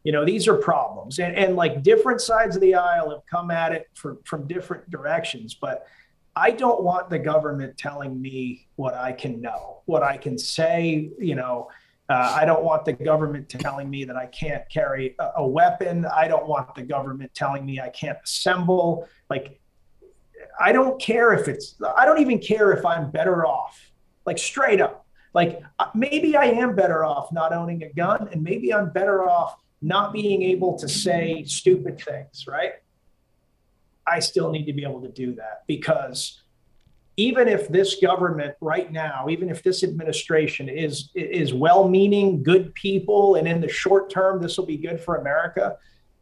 You 0.05 0.11
know, 0.11 0.25
these 0.25 0.49
are 0.49 0.57
problems, 0.57 1.21
and, 1.21 1.37
and 1.37 1.55
like 1.55 1.85
different 1.85 2.21
sides 2.21 2.57
of 2.57 2.63
the 2.63 2.75
aisle 2.75 3.11
have 3.11 3.25
come 3.31 3.53
at 3.53 3.71
it 3.71 3.89
for, 3.95 4.19
from 4.25 4.49
different 4.49 4.91
directions. 4.91 5.55
But 5.55 5.87
I 6.35 6.51
don't 6.51 6.83
want 6.83 7.09
the 7.09 7.21
government 7.21 7.79
telling 7.79 8.21
me 8.21 8.67
what 8.75 8.95
I 8.95 9.13
can 9.13 9.41
know, 9.41 9.83
what 9.85 10.03
I 10.03 10.17
can 10.17 10.39
say. 10.39 11.11
You 11.21 11.37
know, 11.37 11.69
uh, 12.09 12.37
I 12.37 12.45
don't 12.45 12.65
want 12.65 12.85
the 12.85 12.93
government 12.93 13.49
telling 13.49 13.89
me 13.89 14.05
that 14.05 14.17
I 14.17 14.27
can't 14.27 14.69
carry 14.69 15.15
a, 15.19 15.31
a, 15.37 15.47
weapon. 15.47 16.05
I 16.05 16.29
don't 16.29 16.47
want 16.47 16.75
the 16.75 16.83
government 16.83 17.33
telling 17.35 17.65
me 17.65 17.81
I 17.81 17.91
can't 17.91 18.19
assemble. 18.23 19.09
Like, 19.31 19.61
I 20.61 20.73
don't 20.73 21.01
care 21.01 21.33
if 21.33 21.49
it's, 21.49 21.77
I 21.97 22.05
don't 22.05 22.21
even 22.21 22.39
care 22.39 22.73
if 22.73 22.85
I'm 22.85 23.11
better 23.11 23.47
off, 23.47 23.93
like, 24.27 24.39
straight 24.39 24.81
up. 24.81 25.07
Like, 25.33 25.63
uh, 25.79 25.87
maybe 25.95 26.37
I 26.37 26.45
am 26.45 26.75
better 26.75 27.05
off 27.05 27.33
not 27.33 27.53
owning 27.53 27.83
a 27.85 27.93
gun, 27.93 28.29
and 28.33 28.43
maybe 28.43 28.75
I'm 28.75 28.91
better 28.91 29.29
off 29.29 29.57
not 29.81 30.13
being 30.13 30.43
able 30.43 30.79
to 30.79 30.89
say 30.89 31.45
stupid 31.45 32.01
things, 32.01 32.47
right? 32.47 32.73
I 34.07 34.19
still 34.19 34.51
need 34.51 34.67
to 34.67 34.73
be 34.73 34.85
able 34.85 35.01
to 35.03 35.09
do 35.09 35.35
that 35.37 35.63
because 35.67 36.42
even 37.17 37.47
if 37.47 37.69
this 37.69 37.97
government 37.97 38.55
right 38.61 38.91
now, 38.91 39.27
even 39.29 39.51
if 39.51 39.63
this 39.63 39.83
administration 39.85 40.69
is 40.69 41.11
is 41.15 41.53
well-meaning, 41.53 42.43
good 42.43 42.75
people, 42.75 43.35
and 43.35 43.47
in 43.47 43.61
the 43.61 43.69
short 43.69 44.11
term 44.11 44.41
this 44.41 44.57
will 44.57 44.67
be 44.67 44.79
good 44.79 45.01
for 45.01 45.17
America, 45.17 45.77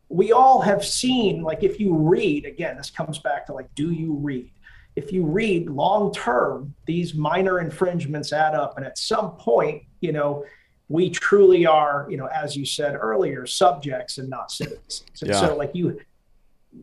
we 0.08 0.32
all 0.32 0.60
have 0.60 0.84
seen 0.84 1.42
like 1.42 1.62
if 1.62 1.78
you 1.78 1.94
read 1.94 2.44
again, 2.44 2.76
this 2.76 2.90
comes 2.90 3.18
back 3.18 3.46
to 3.46 3.52
like, 3.52 3.72
do 3.74 3.92
you 3.92 4.14
read? 4.14 4.50
If 4.96 5.12
you 5.12 5.24
read 5.24 5.70
long 5.70 6.12
term, 6.12 6.74
these 6.86 7.14
minor 7.14 7.60
infringements 7.60 8.32
add 8.32 8.54
up, 8.54 8.76
and 8.76 8.84
at 8.84 8.98
some 8.98 9.32
point, 9.32 9.84
you 10.00 10.12
know, 10.12 10.44
we 10.88 11.08
truly 11.08 11.66
are, 11.66 12.08
you 12.10 12.16
know, 12.16 12.26
as 12.26 12.56
you 12.56 12.66
said 12.66 12.96
earlier, 12.96 13.46
subjects 13.46 14.18
and 14.18 14.28
not 14.28 14.50
citizens. 14.50 15.04
And 15.20 15.30
yeah. 15.30 15.40
so, 15.40 15.56
like 15.56 15.70
you, 15.72 16.00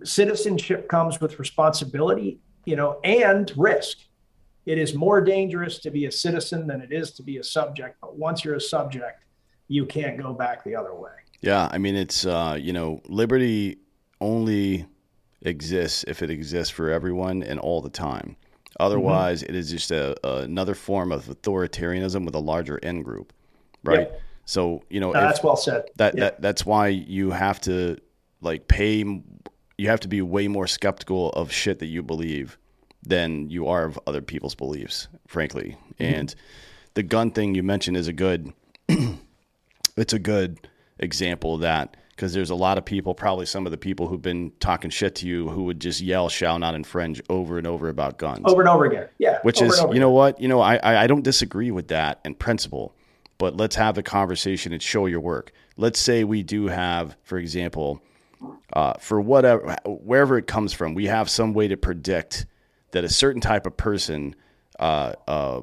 citizenship 0.05 0.87
comes 0.87 1.19
with 1.19 1.39
responsibility 1.39 2.39
you 2.67 2.75
know, 2.75 2.99
and 3.05 3.51
risk. 3.55 3.99
It 4.65 4.77
is 4.77 4.93
more 4.93 5.21
dangerous 5.21 5.79
to 5.79 5.89
be 5.89 6.05
a 6.05 6.11
citizen 6.11 6.67
than 6.67 6.81
it 6.81 6.91
is 6.91 7.11
to 7.11 7.23
be 7.23 7.37
a 7.37 7.43
subject. 7.43 7.95
But 8.01 8.17
once 8.17 8.43
you're 8.43 8.55
a 8.55 8.61
subject, 8.61 9.23
you 9.69 9.85
can't 9.85 10.17
go 10.21 10.33
back 10.33 10.65
the 10.65 10.75
other 10.75 10.93
way. 10.93 11.11
Yeah, 11.39 11.69
I 11.71 11.77
mean, 11.77 11.95
it's 11.95 12.25
uh, 12.25 12.57
you 12.59 12.73
know, 12.73 13.01
liberty 13.07 13.77
only 14.19 14.85
exists 15.43 16.03
if 16.09 16.21
it 16.21 16.29
exists 16.29 16.69
for 16.69 16.89
everyone 16.89 17.41
and 17.41 17.57
all 17.57 17.81
the 17.81 17.89
time. 17.89 18.35
Otherwise, 18.81 19.41
mm-hmm. 19.41 19.53
it 19.53 19.55
is 19.55 19.71
just 19.71 19.91
a, 19.91 20.17
a, 20.27 20.41
another 20.41 20.75
form 20.75 21.13
of 21.13 21.25
authoritarianism 21.25 22.25
with 22.25 22.35
a 22.35 22.39
larger 22.39 22.79
end 22.83 23.05
group, 23.05 23.31
right? 23.83 24.09
Yep. 24.11 24.21
So 24.43 24.83
you 24.89 24.99
know, 24.99 25.13
no, 25.13 25.21
that's 25.21 25.41
well 25.41 25.55
said. 25.55 25.85
That, 25.95 26.17
yep. 26.17 26.35
that 26.35 26.41
that's 26.41 26.65
why 26.65 26.89
you 26.89 27.31
have 27.31 27.61
to 27.61 27.97
like 28.41 28.67
pay 28.67 29.05
you 29.77 29.89
have 29.89 29.99
to 30.01 30.07
be 30.07 30.21
way 30.21 30.47
more 30.47 30.67
skeptical 30.67 31.29
of 31.29 31.51
shit 31.51 31.79
that 31.79 31.85
you 31.87 32.01
believe 32.01 32.57
than 33.03 33.49
you 33.49 33.67
are 33.67 33.85
of 33.85 33.99
other 34.07 34.21
people's 34.21 34.55
beliefs, 34.55 35.07
frankly. 35.27 35.77
Mm-hmm. 35.99 36.15
And 36.15 36.35
the 36.95 37.03
gun 37.03 37.31
thing 37.31 37.55
you 37.55 37.63
mentioned 37.63 37.97
is 37.97 38.07
a 38.07 38.13
good 38.13 38.53
it's 39.97 40.13
a 40.13 40.19
good 40.19 40.67
example 40.99 41.55
of 41.55 41.61
that 41.61 41.95
because 42.17 42.33
there's 42.33 42.49
a 42.49 42.55
lot 42.55 42.79
of 42.79 42.85
people, 42.85 43.13
probably 43.13 43.45
some 43.45 43.67
of 43.67 43.71
the 43.71 43.77
people 43.77 44.07
who've 44.07 44.21
been 44.21 44.51
talking 44.59 44.89
shit 44.89 45.13
to 45.15 45.27
you 45.27 45.49
who 45.49 45.65
would 45.65 45.79
just 45.79 46.01
yell 46.01 46.29
shall 46.29 46.57
not 46.57 46.73
infringe 46.73 47.21
over 47.29 47.59
and 47.59 47.67
over 47.67 47.89
about 47.89 48.17
guns. 48.17 48.41
Over 48.45 48.61
and 48.61 48.69
over 48.69 48.85
again. 48.85 49.07
Yeah. 49.19 49.37
Which 49.43 49.61
is 49.61 49.79
you 49.91 49.99
know 49.99 50.09
what? 50.09 50.41
You 50.41 50.47
know, 50.47 50.59
I 50.59 51.03
I 51.03 51.07
don't 51.07 51.23
disagree 51.23 51.69
with 51.69 51.89
that 51.89 52.19
in 52.25 52.33
principle, 52.33 52.95
but 53.37 53.55
let's 53.55 53.75
have 53.75 53.93
the 53.93 54.03
conversation 54.03 54.73
and 54.73 54.81
show 54.81 55.05
your 55.05 55.19
work. 55.19 55.51
Let's 55.75 55.99
say 55.99 56.23
we 56.23 56.41
do 56.41 56.67
have, 56.67 57.15
for 57.21 57.37
example, 57.37 58.01
uh, 58.73 58.93
for 58.93 59.19
whatever 59.21 59.75
wherever 59.85 60.37
it 60.37 60.47
comes 60.47 60.73
from, 60.73 60.93
we 60.93 61.05
have 61.05 61.29
some 61.29 61.53
way 61.53 61.67
to 61.67 61.77
predict 61.77 62.45
that 62.91 63.03
a 63.03 63.09
certain 63.09 63.41
type 63.41 63.65
of 63.65 63.75
person, 63.77 64.35
uh, 64.79 65.61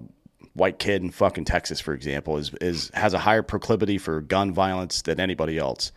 white 0.55 0.79
kid 0.79 1.03
in 1.03 1.11
fucking 1.11 1.45
Texas, 1.45 1.81
for 1.81 1.95
example, 1.95 2.37
is 2.37 2.53
is 2.61 2.91
has 2.95 3.15
a 3.15 3.19
higher 3.19 3.43
proclivity 3.43 3.99
for 3.99 4.21
gun 4.21 4.53
violence 4.53 5.03
than 5.03 5.21
anybody 5.21 5.59
else. 5.59 5.93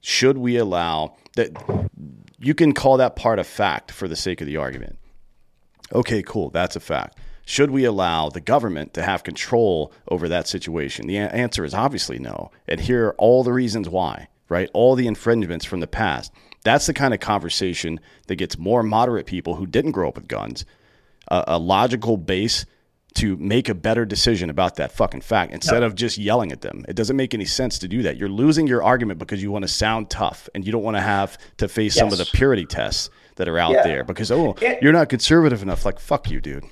Should 0.00 0.38
we 0.38 0.56
allow 0.56 1.16
that? 1.36 1.50
You 2.38 2.54
can 2.54 2.72
call 2.72 2.96
that 2.96 3.14
part 3.14 3.38
a 3.38 3.44
fact 3.44 3.92
for 3.92 4.08
the 4.08 4.16
sake 4.16 4.40
of 4.40 4.46
the 4.46 4.56
argument. 4.56 4.98
Okay, 5.92 6.22
cool, 6.22 6.50
that's 6.50 6.74
a 6.74 6.80
fact. 6.80 7.18
Should 7.44 7.70
we 7.70 7.84
allow 7.84 8.28
the 8.28 8.40
government 8.40 8.94
to 8.94 9.02
have 9.02 9.24
control 9.24 9.92
over 10.08 10.28
that 10.28 10.48
situation? 10.48 11.06
The 11.06 11.18
answer 11.18 11.64
is 11.64 11.74
obviously 11.74 12.18
no. 12.18 12.50
And 12.68 12.80
here 12.80 13.08
are 13.08 13.14
all 13.14 13.42
the 13.42 13.52
reasons 13.52 13.88
why 13.88 14.28
right? 14.52 14.70
All 14.72 14.94
the 14.94 15.06
infringements 15.08 15.64
from 15.64 15.80
the 15.80 15.86
past. 15.86 16.32
That's 16.62 16.86
the 16.86 16.94
kind 16.94 17.12
of 17.12 17.18
conversation 17.18 17.98
that 18.28 18.36
gets 18.36 18.56
more 18.56 18.84
moderate 18.84 19.26
people 19.26 19.56
who 19.56 19.66
didn't 19.66 19.90
grow 19.92 20.08
up 20.08 20.14
with 20.14 20.28
guns 20.28 20.64
a, 21.28 21.44
a 21.48 21.58
logical 21.58 22.16
base 22.16 22.66
to 23.14 23.36
make 23.36 23.68
a 23.68 23.74
better 23.74 24.06
decision 24.06 24.48
about 24.48 24.76
that 24.76 24.90
fucking 24.90 25.20
fact 25.20 25.52
instead 25.52 25.82
of 25.82 25.94
just 25.94 26.16
yelling 26.16 26.50
at 26.50 26.62
them. 26.62 26.84
It 26.88 26.96
doesn't 26.96 27.16
make 27.16 27.34
any 27.34 27.44
sense 27.44 27.78
to 27.80 27.88
do 27.88 28.02
that. 28.02 28.16
You're 28.16 28.30
losing 28.30 28.66
your 28.66 28.82
argument 28.82 29.18
because 29.18 29.42
you 29.42 29.50
want 29.50 29.64
to 29.64 29.68
sound 29.68 30.08
tough 30.08 30.48
and 30.54 30.64
you 30.64 30.72
don't 30.72 30.82
want 30.82 30.96
to 30.96 31.02
have 31.02 31.36
to 31.58 31.68
face 31.68 31.94
yes. 31.94 32.00
some 32.00 32.12
of 32.12 32.18
the 32.18 32.24
purity 32.24 32.64
tests 32.64 33.10
that 33.36 33.48
are 33.48 33.58
out 33.58 33.72
yeah. 33.72 33.82
there 33.82 34.04
because 34.04 34.30
oh, 34.30 34.54
and, 34.62 34.78
you're 34.80 34.94
not 34.94 35.10
conservative 35.10 35.62
enough. 35.62 35.84
Like 35.84 35.98
fuck 35.98 36.30
you, 36.30 36.40
dude. 36.40 36.64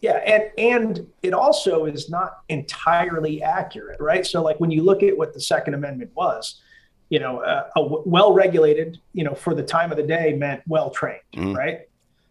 Yeah, 0.00 0.16
and 0.26 0.50
and 0.56 1.06
it 1.22 1.34
also 1.34 1.84
is 1.84 2.08
not 2.08 2.38
entirely 2.48 3.42
accurate, 3.42 4.00
right? 4.00 4.26
So 4.26 4.42
like 4.42 4.58
when 4.60 4.70
you 4.70 4.82
look 4.82 5.02
at 5.02 5.16
what 5.16 5.34
the 5.34 5.40
Second 5.40 5.74
Amendment 5.74 6.12
was, 6.14 6.62
you 7.14 7.20
know, 7.20 7.44
a, 7.44 7.70
a 7.76 8.00
well 8.04 8.32
regulated, 8.32 8.98
you 9.12 9.22
know, 9.22 9.36
for 9.36 9.54
the 9.54 9.62
time 9.62 9.92
of 9.92 9.96
the 9.96 10.02
day 10.02 10.32
meant 10.32 10.62
well 10.66 10.90
trained, 10.90 11.20
mm-hmm. 11.32 11.54
right? 11.54 11.82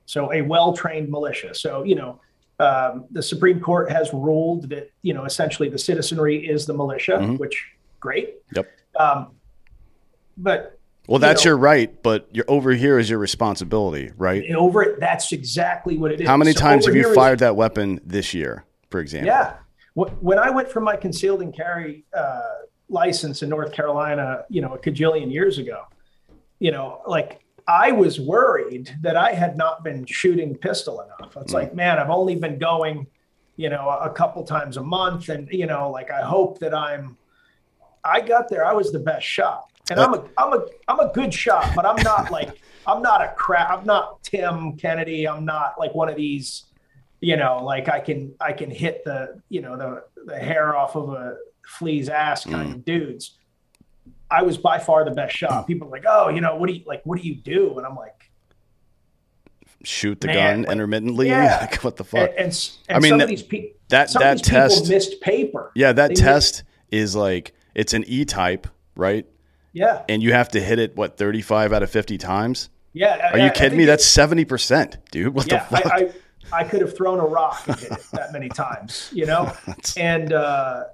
So 0.07 0.33
a 0.33 0.41
well 0.41 0.73
trained 0.73 1.09
militia. 1.09 1.55
So, 1.55 1.83
you 1.83 1.95
know, 1.95 2.19
um, 2.59 3.05
the 3.09 3.23
Supreme 3.23 3.61
Court 3.61 3.89
has 3.89 4.11
ruled 4.11 4.67
that, 4.71 4.91
you 5.01 5.13
know, 5.13 5.23
essentially 5.23 5.69
the 5.69 5.77
citizenry 5.77 6.45
is 6.45 6.65
the 6.65 6.73
militia, 6.73 7.13
mm-hmm. 7.13 7.37
which 7.37 7.65
great. 8.01 8.35
Yep. 8.53 8.69
Um, 8.99 9.27
but 10.35 10.77
well, 11.07 11.19
that's 11.19 11.45
you 11.45 11.51
know, 11.51 11.55
your 11.55 11.57
right, 11.59 12.03
but 12.03 12.27
you're 12.33 12.43
over 12.49 12.71
here 12.71 12.99
is 12.99 13.09
your 13.09 13.19
responsibility, 13.19 14.11
right? 14.17 14.43
Over 14.53 14.97
that's 14.99 15.31
exactly 15.31 15.97
what 15.97 16.11
it 16.11 16.19
is. 16.19 16.27
How 16.27 16.35
many 16.35 16.51
so 16.51 16.59
times 16.59 16.87
have 16.87 16.95
you 16.95 17.15
fired 17.15 17.35
is, 17.35 17.39
that 17.39 17.55
weapon 17.55 18.01
this 18.05 18.33
year, 18.33 18.65
for 18.89 18.99
example? 18.99 19.27
Yeah. 19.27 19.55
When 19.93 20.39
I 20.39 20.49
went 20.49 20.67
for 20.67 20.81
my 20.81 20.97
concealed 20.97 21.41
and 21.41 21.55
carry 21.55 22.03
uh, 22.13 22.41
license 22.93 23.41
in 23.41 23.49
North 23.49 23.73
Carolina, 23.73 24.45
you 24.49 24.61
know, 24.61 24.73
a 24.73 24.79
cajillion 24.79 25.31
years 25.31 25.57
ago, 25.57 25.83
you 26.59 26.71
know, 26.71 27.01
like 27.07 27.43
I 27.67 27.91
was 27.91 28.19
worried 28.19 28.95
that 29.01 29.17
I 29.17 29.33
had 29.33 29.57
not 29.57 29.83
been 29.83 30.05
shooting 30.05 30.55
pistol 30.55 31.01
enough. 31.01 31.35
It's 31.37 31.51
mm. 31.51 31.55
like, 31.55 31.75
man, 31.75 31.99
I've 31.99 32.09
only 32.09 32.35
been 32.35 32.59
going, 32.59 33.07
you 33.55 33.69
know, 33.69 33.89
a 33.89 34.09
couple 34.09 34.43
times 34.43 34.77
a 34.77 34.83
month. 34.83 35.29
And, 35.29 35.49
you 35.51 35.65
know, 35.65 35.89
like 35.89 36.11
I 36.11 36.21
hope 36.21 36.59
that 36.59 36.73
I'm, 36.73 37.17
I 38.03 38.21
got 38.21 38.49
there, 38.49 38.65
I 38.65 38.73
was 38.73 38.91
the 38.91 38.99
best 38.99 39.25
shot. 39.25 39.69
And 39.89 39.99
I'm 39.99 40.13
a, 40.13 40.23
I'm 40.37 40.53
a, 40.53 40.65
I'm 40.87 40.99
a 40.99 41.11
good 41.13 41.33
shot, 41.33 41.71
but 41.75 41.85
I'm 41.85 42.01
not 42.03 42.31
like, 42.31 42.61
I'm 42.87 43.01
not 43.01 43.21
a 43.21 43.33
crap. 43.35 43.69
I'm 43.69 43.85
not 43.85 44.23
Tim 44.23 44.77
Kennedy. 44.77 45.27
I'm 45.27 45.45
not 45.45 45.75
like 45.77 45.93
one 45.93 46.09
of 46.09 46.15
these, 46.15 46.65
you 47.19 47.37
know, 47.37 47.63
like 47.63 47.89
I 47.89 47.99
can, 47.99 48.33
I 48.39 48.53
can 48.53 48.71
hit 48.71 49.03
the, 49.03 49.41
you 49.49 49.61
know, 49.61 49.77
the, 49.77 50.03
the 50.25 50.37
hair 50.37 50.75
off 50.75 50.95
of 50.95 51.09
a, 51.09 51.35
flea's 51.65 52.09
ass 52.09 52.45
kind 52.45 52.69
mm. 52.69 52.75
of 52.75 52.85
dudes. 52.85 53.37
I 54.29 54.41
was 54.41 54.57
by 54.57 54.79
far 54.79 55.05
the 55.05 55.11
best 55.11 55.35
shot. 55.35 55.67
People 55.67 55.87
are 55.87 55.91
like, 55.91 56.05
"Oh, 56.07 56.29
you 56.29 56.41
know, 56.41 56.55
what 56.55 56.67
do 56.67 56.73
you 56.73 56.83
like? 56.85 57.01
What 57.05 57.21
do 57.21 57.27
you 57.27 57.35
do?" 57.35 57.77
And 57.77 57.85
I'm 57.85 57.95
like, 57.95 58.31
"Shoot 59.83 60.21
the 60.21 60.27
gun 60.27 60.63
like, 60.63 60.71
intermittently." 60.71 61.27
Yeah. 61.27 61.57
like, 61.71 61.83
what 61.83 61.97
the 61.97 62.03
fuck? 62.03 62.29
And, 62.31 62.39
and, 62.39 62.69
and 62.89 62.97
I 62.97 62.99
mean, 62.99 63.17
that, 63.19 63.49
pe- 63.49 63.71
that 63.89 64.11
that 64.13 64.43
test 64.43 64.89
missed 64.89 65.21
paper. 65.21 65.71
Yeah, 65.75 65.93
that 65.93 66.09
they 66.09 66.15
test 66.15 66.63
missed. 66.63 66.63
is 66.91 67.15
like 67.15 67.53
it's 67.75 67.93
an 67.93 68.03
E 68.07 68.25
type, 68.25 68.67
right? 68.95 69.27
Yeah. 69.73 70.03
And 70.07 70.23
you 70.23 70.33
have 70.33 70.49
to 70.49 70.61
hit 70.61 70.79
it 70.79 70.95
what 70.95 71.17
35 71.17 71.73
out 71.73 71.83
of 71.83 71.89
50 71.89 72.17
times. 72.17 72.69
Yeah. 72.93 73.31
Are 73.31 73.39
I, 73.39 73.45
you 73.45 73.51
kidding 73.51 73.77
me? 73.77 73.85
That's 73.85 74.05
70 74.05 74.45
percent, 74.45 74.97
dude. 75.11 75.33
What 75.33 75.51
yeah, 75.51 75.65
the 75.65 75.77
fuck? 75.77 75.85
I, 75.91 76.11
I, 76.51 76.63
could 76.63 76.81
have 76.81 76.95
thrown 76.95 77.19
a 77.19 77.25
rock 77.25 77.63
and 77.67 77.77
hit 77.77 77.91
it 77.91 78.05
that 78.13 78.31
many 78.31 78.49
times, 78.49 79.09
you 79.11 79.25
know? 79.25 79.51
and 79.97 80.31
uh, 80.31 80.85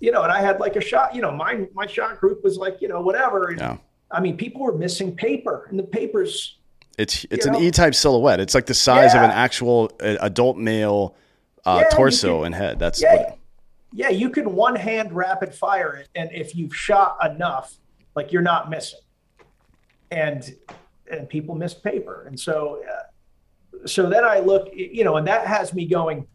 you 0.00 0.10
know, 0.12 0.22
and 0.22 0.32
I 0.32 0.40
had 0.40 0.60
like 0.60 0.76
a 0.76 0.80
shot, 0.80 1.14
you 1.14 1.22
know, 1.22 1.30
my 1.30 1.66
my 1.74 1.86
shot 1.86 2.20
group 2.20 2.44
was 2.44 2.56
like, 2.56 2.78
you 2.80 2.88
know, 2.88 3.00
whatever. 3.00 3.48
And, 3.48 3.60
yeah. 3.60 3.76
I 4.10 4.20
mean, 4.20 4.36
people 4.36 4.62
were 4.62 4.76
missing 4.76 5.14
paper, 5.14 5.66
and 5.70 5.78
the 5.78 5.82
papers. 5.82 6.58
It's 6.96 7.24
it's 7.30 7.46
an 7.46 7.54
E-type 7.56 7.94
silhouette. 7.94 8.40
It's 8.40 8.54
like 8.54 8.66
the 8.66 8.74
size 8.74 9.14
yeah. 9.14 9.24
of 9.24 9.30
an 9.30 9.36
actual 9.36 9.92
adult 10.00 10.56
male 10.56 11.16
uh, 11.64 11.82
yeah, 11.82 11.96
torso 11.96 12.44
and 12.44 12.54
head. 12.54 12.78
That's 12.78 13.00
yeah, 13.00 13.14
what, 13.14 13.38
yeah. 13.92 14.08
You 14.08 14.30
can 14.30 14.54
one 14.54 14.74
hand 14.74 15.12
rapid 15.12 15.54
fire 15.54 15.94
it, 15.94 16.08
and 16.14 16.30
if 16.32 16.56
you've 16.56 16.74
shot 16.74 17.18
enough, 17.24 17.76
like 18.16 18.32
you're 18.32 18.42
not 18.42 18.68
missing. 18.68 19.00
And 20.10 20.56
and 21.10 21.28
people 21.28 21.54
missed 21.54 21.82
paper. 21.84 22.24
And 22.26 22.38
so, 22.38 22.82
uh, 22.90 23.86
so 23.86 24.08
then 24.08 24.24
I 24.24 24.40
look, 24.40 24.68
you 24.72 25.04
know, 25.04 25.16
and 25.16 25.26
that 25.26 25.46
has 25.46 25.74
me 25.74 25.86
going, 25.86 26.26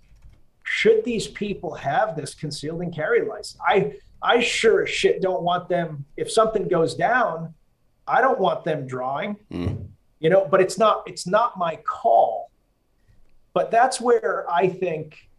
should 0.63 1.03
these 1.03 1.27
people 1.27 1.73
have 1.75 2.15
this 2.15 2.33
concealed 2.33 2.81
and 2.81 2.93
carry 2.93 3.25
license? 3.25 3.57
I, 3.65 3.93
I 4.21 4.39
sure 4.39 4.83
as 4.83 4.89
shit 4.89 5.21
don't 5.21 5.43
want 5.43 5.69
them. 5.69 6.05
If 6.17 6.31
something 6.31 6.67
goes 6.67 6.95
down, 6.95 7.53
I 8.07 8.21
don't 8.21 8.39
want 8.39 8.63
them 8.63 8.87
drawing, 8.87 9.37
mm. 9.51 9.85
you 10.19 10.29
know, 10.29 10.47
but 10.49 10.61
it's 10.61 10.77
not, 10.77 11.03
it's 11.05 11.27
not 11.27 11.57
my 11.57 11.77
call. 11.87 12.49
But 13.53 13.69
that's 13.69 14.01
where 14.01 14.49
I 14.51 14.67
think 14.67 15.29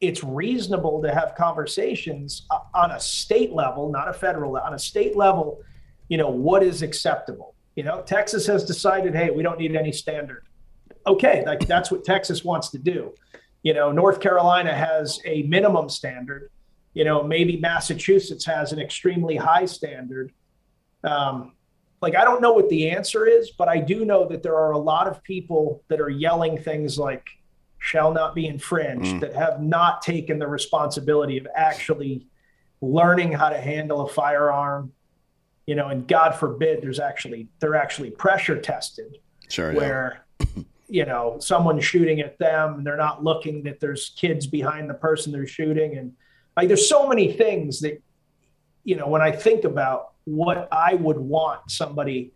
it's 0.00 0.24
reasonable 0.24 1.02
to 1.02 1.14
have 1.14 1.34
conversations 1.36 2.46
uh, 2.50 2.60
on 2.74 2.90
a 2.92 3.00
state 3.00 3.52
level, 3.52 3.90
not 3.90 4.08
a 4.08 4.12
federal, 4.12 4.56
on 4.56 4.74
a 4.74 4.78
state 4.78 5.16
level, 5.16 5.60
you 6.08 6.16
know, 6.16 6.28
what 6.28 6.62
is 6.62 6.82
acceptable? 6.82 7.54
You 7.76 7.84
know, 7.84 8.02
Texas 8.02 8.46
has 8.46 8.64
decided, 8.64 9.14
hey, 9.14 9.30
we 9.30 9.42
don't 9.42 9.58
need 9.58 9.76
any 9.76 9.92
standard. 9.92 10.44
Okay, 11.06 11.42
like 11.46 11.66
that's 11.66 11.90
what 11.90 12.04
Texas 12.04 12.44
wants 12.44 12.68
to 12.70 12.78
do. 12.78 13.12
You 13.62 13.74
know, 13.74 13.92
North 13.92 14.20
Carolina 14.20 14.74
has 14.74 15.20
a 15.24 15.42
minimum 15.44 15.88
standard. 15.88 16.50
You 16.94 17.04
know, 17.04 17.22
maybe 17.22 17.58
Massachusetts 17.58 18.44
has 18.44 18.72
an 18.72 18.80
extremely 18.80 19.36
high 19.36 19.66
standard. 19.66 20.32
Um, 21.04 21.52
like 22.00 22.16
I 22.16 22.24
don't 22.24 22.42
know 22.42 22.52
what 22.52 22.68
the 22.68 22.90
answer 22.90 23.26
is, 23.26 23.50
but 23.50 23.68
I 23.68 23.78
do 23.78 24.04
know 24.04 24.26
that 24.28 24.42
there 24.42 24.56
are 24.56 24.72
a 24.72 24.78
lot 24.78 25.06
of 25.06 25.22
people 25.22 25.82
that 25.88 26.00
are 26.00 26.10
yelling 26.10 26.58
things 26.58 26.98
like 26.98 27.26
shall 27.78 28.12
not 28.12 28.34
be 28.34 28.46
infringed 28.46 29.16
mm. 29.16 29.20
that 29.20 29.34
have 29.34 29.62
not 29.62 30.02
taken 30.02 30.38
the 30.38 30.46
responsibility 30.46 31.38
of 31.38 31.46
actually 31.54 32.26
learning 32.80 33.32
how 33.32 33.48
to 33.48 33.60
handle 33.60 34.02
a 34.02 34.08
firearm 34.08 34.92
you 35.66 35.74
know, 35.74 35.88
and 35.88 36.06
God 36.06 36.32
forbid 36.32 36.82
there's 36.82 37.00
actually 37.00 37.48
they're 37.60 37.76
actually 37.76 38.10
pressure 38.10 38.60
tested. 38.60 39.18
Sure. 39.48 39.72
Where 39.72 40.24
yeah. 40.40 40.62
you 40.92 41.06
know 41.06 41.38
someone 41.40 41.80
shooting 41.80 42.20
at 42.20 42.38
them 42.38 42.74
and 42.74 42.86
they're 42.86 42.98
not 42.98 43.24
looking 43.24 43.62
that 43.62 43.80
there's 43.80 44.12
kids 44.18 44.46
behind 44.46 44.90
the 44.90 44.94
person 44.94 45.32
they're 45.32 45.46
shooting 45.46 45.96
and 45.96 46.12
like 46.54 46.68
there's 46.68 46.86
so 46.86 47.08
many 47.08 47.32
things 47.32 47.80
that 47.80 48.02
you 48.84 48.96
know 48.96 49.08
when 49.08 49.22
I 49.22 49.32
think 49.32 49.64
about 49.64 50.12
what 50.24 50.68
I 50.70 50.94
would 50.94 51.16
want 51.16 51.70
somebody 51.70 52.34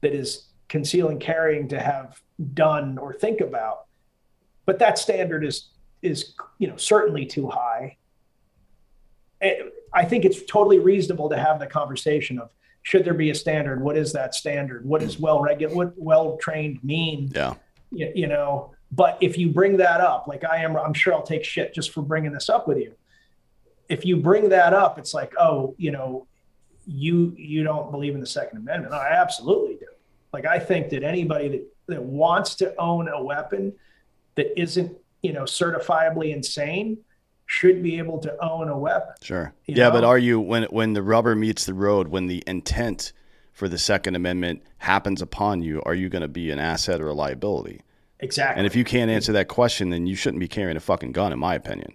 that 0.00 0.14
is 0.14 0.48
concealing 0.68 1.20
carrying 1.20 1.68
to 1.68 1.78
have 1.78 2.20
done 2.54 2.98
or 2.98 3.14
think 3.14 3.40
about, 3.40 3.84
but 4.66 4.80
that 4.80 4.98
standard 4.98 5.44
is 5.44 5.68
is 6.02 6.34
you 6.58 6.66
know 6.66 6.76
certainly 6.76 7.24
too 7.24 7.48
high. 7.48 7.98
Eh, 9.42 9.62
I 9.94 10.04
think 10.04 10.24
it's 10.24 10.44
totally 10.44 10.80
reasonable 10.80 11.28
to 11.28 11.36
have 11.36 11.60
the 11.60 11.68
conversation 11.68 12.40
of 12.40 12.50
should 12.82 13.04
there 13.04 13.14
be 13.14 13.30
a 13.30 13.34
standard? 13.34 13.80
What 13.80 13.96
is 13.96 14.12
that 14.14 14.34
standard? 14.34 14.84
What 14.84 15.02
does 15.02 15.20
well 15.20 15.40
regulated, 15.40 15.76
what 15.76 15.92
well 15.96 16.36
trained 16.38 16.82
mean? 16.82 17.30
Yeah. 17.32 17.54
You, 17.92 18.12
you, 18.14 18.26
know, 18.26 18.74
but 18.90 19.18
if 19.20 19.36
you 19.36 19.50
bring 19.50 19.76
that 19.76 20.00
up, 20.00 20.26
like 20.26 20.44
I 20.44 20.58
am, 20.64 20.76
I'm 20.76 20.94
sure 20.94 21.12
I'll 21.12 21.22
take 21.22 21.44
shit 21.44 21.74
just 21.74 21.90
for 21.90 22.02
bringing 22.02 22.32
this 22.32 22.48
up 22.48 22.66
with 22.66 22.78
you. 22.78 22.94
If 23.88 24.04
you 24.04 24.16
bring 24.16 24.48
that 24.50 24.72
up, 24.72 24.98
it's 24.98 25.12
like, 25.12 25.34
oh, 25.38 25.74
you 25.76 25.90
know, 25.90 26.26
you 26.86 27.34
you 27.36 27.62
don't 27.62 27.90
believe 27.90 28.14
in 28.14 28.20
the 28.20 28.26
Second 28.26 28.58
Amendment. 28.58 28.94
I 28.94 29.10
absolutely 29.10 29.76
do. 29.76 29.86
Like 30.32 30.46
I 30.46 30.58
think 30.58 30.88
that 30.90 31.02
anybody 31.02 31.48
that 31.48 31.72
that 31.88 32.02
wants 32.02 32.54
to 32.56 32.74
own 32.76 33.08
a 33.08 33.22
weapon 33.22 33.72
that 34.34 34.58
isn't, 34.60 34.96
you 35.22 35.32
know, 35.32 35.42
certifiably 35.42 36.34
insane 36.34 36.98
should 37.46 37.82
be 37.82 37.98
able 37.98 38.18
to 38.18 38.36
own 38.42 38.68
a 38.68 38.78
weapon. 38.78 39.14
Sure. 39.20 39.52
Yeah, 39.66 39.88
know? 39.88 39.92
but 39.92 40.04
are 40.04 40.18
you 40.18 40.40
when 40.40 40.64
when 40.64 40.94
the 40.94 41.02
rubber 41.02 41.34
meets 41.34 41.66
the 41.66 41.74
road, 41.74 42.08
when 42.08 42.26
the 42.26 42.42
intent 42.46 43.12
for 43.52 43.68
the 43.68 43.78
Second 43.78 44.16
Amendment 44.16 44.62
happens 44.78 45.22
upon 45.22 45.62
you, 45.62 45.82
are 45.84 45.94
you 45.94 46.08
going 46.08 46.22
to 46.22 46.28
be 46.28 46.50
an 46.50 46.58
asset 46.58 47.00
or 47.00 47.08
a 47.08 47.14
liability? 47.14 47.82
Exactly. 48.20 48.58
And 48.58 48.66
if 48.66 48.76
you 48.76 48.84
can't 48.84 49.10
answer 49.10 49.32
that 49.32 49.48
question, 49.48 49.90
then 49.90 50.06
you 50.06 50.14
shouldn't 50.14 50.40
be 50.40 50.48
carrying 50.48 50.76
a 50.76 50.80
fucking 50.80 51.12
gun, 51.12 51.32
in 51.32 51.38
my 51.38 51.54
opinion. 51.54 51.94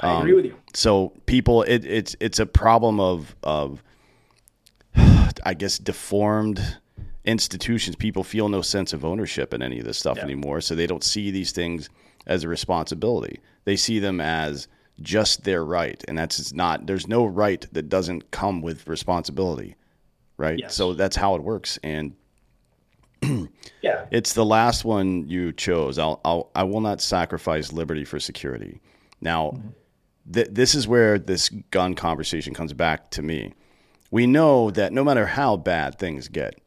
I 0.00 0.14
um, 0.14 0.22
agree 0.22 0.34
with 0.34 0.44
you. 0.46 0.56
So 0.74 1.12
people, 1.26 1.62
it, 1.62 1.84
it's 1.84 2.16
it's 2.20 2.38
a 2.38 2.46
problem 2.46 3.00
of 3.00 3.34
of 3.42 3.82
I 5.44 5.54
guess 5.54 5.78
deformed 5.78 6.78
institutions. 7.24 7.96
People 7.96 8.24
feel 8.24 8.48
no 8.48 8.62
sense 8.62 8.92
of 8.92 9.04
ownership 9.04 9.54
in 9.54 9.62
any 9.62 9.78
of 9.78 9.84
this 9.84 9.98
stuff 9.98 10.18
yeah. 10.18 10.24
anymore, 10.24 10.60
so 10.60 10.74
they 10.74 10.86
don't 10.86 11.04
see 11.04 11.30
these 11.30 11.52
things 11.52 11.88
as 12.26 12.44
a 12.44 12.48
responsibility. 12.48 13.40
They 13.64 13.76
see 13.76 13.98
them 13.98 14.20
as 14.20 14.68
just 15.00 15.44
their 15.44 15.64
right, 15.64 16.02
and 16.08 16.18
that's 16.18 16.52
not. 16.52 16.86
There's 16.86 17.06
no 17.06 17.24
right 17.24 17.64
that 17.72 17.88
doesn't 17.88 18.30
come 18.30 18.60
with 18.60 18.88
responsibility, 18.88 19.76
right? 20.40 20.58
Yes. 20.58 20.74
So 20.74 20.94
that's 20.94 21.14
how 21.14 21.34
it 21.34 21.42
works, 21.42 21.78
and 21.82 22.16
yeah, 23.82 24.06
it's 24.10 24.32
the 24.32 24.44
last 24.44 24.84
one 24.84 25.28
you 25.28 25.52
chose. 25.52 25.98
I'll, 25.98 26.20
I'll 26.24 26.50
I 26.54 26.64
will 26.64 26.80
not 26.80 27.00
sacrifice 27.02 27.72
liberty 27.72 28.04
for 28.04 28.18
security. 28.18 28.80
Now, 29.20 29.50
mm-hmm. 29.50 29.68
th- 30.32 30.48
this 30.50 30.74
is 30.74 30.88
where 30.88 31.18
this 31.18 31.50
gun 31.70 31.94
conversation 31.94 32.54
comes 32.54 32.72
back 32.72 33.10
to 33.10 33.22
me. 33.22 33.52
We 34.10 34.26
know 34.26 34.70
that 34.70 34.92
no 34.92 35.04
matter 35.04 35.26
how 35.26 35.56
bad 35.56 35.98
things 35.98 36.26
get, 36.26 36.58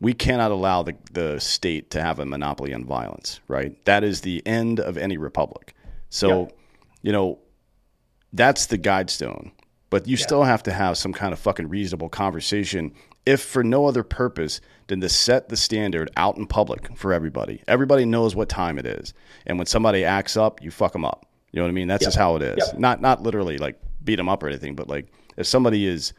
we 0.00 0.14
cannot 0.14 0.52
allow 0.52 0.84
the, 0.84 0.96
the 1.12 1.40
state 1.40 1.90
to 1.90 2.00
have 2.00 2.20
a 2.20 2.24
monopoly 2.24 2.72
on 2.72 2.84
violence, 2.84 3.40
right? 3.48 3.84
That 3.84 4.04
is 4.04 4.20
the 4.20 4.46
end 4.46 4.80
of 4.80 4.96
any 4.96 5.16
republic. 5.18 5.74
So, 6.10 6.42
yep. 6.42 6.58
you 7.02 7.12
know, 7.12 7.40
that's 8.32 8.66
the 8.66 8.78
guidestone. 8.78 9.50
But 9.90 10.06
you 10.06 10.16
yeah. 10.16 10.24
still 10.24 10.42
have 10.44 10.62
to 10.64 10.72
have 10.72 10.98
some 10.98 11.12
kind 11.12 11.32
of 11.32 11.38
fucking 11.38 11.68
reasonable 11.68 12.08
conversation, 12.08 12.92
if 13.24 13.40
for 13.40 13.64
no 13.64 13.86
other 13.86 14.02
purpose 14.02 14.60
than 14.88 15.00
to 15.00 15.08
set 15.08 15.48
the 15.48 15.56
standard 15.56 16.10
out 16.16 16.36
in 16.36 16.46
public 16.46 16.96
for 16.96 17.12
everybody. 17.12 17.62
Everybody 17.66 18.04
knows 18.04 18.34
what 18.34 18.48
time 18.48 18.78
it 18.78 18.86
is, 18.86 19.14
and 19.46 19.58
when 19.58 19.66
somebody 19.66 20.04
acts 20.04 20.36
up, 20.36 20.62
you 20.62 20.70
fuck 20.70 20.92
them 20.92 21.04
up. 21.04 21.26
You 21.52 21.58
know 21.58 21.64
what 21.64 21.70
I 21.70 21.72
mean? 21.72 21.88
That's 21.88 22.02
yep. 22.02 22.08
just 22.08 22.18
how 22.18 22.36
it 22.36 22.42
is. 22.42 22.58
Yep. 22.58 22.78
Not 22.78 23.00
not 23.00 23.22
literally 23.22 23.58
like 23.58 23.80
beat 24.04 24.16
them 24.16 24.28
up 24.28 24.42
or 24.42 24.48
anything, 24.48 24.74
but 24.74 24.88
like 24.88 25.10
if 25.36 25.46
somebody 25.46 25.86
is 25.86 26.12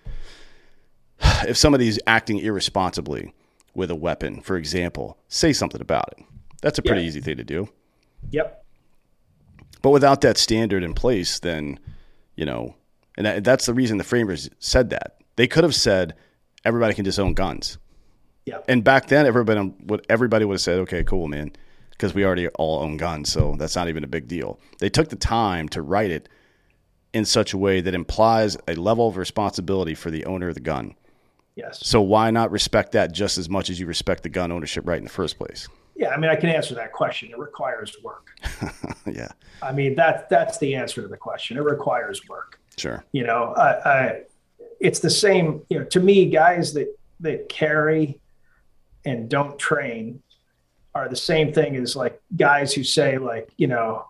if 1.47 1.57
somebody's 1.57 1.99
acting 2.07 2.39
irresponsibly 2.39 3.33
with 3.75 3.91
a 3.91 3.95
weapon, 3.95 4.41
for 4.41 4.57
example, 4.57 5.17
say 5.27 5.53
something 5.53 5.81
about 5.81 6.13
it. 6.17 6.25
That's 6.61 6.79
a 6.79 6.81
pretty 6.81 7.03
easy 7.03 7.21
thing 7.21 7.37
to 7.37 7.43
do. 7.43 7.69
Yep. 8.31 8.65
But 9.81 9.91
without 9.91 10.21
that 10.21 10.37
standard 10.37 10.83
in 10.83 10.93
place, 10.93 11.39
then, 11.39 11.79
you 12.35 12.45
know, 12.45 12.75
and 13.19 13.25
that, 13.27 13.43
that's 13.43 13.65
the 13.67 13.73
reason 13.73 13.97
the 13.97 14.03
framers 14.03 14.49
said 14.59 14.89
that. 14.89 15.17
They 15.35 15.45
could 15.45 15.63
have 15.63 15.75
said 15.75 16.15
everybody 16.65 16.93
can 16.93 17.05
just 17.05 17.19
own 17.19 17.33
guns. 17.33 17.77
Yeah. 18.45 18.59
And 18.67 18.83
back 18.83 19.07
then, 19.07 19.27
everybody 19.27 19.73
would 19.83 20.05
everybody 20.09 20.45
would 20.45 20.55
have 20.55 20.61
said, 20.61 20.79
"Okay, 20.79 21.03
cool, 21.03 21.27
man," 21.27 21.51
because 21.91 22.15
we 22.15 22.25
already 22.25 22.47
all 22.47 22.79
own 22.79 22.97
guns, 22.97 23.31
so 23.31 23.55
that's 23.59 23.75
not 23.75 23.89
even 23.89 24.03
a 24.03 24.07
big 24.07 24.27
deal. 24.27 24.59
They 24.79 24.89
took 24.89 25.09
the 25.09 25.17
time 25.17 25.69
to 25.69 25.81
write 25.81 26.09
it 26.09 26.29
in 27.13 27.25
such 27.25 27.53
a 27.53 27.57
way 27.57 27.81
that 27.81 27.93
implies 27.93 28.57
a 28.67 28.75
level 28.75 29.07
of 29.07 29.17
responsibility 29.17 29.93
for 29.93 30.09
the 30.09 30.25
owner 30.25 30.47
of 30.47 30.55
the 30.55 30.61
gun. 30.61 30.95
Yes. 31.55 31.85
So 31.85 32.01
why 32.01 32.31
not 32.31 32.51
respect 32.51 32.93
that 32.93 33.11
just 33.11 33.37
as 33.37 33.49
much 33.49 33.69
as 33.69 33.79
you 33.79 33.85
respect 33.85 34.23
the 34.23 34.29
gun 34.29 34.51
ownership 34.51 34.87
right 34.87 34.97
in 34.97 35.03
the 35.03 35.09
first 35.09 35.37
place? 35.37 35.67
Yeah, 35.95 36.09
I 36.09 36.17
mean, 36.17 36.31
I 36.31 36.37
can 36.37 36.49
answer 36.49 36.73
that 36.75 36.93
question. 36.93 37.31
It 37.31 37.37
requires 37.37 37.97
work. 38.01 38.29
yeah. 39.05 39.27
I 39.61 39.73
mean, 39.73 39.95
that 39.95 40.29
that's 40.29 40.57
the 40.57 40.73
answer 40.75 41.01
to 41.01 41.09
the 41.09 41.17
question. 41.17 41.57
It 41.57 41.63
requires 41.63 42.25
work. 42.29 42.58
Sure. 42.79 43.03
You 43.11 43.25
know, 43.25 43.53
I, 43.55 43.89
I, 43.89 44.21
it's 44.79 44.99
the 44.99 45.09
same. 45.09 45.61
You 45.69 45.79
know, 45.79 45.85
to 45.85 45.99
me, 45.99 46.29
guys 46.29 46.73
that 46.73 46.95
that 47.19 47.49
carry 47.49 48.19
and 49.05 49.29
don't 49.29 49.59
train 49.59 50.21
are 50.95 51.09
the 51.09 51.15
same 51.15 51.53
thing 51.53 51.75
as 51.75 51.95
like 51.95 52.21
guys 52.35 52.73
who 52.73 52.83
say 52.83 53.17
like, 53.17 53.49
you 53.57 53.67
know, 53.67 54.05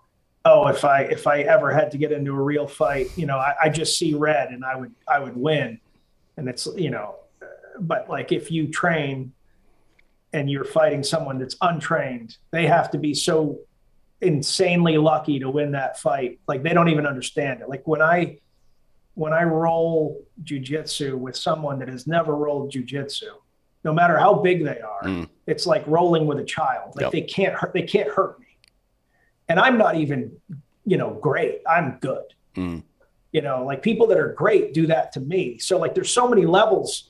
oh, 0.45 0.67
if 0.67 0.85
I 0.85 1.01
if 1.01 1.27
I 1.27 1.41
ever 1.41 1.71
had 1.71 1.91
to 1.91 1.97
get 1.97 2.11
into 2.11 2.31
a 2.31 2.41
real 2.41 2.67
fight, 2.67 3.07
you 3.17 3.25
know, 3.25 3.37
I, 3.37 3.55
I 3.63 3.69
just 3.69 3.97
see 3.97 4.13
red 4.13 4.49
and 4.49 4.63
I 4.63 4.75
would 4.75 4.93
I 5.07 5.19
would 5.19 5.35
win. 5.35 5.79
And 6.37 6.47
it's 6.47 6.67
you 6.77 6.89
know, 6.89 7.15
but 7.79 8.09
like 8.09 8.31
if 8.31 8.51
you 8.51 8.67
train 8.67 9.33
and 10.31 10.49
you're 10.49 10.65
fighting 10.65 11.03
someone 11.03 11.39
that's 11.39 11.55
untrained, 11.61 12.37
they 12.51 12.67
have 12.67 12.91
to 12.91 12.97
be 12.97 13.13
so 13.13 13.59
insanely 14.21 14.97
lucky 14.97 15.39
to 15.39 15.49
win 15.49 15.71
that 15.71 15.99
fight. 15.99 16.39
Like 16.47 16.63
they 16.63 16.73
don't 16.73 16.89
even 16.89 17.05
understand 17.05 17.61
it. 17.61 17.69
Like 17.69 17.87
when 17.87 18.01
I 18.01 18.37
when 19.19 19.33
I 19.33 19.43
roll 19.43 20.25
jujitsu 20.45 21.17
with 21.17 21.35
someone 21.35 21.77
that 21.79 21.89
has 21.89 22.07
never 22.07 22.37
rolled 22.37 22.71
jujitsu, 22.71 23.31
no 23.83 23.91
matter 23.91 24.17
how 24.17 24.35
big 24.35 24.63
they 24.63 24.79
are, 24.79 25.03
mm. 25.03 25.27
it's 25.45 25.65
like 25.65 25.85
rolling 25.87 26.25
with 26.25 26.39
a 26.39 26.43
child. 26.45 26.95
Like 26.95 27.03
yep. 27.03 27.11
they 27.11 27.23
can't 27.23 27.53
hurt 27.53 27.73
they 27.73 27.81
can't 27.81 28.09
hurt 28.09 28.39
me. 28.39 28.45
And 29.49 29.59
I'm 29.59 29.77
not 29.77 29.95
even, 29.95 30.31
you 30.85 30.95
know, 30.95 31.17
great. 31.21 31.61
I'm 31.67 31.97
good. 31.99 32.23
Mm. 32.55 32.83
You 33.33 33.41
know, 33.41 33.65
like 33.65 33.81
people 33.81 34.07
that 34.07 34.17
are 34.17 34.31
great 34.31 34.73
do 34.73 34.87
that 34.87 35.11
to 35.11 35.19
me. 35.19 35.57
So 35.57 35.77
like 35.77 35.93
there's 35.95 36.11
so 36.11 36.29
many 36.29 36.45
levels 36.45 37.09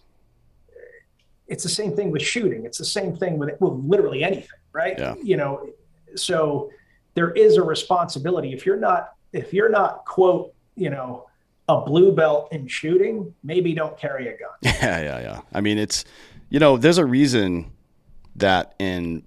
it's 1.47 1.63
the 1.63 1.69
same 1.69 1.95
thing 1.95 2.09
with 2.09 2.23
shooting. 2.23 2.65
It's 2.65 2.77
the 2.79 2.85
same 2.85 3.15
thing 3.15 3.37
with, 3.37 3.59
with 3.59 3.73
literally 3.73 4.23
anything, 4.23 4.59
right? 4.71 4.97
Yeah. 4.97 5.15
You 5.21 5.37
know, 5.37 5.69
so 6.15 6.71
there 7.13 7.31
is 7.31 7.57
a 7.57 7.63
responsibility. 7.63 8.53
If 8.53 8.65
you're 8.65 8.79
not, 8.79 9.13
if 9.31 9.53
you're 9.53 9.69
not 9.69 10.05
quote, 10.05 10.53
you 10.75 10.89
know, 10.89 11.28
a 11.69 11.79
blue 11.81 12.11
belt 12.11 12.49
in 12.51 12.67
shooting, 12.67 13.33
maybe 13.43 13.73
don't 13.73 13.95
carry 13.97 14.27
a 14.27 14.31
gun. 14.31 14.49
Yeah, 14.63 15.01
yeah, 15.01 15.19
yeah. 15.21 15.41
I 15.53 15.61
mean, 15.61 15.77
it's 15.77 16.03
You 16.49 16.59
know, 16.59 16.77
there's 16.77 16.97
a 16.97 17.05
reason 17.05 17.71
that 18.35 18.73
in 18.79 19.23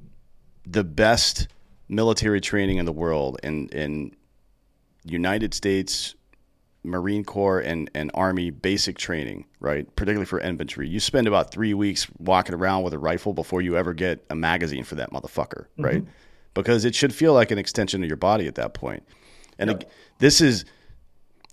the 0.66 0.82
best 0.82 1.46
military 1.88 2.40
training 2.40 2.78
in 2.78 2.84
the 2.84 2.92
world, 2.92 3.38
in 3.42 3.68
in 3.68 4.14
United 5.04 5.54
States 5.54 6.16
Marine 6.84 7.24
Corps 7.24 7.60
and, 7.60 7.88
and 7.94 8.10
Army 8.14 8.50
basic 8.50 8.98
training, 8.98 9.44
right? 9.60 9.94
Particularly 9.94 10.26
for 10.26 10.40
infantry, 10.40 10.88
you 10.88 10.98
spend 10.98 11.28
about 11.28 11.52
three 11.52 11.74
weeks 11.74 12.08
walking 12.18 12.56
around 12.56 12.82
with 12.82 12.92
a 12.92 12.98
rifle 12.98 13.32
before 13.32 13.62
you 13.62 13.76
ever 13.76 13.94
get 13.94 14.24
a 14.30 14.34
magazine 14.34 14.82
for 14.82 14.96
that 14.96 15.12
motherfucker, 15.12 15.66
mm-hmm. 15.66 15.84
right? 15.84 16.04
Because 16.54 16.84
it 16.84 16.94
should 16.96 17.14
feel 17.14 17.34
like 17.34 17.52
an 17.52 17.58
extension 17.58 18.02
of 18.02 18.08
your 18.08 18.16
body 18.16 18.48
at 18.48 18.56
that 18.56 18.74
point. 18.74 19.04
And 19.58 19.70
yep. 19.70 19.82
it, 19.82 19.90
this 20.18 20.40
is 20.40 20.64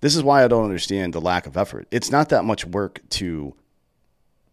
this 0.00 0.16
is 0.16 0.22
why 0.22 0.44
I 0.44 0.48
don't 0.48 0.64
understand 0.64 1.12
the 1.12 1.20
lack 1.20 1.46
of 1.46 1.56
effort. 1.56 1.86
It's 1.90 2.10
not 2.10 2.30
that 2.30 2.44
much 2.44 2.64
work 2.64 3.00
to 3.10 3.54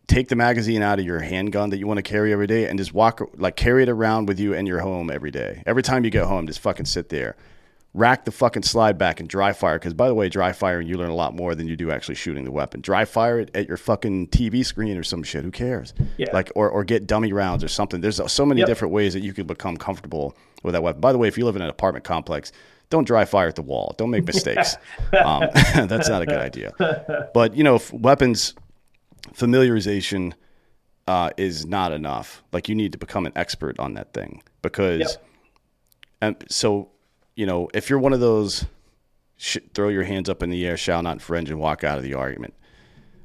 take 0.07 0.29
the 0.29 0.35
magazine 0.35 0.81
out 0.81 0.99
of 0.99 1.05
your 1.05 1.19
handgun 1.19 1.69
that 1.69 1.77
you 1.77 1.87
want 1.87 1.97
to 1.97 2.01
carry 2.01 2.31
every 2.31 2.47
day 2.47 2.67
and 2.67 2.79
just 2.79 2.93
walk 2.93 3.21
like 3.37 3.55
carry 3.55 3.83
it 3.83 3.89
around 3.89 4.27
with 4.27 4.39
you 4.39 4.53
in 4.53 4.65
your 4.65 4.79
home 4.79 5.09
every 5.09 5.31
day. 5.31 5.63
Every 5.65 5.83
time 5.83 6.03
you 6.03 6.09
get 6.09 6.25
home, 6.25 6.47
just 6.47 6.59
fucking 6.59 6.85
sit 6.85 7.09
there. 7.09 7.35
Rack 7.93 8.25
the 8.25 8.31
fucking 8.31 8.63
slide 8.63 8.97
back 8.97 9.19
and 9.19 9.27
dry 9.27 9.53
fire. 9.53 9.79
Because 9.79 9.93
by 9.93 10.07
the 10.07 10.13
way, 10.13 10.29
dry 10.29 10.51
firing 10.51 10.87
you 10.87 10.97
learn 10.97 11.09
a 11.09 11.15
lot 11.15 11.33
more 11.33 11.55
than 11.55 11.67
you 11.67 11.75
do 11.75 11.91
actually 11.91 12.15
shooting 12.15 12.45
the 12.45 12.51
weapon. 12.51 12.79
Dry 12.79 13.05
fire 13.05 13.39
it 13.39 13.51
at 13.55 13.67
your 13.67 13.77
fucking 13.77 14.27
TV 14.27 14.65
screen 14.65 14.97
or 14.97 15.03
some 15.03 15.23
shit. 15.23 15.43
Who 15.43 15.51
cares? 15.51 15.93
Yeah. 16.17 16.27
Like 16.31 16.51
or 16.55 16.69
or 16.69 16.83
get 16.83 17.07
dummy 17.07 17.33
rounds 17.33 17.63
or 17.63 17.67
something. 17.67 18.01
There's 18.01 18.21
so 18.31 18.45
many 18.45 18.59
yep. 18.59 18.67
different 18.67 18.93
ways 18.93 19.13
that 19.13 19.21
you 19.21 19.33
could 19.33 19.47
become 19.47 19.77
comfortable 19.77 20.37
with 20.63 20.73
that 20.73 20.83
weapon. 20.83 21.01
By 21.01 21.11
the 21.11 21.17
way, 21.17 21.27
if 21.27 21.37
you 21.37 21.45
live 21.45 21.55
in 21.55 21.61
an 21.61 21.69
apartment 21.69 22.05
complex, 22.05 22.51
don't 22.89 23.05
dry 23.05 23.25
fire 23.25 23.47
at 23.47 23.55
the 23.55 23.61
wall. 23.61 23.93
Don't 23.97 24.09
make 24.09 24.25
mistakes. 24.25 24.77
um, 25.23 25.43
that's 25.53 26.09
not 26.09 26.21
a 26.21 26.25
good 26.25 26.39
idea. 26.39 26.73
But 27.33 27.55
you 27.55 27.63
know, 27.63 27.79
weapons 27.91 28.53
familiarization 29.33 30.33
uh, 31.07 31.31
is 31.37 31.65
not 31.65 31.91
enough. 31.91 32.43
Like 32.51 32.69
you 32.69 32.75
need 32.75 32.91
to 32.93 32.97
become 32.97 33.25
an 33.25 33.33
expert 33.35 33.79
on 33.79 33.93
that 33.95 34.13
thing 34.13 34.41
because, 34.61 34.99
yep. 34.99 35.25
and 36.21 36.45
so 36.49 36.89
you 37.35 37.45
know, 37.45 37.69
if 37.73 37.89
you're 37.89 37.99
one 37.99 38.13
of 38.13 38.19
those 38.19 38.65
sh- 39.37 39.57
throw 39.73 39.89
your 39.89 40.03
hands 40.03 40.29
up 40.29 40.43
in 40.43 40.49
the 40.49 40.65
air, 40.65 40.75
shall 40.75 41.01
not 41.01 41.13
infringe, 41.13 41.49
and 41.49 41.59
walk 41.59 41.83
out 41.83 41.97
of 41.97 42.03
the 42.03 42.13
argument. 42.13 42.53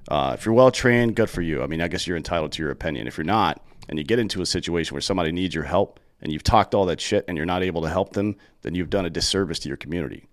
Uh, 0.08 0.36
if 0.38 0.44
you're 0.44 0.54
well 0.54 0.70
trained, 0.70 1.16
good 1.16 1.30
for 1.30 1.42
you. 1.42 1.62
I 1.62 1.66
mean, 1.66 1.80
I 1.80 1.88
guess 1.88 2.06
you're 2.06 2.16
entitled 2.16 2.52
to 2.52 2.62
your 2.62 2.70
opinion. 2.70 3.06
If 3.06 3.16
you're 3.16 3.24
not, 3.24 3.64
and 3.88 3.98
you 3.98 4.04
get 4.04 4.18
into 4.18 4.42
a 4.42 4.46
situation 4.46 4.94
where 4.94 5.00
somebody 5.00 5.32
needs 5.32 5.54
your 5.54 5.64
help, 5.64 5.98
and 6.22 6.32
you've 6.32 6.44
talked 6.44 6.74
all 6.74 6.86
that 6.86 7.00
shit, 7.00 7.24
and 7.28 7.36
you're 7.36 7.46
not 7.46 7.62
able 7.62 7.82
to 7.82 7.88
help 7.88 8.12
them, 8.12 8.36
then 8.62 8.74
you've 8.74 8.90
done 8.90 9.04
a 9.04 9.10
disservice 9.10 9.58
to 9.60 9.68
your 9.68 9.76
community, 9.76 10.26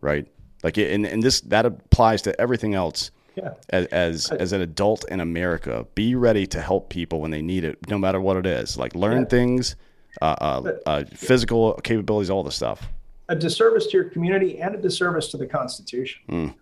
right? 0.00 0.26
Like, 0.62 0.78
and, 0.78 1.04
and 1.04 1.22
this 1.22 1.40
that 1.42 1.66
applies 1.66 2.22
to 2.22 2.40
everything 2.40 2.74
else 2.74 3.10
yeah. 3.36 3.54
as 3.68 3.86
as, 3.86 4.30
as 4.30 4.52
an 4.52 4.60
adult 4.60 5.04
in 5.10 5.20
America, 5.20 5.86
be 5.94 6.14
ready 6.14 6.46
to 6.46 6.60
help 6.60 6.88
people 6.88 7.20
when 7.20 7.30
they 7.30 7.42
need 7.42 7.64
it, 7.64 7.78
no 7.88 7.98
matter 7.98 8.20
what 8.20 8.36
it 8.36 8.46
is. 8.46 8.78
Like 8.78 8.94
learn 8.94 9.20
yeah. 9.20 9.28
things, 9.28 9.76
uh, 10.22 10.36
uh, 10.40 10.72
uh, 10.86 11.04
physical 11.12 11.74
capabilities, 11.84 12.30
all 12.30 12.42
the 12.42 12.52
stuff. 12.52 12.88
A 13.28 13.36
disservice 13.36 13.86
to 13.88 13.96
your 13.96 14.10
community 14.10 14.60
and 14.60 14.74
a 14.74 14.78
disservice 14.78 15.28
to 15.28 15.36
the 15.36 15.46
Constitution. 15.46 16.22
Mm. 16.28 16.54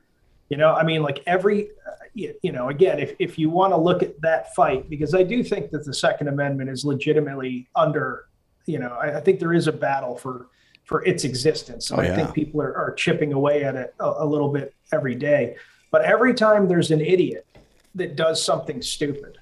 You 0.49 0.57
know, 0.59 0.74
I 0.74 0.82
mean, 0.85 1.03
like 1.03 1.23
every, 1.27 1.70
you, 2.15 2.35
you 2.43 2.53
know, 2.53 2.69
again, 2.69 2.99
if 2.99 3.15
if 3.19 3.39
you 3.39 3.51
want 3.51 3.73
to 3.73 3.77
look 3.77 4.03
at 4.03 4.20
that 4.20 4.55
fight, 4.55 4.90
because 4.90 5.15
I 5.15 5.23
do 5.23 5.43
think 5.43 5.70
that 5.70 5.85
the 5.85 5.94
Second 5.94 6.28
Amendment 6.28 6.70
is 6.70 6.85
legitimately 6.85 7.69
under, 7.74 8.27
you 8.66 8.78
know, 8.78 8.97
I, 9.01 9.18
I 9.18 9.20
think 9.20 9.40
there 9.40 9.52
is 9.52 9.66
a 9.66 9.72
battle 9.72 10.16
for 10.16 10.48
for 10.84 11.05
its 11.05 11.24
existence. 11.24 11.90
And 11.90 12.01
oh, 12.01 12.02
yeah. 12.02 12.12
I 12.12 12.16
think 12.16 12.34
people 12.34 12.60
are, 12.60 12.76
are 12.76 12.93
chipping 12.93 13.32
away 13.32 13.64
at 13.64 13.76
it 13.76 13.94
a, 14.01 14.12
a 14.18 14.26
little 14.26 14.48
bit 14.48 14.74
every 14.93 15.14
day. 15.14 15.56
But 15.90 16.02
every 16.02 16.34
time 16.34 16.68
there's 16.68 16.90
an 16.90 17.01
idiot 17.01 17.47
that 17.94 18.16
does 18.16 18.44
something 18.44 18.82
stupid, 18.82 19.39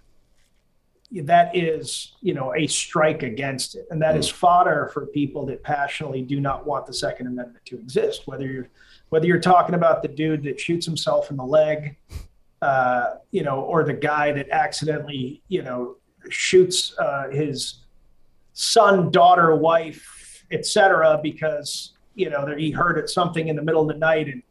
that 1.13 1.57
is, 1.57 2.13
you 2.21 2.35
know, 2.35 2.55
a 2.55 2.67
strike 2.67 3.23
against 3.23 3.75
it. 3.75 3.87
And 3.91 4.01
that 4.03 4.15
mm. 4.15 4.19
is 4.19 4.29
fodder 4.29 4.91
for 4.93 5.07
people 5.07 5.45
that 5.47 5.63
passionately 5.63 6.23
do 6.23 6.41
not 6.41 6.67
want 6.67 6.87
the 6.87 6.95
Second 6.95 7.27
Amendment 7.27 7.65
to 7.67 7.79
exist. 7.79 8.27
Whether 8.27 8.47
you're 8.47 8.69
whether 9.09 9.27
you're 9.27 9.41
talking 9.41 9.75
about 9.75 10.03
the 10.03 10.09
dude 10.09 10.45
that 10.45 10.61
shoots 10.61 10.87
himself 10.87 11.31
in 11.31 11.37
the 11.37 11.45
leg, 11.45 11.97
uh, 12.63 13.15
you 13.33 13.43
know, 13.43 13.61
or 13.61 13.83
the 13.83 13.93
guy 13.93 14.31
that 14.31 14.49
accidentally, 14.51 15.43
you 15.49 15.63
know, 15.63 15.97
shoots 16.29 16.97
uh, 16.99 17.29
his 17.29 17.80
son, 18.61 19.11
daughter, 19.11 19.55
wife, 19.57 20.45
etc., 20.51 21.19
because 21.23 21.93
you 22.15 22.29
know 22.29 22.47
he 22.57 22.71
heard 22.71 23.09
something 23.09 23.49
in 23.49 23.57
the 23.57 23.63
middle 23.63 23.83
of 23.83 23.89
the 23.89 23.99
night 23.99 24.29
and 24.29 24.43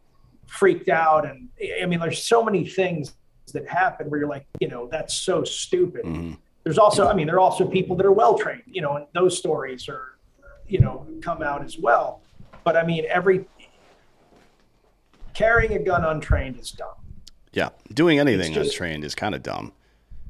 freaked 0.48 0.90
out. 0.90 1.26
And 1.26 1.50
I 1.82 1.86
mean, 1.86 2.00
there's 2.00 2.24
so 2.24 2.44
many 2.44 2.66
things 2.66 3.14
that 3.54 3.68
happen 3.68 4.10
where 4.10 4.20
you're 4.20 4.30
like, 4.30 4.48
you 4.60 4.68
know, 4.68 4.88
that's 4.92 5.16
so 5.16 5.44
stupid. 5.44 6.06
Mm-hmm. 6.06 6.34
There's 6.64 6.78
also, 6.78 7.08
I 7.08 7.14
mean, 7.14 7.28
there 7.28 7.36
are 7.36 7.40
also 7.40 7.68
people 7.68 7.96
that 7.98 8.06
are 8.06 8.12
well 8.12 8.38
trained, 8.38 8.64
you 8.66 8.82
know, 8.82 8.96
and 8.96 9.06
those 9.14 9.38
stories 9.38 9.88
are, 9.88 10.18
you 10.68 10.80
know, 10.80 11.08
come 11.22 11.42
out 11.42 11.64
as 11.64 11.78
well. 11.78 12.22
But 12.64 12.76
I 12.78 12.86
mean, 12.86 13.06
every 13.10 13.46
carrying 15.34 15.74
a 15.74 15.80
gun 15.80 16.04
untrained 16.04 16.60
is 16.60 16.72
dumb. 16.72 16.96
Yeah, 17.54 17.70
doing 17.94 18.20
anything 18.20 18.54
just, 18.54 18.72
untrained 18.72 19.04
is 19.04 19.16
kind 19.16 19.36
of 19.36 19.44
dumb. 19.44 19.74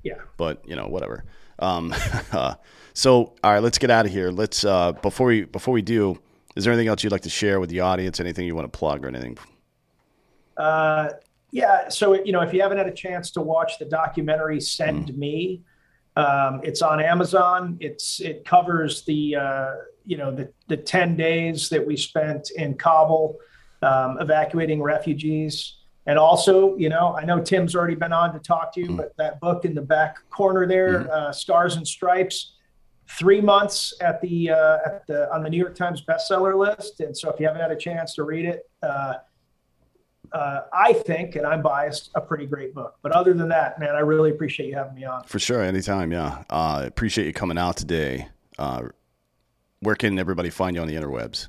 Yeah, 0.03 0.15
but 0.37 0.67
you 0.67 0.75
know, 0.75 0.87
whatever. 0.87 1.25
Um, 1.59 1.93
uh, 2.31 2.55
so, 2.99 3.33
all 3.45 3.53
right, 3.53 3.63
let's 3.63 3.77
get 3.77 3.89
out 3.89 4.05
of 4.05 4.11
here. 4.11 4.29
Let's 4.29 4.65
uh, 4.65 4.91
before 4.91 5.27
we 5.27 5.45
before 5.45 5.73
we 5.73 5.81
do, 5.81 6.19
is 6.57 6.65
there 6.65 6.73
anything 6.73 6.89
else 6.89 7.01
you'd 7.01 7.13
like 7.13 7.21
to 7.21 7.29
share 7.29 7.61
with 7.61 7.69
the 7.69 7.79
audience? 7.79 8.19
Anything 8.19 8.45
you 8.45 8.55
want 8.55 8.69
to 8.69 8.77
plug 8.77 9.05
or 9.05 9.07
anything? 9.07 9.37
Uh, 10.57 11.11
yeah, 11.51 11.87
so 11.87 12.21
you 12.25 12.33
know, 12.33 12.41
if 12.41 12.53
you 12.53 12.61
haven't 12.61 12.77
had 12.77 12.87
a 12.87 12.93
chance 12.93 13.31
to 13.31 13.41
watch 13.41 13.79
the 13.79 13.85
documentary 13.85 14.59
"Send 14.59 15.11
mm. 15.11 15.17
Me," 15.17 15.61
um, 16.17 16.59
it's 16.61 16.81
on 16.81 17.01
Amazon. 17.01 17.77
It's 17.79 18.19
it 18.19 18.43
covers 18.43 19.03
the 19.03 19.33
uh, 19.33 19.71
you 20.05 20.17
know 20.17 20.35
the 20.35 20.51
the 20.67 20.75
ten 20.75 21.15
days 21.15 21.69
that 21.69 21.87
we 21.87 21.95
spent 21.95 22.51
in 22.51 22.73
Kabul 22.73 23.37
um, 23.81 24.17
evacuating 24.19 24.81
refugees, 24.81 25.77
and 26.05 26.19
also 26.19 26.75
you 26.75 26.89
know 26.89 27.15
I 27.17 27.23
know 27.23 27.41
Tim's 27.41 27.77
already 27.77 27.95
been 27.95 28.11
on 28.11 28.33
to 28.33 28.39
talk 28.39 28.73
to 28.73 28.81
you, 28.81 28.87
mm. 28.87 28.97
but 28.97 29.15
that 29.15 29.39
book 29.39 29.63
in 29.63 29.73
the 29.73 29.81
back 29.81 30.17
corner 30.29 30.67
there, 30.67 31.05
mm. 31.05 31.09
uh, 31.09 31.31
"Scars 31.31 31.77
and 31.77 31.87
Stripes." 31.87 32.57
Three 33.17 33.41
months 33.41 33.93
at 34.01 34.21
the 34.21 34.51
uh, 34.51 34.77
at 34.85 35.07
the 35.07 35.33
on 35.33 35.43
the 35.43 35.49
New 35.49 35.57
York 35.57 35.75
Times 35.75 36.03
bestseller 36.07 36.57
list, 36.57 36.99
and 36.99 37.17
so 37.17 37.29
if 37.29 37.39
you 37.39 37.47
haven't 37.47 37.61
had 37.61 37.71
a 37.71 37.75
chance 37.75 38.13
to 38.15 38.23
read 38.23 38.45
it, 38.45 38.69
uh, 38.83 39.15
uh, 40.31 40.61
I 40.71 40.93
think, 40.93 41.35
and 41.35 41.45
I'm 41.45 41.61
biased, 41.61 42.11
a 42.15 42.21
pretty 42.21 42.45
great 42.45 42.73
book. 42.73 42.97
But 43.01 43.11
other 43.13 43.33
than 43.33 43.49
that, 43.49 43.79
man, 43.79 43.95
I 43.95 43.99
really 43.99 44.29
appreciate 44.29 44.69
you 44.69 44.75
having 44.75 44.93
me 44.93 45.05
on. 45.05 45.23
For 45.23 45.39
sure, 45.39 45.61
anytime. 45.61 46.11
Yeah, 46.11 46.43
uh, 46.49 46.83
appreciate 46.85 47.25
you 47.25 47.33
coming 47.33 47.57
out 47.57 47.77
today. 47.77 48.27
Uh, 48.57 48.83
where 49.79 49.95
can 49.95 50.19
everybody 50.19 50.49
find 50.49 50.75
you 50.75 50.81
on 50.81 50.87
the 50.87 50.95
interwebs? 50.95 51.47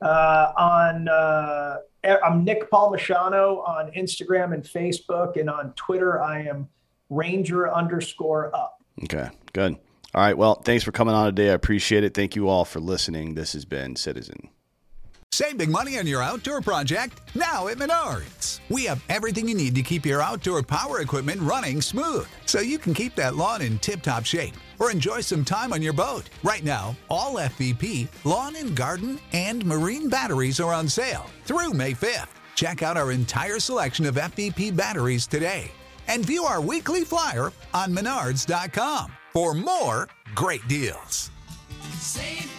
Uh, 0.00 0.52
on 0.56 1.08
uh, 1.08 1.76
I'm 2.24 2.42
Nick 2.44 2.70
Palmisano 2.70 3.66
on 3.68 3.92
Instagram 3.92 4.52
and 4.52 4.64
Facebook, 4.64 5.38
and 5.38 5.48
on 5.48 5.72
Twitter 5.74 6.20
I 6.20 6.42
am 6.42 6.68
Ranger 7.08 7.72
underscore 7.72 8.54
up. 8.56 8.82
Okay, 9.04 9.28
good. 9.52 9.76
All 10.14 10.22
right. 10.22 10.36
Well, 10.36 10.56
thanks 10.56 10.84
for 10.84 10.92
coming 10.92 11.14
on 11.14 11.26
today. 11.26 11.50
I 11.50 11.54
appreciate 11.54 12.04
it. 12.04 12.12
Thank 12.14 12.36
you 12.36 12.48
all 12.48 12.64
for 12.64 12.80
listening. 12.80 13.34
This 13.34 13.54
has 13.54 13.64
been 13.64 13.96
Citizen. 13.96 14.50
Save 15.32 15.56
big 15.56 15.70
money 15.70 15.98
on 15.98 16.06
your 16.06 16.22
outdoor 16.22 16.60
project 16.60 17.22
now 17.34 17.68
at 17.68 17.78
Menards. 17.78 18.60
We 18.68 18.84
have 18.84 19.02
everything 19.08 19.48
you 19.48 19.54
need 19.54 19.74
to 19.76 19.82
keep 19.82 20.04
your 20.04 20.20
outdoor 20.20 20.62
power 20.62 21.00
equipment 21.00 21.40
running 21.40 21.80
smooth 21.80 22.28
so 22.44 22.60
you 22.60 22.78
can 22.78 22.92
keep 22.92 23.14
that 23.14 23.34
lawn 23.34 23.62
in 23.62 23.78
tip 23.78 24.02
top 24.02 24.26
shape 24.26 24.54
or 24.78 24.90
enjoy 24.90 25.22
some 25.22 25.42
time 25.42 25.72
on 25.72 25.80
your 25.80 25.94
boat. 25.94 26.28
Right 26.42 26.62
now, 26.62 26.94
all 27.08 27.36
FVP, 27.36 28.08
lawn 28.26 28.56
and 28.56 28.76
garden, 28.76 29.18
and 29.32 29.64
marine 29.64 30.10
batteries 30.10 30.60
are 30.60 30.74
on 30.74 30.86
sale 30.86 31.24
through 31.46 31.72
May 31.72 31.94
5th. 31.94 32.28
Check 32.54 32.82
out 32.82 32.98
our 32.98 33.10
entire 33.10 33.58
selection 33.58 34.04
of 34.04 34.16
FVP 34.16 34.76
batteries 34.76 35.26
today 35.26 35.72
and 36.08 36.26
view 36.26 36.44
our 36.44 36.60
weekly 36.60 37.04
flyer 37.04 37.52
on 37.72 37.96
menards.com 37.96 39.10
for 39.32 39.54
more 39.54 40.08
great 40.34 40.66
deals. 40.68 41.30
Save 41.98 42.50